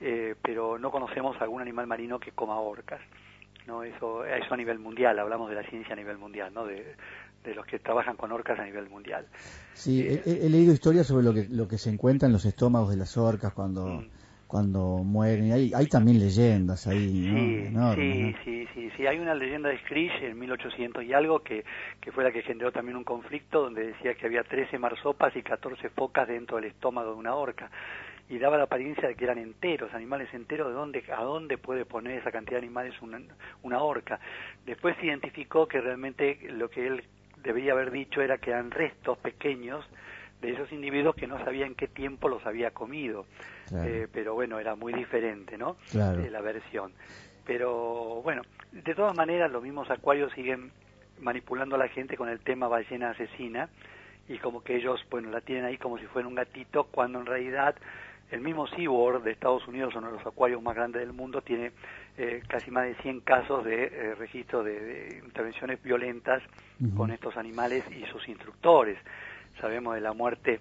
eh, 0.00 0.34
pero 0.42 0.78
no 0.78 0.90
conocemos 0.90 1.40
algún 1.40 1.62
animal 1.62 1.86
marino 1.86 2.20
que 2.20 2.32
coma 2.32 2.60
orcas. 2.60 3.00
no 3.66 3.82
eso 3.82 4.24
eso 4.24 4.54
a 4.54 4.56
nivel 4.56 4.78
mundial 4.78 5.18
hablamos 5.18 5.48
de 5.50 5.56
la 5.56 5.62
ciencia 5.64 5.92
a 5.92 5.96
nivel 5.96 6.16
mundial 6.18 6.52
no 6.54 6.64
de, 6.64 6.94
de 7.44 7.54
los 7.54 7.66
que 7.66 7.78
trabajan 7.78 8.16
con 8.16 8.30
orcas 8.32 8.58
a 8.58 8.64
nivel 8.64 8.88
mundial. 8.88 9.26
Sí, 9.74 10.00
he, 10.06 10.22
he- 10.24 10.46
he 10.46 10.50
leído 10.50 10.72
historias 10.72 11.06
sobre 11.06 11.24
lo 11.24 11.32
que, 11.34 11.46
lo 11.50 11.66
que 11.68 11.78
se 11.78 11.90
encuentra 11.90 12.26
en 12.26 12.32
los 12.32 12.44
estómagos 12.44 12.90
de 12.90 12.96
las 12.96 13.16
orcas 13.16 13.52
cuando, 13.52 13.86
Mm. 13.86 14.08
Cuando 14.48 15.04
mueren. 15.04 15.52
Hay, 15.52 15.72
hay 15.74 15.86
también 15.86 16.18
leyendas 16.18 16.86
ahí, 16.86 17.28
¿no? 17.30 17.38
Sí, 17.38 17.66
Enormes, 17.66 17.96
sí, 18.06 18.22
¿no? 18.22 18.44
sí, 18.44 18.68
sí, 18.74 18.90
sí. 18.96 19.06
Hay 19.06 19.18
una 19.18 19.34
leyenda 19.34 19.68
de 19.68 19.78
Screech 19.78 20.22
en 20.22 20.38
1800 20.38 21.04
y 21.04 21.12
algo 21.12 21.40
que, 21.40 21.64
que 22.00 22.10
fue 22.10 22.24
la 22.24 22.32
que 22.32 22.42
generó 22.42 22.72
también 22.72 22.96
un 22.96 23.04
conflicto 23.04 23.62
donde 23.62 23.88
decía 23.88 24.14
que 24.14 24.26
había 24.26 24.42
13 24.42 24.78
marsopas 24.78 25.36
y 25.36 25.42
14 25.42 25.90
focas 25.90 26.26
dentro 26.26 26.56
del 26.56 26.64
estómago 26.64 27.12
de 27.12 27.18
una 27.18 27.34
orca. 27.34 27.70
Y 28.30 28.38
daba 28.38 28.58
la 28.58 28.64
apariencia 28.64 29.08
de 29.08 29.14
que 29.14 29.24
eran 29.24 29.38
enteros, 29.38 29.92
animales 29.94 30.28
enteros, 30.32 30.68
de 30.68 30.74
dónde, 30.74 31.04
a 31.16 31.22
dónde 31.22 31.58
puede 31.58 31.84
poner 31.84 32.18
esa 32.18 32.32
cantidad 32.32 32.60
de 32.60 32.66
animales 32.66 32.94
una, 33.00 33.20
una 33.62 33.82
orca. 33.82 34.18
Después 34.66 34.96
se 34.98 35.06
identificó 35.06 35.68
que 35.68 35.80
realmente 35.80 36.38
lo 36.50 36.68
que 36.68 36.86
él 36.86 37.04
debería 37.42 37.72
haber 37.72 37.90
dicho 37.90 38.20
era 38.22 38.38
que 38.38 38.50
eran 38.50 38.70
restos 38.70 39.18
pequeños 39.18 39.84
de 40.40 40.52
esos 40.52 40.70
individuos 40.72 41.14
que 41.16 41.26
no 41.26 41.42
sabían 41.44 41.74
qué 41.74 41.88
tiempo 41.88 42.28
los 42.28 42.44
había 42.46 42.70
comido. 42.70 43.26
Claro. 43.68 43.88
Eh, 43.88 44.08
pero 44.12 44.34
bueno, 44.34 44.58
era 44.58 44.74
muy 44.74 44.92
diferente, 44.92 45.58
¿no? 45.58 45.76
Claro. 45.90 46.20
Eh, 46.20 46.30
la 46.30 46.40
versión. 46.40 46.92
Pero 47.44 48.20
bueno, 48.22 48.42
de 48.72 48.94
todas 48.94 49.16
maneras 49.16 49.50
los 49.50 49.62
mismos 49.62 49.90
acuarios 49.90 50.32
siguen 50.32 50.70
manipulando 51.20 51.76
a 51.76 51.78
la 51.78 51.88
gente 51.88 52.16
con 52.16 52.28
el 52.28 52.40
tema 52.40 52.68
ballena 52.68 53.10
asesina 53.10 53.68
y 54.28 54.38
como 54.38 54.62
que 54.62 54.76
ellos, 54.76 55.00
bueno, 55.10 55.30
la 55.30 55.40
tienen 55.40 55.64
ahí 55.64 55.78
como 55.78 55.98
si 55.98 56.06
fuera 56.06 56.28
un 56.28 56.34
gatito, 56.34 56.84
cuando 56.84 57.18
en 57.20 57.26
realidad 57.26 57.74
el 58.30 58.42
mismo 58.42 58.66
SeaWorld 58.66 59.24
de 59.24 59.30
Estados 59.30 59.66
Unidos, 59.66 59.94
uno 59.96 60.08
de 60.08 60.18
los 60.18 60.26
acuarios 60.26 60.62
más 60.62 60.74
grandes 60.74 61.00
del 61.00 61.14
mundo, 61.14 61.40
tiene 61.40 61.72
eh, 62.18 62.42
casi 62.46 62.70
más 62.70 62.84
de 62.84 62.94
100 62.96 63.20
casos 63.20 63.64
de 63.64 63.84
eh, 63.84 64.14
registro 64.16 64.62
de, 64.62 64.78
de 64.78 65.18
intervenciones 65.24 65.82
violentas 65.82 66.42
con 66.96 67.10
estos 67.10 67.36
animales 67.36 67.82
y 67.90 68.04
sus 68.12 68.28
instructores. 68.28 68.98
Sabemos 69.60 69.94
de 69.94 70.00
la 70.00 70.12
muerte 70.12 70.60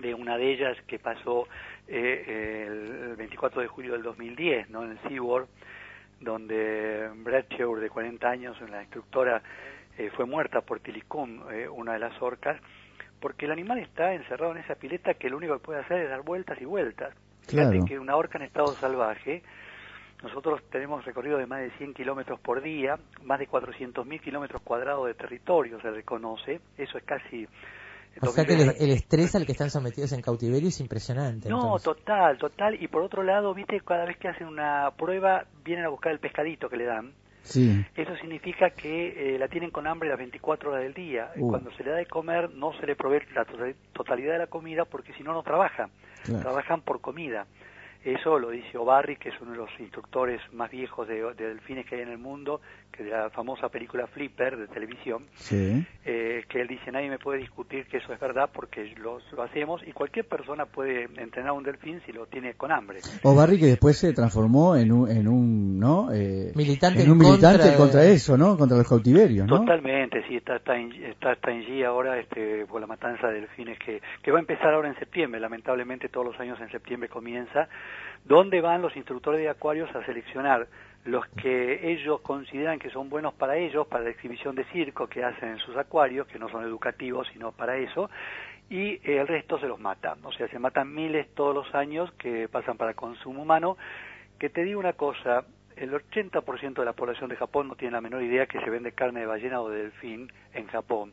de 0.00 0.14
una 0.14 0.36
de 0.36 0.52
ellas 0.52 0.76
que 0.86 0.98
pasó 0.98 1.46
eh, 1.86 2.66
el 2.66 3.16
24 3.16 3.60
de 3.60 3.68
julio 3.68 3.92
del 3.92 4.02
2010, 4.02 4.70
¿no? 4.70 4.84
En 4.84 4.92
el 4.92 4.98
SeaWorld, 5.08 5.48
donde 6.20 7.10
Bradshaw, 7.16 7.76
de 7.76 7.90
40 7.90 8.28
años, 8.28 8.60
la 8.70 8.82
instructora, 8.82 9.42
eh, 9.98 10.10
fue 10.16 10.24
muerta 10.24 10.60
por 10.62 10.80
Tilicum, 10.80 11.42
eh, 11.50 11.68
una 11.68 11.92
de 11.92 11.98
las 11.98 12.20
orcas, 12.22 12.60
porque 13.20 13.44
el 13.44 13.52
animal 13.52 13.78
está 13.78 14.14
encerrado 14.14 14.52
en 14.52 14.58
esa 14.58 14.74
pileta 14.74 15.14
que 15.14 15.28
lo 15.28 15.36
único 15.36 15.54
que 15.54 15.64
puede 15.64 15.80
hacer 15.80 16.02
es 16.02 16.08
dar 16.08 16.22
vueltas 16.22 16.60
y 16.60 16.64
vueltas. 16.64 17.14
Claro. 17.46 17.70
Fíjate 17.70 17.88
que 17.88 17.98
una 17.98 18.16
orca 18.16 18.38
en 18.38 18.44
estado 18.44 18.68
salvaje, 18.68 19.42
nosotros 20.22 20.62
tenemos 20.70 21.04
recorrido 21.04 21.38
de 21.38 21.46
más 21.46 21.60
de 21.60 21.70
100 21.72 21.94
kilómetros 21.94 22.40
por 22.40 22.62
día, 22.62 22.98
más 23.24 23.38
de 23.38 23.48
400.000 23.48 24.20
kilómetros 24.20 24.62
cuadrados 24.62 25.06
de 25.06 25.14
territorio 25.14 25.80
se 25.80 25.90
reconoce, 25.90 26.60
eso 26.78 26.98
es 26.98 27.04
casi... 27.04 27.46
O 28.20 28.26
sea 28.26 28.44
que 28.44 28.52
el, 28.54 28.66
2000 28.66 28.82
el 28.82 28.90
estrés 28.94 29.34
al 29.34 29.46
que 29.46 29.52
están 29.52 29.70
sometidos 29.70 30.12
en 30.12 30.20
cautiverio 30.20 30.68
es 30.68 30.80
impresionante. 30.80 31.48
no, 31.48 31.56
entonces. 31.76 31.84
total, 31.84 32.38
total. 32.38 32.82
Y 32.82 32.88
por 32.88 33.02
otro 33.02 33.22
lado, 33.22 33.54
viste, 33.54 33.80
cada 33.80 34.04
vez 34.04 34.16
que 34.18 34.28
hacen 34.28 34.46
una 34.46 34.90
prueba, 34.96 35.44
vienen 35.64 35.84
a 35.86 35.88
buscar 35.88 36.12
el 36.12 36.18
pescadito 36.18 36.68
que 36.68 36.76
le 36.76 36.84
dan. 36.84 37.12
Sí. 37.42 37.84
Eso 37.96 38.14
significa 38.20 38.70
que 38.70 39.34
eh, 39.34 39.38
la 39.38 39.48
tienen 39.48 39.70
con 39.70 39.88
hambre 39.88 40.08
las 40.08 40.18
24 40.18 40.70
horas 40.70 40.84
del 40.84 40.94
día. 40.94 41.32
Uh. 41.36 41.48
Cuando 41.50 41.72
se 41.72 41.82
le 41.82 41.90
da 41.90 41.96
de 41.96 42.06
comer, 42.06 42.50
no 42.54 42.72
se 42.78 42.86
le 42.86 42.94
provee 42.94 43.18
la 43.34 43.44
to- 43.44 43.56
totalidad 43.92 44.34
de 44.34 44.38
la 44.38 44.46
comida 44.46 44.84
porque 44.84 45.12
si 45.14 45.24
no, 45.24 45.32
no 45.32 45.42
trabajan. 45.42 45.90
Claro. 46.22 46.40
Trabajan 46.42 46.82
por 46.82 47.00
comida. 47.00 47.46
Eso 48.04 48.38
lo 48.38 48.50
dice 48.50 48.76
O'Barry, 48.78 49.16
que 49.16 49.28
es 49.28 49.34
uno 49.40 49.52
de 49.52 49.58
los 49.58 49.70
instructores 49.78 50.40
más 50.52 50.70
viejos 50.70 51.06
de, 51.06 51.22
de 51.34 51.48
delfines 51.48 51.86
que 51.86 51.96
hay 51.96 52.02
en 52.02 52.08
el 52.08 52.18
mundo, 52.18 52.60
que 52.90 53.04
de 53.04 53.10
la 53.10 53.30
famosa 53.30 53.68
película 53.68 54.06
Flipper 54.08 54.56
de 54.56 54.66
televisión 54.68 55.24
Sí. 55.34 55.84
eh, 56.04 56.44
que 56.48 56.60
él 56.60 56.68
dice 56.68 56.90
nadie 56.92 57.08
me 57.08 57.18
puede 57.18 57.38
discutir 57.38 57.86
que 57.86 57.98
eso 57.98 58.12
es 58.12 58.20
verdad 58.20 58.50
porque 58.52 58.92
lo, 58.98 59.18
lo 59.34 59.42
hacemos 59.42 59.80
y 59.86 59.92
cualquier 59.92 60.26
persona 60.26 60.66
puede 60.66 61.04
entrenar 61.16 61.52
un 61.52 61.62
delfín 61.62 62.00
si 62.04 62.12
lo 62.12 62.26
tiene 62.26 62.54
con 62.54 62.70
hambre. 62.72 62.98
O 63.22 63.34
Barry 63.34 63.58
que 63.58 63.66
después 63.66 63.96
se 63.96 64.12
transformó 64.12 64.76
en 64.76 64.92
un, 64.92 65.10
en 65.10 65.28
un 65.28 65.78
¿no? 65.78 66.12
Eh, 66.12 66.52
Militante 66.54 67.02
en 67.02 67.10
un 67.10 67.22
en 67.22 67.28
militante 67.30 67.58
contra 67.68 67.76
contra, 67.76 68.04
eso, 68.04 68.36
¿no? 68.36 68.56
Contra 68.58 68.76
los 68.76 68.88
cautiverios, 68.88 69.46
¿no? 69.46 69.60
Totalmente, 69.60 70.22
sí, 70.28 70.36
está, 70.36 70.56
está, 70.56 70.76
en, 70.76 70.92
está, 71.04 71.32
está 71.32 71.50
en 71.50 71.62
G 71.62 71.84
ahora 71.86 72.18
este, 72.18 72.66
por 72.66 72.80
la 72.80 72.86
matanza 72.86 73.28
de 73.28 73.40
delfines 73.40 73.78
que, 73.78 74.02
que 74.22 74.30
va 74.30 74.38
a 74.38 74.40
empezar 74.40 74.74
ahora 74.74 74.88
en 74.88 74.98
septiembre, 74.98 75.40
lamentablemente 75.40 76.08
todos 76.08 76.26
los 76.26 76.40
años 76.40 76.60
en 76.60 76.70
septiembre 76.70 77.08
comienza, 77.08 77.68
donde 78.24 78.60
van 78.60 78.82
los 78.82 78.96
instructores 78.96 79.40
de 79.40 79.48
acuarios 79.48 79.94
a 79.94 80.04
seleccionar 80.04 80.66
los 81.04 81.26
que 81.28 81.90
ellos 81.92 82.20
consideran 82.20 82.78
que 82.78 82.90
son 82.90 83.08
buenos 83.08 83.34
para 83.34 83.56
ellos, 83.56 83.86
para 83.88 84.04
la 84.04 84.10
exhibición 84.10 84.54
de 84.54 84.64
circo 84.66 85.08
que 85.08 85.24
hacen 85.24 85.48
en 85.50 85.58
sus 85.58 85.76
acuarios, 85.76 86.28
que 86.28 86.38
no 86.38 86.48
son 86.48 86.62
educativos 86.62 87.26
sino 87.32 87.50
para 87.52 87.76
eso, 87.76 88.08
y 88.70 89.00
el 89.02 89.26
resto 89.26 89.58
se 89.58 89.66
los 89.66 89.80
mata. 89.80 90.16
O 90.22 90.32
sea, 90.32 90.46
se 90.48 90.58
matan 90.58 90.94
miles 90.94 91.26
todos 91.34 91.54
los 91.54 91.74
años 91.74 92.12
que 92.12 92.48
pasan 92.48 92.76
para 92.76 92.94
consumo 92.94 93.42
humano, 93.42 93.76
que 94.38 94.48
te 94.48 94.62
digo 94.62 94.78
una 94.78 94.92
cosa, 94.92 95.44
el 95.76 95.90
80% 95.92 96.74
de 96.74 96.84
la 96.84 96.92
población 96.92 97.28
de 97.28 97.36
Japón 97.36 97.66
no 97.68 97.74
tiene 97.74 97.92
la 97.92 98.00
menor 98.00 98.22
idea 98.22 98.46
que 98.46 98.60
se 98.60 98.70
vende 98.70 98.92
carne 98.92 99.20
de 99.20 99.26
ballena 99.26 99.60
o 99.60 99.68
de 99.68 99.82
delfín 99.82 100.32
en 100.54 100.66
Japón. 100.68 101.12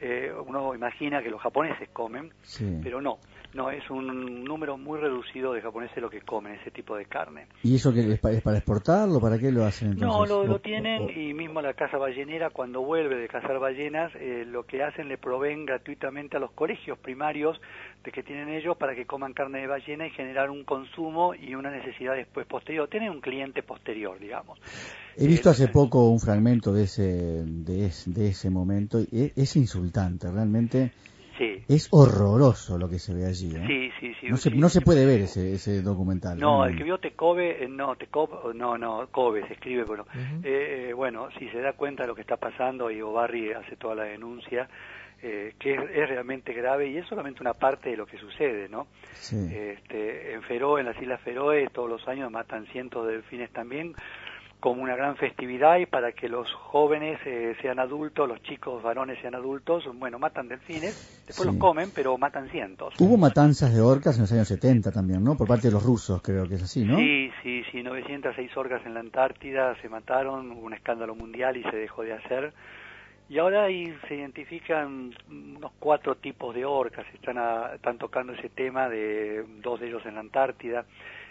Eh, 0.00 0.32
uno 0.46 0.74
imagina 0.74 1.22
que 1.22 1.30
los 1.30 1.40
japoneses 1.40 1.88
comen, 1.90 2.32
Sí. 2.42 2.80
pero 2.82 3.00
no, 3.00 3.18
no, 3.56 3.70
es 3.70 3.88
un 3.90 4.44
número 4.44 4.76
muy 4.76 5.00
reducido 5.00 5.52
de 5.54 5.62
japoneses 5.62 5.96
lo 5.98 6.10
que 6.10 6.20
comen 6.20 6.54
ese 6.60 6.70
tipo 6.70 6.94
de 6.96 7.06
carne. 7.06 7.46
¿Y 7.62 7.76
eso 7.76 7.92
que 7.92 8.00
es, 8.12 8.20
pa- 8.20 8.30
es 8.30 8.42
para 8.42 8.58
exportarlo? 8.58 9.18
¿Para 9.20 9.38
qué 9.38 9.50
lo 9.50 9.64
hacen 9.64 9.92
entonces? 9.92 10.30
No, 10.30 10.46
lo, 10.46 10.58
tienen 10.60 11.02
o- 11.02 11.10
y 11.10 11.32
mismo 11.34 11.62
la 11.62 11.72
casa 11.74 11.96
ballenera 11.96 12.50
cuando 12.50 12.82
vuelve 12.82 13.16
de 13.16 13.28
cazar 13.28 13.58
ballenas, 13.58 14.12
eh, 14.16 14.44
lo 14.46 14.64
que 14.66 14.82
hacen 14.82 15.08
le 15.08 15.16
proveen 15.18 15.64
gratuitamente 15.64 16.36
a 16.36 16.40
los 16.40 16.52
colegios 16.52 16.98
primarios 16.98 17.60
de 18.04 18.12
que 18.12 18.22
tienen 18.22 18.50
ellos 18.50 18.76
para 18.76 18.94
que 18.94 19.06
coman 19.06 19.32
carne 19.32 19.60
de 19.60 19.66
ballena 19.66 20.06
y 20.06 20.10
generar 20.10 20.50
un 20.50 20.64
consumo 20.64 21.34
y 21.34 21.54
una 21.54 21.70
necesidad 21.70 22.14
después 22.14 22.46
posterior. 22.46 22.88
Tienen 22.88 23.10
un 23.10 23.20
cliente 23.20 23.62
posterior, 23.62 24.18
digamos. 24.20 24.58
He 25.16 25.26
visto 25.26 25.48
hace 25.48 25.68
poco 25.68 26.10
un 26.10 26.20
fragmento 26.20 26.72
de 26.72 26.84
ese, 26.84 27.42
de, 27.44 27.86
es- 27.86 28.04
de 28.12 28.28
ese 28.28 28.50
momento 28.50 29.00
y 29.00 29.08
es, 29.24 29.32
es 29.38 29.56
insultante, 29.56 30.30
realmente 30.30 30.92
Sí. 31.38 31.64
es 31.68 31.88
horroroso 31.92 32.78
lo 32.78 32.88
que 32.88 32.98
se 32.98 33.14
ve 33.14 33.26
allí. 33.26 33.54
¿eh? 33.54 33.64
Sí, 33.66 33.90
sí, 34.00 34.14
sí. 34.20 34.28
no, 34.28 34.36
se, 34.36 34.50
sí. 34.50 34.58
no 34.58 34.68
se 34.68 34.80
puede 34.80 35.04
ver 35.04 35.20
ese, 35.22 35.52
ese 35.52 35.82
documental. 35.82 36.38
No, 36.38 36.64
el 36.64 36.76
que 36.76 36.84
vio 36.84 36.98
Tecobe, 36.98 37.64
eh, 37.64 37.68
no, 37.68 37.96
Tecobe, 37.96 38.54
no, 38.54 38.78
no, 38.78 39.06
Kobe 39.08 39.46
se 39.46 39.54
escribe, 39.54 39.84
bueno, 39.84 40.04
Ujú. 40.04 40.40
eh, 40.44 40.88
eh, 40.88 40.92
bueno, 40.94 41.28
si 41.38 41.48
se 41.50 41.60
da 41.60 41.74
cuenta 41.74 42.02
de 42.02 42.08
lo 42.08 42.14
que 42.14 42.22
está 42.22 42.36
pasando 42.36 42.90
y 42.90 43.02
Obarri 43.02 43.52
hace 43.52 43.76
toda 43.76 43.94
la 43.94 44.04
denuncia, 44.04 44.68
eh, 45.22 45.54
que 45.58 45.74
es, 45.74 45.80
es 45.80 46.08
realmente 46.08 46.52
grave 46.52 46.88
y 46.88 46.98
es 46.98 47.06
solamente 47.06 47.40
una 47.40 47.54
parte 47.54 47.90
de 47.90 47.96
lo 47.96 48.06
que 48.06 48.18
sucede, 48.18 48.68
¿no? 48.68 48.86
Sí. 49.12 49.48
Este, 49.50 50.34
en 50.34 50.42
Feroe, 50.42 50.80
en 50.80 50.86
las 50.86 51.00
Islas 51.00 51.20
Feroe, 51.22 51.68
todos 51.72 51.88
los 51.88 52.06
años 52.08 52.30
matan 52.30 52.66
cientos 52.66 53.06
de 53.06 53.14
delfines 53.14 53.50
también, 53.52 53.94
como 54.60 54.82
una 54.82 54.96
gran 54.96 55.16
festividad 55.16 55.76
y 55.78 55.86
para 55.86 56.12
que 56.12 56.28
los 56.28 56.50
jóvenes 56.54 57.20
eh, 57.26 57.54
sean 57.62 57.78
adultos, 57.78 58.28
los 58.28 58.42
chicos 58.42 58.82
varones 58.82 59.18
sean 59.20 59.34
adultos, 59.34 59.84
bueno, 59.94 60.18
matan 60.18 60.48
delfines, 60.48 60.94
después 61.26 61.46
Sí. 61.46 61.52
los 61.52 61.56
comen, 61.56 61.90
pero 61.92 62.16
matan 62.18 62.48
cientos. 62.50 62.94
Hubo 62.98 63.16
matanzas 63.16 63.74
de 63.74 63.80
orcas 63.82 64.16
en 64.16 64.22
los 64.22 64.32
años 64.32 64.48
70 64.48 64.90
también, 64.90 65.22
¿no? 65.22 65.36
Por 65.36 65.46
parte 65.46 65.68
de 65.68 65.72
los 65.74 65.84
rusos, 65.84 66.22
creo 66.22 66.48
que 66.48 66.54
es 66.54 66.62
así, 66.62 66.84
¿no? 66.84 66.96
Sí, 66.96 67.30
sí, 67.42 67.62
sí, 67.70 67.82
906 67.82 68.56
orcas 68.56 68.84
en 68.86 68.94
la 68.94 69.00
Antártida 69.00 69.76
se 69.82 69.88
mataron, 69.88 70.50
hubo 70.52 70.62
un 70.66 70.74
escándalo 70.74 71.14
mundial 71.14 71.56
y 71.56 71.62
se 71.64 71.76
dejó 71.76 72.02
de 72.02 72.14
hacer. 72.14 72.52
Y 73.28 73.38
ahora 73.38 73.64
ahí 73.64 73.92
se 74.08 74.14
identifican 74.14 75.12
unos 75.28 75.72
cuatro 75.80 76.14
tipos 76.14 76.54
de 76.54 76.64
orcas, 76.64 77.04
están, 77.12 77.38
a- 77.38 77.72
están 77.74 77.98
tocando 77.98 78.32
ese 78.32 78.48
tema 78.48 78.88
de 78.88 79.44
dos 79.62 79.80
de 79.80 79.88
ellos 79.88 80.06
en 80.06 80.14
la 80.14 80.20
Antártida, 80.20 80.84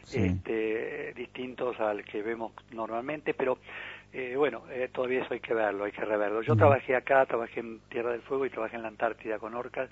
Sí. 0.06 0.20
este, 0.20 1.14
distintos 1.14 1.80
al 1.80 2.04
que 2.04 2.22
vemos 2.22 2.54
normalmente, 2.72 3.34
pero 3.34 3.58
eh, 4.14 4.36
bueno, 4.38 4.64
eh, 4.72 4.90
todavía 4.94 5.24
eso 5.24 5.34
hay 5.34 5.42
que 5.42 5.54
verlo, 5.54 5.84
hay 5.84 5.92
que 5.92 6.06
reverlo. 6.06 6.42
Yo 6.42 6.56
trabajé 6.56 6.96
acá, 6.96 7.26
trabajé 7.26 7.60
en 7.60 7.80
Tierra 7.90 8.12
del 8.12 8.22
Fuego 8.22 8.46
y 8.46 8.50
trabajé 8.50 8.78
en 8.78 8.84
la 8.84 8.88
Antártida 8.88 9.40
con 9.40 9.54
orcas 9.56 9.90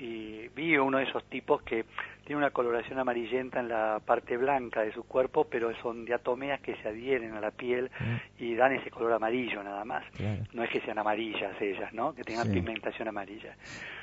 y 0.00 0.48
vi 0.56 0.76
uno 0.78 0.98
de 0.98 1.04
esos 1.04 1.22
tipos 1.24 1.62
que 1.62 1.84
tiene 2.24 2.38
una 2.38 2.50
coloración 2.50 2.98
amarillenta 2.98 3.60
en 3.60 3.68
la 3.68 4.00
parte 4.04 4.36
blanca 4.36 4.80
de 4.82 4.92
su 4.92 5.02
cuerpo, 5.02 5.46
pero 5.50 5.70
son 5.82 6.04
diatomeas 6.04 6.60
que 6.60 6.76
se 6.76 6.88
adhieren 6.88 7.32
a 7.34 7.40
la 7.40 7.50
piel 7.50 7.90
y 8.38 8.54
dan 8.54 8.72
ese 8.72 8.90
color 8.90 9.12
amarillo 9.14 9.62
nada 9.64 9.84
más. 9.84 10.04
Claro. 10.16 10.42
No 10.52 10.62
es 10.62 10.70
que 10.70 10.80
sean 10.82 10.98
amarillas 10.98 11.52
ellas, 11.60 11.92
¿no? 11.92 12.14
Que 12.14 12.22
tengan 12.22 12.46
Sí. 12.46 12.52
pigmentación 12.54 13.08
amarilla. 13.08 13.56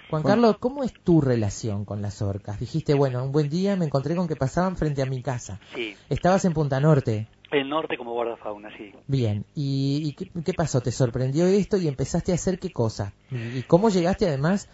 Juan 0.09 0.23
Bueno. 0.23 0.35
Carlos, 0.35 0.57
¿cómo 0.59 0.83
es 0.83 0.93
tu 0.93 1.21
relación 1.21 1.85
con 1.85 2.01
las 2.01 2.21
orcas? 2.21 2.59
Dijiste, 2.59 2.93
bueno, 2.93 3.23
un 3.23 3.31
buen 3.31 3.49
día 3.49 3.75
me 3.75 3.85
encontré 3.85 4.15
con 4.15 4.27
que 4.27 4.35
pasaban 4.35 4.75
frente 4.77 5.01
a 5.01 5.05
mi 5.05 5.21
casa. 5.21 5.59
Sí, 5.73 5.95
Estabas 6.09 6.43
en 6.45 6.53
Punta 6.53 6.79
Norte. 6.79 7.27
el 7.51 7.69
norte 7.69 7.95
como 7.97 8.11
guardafauna, 8.11 8.69
sí. 8.77 8.91
Bien, 9.07 9.45
¿y, 9.55 10.01
y 10.03 10.13
qué, 10.13 10.29
qué 10.43 10.53
pasó? 10.53 10.81
¿Te 10.81 10.91
sorprendió 10.91 11.45
esto 11.45 11.77
y 11.77 11.87
empezaste 11.87 12.33
a 12.33 12.35
hacer 12.35 12.59
qué 12.59 12.71
cosa? 12.71 13.13
¿Y, 13.31 13.59
y 13.59 13.63
cómo 13.63 13.89
llegaste 13.89 14.27
además 14.27 14.69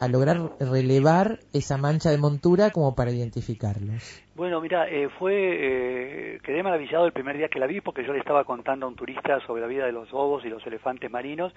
a 0.00 0.08
lograr 0.08 0.36
relevar 0.60 1.38
esa 1.52 1.76
mancha 1.76 2.10
de 2.10 2.18
montura 2.18 2.70
como 2.70 2.94
para 2.94 3.10
identificarlos? 3.10 4.24
Bueno, 4.34 4.60
mira, 4.60 4.88
eh, 4.88 5.08
fue, 5.18 5.34
eh, 5.34 6.38
quedé 6.42 6.62
maravillado 6.62 7.06
el 7.06 7.12
primer 7.12 7.36
día 7.36 7.48
que 7.48 7.58
la 7.58 7.66
vi 7.66 7.80
porque 7.80 8.04
yo 8.04 8.12
le 8.12 8.20
estaba 8.20 8.44
contando 8.44 8.86
a 8.86 8.88
un 8.88 8.96
turista 8.96 9.40
sobre 9.46 9.62
la 9.62 9.66
vida 9.66 9.86
de 9.86 9.92
los 9.92 10.10
lobos 10.12 10.44
y 10.44 10.48
los 10.48 10.64
elefantes 10.66 11.10
marinos 11.10 11.52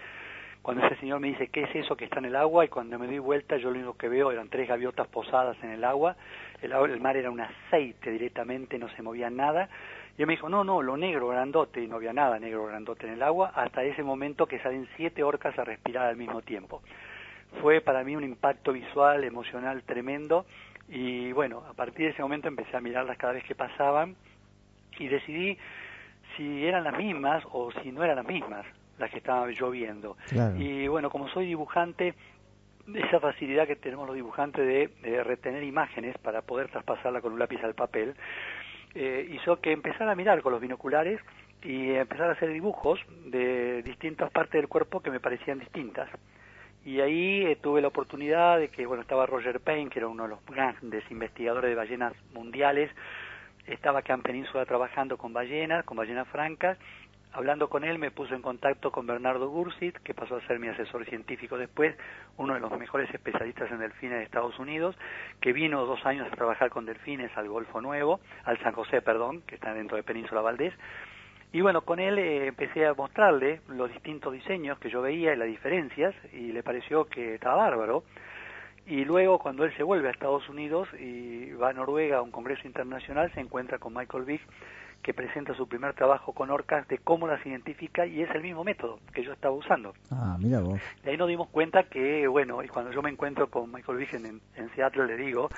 cuando 0.62 0.86
ese 0.86 0.96
señor 0.98 1.20
me 1.20 1.30
dice, 1.30 1.48
¿qué 1.48 1.64
es 1.64 1.76
eso 1.76 1.96
que 1.96 2.06
está 2.06 2.20
en 2.20 2.26
el 2.26 2.36
agua? 2.36 2.66
Y 2.66 2.68
cuando 2.68 3.00
me 3.00 3.08
doy 3.08 3.18
vuelta, 3.18 3.58
yo 3.58 3.72
lo 3.72 3.78
único 3.78 3.98
que 3.98 4.08
veo 4.08 4.32
eran 4.32 4.48
tres 4.50 4.68
gaviotas 4.68 5.08
posadas 5.08 5.58
en 5.64 5.72
el 5.72 5.84
agua. 5.84 6.16
El, 6.62 6.72
el 6.72 7.00
mar 7.00 7.18
era 7.18 7.32
un 7.32 7.42
aceite 7.42 8.12
directamente, 8.12 8.78
no 8.78 8.88
se 8.90 9.02
movía 9.02 9.32
nada. 9.32 9.70
Y 10.18 10.22
él 10.22 10.28
me 10.28 10.34
dijo, 10.34 10.50
no, 10.50 10.64
no, 10.64 10.84
lo 10.84 10.98
negro 10.98 11.30
grandote, 11.30 11.82
y 11.82 11.88
no 11.88 11.96
había 11.96 12.14
nada 12.14 12.38
negro 12.38 12.68
grandote 12.68 13.08
en 13.08 13.14
el 13.14 13.24
agua, 13.24 13.52
hasta 13.56 13.84
ese 13.84 14.04
momento 14.04 14.46
que 14.46 14.60
salen 14.60 14.88
siete 14.98 15.24
orcas 15.24 15.58
a 15.58 15.64
respirar 15.64 16.08
al 16.08 16.18
mismo 16.18 16.42
tiempo. 16.42 16.84
Fue 17.60 17.82
para 17.82 18.04
mí 18.04 18.16
un 18.16 18.24
impacto 18.24 18.72
visual, 18.72 19.24
emocional 19.24 19.84
tremendo, 19.84 20.46
y 20.88 21.32
bueno, 21.32 21.64
a 21.70 21.74
partir 21.74 22.06
de 22.06 22.12
ese 22.12 22.22
momento 22.22 22.48
empecé 22.48 22.76
a 22.78 22.82
mirarlas 22.82 23.18
cada 23.18 23.34
vez 23.34 23.44
que 23.44 23.56
pasaban, 23.56 24.16
y 24.98 25.08
decidí 25.08 25.58
si 26.36 26.66
eran 26.66 26.84
las 26.84 26.98
mismas 26.98 27.44
o 27.52 27.72
si 27.84 27.92
no 27.92 28.04
eran 28.04 28.18
las 28.18 28.26
mismas 28.26 28.66
las 28.98 29.10
que 29.10 29.18
estaba 29.18 29.50
yo 29.52 29.72
viendo. 29.72 30.16
Claro. 30.30 30.56
Y 30.58 30.88
bueno, 30.88 31.10
como 31.10 31.28
soy 31.30 31.48
dibujante, 31.48 32.14
esa 32.94 33.20
facilidad 33.20 33.68
que 33.68 33.76
tenemos 33.76 34.06
los 34.06 34.16
dibujantes 34.16 34.66
de, 34.66 34.90
de 35.02 35.24
retener 35.24 35.64
imágenes 35.64 36.18
para 36.20 36.42
poder 36.42 36.70
traspasarla 36.70 37.22
con 37.22 37.34
un 37.34 37.40
lápiz 37.40 37.64
al 37.64 37.74
papel, 37.74 38.16
eh, 38.94 39.28
hizo 39.32 39.60
que 39.62 39.72
empezara 39.72 40.12
a 40.12 40.16
mirar 40.16 40.42
con 40.42 40.52
los 40.52 40.62
binoculares 40.62 41.20
y 41.64 41.92
empezar 41.92 42.30
a 42.30 42.34
hacer 42.34 42.50
dibujos 42.50 43.00
de 43.26 43.82
distintas 43.84 44.32
partes 44.32 44.54
del 44.54 44.68
cuerpo 44.68 45.02
que 45.02 45.12
me 45.12 45.20
parecían 45.20 45.60
distintas. 45.60 46.10
Y 46.84 47.00
ahí 47.00 47.46
eh, 47.46 47.58
tuve 47.62 47.82
la 47.82 47.90
oportunidad 47.90 48.58
de 48.58 48.70
que, 48.70 48.86
bueno, 48.86 49.04
estaba 49.04 49.26
Roger 49.26 49.60
Payne, 49.60 49.90
que 49.90 50.00
era 50.00 50.08
uno 50.08 50.24
de 50.24 50.30
los 50.30 50.46
grandes 50.46 51.04
investigadores 51.12 51.70
de 51.70 51.76
ballenas 51.76 52.14
mundiales, 52.34 52.90
estaba 53.68 54.00
acá 54.00 54.14
en 54.14 54.24
Península 54.24 54.66
trabajando 54.66 55.18
con 55.18 55.34
ballenas, 55.34 55.86
con 55.86 55.98
ballenas 55.98 56.28
francas. 56.30 56.78
Hablando 57.34 57.70
con 57.70 57.86
él 57.86 57.98
me 57.98 58.12
puso 58.12 58.36
en 58.36 58.42
contacto 58.42 58.92
con 58.92 59.08
Bernardo 59.08 59.48
Gursit, 59.48 59.96
que 60.00 60.14
pasó 60.14 60.36
a 60.36 60.48
ser 60.48 60.60
mi 60.60 60.68
asesor 60.68 61.06
científico 61.06 61.58
después, 61.58 61.96
uno 62.36 62.56
de 62.56 62.60
los 62.60 62.78
mejores 62.78 63.10
especialistas 63.14 63.72
en 63.72 63.80
delfines 63.80 64.18
de 64.18 64.24
Estados 64.26 64.60
Unidos, 64.60 64.98
que 65.40 65.54
vino 65.54 65.86
dos 65.86 66.06
años 66.06 66.28
a 66.30 66.36
trabajar 66.36 66.70
con 66.70 66.86
delfines 66.86 67.32
al 67.38 67.48
Golfo 67.48 67.80
Nuevo, 67.80 68.20
al 68.44 68.60
San 68.60 68.74
José, 68.74 69.02
perdón, 69.02 69.44
que 69.48 69.56
está 69.56 69.74
dentro 69.74 69.96
de 69.96 70.04
Península 70.04 70.42
Valdés. 70.42 70.74
Y 71.54 71.62
bueno, 71.62 71.82
con 71.82 72.00
él 72.00 72.18
eh, 72.18 72.48
empecé 72.48 72.86
a 72.86 72.94
mostrarle 72.94 73.62
los 73.68 73.92
distintos 73.92 74.32
diseños 74.32 74.80
que 74.80 74.90
yo 74.90 75.02
veía 75.02 75.34
y 75.34 75.38
las 75.38 75.48
diferencias, 75.48 76.16
y 76.32 76.52
le 76.54 76.64
pareció 76.64 77.06
que 77.06 77.36
estaba 77.36 77.58
bárbaro. 77.58 78.04
Y 78.88 79.06
luego, 79.06 79.38
cuando 79.38 79.66
él 79.66 79.76
se 79.76 79.84
vuelve 79.84 80.08
a 80.08 80.12
Estados 80.12 80.48
Unidos 80.50 80.88
y 81.00 81.52
va 81.52 81.70
a 81.70 81.74
Noruega 81.74 82.18
a 82.18 82.22
un 82.22 82.32
congreso 82.32 82.66
internacional, 82.66 83.32
se 83.34 83.42
encuentra 83.42 83.80
con 83.80 83.94
Michael 83.94 84.24
Vick, 84.24 84.42
que 85.04 85.14
presenta 85.14 85.54
su 85.56 85.68
primer 85.68 85.94
trabajo 85.94 86.32
con 86.32 86.52
orcas 86.52 86.88
de 86.88 87.00
cómo 87.00 87.28
las 87.28 87.46
identifica 87.46 88.06
y 88.06 88.22
es 88.22 88.30
el 88.32 88.44
mismo 88.44 88.64
método 88.64 89.00
que 89.14 89.24
yo 89.24 89.34
estaba 89.34 89.54
usando. 89.54 89.94
Ah, 90.12 90.38
mira 90.40 90.62
vos. 90.62 90.80
De 91.04 91.12
ahí 91.12 91.18
nos 91.18 91.28
dimos 91.28 91.50
cuenta 91.50 91.84
que, 91.84 92.28
bueno, 92.28 92.64
y 92.64 92.68
cuando 92.68 92.92
yo 92.92 93.02
me 93.02 93.10
encuentro 93.10 93.50
con 93.50 93.72
Michael 93.72 93.98
Vick 93.98 94.14
en, 94.14 94.42
en 94.56 94.70
Seattle, 94.76 95.08
le 95.08 95.18
digo 95.18 95.50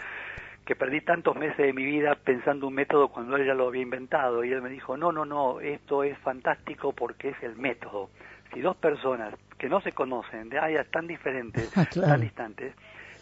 que 0.66 0.76
perdí 0.76 1.02
tantos 1.02 1.36
meses 1.36 1.58
de 1.58 1.74
mi 1.74 1.84
vida 1.86 2.16
pensando 2.24 2.68
un 2.68 2.74
método 2.74 3.10
cuando 3.10 3.36
él 3.36 3.46
ya 3.46 3.54
lo 3.54 3.68
había 3.68 3.82
inventado. 3.82 4.44
Y 4.44 4.52
él 4.52 4.62
me 4.62 4.70
dijo, 4.70 4.96
no, 4.98 5.12
no, 5.12 5.26
no, 5.26 5.60
esto 5.60 6.04
es 6.04 6.18
fantástico 6.20 6.94
porque 6.94 7.30
es 7.30 7.44
el 7.44 7.56
método. 7.58 8.10
Si 8.54 8.62
dos 8.62 8.76
personas 8.78 9.34
que 9.58 9.68
no 9.68 9.82
se 9.82 9.92
conocen, 9.92 10.50
de 10.50 10.60
áreas 10.60 10.88
tan 10.92 11.08
diferentes, 11.08 11.70
Ah, 11.76 11.86
claro. 11.86 12.12
tan 12.14 12.22
distantes, 12.22 12.74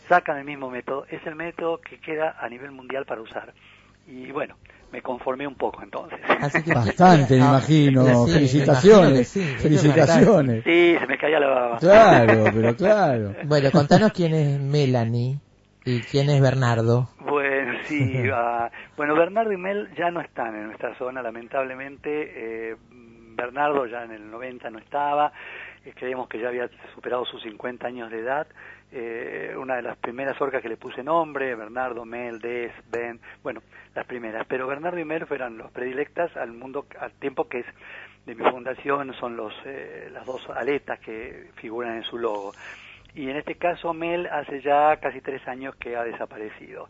sacan 0.07 0.37
el 0.37 0.45
mismo 0.45 0.69
método, 0.69 1.05
es 1.09 1.25
el 1.25 1.35
método 1.35 1.79
que 1.79 1.99
queda 1.99 2.35
a 2.39 2.47
nivel 2.49 2.71
mundial 2.71 3.05
para 3.05 3.21
usar. 3.21 3.53
Y 4.07 4.31
bueno, 4.31 4.55
me 4.91 5.01
conformé 5.01 5.47
un 5.47 5.55
poco 5.55 5.81
entonces. 5.83 6.19
Bastante, 6.75 7.35
me 7.37 7.41
Ah, 7.43 7.47
imagino. 7.49 8.25
sí, 8.27 8.33
Felicitaciones. 8.33 9.35
imagino 9.35 9.55
sí, 9.55 9.63
Felicitaciones. 9.63 10.63
Sí, 10.63 10.95
se 10.99 11.07
me 11.07 11.17
caía 11.17 11.39
la 11.39 11.47
baba. 11.47 11.77
Claro, 11.79 12.43
pero 12.53 12.75
claro. 12.75 13.33
Bueno, 13.45 13.71
contanos 13.71 14.11
quién 14.11 14.33
es 14.33 14.59
Melanie 14.59 15.39
y 15.85 16.01
quién 16.01 16.29
es 16.29 16.41
Bernardo. 16.41 17.09
Bueno, 17.19 17.73
sí. 17.85 18.23
ah, 18.33 18.69
bueno, 18.97 19.15
Bernardo 19.15 19.51
y 19.51 19.57
Mel 19.57 19.89
ya 19.95 20.11
no 20.11 20.21
están 20.21 20.55
en 20.55 20.67
nuestra 20.67 20.95
zona, 20.97 21.21
lamentablemente. 21.21 22.71
eh, 22.71 22.75
Bernardo 23.35 23.85
ya 23.87 24.03
en 24.03 24.11
el 24.11 24.29
90 24.29 24.69
no 24.69 24.79
estaba. 24.79 25.31
eh, 25.85 25.93
creemos 25.95 26.27
que 26.29 26.39
ya 26.39 26.49
había 26.49 26.69
superado 26.93 27.25
sus 27.25 27.41
50 27.43 27.87
años 27.87 28.11
de 28.11 28.19
edad. 28.19 28.47
Eh, 28.91 29.55
una 29.57 29.75
de 29.77 29.81
las 29.81 29.97
primeras 29.97 30.39
orcas 30.41 30.61
que 30.61 30.69
le 30.69 30.77
puse 30.77 31.01
nombre, 31.03 31.55
Bernardo, 31.55 32.05
Mel, 32.05 32.39
Des, 32.39 32.71
Ben, 32.91 33.19
bueno, 33.41 33.61
las 33.95 34.05
primeras. 34.05 34.45
Pero 34.47 34.67
Bernardo 34.67 34.99
y 34.99 35.05
Mel 35.05 35.25
fueron 35.25 35.57
los 35.57 35.71
predilectas 35.71 36.35
al 36.37 36.51
mundo, 36.51 36.85
al 36.99 37.13
tiempo 37.13 37.47
que 37.47 37.59
es 37.59 37.65
de 38.25 38.35
mi 38.35 38.43
fundación, 38.51 39.13
son 39.15 39.35
los, 39.35 39.53
eh, 39.65 40.09
las 40.11 40.25
dos 40.25 40.47
aletas 40.49 40.99
que 40.99 41.49
figuran 41.55 41.95
en 41.97 42.03
su 42.03 42.17
logo. 42.17 42.51
Y 43.15 43.29
en 43.29 43.37
este 43.37 43.55
caso 43.55 43.93
Mel 43.93 44.27
hace 44.27 44.61
ya 44.61 44.97
casi 44.97 45.21
tres 45.21 45.45
años 45.47 45.75
que 45.75 45.95
ha 45.95 46.03
desaparecido. 46.03 46.87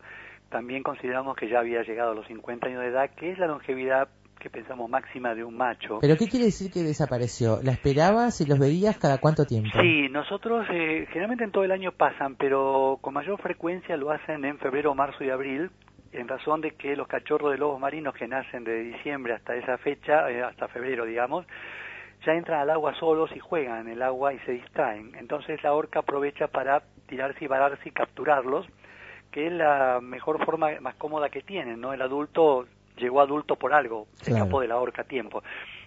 También 0.49 0.84
consideramos 0.84 1.35
que 1.35 1.49
ya 1.49 1.60
había 1.60 1.81
llegado 1.84 2.11
a 2.11 2.15
los 2.15 2.27
50 2.27 2.68
años 2.68 2.81
de 2.81 2.89
edad, 2.89 3.10
que 3.15 3.31
es 3.31 3.39
la 3.39 3.48
longevidad 3.48 4.10
que 4.41 4.49
pensamos 4.49 4.89
máxima 4.89 5.35
de 5.35 5.43
un 5.43 5.56
macho. 5.56 5.99
¿Pero 6.02 6.18
qué 6.18 6.27
quiere 6.27 6.45
decir 6.45 6.72
que 6.72 6.81
desapareció? 6.81 7.60
¿La 7.64 7.72
esperabas 7.72 8.41
y 8.41 8.45
los 8.45 8.60
veías 8.60 8.98
cada 8.98 9.19
cuánto 9.19 9.45
tiempo? 9.45 9.69
Sí, 9.80 10.10
nosotros 10.10 10.65
eh, 10.72 11.06
generalmente 11.10 11.43
en 11.43 11.52
todo 11.52 11.64
el 11.64 11.72
año 11.72 11.91
pasan, 11.91 12.35
pero 12.35 12.98
con 13.02 13.14
mayor 13.14 13.39
frecuencia 13.39 13.95
lo 13.95 14.11
hacen 14.11 14.43
en 14.43 14.57
febrero, 14.57 14.95
marzo 14.95 15.23
y 15.23 15.30
abril, 15.30 15.69
en 16.11 16.27
razón 16.27 16.60
de 16.61 16.72
que 16.72 16.95
los 16.95 17.07
cachorros 17.07 17.52
de 17.52 17.60
lobos 17.60 17.80
marinos 17.80 18.15
que 18.15 18.27
nacen 18.27 18.64
de 18.64 18.84
diciembre 18.84 19.34
hasta 19.34 19.56
esa 19.56 19.77
fecha, 19.77 20.30
eh, 20.30 20.43
hasta 20.43 20.68
febrero 20.68 21.06
digamos, 21.06 21.45
ya 22.26 22.34
entran 22.34 22.60
al 22.61 22.69
agua 22.69 22.93
solos 22.95 23.31
y 23.35 23.39
juegan 23.39 23.88
en 23.88 23.93
el 23.93 24.02
agua 24.02 24.34
y 24.34 24.39
se 24.39 24.52
distraen. 24.53 25.14
Entonces 25.15 25.61
la 25.64 25.73
orca 25.73 25.99
aprovecha 25.99 26.48
para 26.48 26.81
tirarse 27.07 27.43
y 27.43 27.48
vararse 27.48 27.89
y 27.89 27.91
capturarlos, 27.91 28.65
que 29.31 29.48
es 29.48 29.53
la 29.53 29.99
mejor 30.02 30.43
forma 30.45 30.69
más 30.81 30.95
cómoda 30.95 31.30
que 31.30 31.41
tienen, 31.41 31.80
¿no? 31.81 31.93
El 31.93 32.02
adulto 32.02 32.68
llegó 32.98 33.22
adulto 33.22 33.56
por 33.56 33.73
algo, 33.73 34.07
se 34.15 34.26
Claro. 34.26 34.43
escapó 34.43 34.61
de 34.61 34.68
la 34.68 34.77
orca 34.77 35.02
a 35.02 35.06
tiempo. 35.06 35.43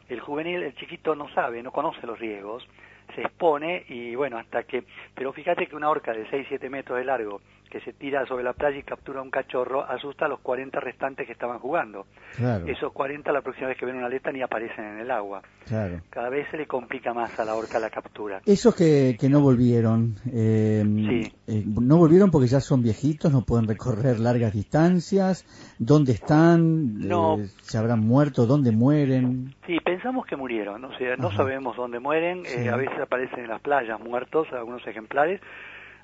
El 0.09 0.20
juvenil, 0.20 0.62
el 0.62 0.74
chiquito 0.74 1.15
no 1.15 1.28
sabe, 1.35 1.62
no 1.62 1.70
conoce 1.70 2.06
los 2.06 2.19
riesgos, 2.19 2.66
se 3.15 3.20
expone 3.23 3.85
y 3.89 4.15
bueno, 4.15 4.39
hasta 4.39 4.65
que... 4.65 4.85
Pero 5.15 5.32
fíjate 5.32 5.66
que 5.66 5.77
una 5.77 5.89
orca 5.90 6.12
de 6.12 6.27
6-7 6.28 6.69
metros 6.70 6.98
de 6.98 7.05
largo 7.05 7.40
que 7.74 7.80
se 7.80 7.92
tira 7.92 8.24
sobre 8.26 8.44
la 8.44 8.52
playa 8.52 8.78
y 8.78 8.84
captura 8.84 9.20
un 9.20 9.30
cachorro 9.32 9.82
asusta 9.82 10.26
a 10.26 10.28
los 10.28 10.38
40 10.38 10.78
restantes 10.78 11.26
que 11.26 11.32
estaban 11.32 11.59
jugando. 11.59 12.06
Claro. 12.36 12.68
Esos 12.68 12.92
40 12.92 13.32
la 13.32 13.40
próxima 13.42 13.66
vez 13.66 13.76
que 13.76 13.84
ven 13.84 13.96
una 13.96 14.06
aleta 14.06 14.30
ni 14.30 14.42
aparecen 14.42 14.84
en 14.84 14.98
el 15.01 15.10
agua. 15.10 15.42
Claro. 15.66 16.01
Cada 16.09 16.28
vez 16.28 16.46
se 16.52 16.56
le 16.56 16.66
complica 16.68 17.12
más 17.12 17.36
a 17.40 17.44
la 17.44 17.56
orca 17.56 17.80
la 17.80 17.90
captura. 17.90 18.40
Esos 18.46 18.76
que, 18.76 19.16
que 19.18 19.28
no 19.28 19.40
volvieron, 19.40 20.14
eh, 20.32 20.84
Sí. 20.84 21.32
eh, 21.48 21.64
no 21.66 21.96
volvieron 21.96 22.30
porque 22.30 22.46
ya 22.46 22.60
son 22.60 22.80
viejitos, 22.80 23.32
no 23.32 23.42
pueden 23.42 23.66
recorrer 23.66 24.20
largas 24.20 24.52
distancias. 24.52 25.44
¿Dónde 25.80 26.12
están? 26.12 27.01
No. 27.01 27.38
Eh, 27.40 27.48
¿Se 27.62 27.76
habrán 27.76 28.06
muerto? 28.06 28.46
¿Dónde 28.46 28.70
mueren? 28.70 29.52
Sí, 29.66 29.78
pensamos 29.84 30.26
que 30.26 30.36
murieron, 30.36 30.84
o 30.84 30.96
sea, 30.96 31.16
no 31.16 31.26
Ajá. 31.26 31.38
sabemos 31.38 31.76
dónde 31.76 31.98
mueren, 31.98 32.40
eh, 32.46 32.62
Sí. 32.62 32.68
a 32.68 32.76
veces 32.76 33.01
aparecen 33.01 33.40
en 33.40 33.48
las 33.48 33.60
playas 33.60 33.98
muertos 34.01 34.46
algunos 34.52 34.86
ejemplares, 34.86 35.40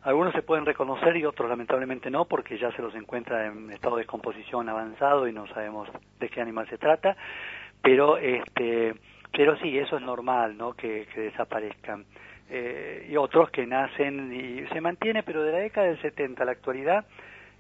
algunos 0.03 0.33
se 0.33 0.43
pueden 0.43 0.67
reconocer 0.67 1.17
y 1.17 1.25
otros 1.25 1.49
lamentablemente 1.49 2.11
no, 2.11 2.25
porque 2.25 2.59
ya 2.59 2.73
se 2.73 2.83
los 2.83 2.95
encuentra 2.95 3.47
en 3.47 3.71
estado 3.71 3.97
de 3.97 4.03
descomposición 4.03 4.69
avanzado 4.69 5.29
y 5.29 5.33
no 5.33 5.47
sabemos 5.49 5.89
de 6.19 6.29
qué 6.29 6.41
animal 6.41 6.69
se 6.69 6.79
trata, 6.79 7.17
pero 7.83 8.17
este, 8.17 8.95
pero 9.33 9.57
sí, 9.59 9.79
eso 9.79 9.97
es 9.97 10.03
normal, 10.03 10.57
¿no? 10.57 10.73
Que, 10.73 11.07
que 11.15 11.21
desaparezcan. 11.21 12.05
Eh, 12.53 13.07
y 13.09 13.17
otros 13.17 13.51
que 13.51 13.65
nacen 13.65 14.33
y 14.33 14.67
se 14.73 14.81
mantiene, 14.81 15.23
pero 15.23 15.45
de 15.45 15.53
la 15.53 15.59
década 15.59 15.87
del 15.87 16.01
70 16.01 16.43
a 16.43 16.47
la 16.47 16.53
actualidad 16.53 17.05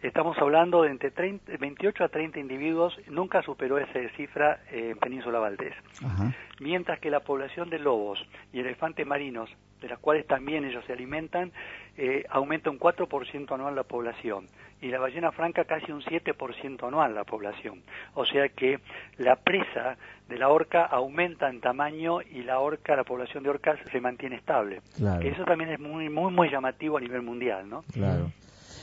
Estamos 0.02 0.38
hablando 0.38 0.82
de 0.82 0.90
entre 0.90 1.10
30 1.10 1.58
28 1.58 2.04
a 2.04 2.08
30 2.08 2.38
individuos, 2.38 2.98
nunca 3.08 3.42
superó 3.42 3.76
esa 3.76 3.98
cifra 4.16 4.60
eh, 4.70 4.90
en 4.92 4.98
Península 4.98 5.38
Valdés. 5.38 5.74
Ajá. 6.02 6.32
Mientras 6.58 6.98
que 7.00 7.10
la 7.10 7.20
población 7.20 7.68
de 7.68 7.78
lobos 7.78 8.18
y 8.50 8.60
elefantes 8.60 9.06
marinos, 9.06 9.50
de 9.82 9.88
las 9.88 9.98
cuales 9.98 10.26
también 10.26 10.64
ellos 10.64 10.84
se 10.86 10.94
alimentan, 10.94 11.52
eh, 11.96 12.24
aumenta 12.30 12.70
un 12.70 12.78
4% 12.78 13.52
anual 13.52 13.74
la 13.74 13.84
población. 13.84 14.46
Y 14.82 14.88
la 14.88 14.98
ballena 14.98 15.30
franca 15.30 15.64
casi 15.64 15.92
un 15.92 16.00
7% 16.02 16.86
anual 16.86 17.14
la 17.14 17.24
población. 17.24 17.82
O 18.14 18.24
sea 18.24 18.48
que 18.48 18.78
la 19.18 19.36
presa 19.36 19.96
de 20.28 20.38
la 20.38 20.48
orca 20.48 20.86
aumenta 20.86 21.50
en 21.50 21.60
tamaño 21.60 22.22
y 22.22 22.42
la 22.42 22.60
orca, 22.60 22.96
la 22.96 23.04
población 23.04 23.42
de 23.42 23.50
orcas 23.50 23.78
se 23.90 24.00
mantiene 24.00 24.36
estable. 24.36 24.80
Claro. 24.96 25.26
Eso 25.26 25.44
también 25.44 25.70
es 25.70 25.80
muy, 25.80 26.08
muy, 26.08 26.32
muy 26.32 26.50
llamativo 26.50 26.96
a 26.96 27.00
nivel 27.00 27.22
mundial, 27.22 27.68
¿no? 27.68 27.82
Claro. 27.92 28.32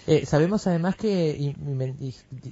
Eh, 0.06 0.26
sabemos 0.26 0.68
además 0.68 0.96
que 0.96 1.54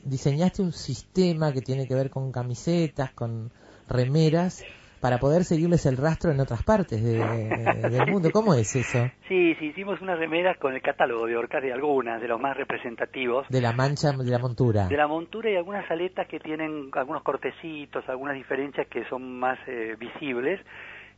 diseñaste 0.04 0.62
un 0.62 0.74
sistema 0.74 1.54
que 1.54 1.62
tiene 1.62 1.88
que 1.88 1.96
ver 1.96 2.10
con 2.10 2.32
camisetas, 2.32 3.12
con 3.12 3.50
remeras, 3.88 4.64
para 5.06 5.20
poder 5.20 5.44
seguirles 5.44 5.86
el 5.86 5.98
rastro 5.98 6.32
en 6.32 6.40
otras 6.40 6.64
partes 6.64 7.04
de- 7.04 7.90
del 7.92 8.08
mundo. 8.12 8.32
¿Cómo 8.34 8.56
es 8.56 8.76
eso? 8.76 9.08
Sí, 9.28 9.54
sí, 9.60 9.68
hicimos 9.68 10.02
unas 10.02 10.18
remeras 10.18 10.58
con 10.58 10.74
el 10.74 10.82
catálogo 10.82 11.28
de 11.28 11.38
orcas 11.38 11.62
de 11.62 11.72
algunas, 11.72 12.20
de 12.20 12.28
los 12.28 12.42
más 12.42 12.58
representativos. 12.58 13.48
De 13.50 13.62
la 13.62 13.72
mancha 13.72 14.14
de 14.14 14.32
la 14.32 14.40
montura. 14.40 14.88
De 14.88 14.98
la 14.98 15.06
montura 15.08 15.52
y 15.52 15.58
algunas 15.58 15.90
aletas 15.92 16.28
que 16.28 16.40
tienen 16.40 16.90
algunos 16.94 17.22
cortecitos, 17.22 18.04
algunas 18.10 18.34
diferencias 18.34 18.88
que 18.88 19.06
son 19.06 19.38
más 19.38 19.60
eh, 19.68 19.96
visibles. 20.00 20.60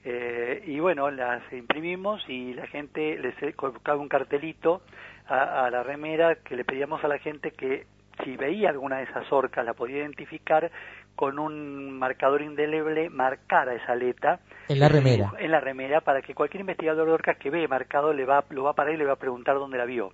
Eh, 0.04 0.64
y 0.68 0.82
bueno, 0.82 1.10
las 1.10 1.42
imprimimos 1.54 2.22
y 2.28 2.56
la 2.56 2.68
gente 2.68 3.18
les 3.20 3.42
he 3.42 3.54
colocado 3.54 4.02
un 4.02 4.10
cartelito 4.10 4.82
a, 5.28 5.66
a 5.66 5.70
la 5.72 5.84
remera 5.84 6.36
que 6.44 6.58
le 6.58 6.66
pedíamos 6.66 7.02
a 7.06 7.08
la 7.08 7.20
gente 7.20 7.52
que 7.52 7.86
si 8.26 8.36
veía 8.36 8.70
alguna 8.70 8.98
de 8.98 9.04
esas 9.04 9.32
orcas 9.32 9.64
la 9.66 9.74
podía 9.76 10.00
identificar 10.00 10.72
con 11.18 11.40
un 11.40 11.98
marcador 11.98 12.44
indeleble 12.44 13.10
marcara 13.10 13.74
esa 13.74 13.94
aleta. 13.94 14.40
En 14.70 14.80
la 14.80 14.88
remera. 14.88 15.34
en 15.40 15.52
la 15.52 15.60
remera 15.60 16.00
para 16.02 16.22
que 16.22 16.36
cualquier 16.36 16.62
investigador 16.62 17.08
de 17.08 17.14
orcas 17.14 17.38
que 17.38 17.50
ve 17.50 17.68
marcado 17.68 18.14
le 18.14 18.24
va 18.24 18.46
lo 18.52 18.64
va 18.64 18.72
a 18.72 18.74
parar 18.74 18.94
y 18.94 18.98
le 18.98 19.06
va 19.06 19.14
a 19.14 19.18
preguntar 19.18 19.56
dónde 19.56 19.80
la 19.80 19.86
vio. 19.86 20.14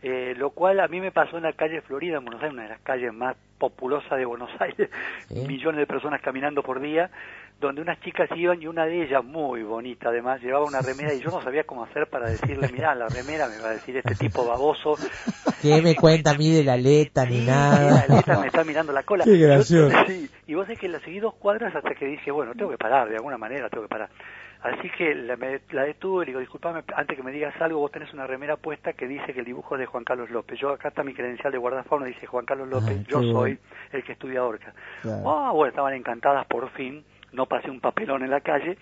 Eh, 0.00 0.34
lo 0.36 0.50
cual 0.50 0.78
a 0.78 0.86
mí 0.86 1.00
me 1.00 1.10
pasó 1.10 1.38
en 1.38 1.42
la 1.42 1.54
calle 1.54 1.80
Florida 1.80 2.18
en 2.18 2.24
Buenos 2.24 2.40
Aires 2.40 2.54
una 2.54 2.62
de 2.62 2.68
las 2.68 2.80
calles 2.82 3.12
más 3.12 3.36
populosas 3.58 4.16
de 4.16 4.24
Buenos 4.24 4.50
Aires. 4.60 4.88
Millones 5.30 5.80
de 5.80 5.86
personas 5.86 6.22
caminando 6.22 6.62
por 6.62 6.80
día 6.80 7.10
donde 7.60 7.82
unas 7.82 8.00
chicas 8.00 8.28
iban 8.36 8.62
y 8.62 8.66
una 8.68 8.84
de 8.86 9.02
ellas 9.02 9.24
muy 9.24 9.62
bonita 9.64 10.10
además 10.10 10.40
llevaba 10.40 10.64
una 10.64 10.80
remera 10.80 11.12
y 11.12 11.20
yo 11.20 11.30
no 11.30 11.42
sabía 11.42 11.64
cómo 11.64 11.82
hacer 11.84 12.06
para 12.06 12.30
decirle 12.30 12.68
mirá 12.72 12.94
la 12.94 13.08
remera 13.08 13.48
me 13.48 13.58
va 13.60 13.70
a 13.70 13.72
decir 13.72 13.96
este 13.96 14.14
tipo 14.14 14.46
baboso 14.46 14.94
¿Qué 15.60 15.82
me 15.82 15.96
cuenta 15.96 16.30
a 16.30 16.34
mí 16.34 16.50
de 16.52 16.62
la 16.62 16.74
aleta 16.74 17.24
ni 17.26 17.44
nada? 17.44 18.06
la 18.06 18.14
aleta 18.14 18.38
me 18.40 18.46
está 18.46 18.62
mirando 18.62 18.92
la 18.92 19.02
cola. 19.02 19.24
Qué 19.24 19.36
Yo- 19.38 19.48
gracioso. 19.48 19.96
sí, 20.06 20.30
y 20.46 20.54
vos 20.54 20.68
es 20.70 20.78
que 20.78 20.88
la 20.88 21.00
seguí 21.00 21.18
dos 21.18 21.34
cuadras 21.34 21.74
hasta 21.74 21.94
que 21.96 22.06
dije, 22.06 22.30
bueno, 22.30 22.52
tengo 22.54 22.70
que 22.70 22.78
parar, 22.78 23.08
de 23.08 23.16
alguna 23.16 23.38
manera 23.38 23.68
tengo 23.68 23.82
que 23.82 23.88
parar. 23.88 24.08
Así 24.62 24.88
que 24.96 25.14
la, 25.16 25.36
me- 25.36 25.60
la 25.70 25.82
detuve 25.82 26.22
y 26.22 26.26
le 26.26 26.30
digo, 26.32 26.40
disculpame, 26.40 26.82
antes 26.94 27.16
que 27.16 27.22
me 27.24 27.32
digas 27.32 27.54
algo, 27.60 27.80
vos 27.80 27.90
tenés 27.90 28.12
una 28.12 28.26
remera 28.26 28.56
puesta 28.56 28.92
que 28.92 29.06
dice 29.08 29.32
que 29.32 29.40
el 29.40 29.46
dibujo 29.46 29.74
es 29.74 29.80
de 29.80 29.86
Juan 29.86 30.04
Carlos 30.04 30.30
López. 30.30 30.58
Yo 30.60 30.70
acá 30.70 30.88
está 30.88 31.02
mi 31.02 31.12
credencial 31.14 31.50
de 31.52 31.58
guardafauna, 31.58 32.06
dice 32.06 32.26
Juan 32.26 32.44
Carlos 32.44 32.68
López, 32.68 32.96
Ah, 33.00 33.04
yo 33.08 33.20
qué 33.20 33.26
soy 33.26 33.32
bueno. 33.32 33.58
el 33.92 34.04
que 34.04 34.12
estudia 34.12 34.44
orca. 34.44 34.72
Claro. 35.02 35.28
Ah, 35.30 35.50
bueno, 35.52 35.70
estaban 35.70 35.94
encantadas 35.94 36.46
por 36.46 36.70
fin, 36.70 37.04
no 37.32 37.46
pasé 37.46 37.70
un 37.70 37.80
papelón 37.80 38.22
en 38.22 38.30
la 38.30 38.40
calle. 38.40 38.76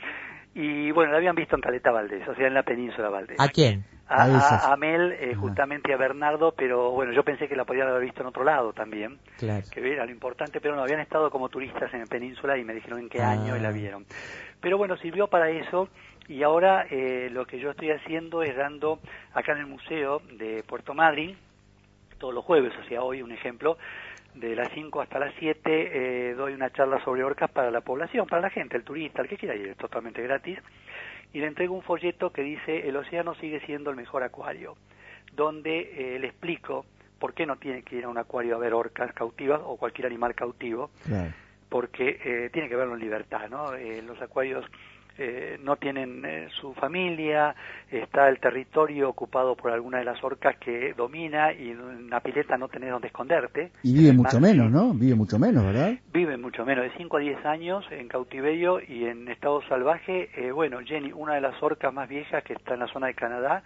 Y 0.55 0.91
bueno, 0.93 1.13
la 1.13 1.19
habían 1.19 1.35
visto 1.37 1.55
en 1.55 1.61
Caleta 1.61 1.91
Valdés, 1.91 2.27
o 2.27 2.35
sea, 2.35 2.47
en 2.47 2.55
la 2.55 2.63
península 2.63 3.11
Valdés. 3.11 3.39
¿A 3.39 3.49
quién? 3.49 3.85
A- 4.09 4.73
a 4.73 4.77
Mel, 4.77 5.13
eh, 5.21 5.35
justamente 5.35 5.93
a 5.93 5.97
Bernardo, 5.97 6.55
pero 6.57 6.93
bueno, 6.93 7.13
yo 7.13 7.25
pensé 7.25 7.49
que 7.49 7.57
la 7.57 7.65
podían 7.65 7.89
haber 7.89 8.03
visto 8.03 8.21
en 8.23 8.29
otro 8.29 8.45
lado 8.45 8.73
también, 8.73 9.19
Claro. 9.37 9.65
que 9.71 9.81
era 9.93 10.05
lo 10.07 10.13
importante, 10.13 10.61
pero 10.61 10.77
no, 10.77 10.83
habían 10.83 11.01
estado 11.01 11.29
como 11.31 11.49
turistas 11.49 11.93
en 11.93 12.01
la 12.01 12.07
península 12.07 12.57
y 12.57 12.65
me 12.65 12.73
dijeron 12.73 13.01
en 13.01 13.09
qué 13.09 13.21
Ah. 13.21 13.33
año 13.33 13.57
y 13.57 13.61
la 13.61 13.71
vieron. 13.73 14.07
Pero 14.61 14.79
bueno, 14.79 14.97
sirvió 14.97 15.27
para 15.27 15.51
eso 15.51 15.89
y 16.29 16.43
ahora 16.45 16.87
eh, 16.89 17.29
lo 17.33 17.47
que 17.47 17.59
yo 17.59 17.71
estoy 17.73 17.91
haciendo 17.91 18.43
es 18.43 18.57
dando 18.57 19.01
acá 19.35 19.53
en 19.53 19.59
el 19.59 19.67
museo 19.67 20.23
de 20.39 20.63
Puerto 20.67 20.95
Madryn, 20.95 21.37
todos 22.19 22.33
los 22.33 22.45
jueves, 22.45 22.73
o 22.83 22.89
sea, 22.89 23.03
hoy 23.03 23.21
un 23.23 23.33
ejemplo, 23.33 23.77
de 24.37 24.55
las 24.55 24.69
5 24.73 25.01
hasta 25.01 25.19
las 25.19 25.35
7 25.39 25.61
eh, 26.31 26.35
doy 26.35 26.53
una 26.53 26.71
charla 26.71 27.03
sobre 27.05 27.25
orcas 27.25 27.51
para 27.51 27.71
la 27.71 27.81
población, 27.81 28.27
para 28.27 28.43
la 28.43 28.51
gente, 28.51 28.77
el 28.77 28.85
turista, 28.85 29.23
el 29.23 29.29
que 29.29 29.37
quiera 29.37 29.55
ir, 29.57 29.69
es 29.69 29.77
totalmente 29.77 30.23
gratis, 30.23 30.59
y 31.33 31.41
le 31.41 31.47
entrego 31.47 31.75
un 31.75 31.83
folleto 31.83 32.31
que 32.31 32.43
dice 32.43 32.89
el 32.89 32.97
océano 32.97 33.35
sigue 33.37 33.61
siendo 33.61 33.91
el 33.91 33.97
mejor 33.97 34.23
acuario, 34.23 34.77
donde 35.35 36.15
eh, 36.15 36.19
le 36.19 36.29
explico 36.29 36.85
por 37.19 37.33
qué 37.35 37.47
no 37.47 37.57
tiene 37.57 37.83
que 37.83 37.97
ir 37.97 38.05
a 38.05 38.09
un 38.09 38.19
acuario 38.19 38.57
a 38.57 38.59
ver 38.59 38.75
orcas 38.75 39.13
cautivas 39.15 39.61
o 39.65 39.77
cualquier 39.77 40.07
animal 40.07 40.35
cautivo, 40.35 40.91
Claro. 41.05 41.33
porque 41.71 42.21
eh, 42.25 42.51
tiene 42.53 42.69
que 42.69 42.77
verlo 42.77 42.95
en 42.95 43.01
libertad, 43.01 43.49
¿no? 43.49 43.75
Eh, 43.75 44.03
los 44.03 44.21
acuarios 44.21 44.65
eh, 45.19 45.59
no 45.63 45.77
tienen 45.77 46.25
eh, 46.25 46.49
su 46.61 46.75
familia, 46.75 47.55
está 47.91 48.29
el 48.29 48.39
territorio 48.39 49.09
ocupado 49.09 49.57
por 49.57 49.73
alguna 49.73 49.99
de 49.99 50.05
las 50.05 50.23
orcas 50.23 50.57
que 50.59 50.93
domina 50.95 51.53
y 51.53 51.71
en 51.71 52.11
la 52.11 52.21
pileta 52.21 52.57
no 52.57 52.69
tenés 52.69 52.91
donde 52.91 53.09
esconderte. 53.09 53.73
Y 53.83 53.95
vive 53.95 54.13
mucho 54.13 54.39
mar 54.41 54.51
menos, 54.51 54.71
¿no? 54.71 54.93
Vive 54.93 55.15
mucho 55.15 55.39
menos, 55.39 55.65
¿verdad? 55.65 55.95
Viven 56.13 56.41
mucho 56.41 56.65
menos, 56.65 56.85
de 56.85 56.91
5 56.97 57.17
a 57.17 57.21
10 57.21 57.47
años 57.47 57.85
en 57.91 58.09
cautiverio 58.09 58.81
y 58.81 59.05
en 59.05 59.29
estado 59.29 59.63
salvaje. 59.69 60.29
Eh, 60.37 60.53
bueno, 60.53 60.81
Jenny, 60.85 61.13
una 61.13 61.35
de 61.35 61.41
las 61.41 61.63
orcas 61.63 61.93
más 61.93 62.09
viejas 62.09 62.45
que 62.45 62.53
está 62.53 62.75
en 62.75 62.81
la 62.81 62.89
zona 62.89 63.07
de 63.07 63.15
Canadá, 63.15 63.63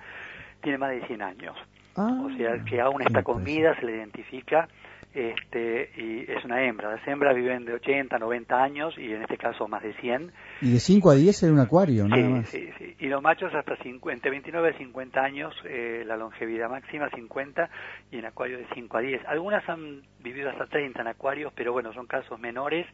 tiene 0.63 0.79
más 0.79 0.91
de 0.91 1.07
100 1.07 1.23
años. 1.23 1.57
Ah, 1.97 2.23
o 2.25 2.31
sea, 2.37 2.63
que 2.65 2.81
aún 2.81 3.03
está 3.03 3.23
con 3.23 3.43
vida, 3.43 3.75
se 3.79 3.87
le 3.87 3.97
identifica, 3.97 4.69
este, 5.15 5.91
y 5.97 6.31
es 6.31 6.45
una 6.45 6.65
hembra. 6.65 6.91
Las 6.93 7.07
hembras 7.07 7.35
viven 7.35 7.65
de 7.65 7.75
80, 7.75 8.19
90 8.19 8.63
años 8.63 8.95
y 8.99 9.13
en 9.13 9.23
este 9.23 9.37
caso 9.37 9.67
más 9.69 9.83
de 9.83 9.93
100. 9.95 10.33
Y 10.63 10.73
de 10.73 10.79
5 10.81 11.11
a 11.11 11.15
10 11.15 11.43
en 11.45 11.53
un 11.53 11.61
acuario, 11.61 12.07
nada 12.09 12.23
Sí, 12.23 12.29
más. 12.29 12.49
sí, 12.49 12.71
sí. 12.79 12.97
Y 13.01 13.07
los 13.07 13.23
machos 13.23 13.53
hasta 13.55 13.77
50, 13.77 14.13
entre 14.13 14.31
29 14.31 14.73
y 14.75 14.79
50 14.85 15.21
años, 15.23 15.55
eh, 15.65 16.05
la 16.07 16.17
longevidad 16.17 16.69
máxima 16.71 17.09
50 17.11 17.71
y 18.11 18.19
en 18.19 18.27
acuario 18.27 18.59
de 18.59 18.67
5 18.75 18.97
a 18.97 19.01
10. 19.01 19.23
Algunas 19.27 19.69
han 19.69 20.03
vivido 20.21 20.51
hasta 20.51 20.67
30 20.67 21.01
en 21.01 21.09
acuarios, 21.09 21.53
pero 21.57 21.73
bueno, 21.73 21.93
son 21.93 22.07
casos 22.07 22.39
menores. 22.39 22.87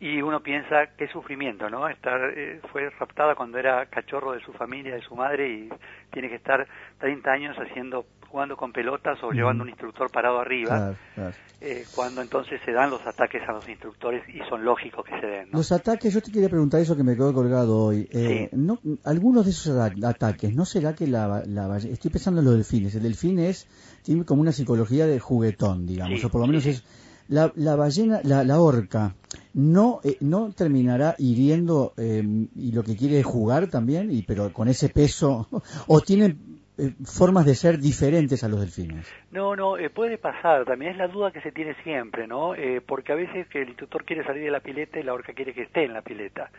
Y 0.00 0.22
uno 0.22 0.40
piensa 0.40 0.86
qué 0.96 1.08
sufrimiento, 1.08 1.68
¿no? 1.68 1.88
Estar 1.88 2.20
eh, 2.36 2.60
fue 2.70 2.88
raptada 2.90 3.34
cuando 3.34 3.58
era 3.58 3.84
cachorro 3.86 4.32
de 4.32 4.40
su 4.40 4.52
familia, 4.52 4.94
de 4.94 5.02
su 5.02 5.16
madre 5.16 5.48
y 5.50 5.68
tiene 6.12 6.28
que 6.28 6.36
estar 6.36 6.66
30 7.00 7.30
años 7.32 7.56
haciendo 7.56 8.06
jugando 8.28 8.56
con 8.56 8.72
pelotas 8.72 9.18
o 9.24 9.32
llevando 9.32 9.64
un 9.64 9.70
instructor 9.70 10.10
parado 10.10 10.38
arriba. 10.38 10.76
Claro, 10.76 10.96
claro. 11.14 11.34
eh, 11.62 11.84
cuando 11.94 12.20
entonces 12.20 12.60
se 12.64 12.72
dan 12.72 12.90
los 12.90 13.00
ataques 13.06 13.42
a 13.48 13.52
los 13.52 13.66
instructores 13.68 14.22
y 14.28 14.38
son 14.48 14.64
lógicos 14.64 15.04
que 15.04 15.18
se 15.18 15.26
den. 15.26 15.50
¿no? 15.50 15.58
Los 15.58 15.72
ataques, 15.72 16.12
yo 16.14 16.20
te 16.20 16.30
quería 16.30 16.48
preguntar 16.50 16.80
eso 16.80 16.94
que 16.94 17.02
me 17.02 17.16
quedó 17.16 17.32
colgado 17.32 17.76
hoy. 17.86 18.06
Eh, 18.12 18.50
no, 18.52 18.78
algunos 19.04 19.46
de 19.46 19.50
esos 19.52 19.76
ata- 19.78 20.10
ataques, 20.10 20.54
¿no 20.54 20.64
será 20.66 20.94
que 20.94 21.06
la, 21.06 21.42
la 21.46 21.76
Estoy 21.78 22.10
pensando 22.10 22.40
en 22.40 22.44
los 22.44 22.54
delfines. 22.54 22.94
El 22.94 23.02
delfín 23.02 23.38
es, 23.38 23.66
tiene 24.04 24.24
como 24.24 24.42
una 24.42 24.52
psicología 24.52 25.06
de 25.06 25.18
juguetón, 25.18 25.86
digamos, 25.86 26.20
Sí, 26.20 26.26
o 26.26 26.28
por 26.30 26.42
lo 26.42 26.46
menos 26.46 26.66
es... 26.66 26.84
La, 27.28 27.52
la 27.56 27.76
ballena, 27.76 28.20
la, 28.24 28.42
la 28.42 28.60
orca, 28.60 29.14
no 29.54 30.00
eh, 30.02 30.16
no 30.20 30.52
terminará 30.52 31.14
hiriendo 31.18 31.92
eh, 31.96 32.22
y 32.56 32.72
lo 32.72 32.82
que 32.82 32.96
quiere 32.96 33.20
es 33.20 33.26
jugar 33.26 33.68
también, 33.68 34.10
y 34.10 34.22
pero 34.22 34.52
con 34.52 34.68
ese 34.68 34.88
peso, 34.88 35.48
o 35.86 36.00
tienen 36.00 36.58
eh, 36.78 36.94
formas 37.04 37.44
de 37.44 37.54
ser 37.54 37.78
diferentes 37.78 38.44
a 38.44 38.48
los 38.48 38.60
delfines. 38.60 39.12
No, 39.32 39.56
no, 39.56 39.76
eh, 39.76 39.90
puede 39.90 40.16
pasar, 40.16 40.64
también 40.64 40.92
es 40.92 40.96
la 40.96 41.08
duda 41.08 41.32
que 41.32 41.40
se 41.40 41.52
tiene 41.52 41.74
siempre, 41.82 42.26
¿no? 42.26 42.54
Eh, 42.54 42.80
porque 42.80 43.12
a 43.12 43.16
veces 43.16 43.48
que 43.48 43.62
el 43.62 43.68
instructor 43.68 44.04
quiere 44.04 44.24
salir 44.24 44.44
de 44.44 44.50
la 44.50 44.60
pileta 44.60 44.98
y 44.98 45.02
la 45.02 45.12
orca 45.12 45.32
quiere 45.32 45.52
que 45.52 45.62
esté 45.62 45.84
en 45.84 45.92
la 45.92 46.02
pileta 46.02 46.50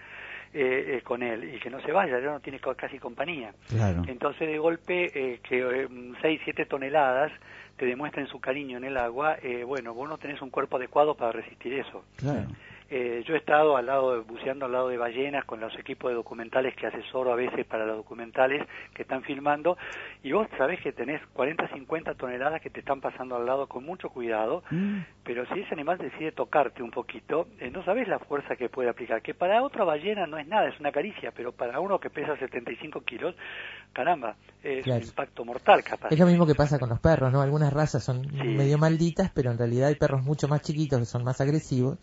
eh, 0.52 0.98
eh, 0.98 1.02
con 1.04 1.22
él 1.22 1.56
y 1.56 1.60
que 1.60 1.70
no 1.70 1.80
se 1.82 1.92
vaya, 1.92 2.20
ya 2.20 2.32
no 2.32 2.40
tiene 2.40 2.60
casi 2.76 2.98
compañía. 2.98 3.54
Claro. 3.68 4.02
Entonces 4.08 4.48
de 4.48 4.58
golpe 4.58 5.12
eh, 5.14 5.40
que 5.48 5.88
6, 6.22 6.42
7 6.44 6.66
toneladas 6.66 7.32
te 7.80 7.86
demuestren 7.86 8.28
su 8.28 8.40
cariño 8.40 8.78
en 8.78 8.84
el 8.84 8.98
agua, 8.98 9.38
eh, 9.42 9.64
bueno, 9.64 9.94
vos 9.94 10.08
no 10.08 10.18
tenés 10.18 10.42
un 10.42 10.50
cuerpo 10.50 10.76
adecuado 10.76 11.16
para 11.16 11.32
resistir 11.32 11.74
eso. 11.74 12.04
Claro. 12.18 12.46
Eh, 12.92 13.24
yo 13.28 13.36
he 13.36 13.38
estado 13.38 13.78
al 13.78 13.86
lado 13.86 14.16
de, 14.16 14.22
buceando 14.22 14.66
al 14.66 14.72
lado 14.72 14.88
de 14.90 14.98
ballenas 14.98 15.46
con 15.46 15.60
los 15.60 15.78
equipos 15.78 16.10
de 16.10 16.16
documentales 16.16 16.76
que 16.76 16.88
asesoro 16.88 17.32
a 17.32 17.36
veces 17.36 17.66
para 17.68 17.86
los 17.86 17.98
documentales 17.98 18.68
que 18.96 19.04
están 19.04 19.22
filmando 19.24 19.78
y 20.24 20.32
vos 20.32 20.48
sabés 20.58 20.82
que 20.82 20.92
tenés 20.92 21.22
40, 21.34 21.68
50 21.74 22.16
toneladas 22.16 22.62
que 22.62 22.72
te 22.72 22.80
están 22.80 23.00
pasando 23.00 23.36
al 23.36 23.46
lado 23.46 23.68
con 23.68 23.84
mucho 23.86 24.10
cuidado, 24.10 24.64
Mm. 24.72 25.02
pero 25.24 25.46
si 25.54 25.60
ese 25.60 25.74
animal 25.74 26.00
decide 26.00 26.32
tocarte 26.32 26.82
un 26.82 26.90
poquito, 26.90 27.48
eh, 27.60 27.70
no 27.70 27.84
sabés 27.86 28.08
la 28.08 28.18
fuerza 28.20 28.56
que 28.56 28.70
puede 28.70 28.90
aplicar, 28.90 29.22
que 29.22 29.36
para 29.36 29.62
otra 29.62 29.84
ballena 29.84 30.26
no 30.26 30.38
es 30.40 30.48
nada, 30.48 30.68
es 30.68 30.80
una 30.80 30.92
caricia, 30.92 31.32
pero 31.36 31.52
para 31.52 31.80
uno 31.80 32.00
que 32.00 32.10
pesa 32.10 32.36
75 32.38 33.02
kilos, 33.02 33.36
caramba, 33.94 34.36
es 34.64 34.84
Claro. 34.84 35.02
un 35.02 35.08
impacto 35.08 35.46
mortal 35.46 35.84
capaz. 35.84 36.10
Es 36.12 36.20
lo 36.20 36.26
mismo 36.26 36.48
que 36.48 36.56
pasa 36.56 36.80
con 36.80 36.90
los 36.90 37.00
perros, 37.00 37.32
¿no? 37.32 37.42
Algunas 37.42 37.72
razas 37.72 38.04
son 38.04 38.22
medio 38.34 38.78
malditas, 38.80 39.32
pero 39.34 39.52
en 39.52 39.58
realidad 39.60 39.90
hay 39.90 39.96
perros 39.96 40.24
mucho 40.24 40.48
más 40.48 40.62
chiquitos 40.62 41.00
que 41.00 41.06
son 41.06 41.24
más 41.24 41.40
agresivos, 41.40 42.00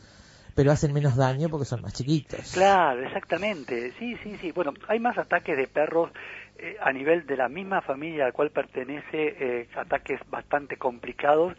pero 0.56 0.72
hacen 0.72 0.92
menos 0.94 1.14
daño 1.16 1.48
porque 1.50 1.66
son 1.66 1.82
más 1.82 1.92
chiquitos. 1.92 2.50
Claro, 2.52 3.02
exactamente. 3.06 3.92
Sí, 3.98 4.16
sí, 4.24 4.36
sí. 4.40 4.50
Bueno, 4.52 4.72
hay 4.88 4.98
más 4.98 5.16
ataques 5.18 5.56
de 5.56 5.66
perros 5.68 6.10
eh, 6.58 6.76
a 6.80 6.90
nivel 6.92 7.26
de 7.26 7.36
la 7.36 7.48
misma 7.48 7.82
familia 7.82 8.24
al 8.24 8.32
cual 8.32 8.50
pertenece, 8.50 9.36
eh, 9.38 9.68
ataques 9.76 10.18
bastante 10.30 10.78
complicados 10.78 11.54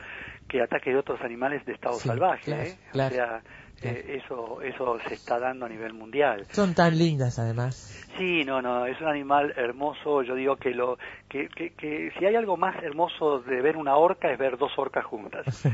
que 0.48 0.61
ataques 0.61 0.94
de 0.94 0.99
otros 0.99 1.22
animales 1.22 1.64
de 1.65 1.74
estado 1.74 1.99
Sí, 1.99 2.07
salvaje. 2.07 2.44
claro, 2.45 2.64
¿eh? 2.64 2.78
claro, 2.91 3.14
o 3.14 3.18
sea, 3.18 3.41
eh, 3.84 4.19
eso, 4.24 4.61
eso 4.64 4.98
se 5.07 5.14
está 5.14 5.38
dando 5.38 5.68
a 5.68 5.69
nivel 5.69 5.94
mundial. 5.94 6.48
Son 6.52 6.74
tan 6.74 6.98
lindas 6.98 7.38
además. 7.38 7.76
Sí, 8.18 8.44
no, 8.44 8.64
no, 8.64 8.88
es 8.88 8.99
un 8.99 9.07
animal 9.07 9.53
hermoso. 9.56 10.24
Yo 10.24 10.34
digo 10.34 10.56
que 10.56 10.72
lo 10.72 10.98
que, 11.29 11.49
que, 11.49 11.71
que 11.71 12.11
si 12.17 12.25
hay 12.25 12.35
algo 12.35 12.57
más 12.57 12.81
hermoso 12.83 13.39
de 13.39 13.61
ver 13.61 13.77
una 13.77 13.95
orca 13.95 14.31
es 14.31 14.37
ver 14.37 14.57
dos 14.57 14.71
orcas 14.77 15.05
juntas. 15.05 15.45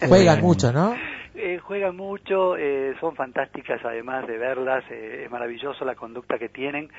Juegan 0.08 0.40
mucho, 0.40 0.72
¿no? 0.72 0.94
Eh, 1.34 1.58
juegan 1.58 1.96
mucho, 1.96 2.56
eh, 2.56 2.94
son 3.00 3.14
fantásticas 3.14 3.80
además 3.84 4.26
de 4.26 4.36
verlas, 4.36 4.84
eh, 4.90 5.22
es 5.24 5.30
maravilloso 5.30 5.84
la 5.84 5.94
conducta 5.94 6.38
que 6.38 6.48
tienen. 6.48 6.90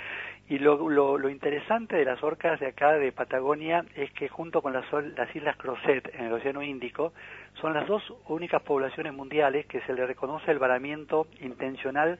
Y 0.49 0.57
lo, 0.57 0.89
lo, 0.89 1.18
lo 1.18 1.30
interesante 1.30 1.95
de 1.97 2.05
las 2.05 2.22
orcas 2.23 2.59
de 2.59 2.68
acá 2.68 2.93
de 2.93 3.11
Patagonia 3.11 3.85
es 3.95 4.11
que 4.13 4.30
junto 4.30 4.61
con 4.61 4.73
las, 4.73 4.85
sol- 4.89 5.13
las 5.15 5.34
islas 5.35 5.57
Crozet 5.57 6.13
en 6.15 6.26
el 6.26 6.34
Océano 6.34 6.61
Índico 6.63 7.13
son 7.61 7.73
las 7.73 7.88
dos 7.88 8.01
únicas 8.27 8.61
poblaciones 8.63 9.13
mundiales 9.13 9.65
que 9.68 9.81
se 9.81 9.93
le 9.93 10.05
reconoce 10.05 10.49
el 10.51 10.59
varamiento 10.59 11.27
intencional 11.41 12.18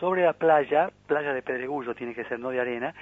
sobre 0.00 0.24
la 0.24 0.32
playa, 0.32 0.90
playa 1.06 1.32
de 1.32 1.42
pedregullo 1.42 1.94
tiene 1.94 2.14
que 2.14 2.24
ser, 2.24 2.38
no 2.40 2.50
de 2.50 2.60
arena, 2.60 2.94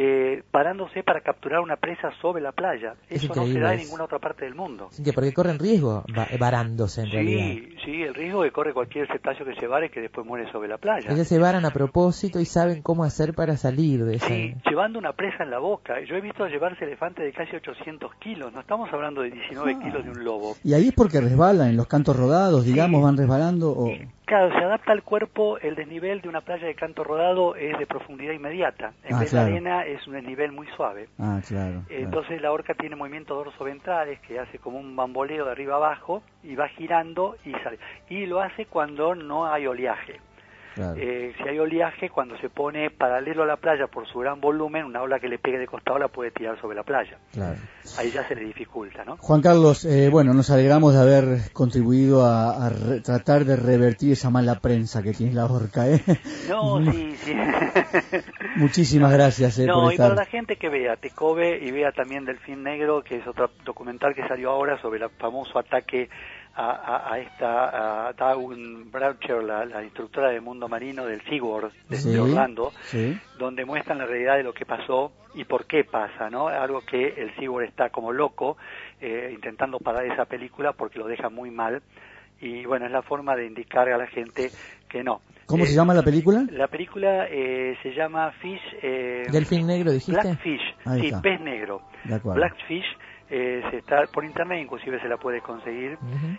eh, 0.00 0.44
parándose 0.52 1.02
para 1.02 1.20
capturar 1.22 1.58
una 1.60 1.74
presa 1.76 2.12
sobre 2.22 2.40
la 2.40 2.52
playa. 2.52 2.94
Es 3.10 3.24
Eso 3.24 3.34
no 3.34 3.46
se 3.46 3.58
da 3.58 3.74
en 3.74 3.80
ninguna 3.80 4.04
otra 4.04 4.20
parte 4.20 4.44
del 4.44 4.54
mundo. 4.54 4.86
Sí, 4.92 5.02
que 5.02 5.12
porque 5.12 5.32
corren 5.34 5.58
riesgo 5.58 6.04
va- 6.16 6.28
varándose 6.38 7.00
en 7.02 7.10
realidad. 7.10 7.46
Sí, 7.46 7.74
sí, 7.84 8.02
el 8.02 8.14
riesgo 8.14 8.42
que 8.42 8.52
corre 8.52 8.72
cualquier 8.72 9.08
cetáceo 9.08 9.44
que 9.44 9.56
se 9.56 9.66
vare 9.66 9.90
que 9.90 10.00
después 10.00 10.24
muere 10.24 10.48
sobre 10.52 10.68
la 10.68 10.78
playa. 10.78 11.10
Ellos 11.10 11.26
se 11.26 11.38
varan 11.40 11.64
a 11.64 11.70
propósito 11.70 12.38
y 12.38 12.44
saben 12.44 12.80
cómo 12.80 13.02
hacer 13.02 13.34
para 13.34 13.56
salir 13.56 14.04
de 14.04 14.14
esa... 14.16 14.26
Sí, 14.28 14.54
llevando 14.70 15.00
una 15.00 15.12
presa 15.14 15.42
en 15.42 15.50
la 15.50 15.58
boca. 15.58 15.94
Yo 16.08 16.14
he 16.14 16.20
visto 16.20 16.46
llevarse 16.46 16.84
elefantes 16.84 17.24
de 17.24 17.32
casi 17.32 17.56
800 17.56 18.14
kilos. 18.20 18.52
No 18.52 18.60
estamos 18.60 18.88
hablando 18.92 19.22
de 19.22 19.30
19 19.32 19.74
Ah. 19.78 19.82
kilos 19.84 20.04
de 20.04 20.10
un 20.12 20.24
lobo. 20.24 20.54
Y 20.62 20.74
ahí 20.74 20.88
es 20.88 20.94
porque 20.94 21.20
resbalan 21.20 21.70
en 21.70 21.76
los 21.76 21.88
cantos 21.88 22.16
rodados, 22.16 22.64
digamos, 22.64 23.02
van 23.02 23.16
resbalando 23.16 23.70
o... 23.72 23.90
Claro, 24.28 24.50
se 24.52 24.62
adapta 24.62 24.92
al 24.92 25.02
cuerpo, 25.02 25.56
el 25.56 25.74
desnivel 25.74 26.20
de 26.20 26.28
una 26.28 26.42
playa 26.42 26.66
de 26.66 26.74
canto 26.74 27.02
rodado 27.02 27.56
es 27.56 27.78
de 27.78 27.86
profundidad 27.86 28.34
inmediata. 28.34 28.92
En 29.04 29.14
Ah, 29.14 29.20
vez 29.20 29.30
claro. 29.30 29.46
de 29.46 29.52
arena 29.52 29.86
es 29.86 30.06
un 30.06 30.12
desnivel 30.12 30.52
muy 30.52 30.66
suave. 30.76 31.08
Ah, 31.18 31.40
claro. 31.48 31.82
Claro. 31.86 32.04
Entonces 32.04 32.42
la 32.42 32.52
orca 32.52 32.74
tiene 32.74 32.94
movimientos 32.94 33.42
dorso-ventrales 33.42 34.20
que 34.20 34.38
hace 34.38 34.58
como 34.58 34.78
un 34.78 34.94
bamboleo 34.94 35.46
de 35.46 35.50
arriba 35.52 35.76
abajo 35.76 36.22
y 36.42 36.54
va 36.56 36.68
girando 36.68 37.36
y 37.46 37.52
sale. 37.64 37.78
Y 38.10 38.26
lo 38.26 38.42
hace 38.42 38.66
cuando 38.66 39.14
no 39.14 39.46
hay 39.50 39.66
oleaje. 39.66 40.20
Claro. 40.78 40.96
Eh, 41.00 41.32
si 41.36 41.48
hay 41.48 41.58
oleaje, 41.58 42.08
cuando 42.08 42.38
se 42.38 42.48
pone 42.48 42.88
paralelo 42.90 43.42
a 43.42 43.46
la 43.46 43.56
playa 43.56 43.88
por 43.88 44.06
su 44.06 44.20
gran 44.20 44.40
volumen, 44.40 44.84
una 44.84 45.02
ola 45.02 45.18
que 45.18 45.26
le 45.28 45.38
pegue 45.40 45.58
de 45.58 45.66
costado 45.66 45.98
la 45.98 46.06
puede 46.06 46.30
tirar 46.30 46.60
sobre 46.60 46.76
la 46.76 46.84
playa. 46.84 47.18
Claro. 47.32 47.56
Ahí 47.98 48.12
ya 48.12 48.26
se 48.28 48.36
le 48.36 48.44
dificulta, 48.44 49.04
¿no? 49.04 49.16
Juan 49.16 49.42
Carlos, 49.42 49.84
eh, 49.84 50.08
bueno, 50.08 50.32
nos 50.34 50.50
alegramos 50.50 50.94
de 50.94 51.00
haber 51.00 51.52
contribuido 51.52 52.24
a, 52.24 52.66
a 52.66 52.68
re- 52.70 53.00
tratar 53.00 53.44
de 53.44 53.56
revertir 53.56 54.12
esa 54.12 54.30
mala 54.30 54.60
prensa 54.60 55.02
que 55.02 55.12
tiene 55.12 55.32
la 55.34 55.46
orca, 55.46 55.88
¿eh? 55.88 56.00
No, 56.48 56.78
sí, 56.92 57.12
sí. 57.16 57.34
Muchísimas 58.56 59.12
gracias 59.12 59.58
eh, 59.58 59.66
no, 59.66 59.82
por 59.82 59.94
y 59.94 59.96
para 59.96 60.14
la 60.14 60.24
gente 60.26 60.56
que 60.56 60.68
vea 60.68 60.96
Tecobe 60.96 61.58
y 61.60 61.70
vea 61.72 61.92
también 61.92 62.24
Delfín 62.24 62.62
Negro, 62.62 63.02
que 63.02 63.16
es 63.16 63.26
otro 63.26 63.50
documental 63.64 64.14
que 64.14 64.26
salió 64.28 64.50
ahora 64.50 64.80
sobre 64.80 65.02
el 65.02 65.10
famoso 65.18 65.58
ataque 65.58 66.08
a, 66.58 66.70
a- 66.72 67.12
a 67.14 67.18
esta 67.20 68.08
a 68.08 68.12
Dawn 68.14 68.90
Braucher, 68.90 69.42
la, 69.44 69.64
la 69.64 69.82
instructora 69.84 70.30
de 70.30 70.40
mundo 70.40 70.68
marino 70.68 71.04
del 71.06 71.20
SeaWorld 71.22 71.72
de, 71.88 71.96
Sí, 71.96 72.10
de 72.12 72.20
Orlando, 72.20 72.72
sí. 72.82 73.18
donde 73.38 73.64
muestran 73.64 73.98
la 73.98 74.06
realidad 74.06 74.36
de 74.36 74.42
lo 74.42 74.52
que 74.52 74.66
pasó 74.66 75.12
y 75.34 75.44
por 75.44 75.66
qué 75.66 75.84
pasa, 75.84 76.28
¿no? 76.30 76.48
Algo 76.48 76.80
que 76.80 77.14
el 77.16 77.34
SeaWorld 77.36 77.68
está 77.68 77.90
como 77.90 78.12
loco 78.12 78.56
eh, 79.00 79.30
intentando 79.32 79.78
parar 79.78 80.04
esa 80.06 80.24
película 80.24 80.72
porque 80.72 80.98
lo 80.98 81.06
deja 81.06 81.28
muy 81.28 81.50
mal 81.50 81.82
y 82.40 82.64
bueno, 82.66 82.86
es 82.86 82.92
la 82.92 83.02
forma 83.02 83.34
de 83.36 83.46
indicar 83.46 83.88
a 83.88 83.96
la 83.98 84.06
gente 84.06 84.50
que 84.88 85.02
no. 85.04 85.20
¿Cómo 85.46 85.64
Eh, 85.64 85.68
se 85.68 85.74
llama 85.74 85.94
la 85.94 86.02
película? 86.02 86.44
La 86.50 86.66
película 86.68 87.26
eh, 87.30 87.76
se 87.82 87.94
llama 87.94 88.30
Fish... 88.32 88.60
Eh, 88.82 89.26
¿Delfín 89.30 89.66
negro 89.66 89.90
dijiste? 89.92 90.20
Blackfish, 90.20 90.76
sí, 91.00 91.10
pez 91.22 91.40
negro. 91.40 91.82
Blackfish 92.22 92.84
eh, 93.30 93.62
se 93.70 93.78
está 93.78 94.06
por 94.06 94.24
internet, 94.24 94.60
inclusive 94.62 95.00
se 95.00 95.08
la 95.08 95.16
puede 95.18 95.40
conseguir 95.40 95.98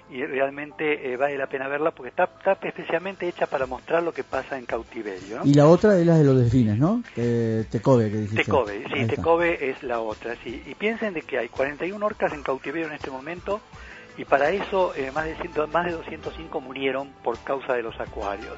y 0.10 0.26
realmente 0.26 1.11
eh, 1.11 1.18
vale 1.18 1.38
la 1.38 1.48
pena 1.48 1.68
verla 1.68 1.91
porque 1.91 2.10
está, 2.10 2.24
está 2.24 2.53
especialmente 2.68 3.28
hecha 3.28 3.45
para 3.45 3.66
mostrar 3.66 4.02
lo 4.02 4.11
que 4.11 4.24
pasa 4.24 4.57
en 4.57 4.66
cautiverio. 4.66 5.40
¿no? 5.40 5.45
Y 5.45 5.53
la 5.53 5.68
otra 5.68 5.98
es 5.98 6.06
la 6.06 6.18
de 6.18 6.24
los 6.24 6.38
delfines, 6.38 6.78
¿no? 6.78 7.03
Eh, 7.16 7.66
Tecobe, 7.70 8.10
que 8.10 8.18
dijiste. 8.18 8.44
Tecobe, 8.44 8.84
sí. 8.94 9.06
Tecobe 9.06 9.70
es 9.70 9.84
la 9.84 9.99
otra, 9.99 10.36
sí. 10.44 10.64
Y 10.66 10.76
piensen 10.76 11.14
de 11.14 11.22
que 11.22 11.38
hay 11.38 11.49
41 11.49 12.03
orcas 12.03 12.34
en 12.34 12.41
cautiverio 12.41 12.88
en 12.88 12.94
este 12.94 13.11
momento 13.11 13.61
y 14.18 14.26
para 14.26 14.49
eso 14.49 14.94
eh, 14.95 15.11
más, 15.14 15.26
de 15.26 15.36
100 15.36 15.72
más 15.72 15.86
de 15.86 15.94
205 15.94 16.60
murieron 16.60 17.10
por 17.24 17.40
causa 17.40 17.74
de 17.74 17.84
los 17.84 17.98
acuarios. 17.99 18.57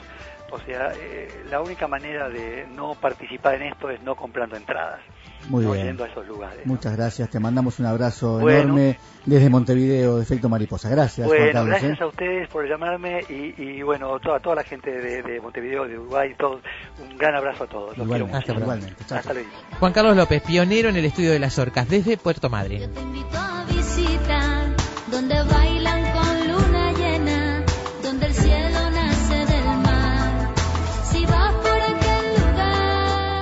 O 0.52 0.60
sea, 0.60 0.92
eh, 0.96 1.30
la 1.50 1.62
única 1.62 1.88
manera 1.88 2.30
de 2.30 2.66
no 2.76 2.96
participar 2.96 3.56
en 3.56 3.64
esto 3.64 3.90
es 3.90 4.02
no 4.02 4.16
comprando 4.16 4.56
entradas, 4.56 5.02
Muy 5.50 5.66
no 5.66 5.72
bien. 5.74 5.88
yendo 5.88 6.04
a 6.04 6.08
esos 6.08 6.28
lugares. 6.28 6.66
Muchas 6.66 6.96
gracias, 6.96 7.30
te 7.30 7.40
mandamos 7.40 7.80
un 7.80 7.86
abrazo 7.88 8.40
Bueno. 8.40 8.60
enorme 8.62 8.98
desde 9.26 9.50
Montevideo, 9.50 10.18
de 10.18 10.24
Efecto 10.24 10.50
Mariposa. 10.50 10.90
Gracias, 10.90 11.28
Bueno, 11.28 11.46
Carlos. 11.52 11.68
gracias 11.70 12.00
¿eh? 12.00 12.04
a 12.04 12.08
ustedes 12.08 12.50
por 12.50 12.68
llamarme 12.68 13.22
y, 13.30 13.54
y 13.62 13.82
bueno, 13.82 14.20
toda, 14.20 14.40
toda 14.40 14.56
la 14.58 14.64
gente 14.64 14.92
de, 14.92 15.22
de 15.24 15.42
Montevideo, 15.42 15.88
de 15.88 15.98
Uruguay, 15.98 16.34
todos, 16.38 16.62
un 17.02 17.18
gran 17.18 17.36
abrazo 17.36 17.64
a 17.64 17.68
todos. 17.68 17.98
Los 17.98 18.08
quiero 18.08 18.26
Igualmente, 18.26 18.52
mucho. 18.54 18.62
igualmente. 18.64 19.06
Chao, 19.08 19.18
Hasta 19.20 19.34
luego. 19.34 19.50
Juan 19.80 19.94
Carlos 19.94 20.16
López, 20.16 20.42
pionero 20.44 20.90
en 20.90 20.96
el 20.98 21.06
estudio 21.06 21.32
de 21.32 21.40
las 21.40 21.58
orcas, 21.60 21.90
desde 21.90 22.18
Puerto 22.18 22.50
Madryn. 22.50 22.84
invito 22.84 23.38
a 23.38 23.66
visitar 23.70 24.76
donde 25.12 25.36
bailan 25.44 26.11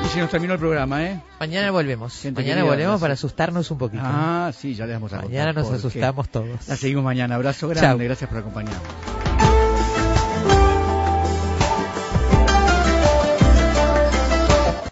se 0.10 0.20
nos 0.20 0.32
terminó 0.32 0.54
el 0.54 0.60
programa, 0.60 1.04
¿eh? 1.04 1.22
Mañana 1.40 1.72
volvemos. 1.72 2.14
Gente 2.20 2.42
Mañana 2.42 2.64
volvemos 2.64 3.00
para 3.00 3.14
asustarnos 3.14 3.70
un 3.70 3.78
poquito. 3.78 4.04
Ah, 4.06 4.52
sí, 4.58 4.74
ya 4.74 4.86
les 4.86 4.96
vamos 4.96 5.14
a 5.14 5.22
Mañana 5.22 5.54
nos 5.54 5.72
asustamos 5.72 6.30
todos. 6.30 6.68
La 6.68 6.76
seguimos 6.76 7.04
mañana. 7.04 7.36
Abrazo 7.36 7.68
grande, 7.68 8.06
gracias 8.06 8.30
por 8.30 8.40
acompañarnos. 8.40 9.19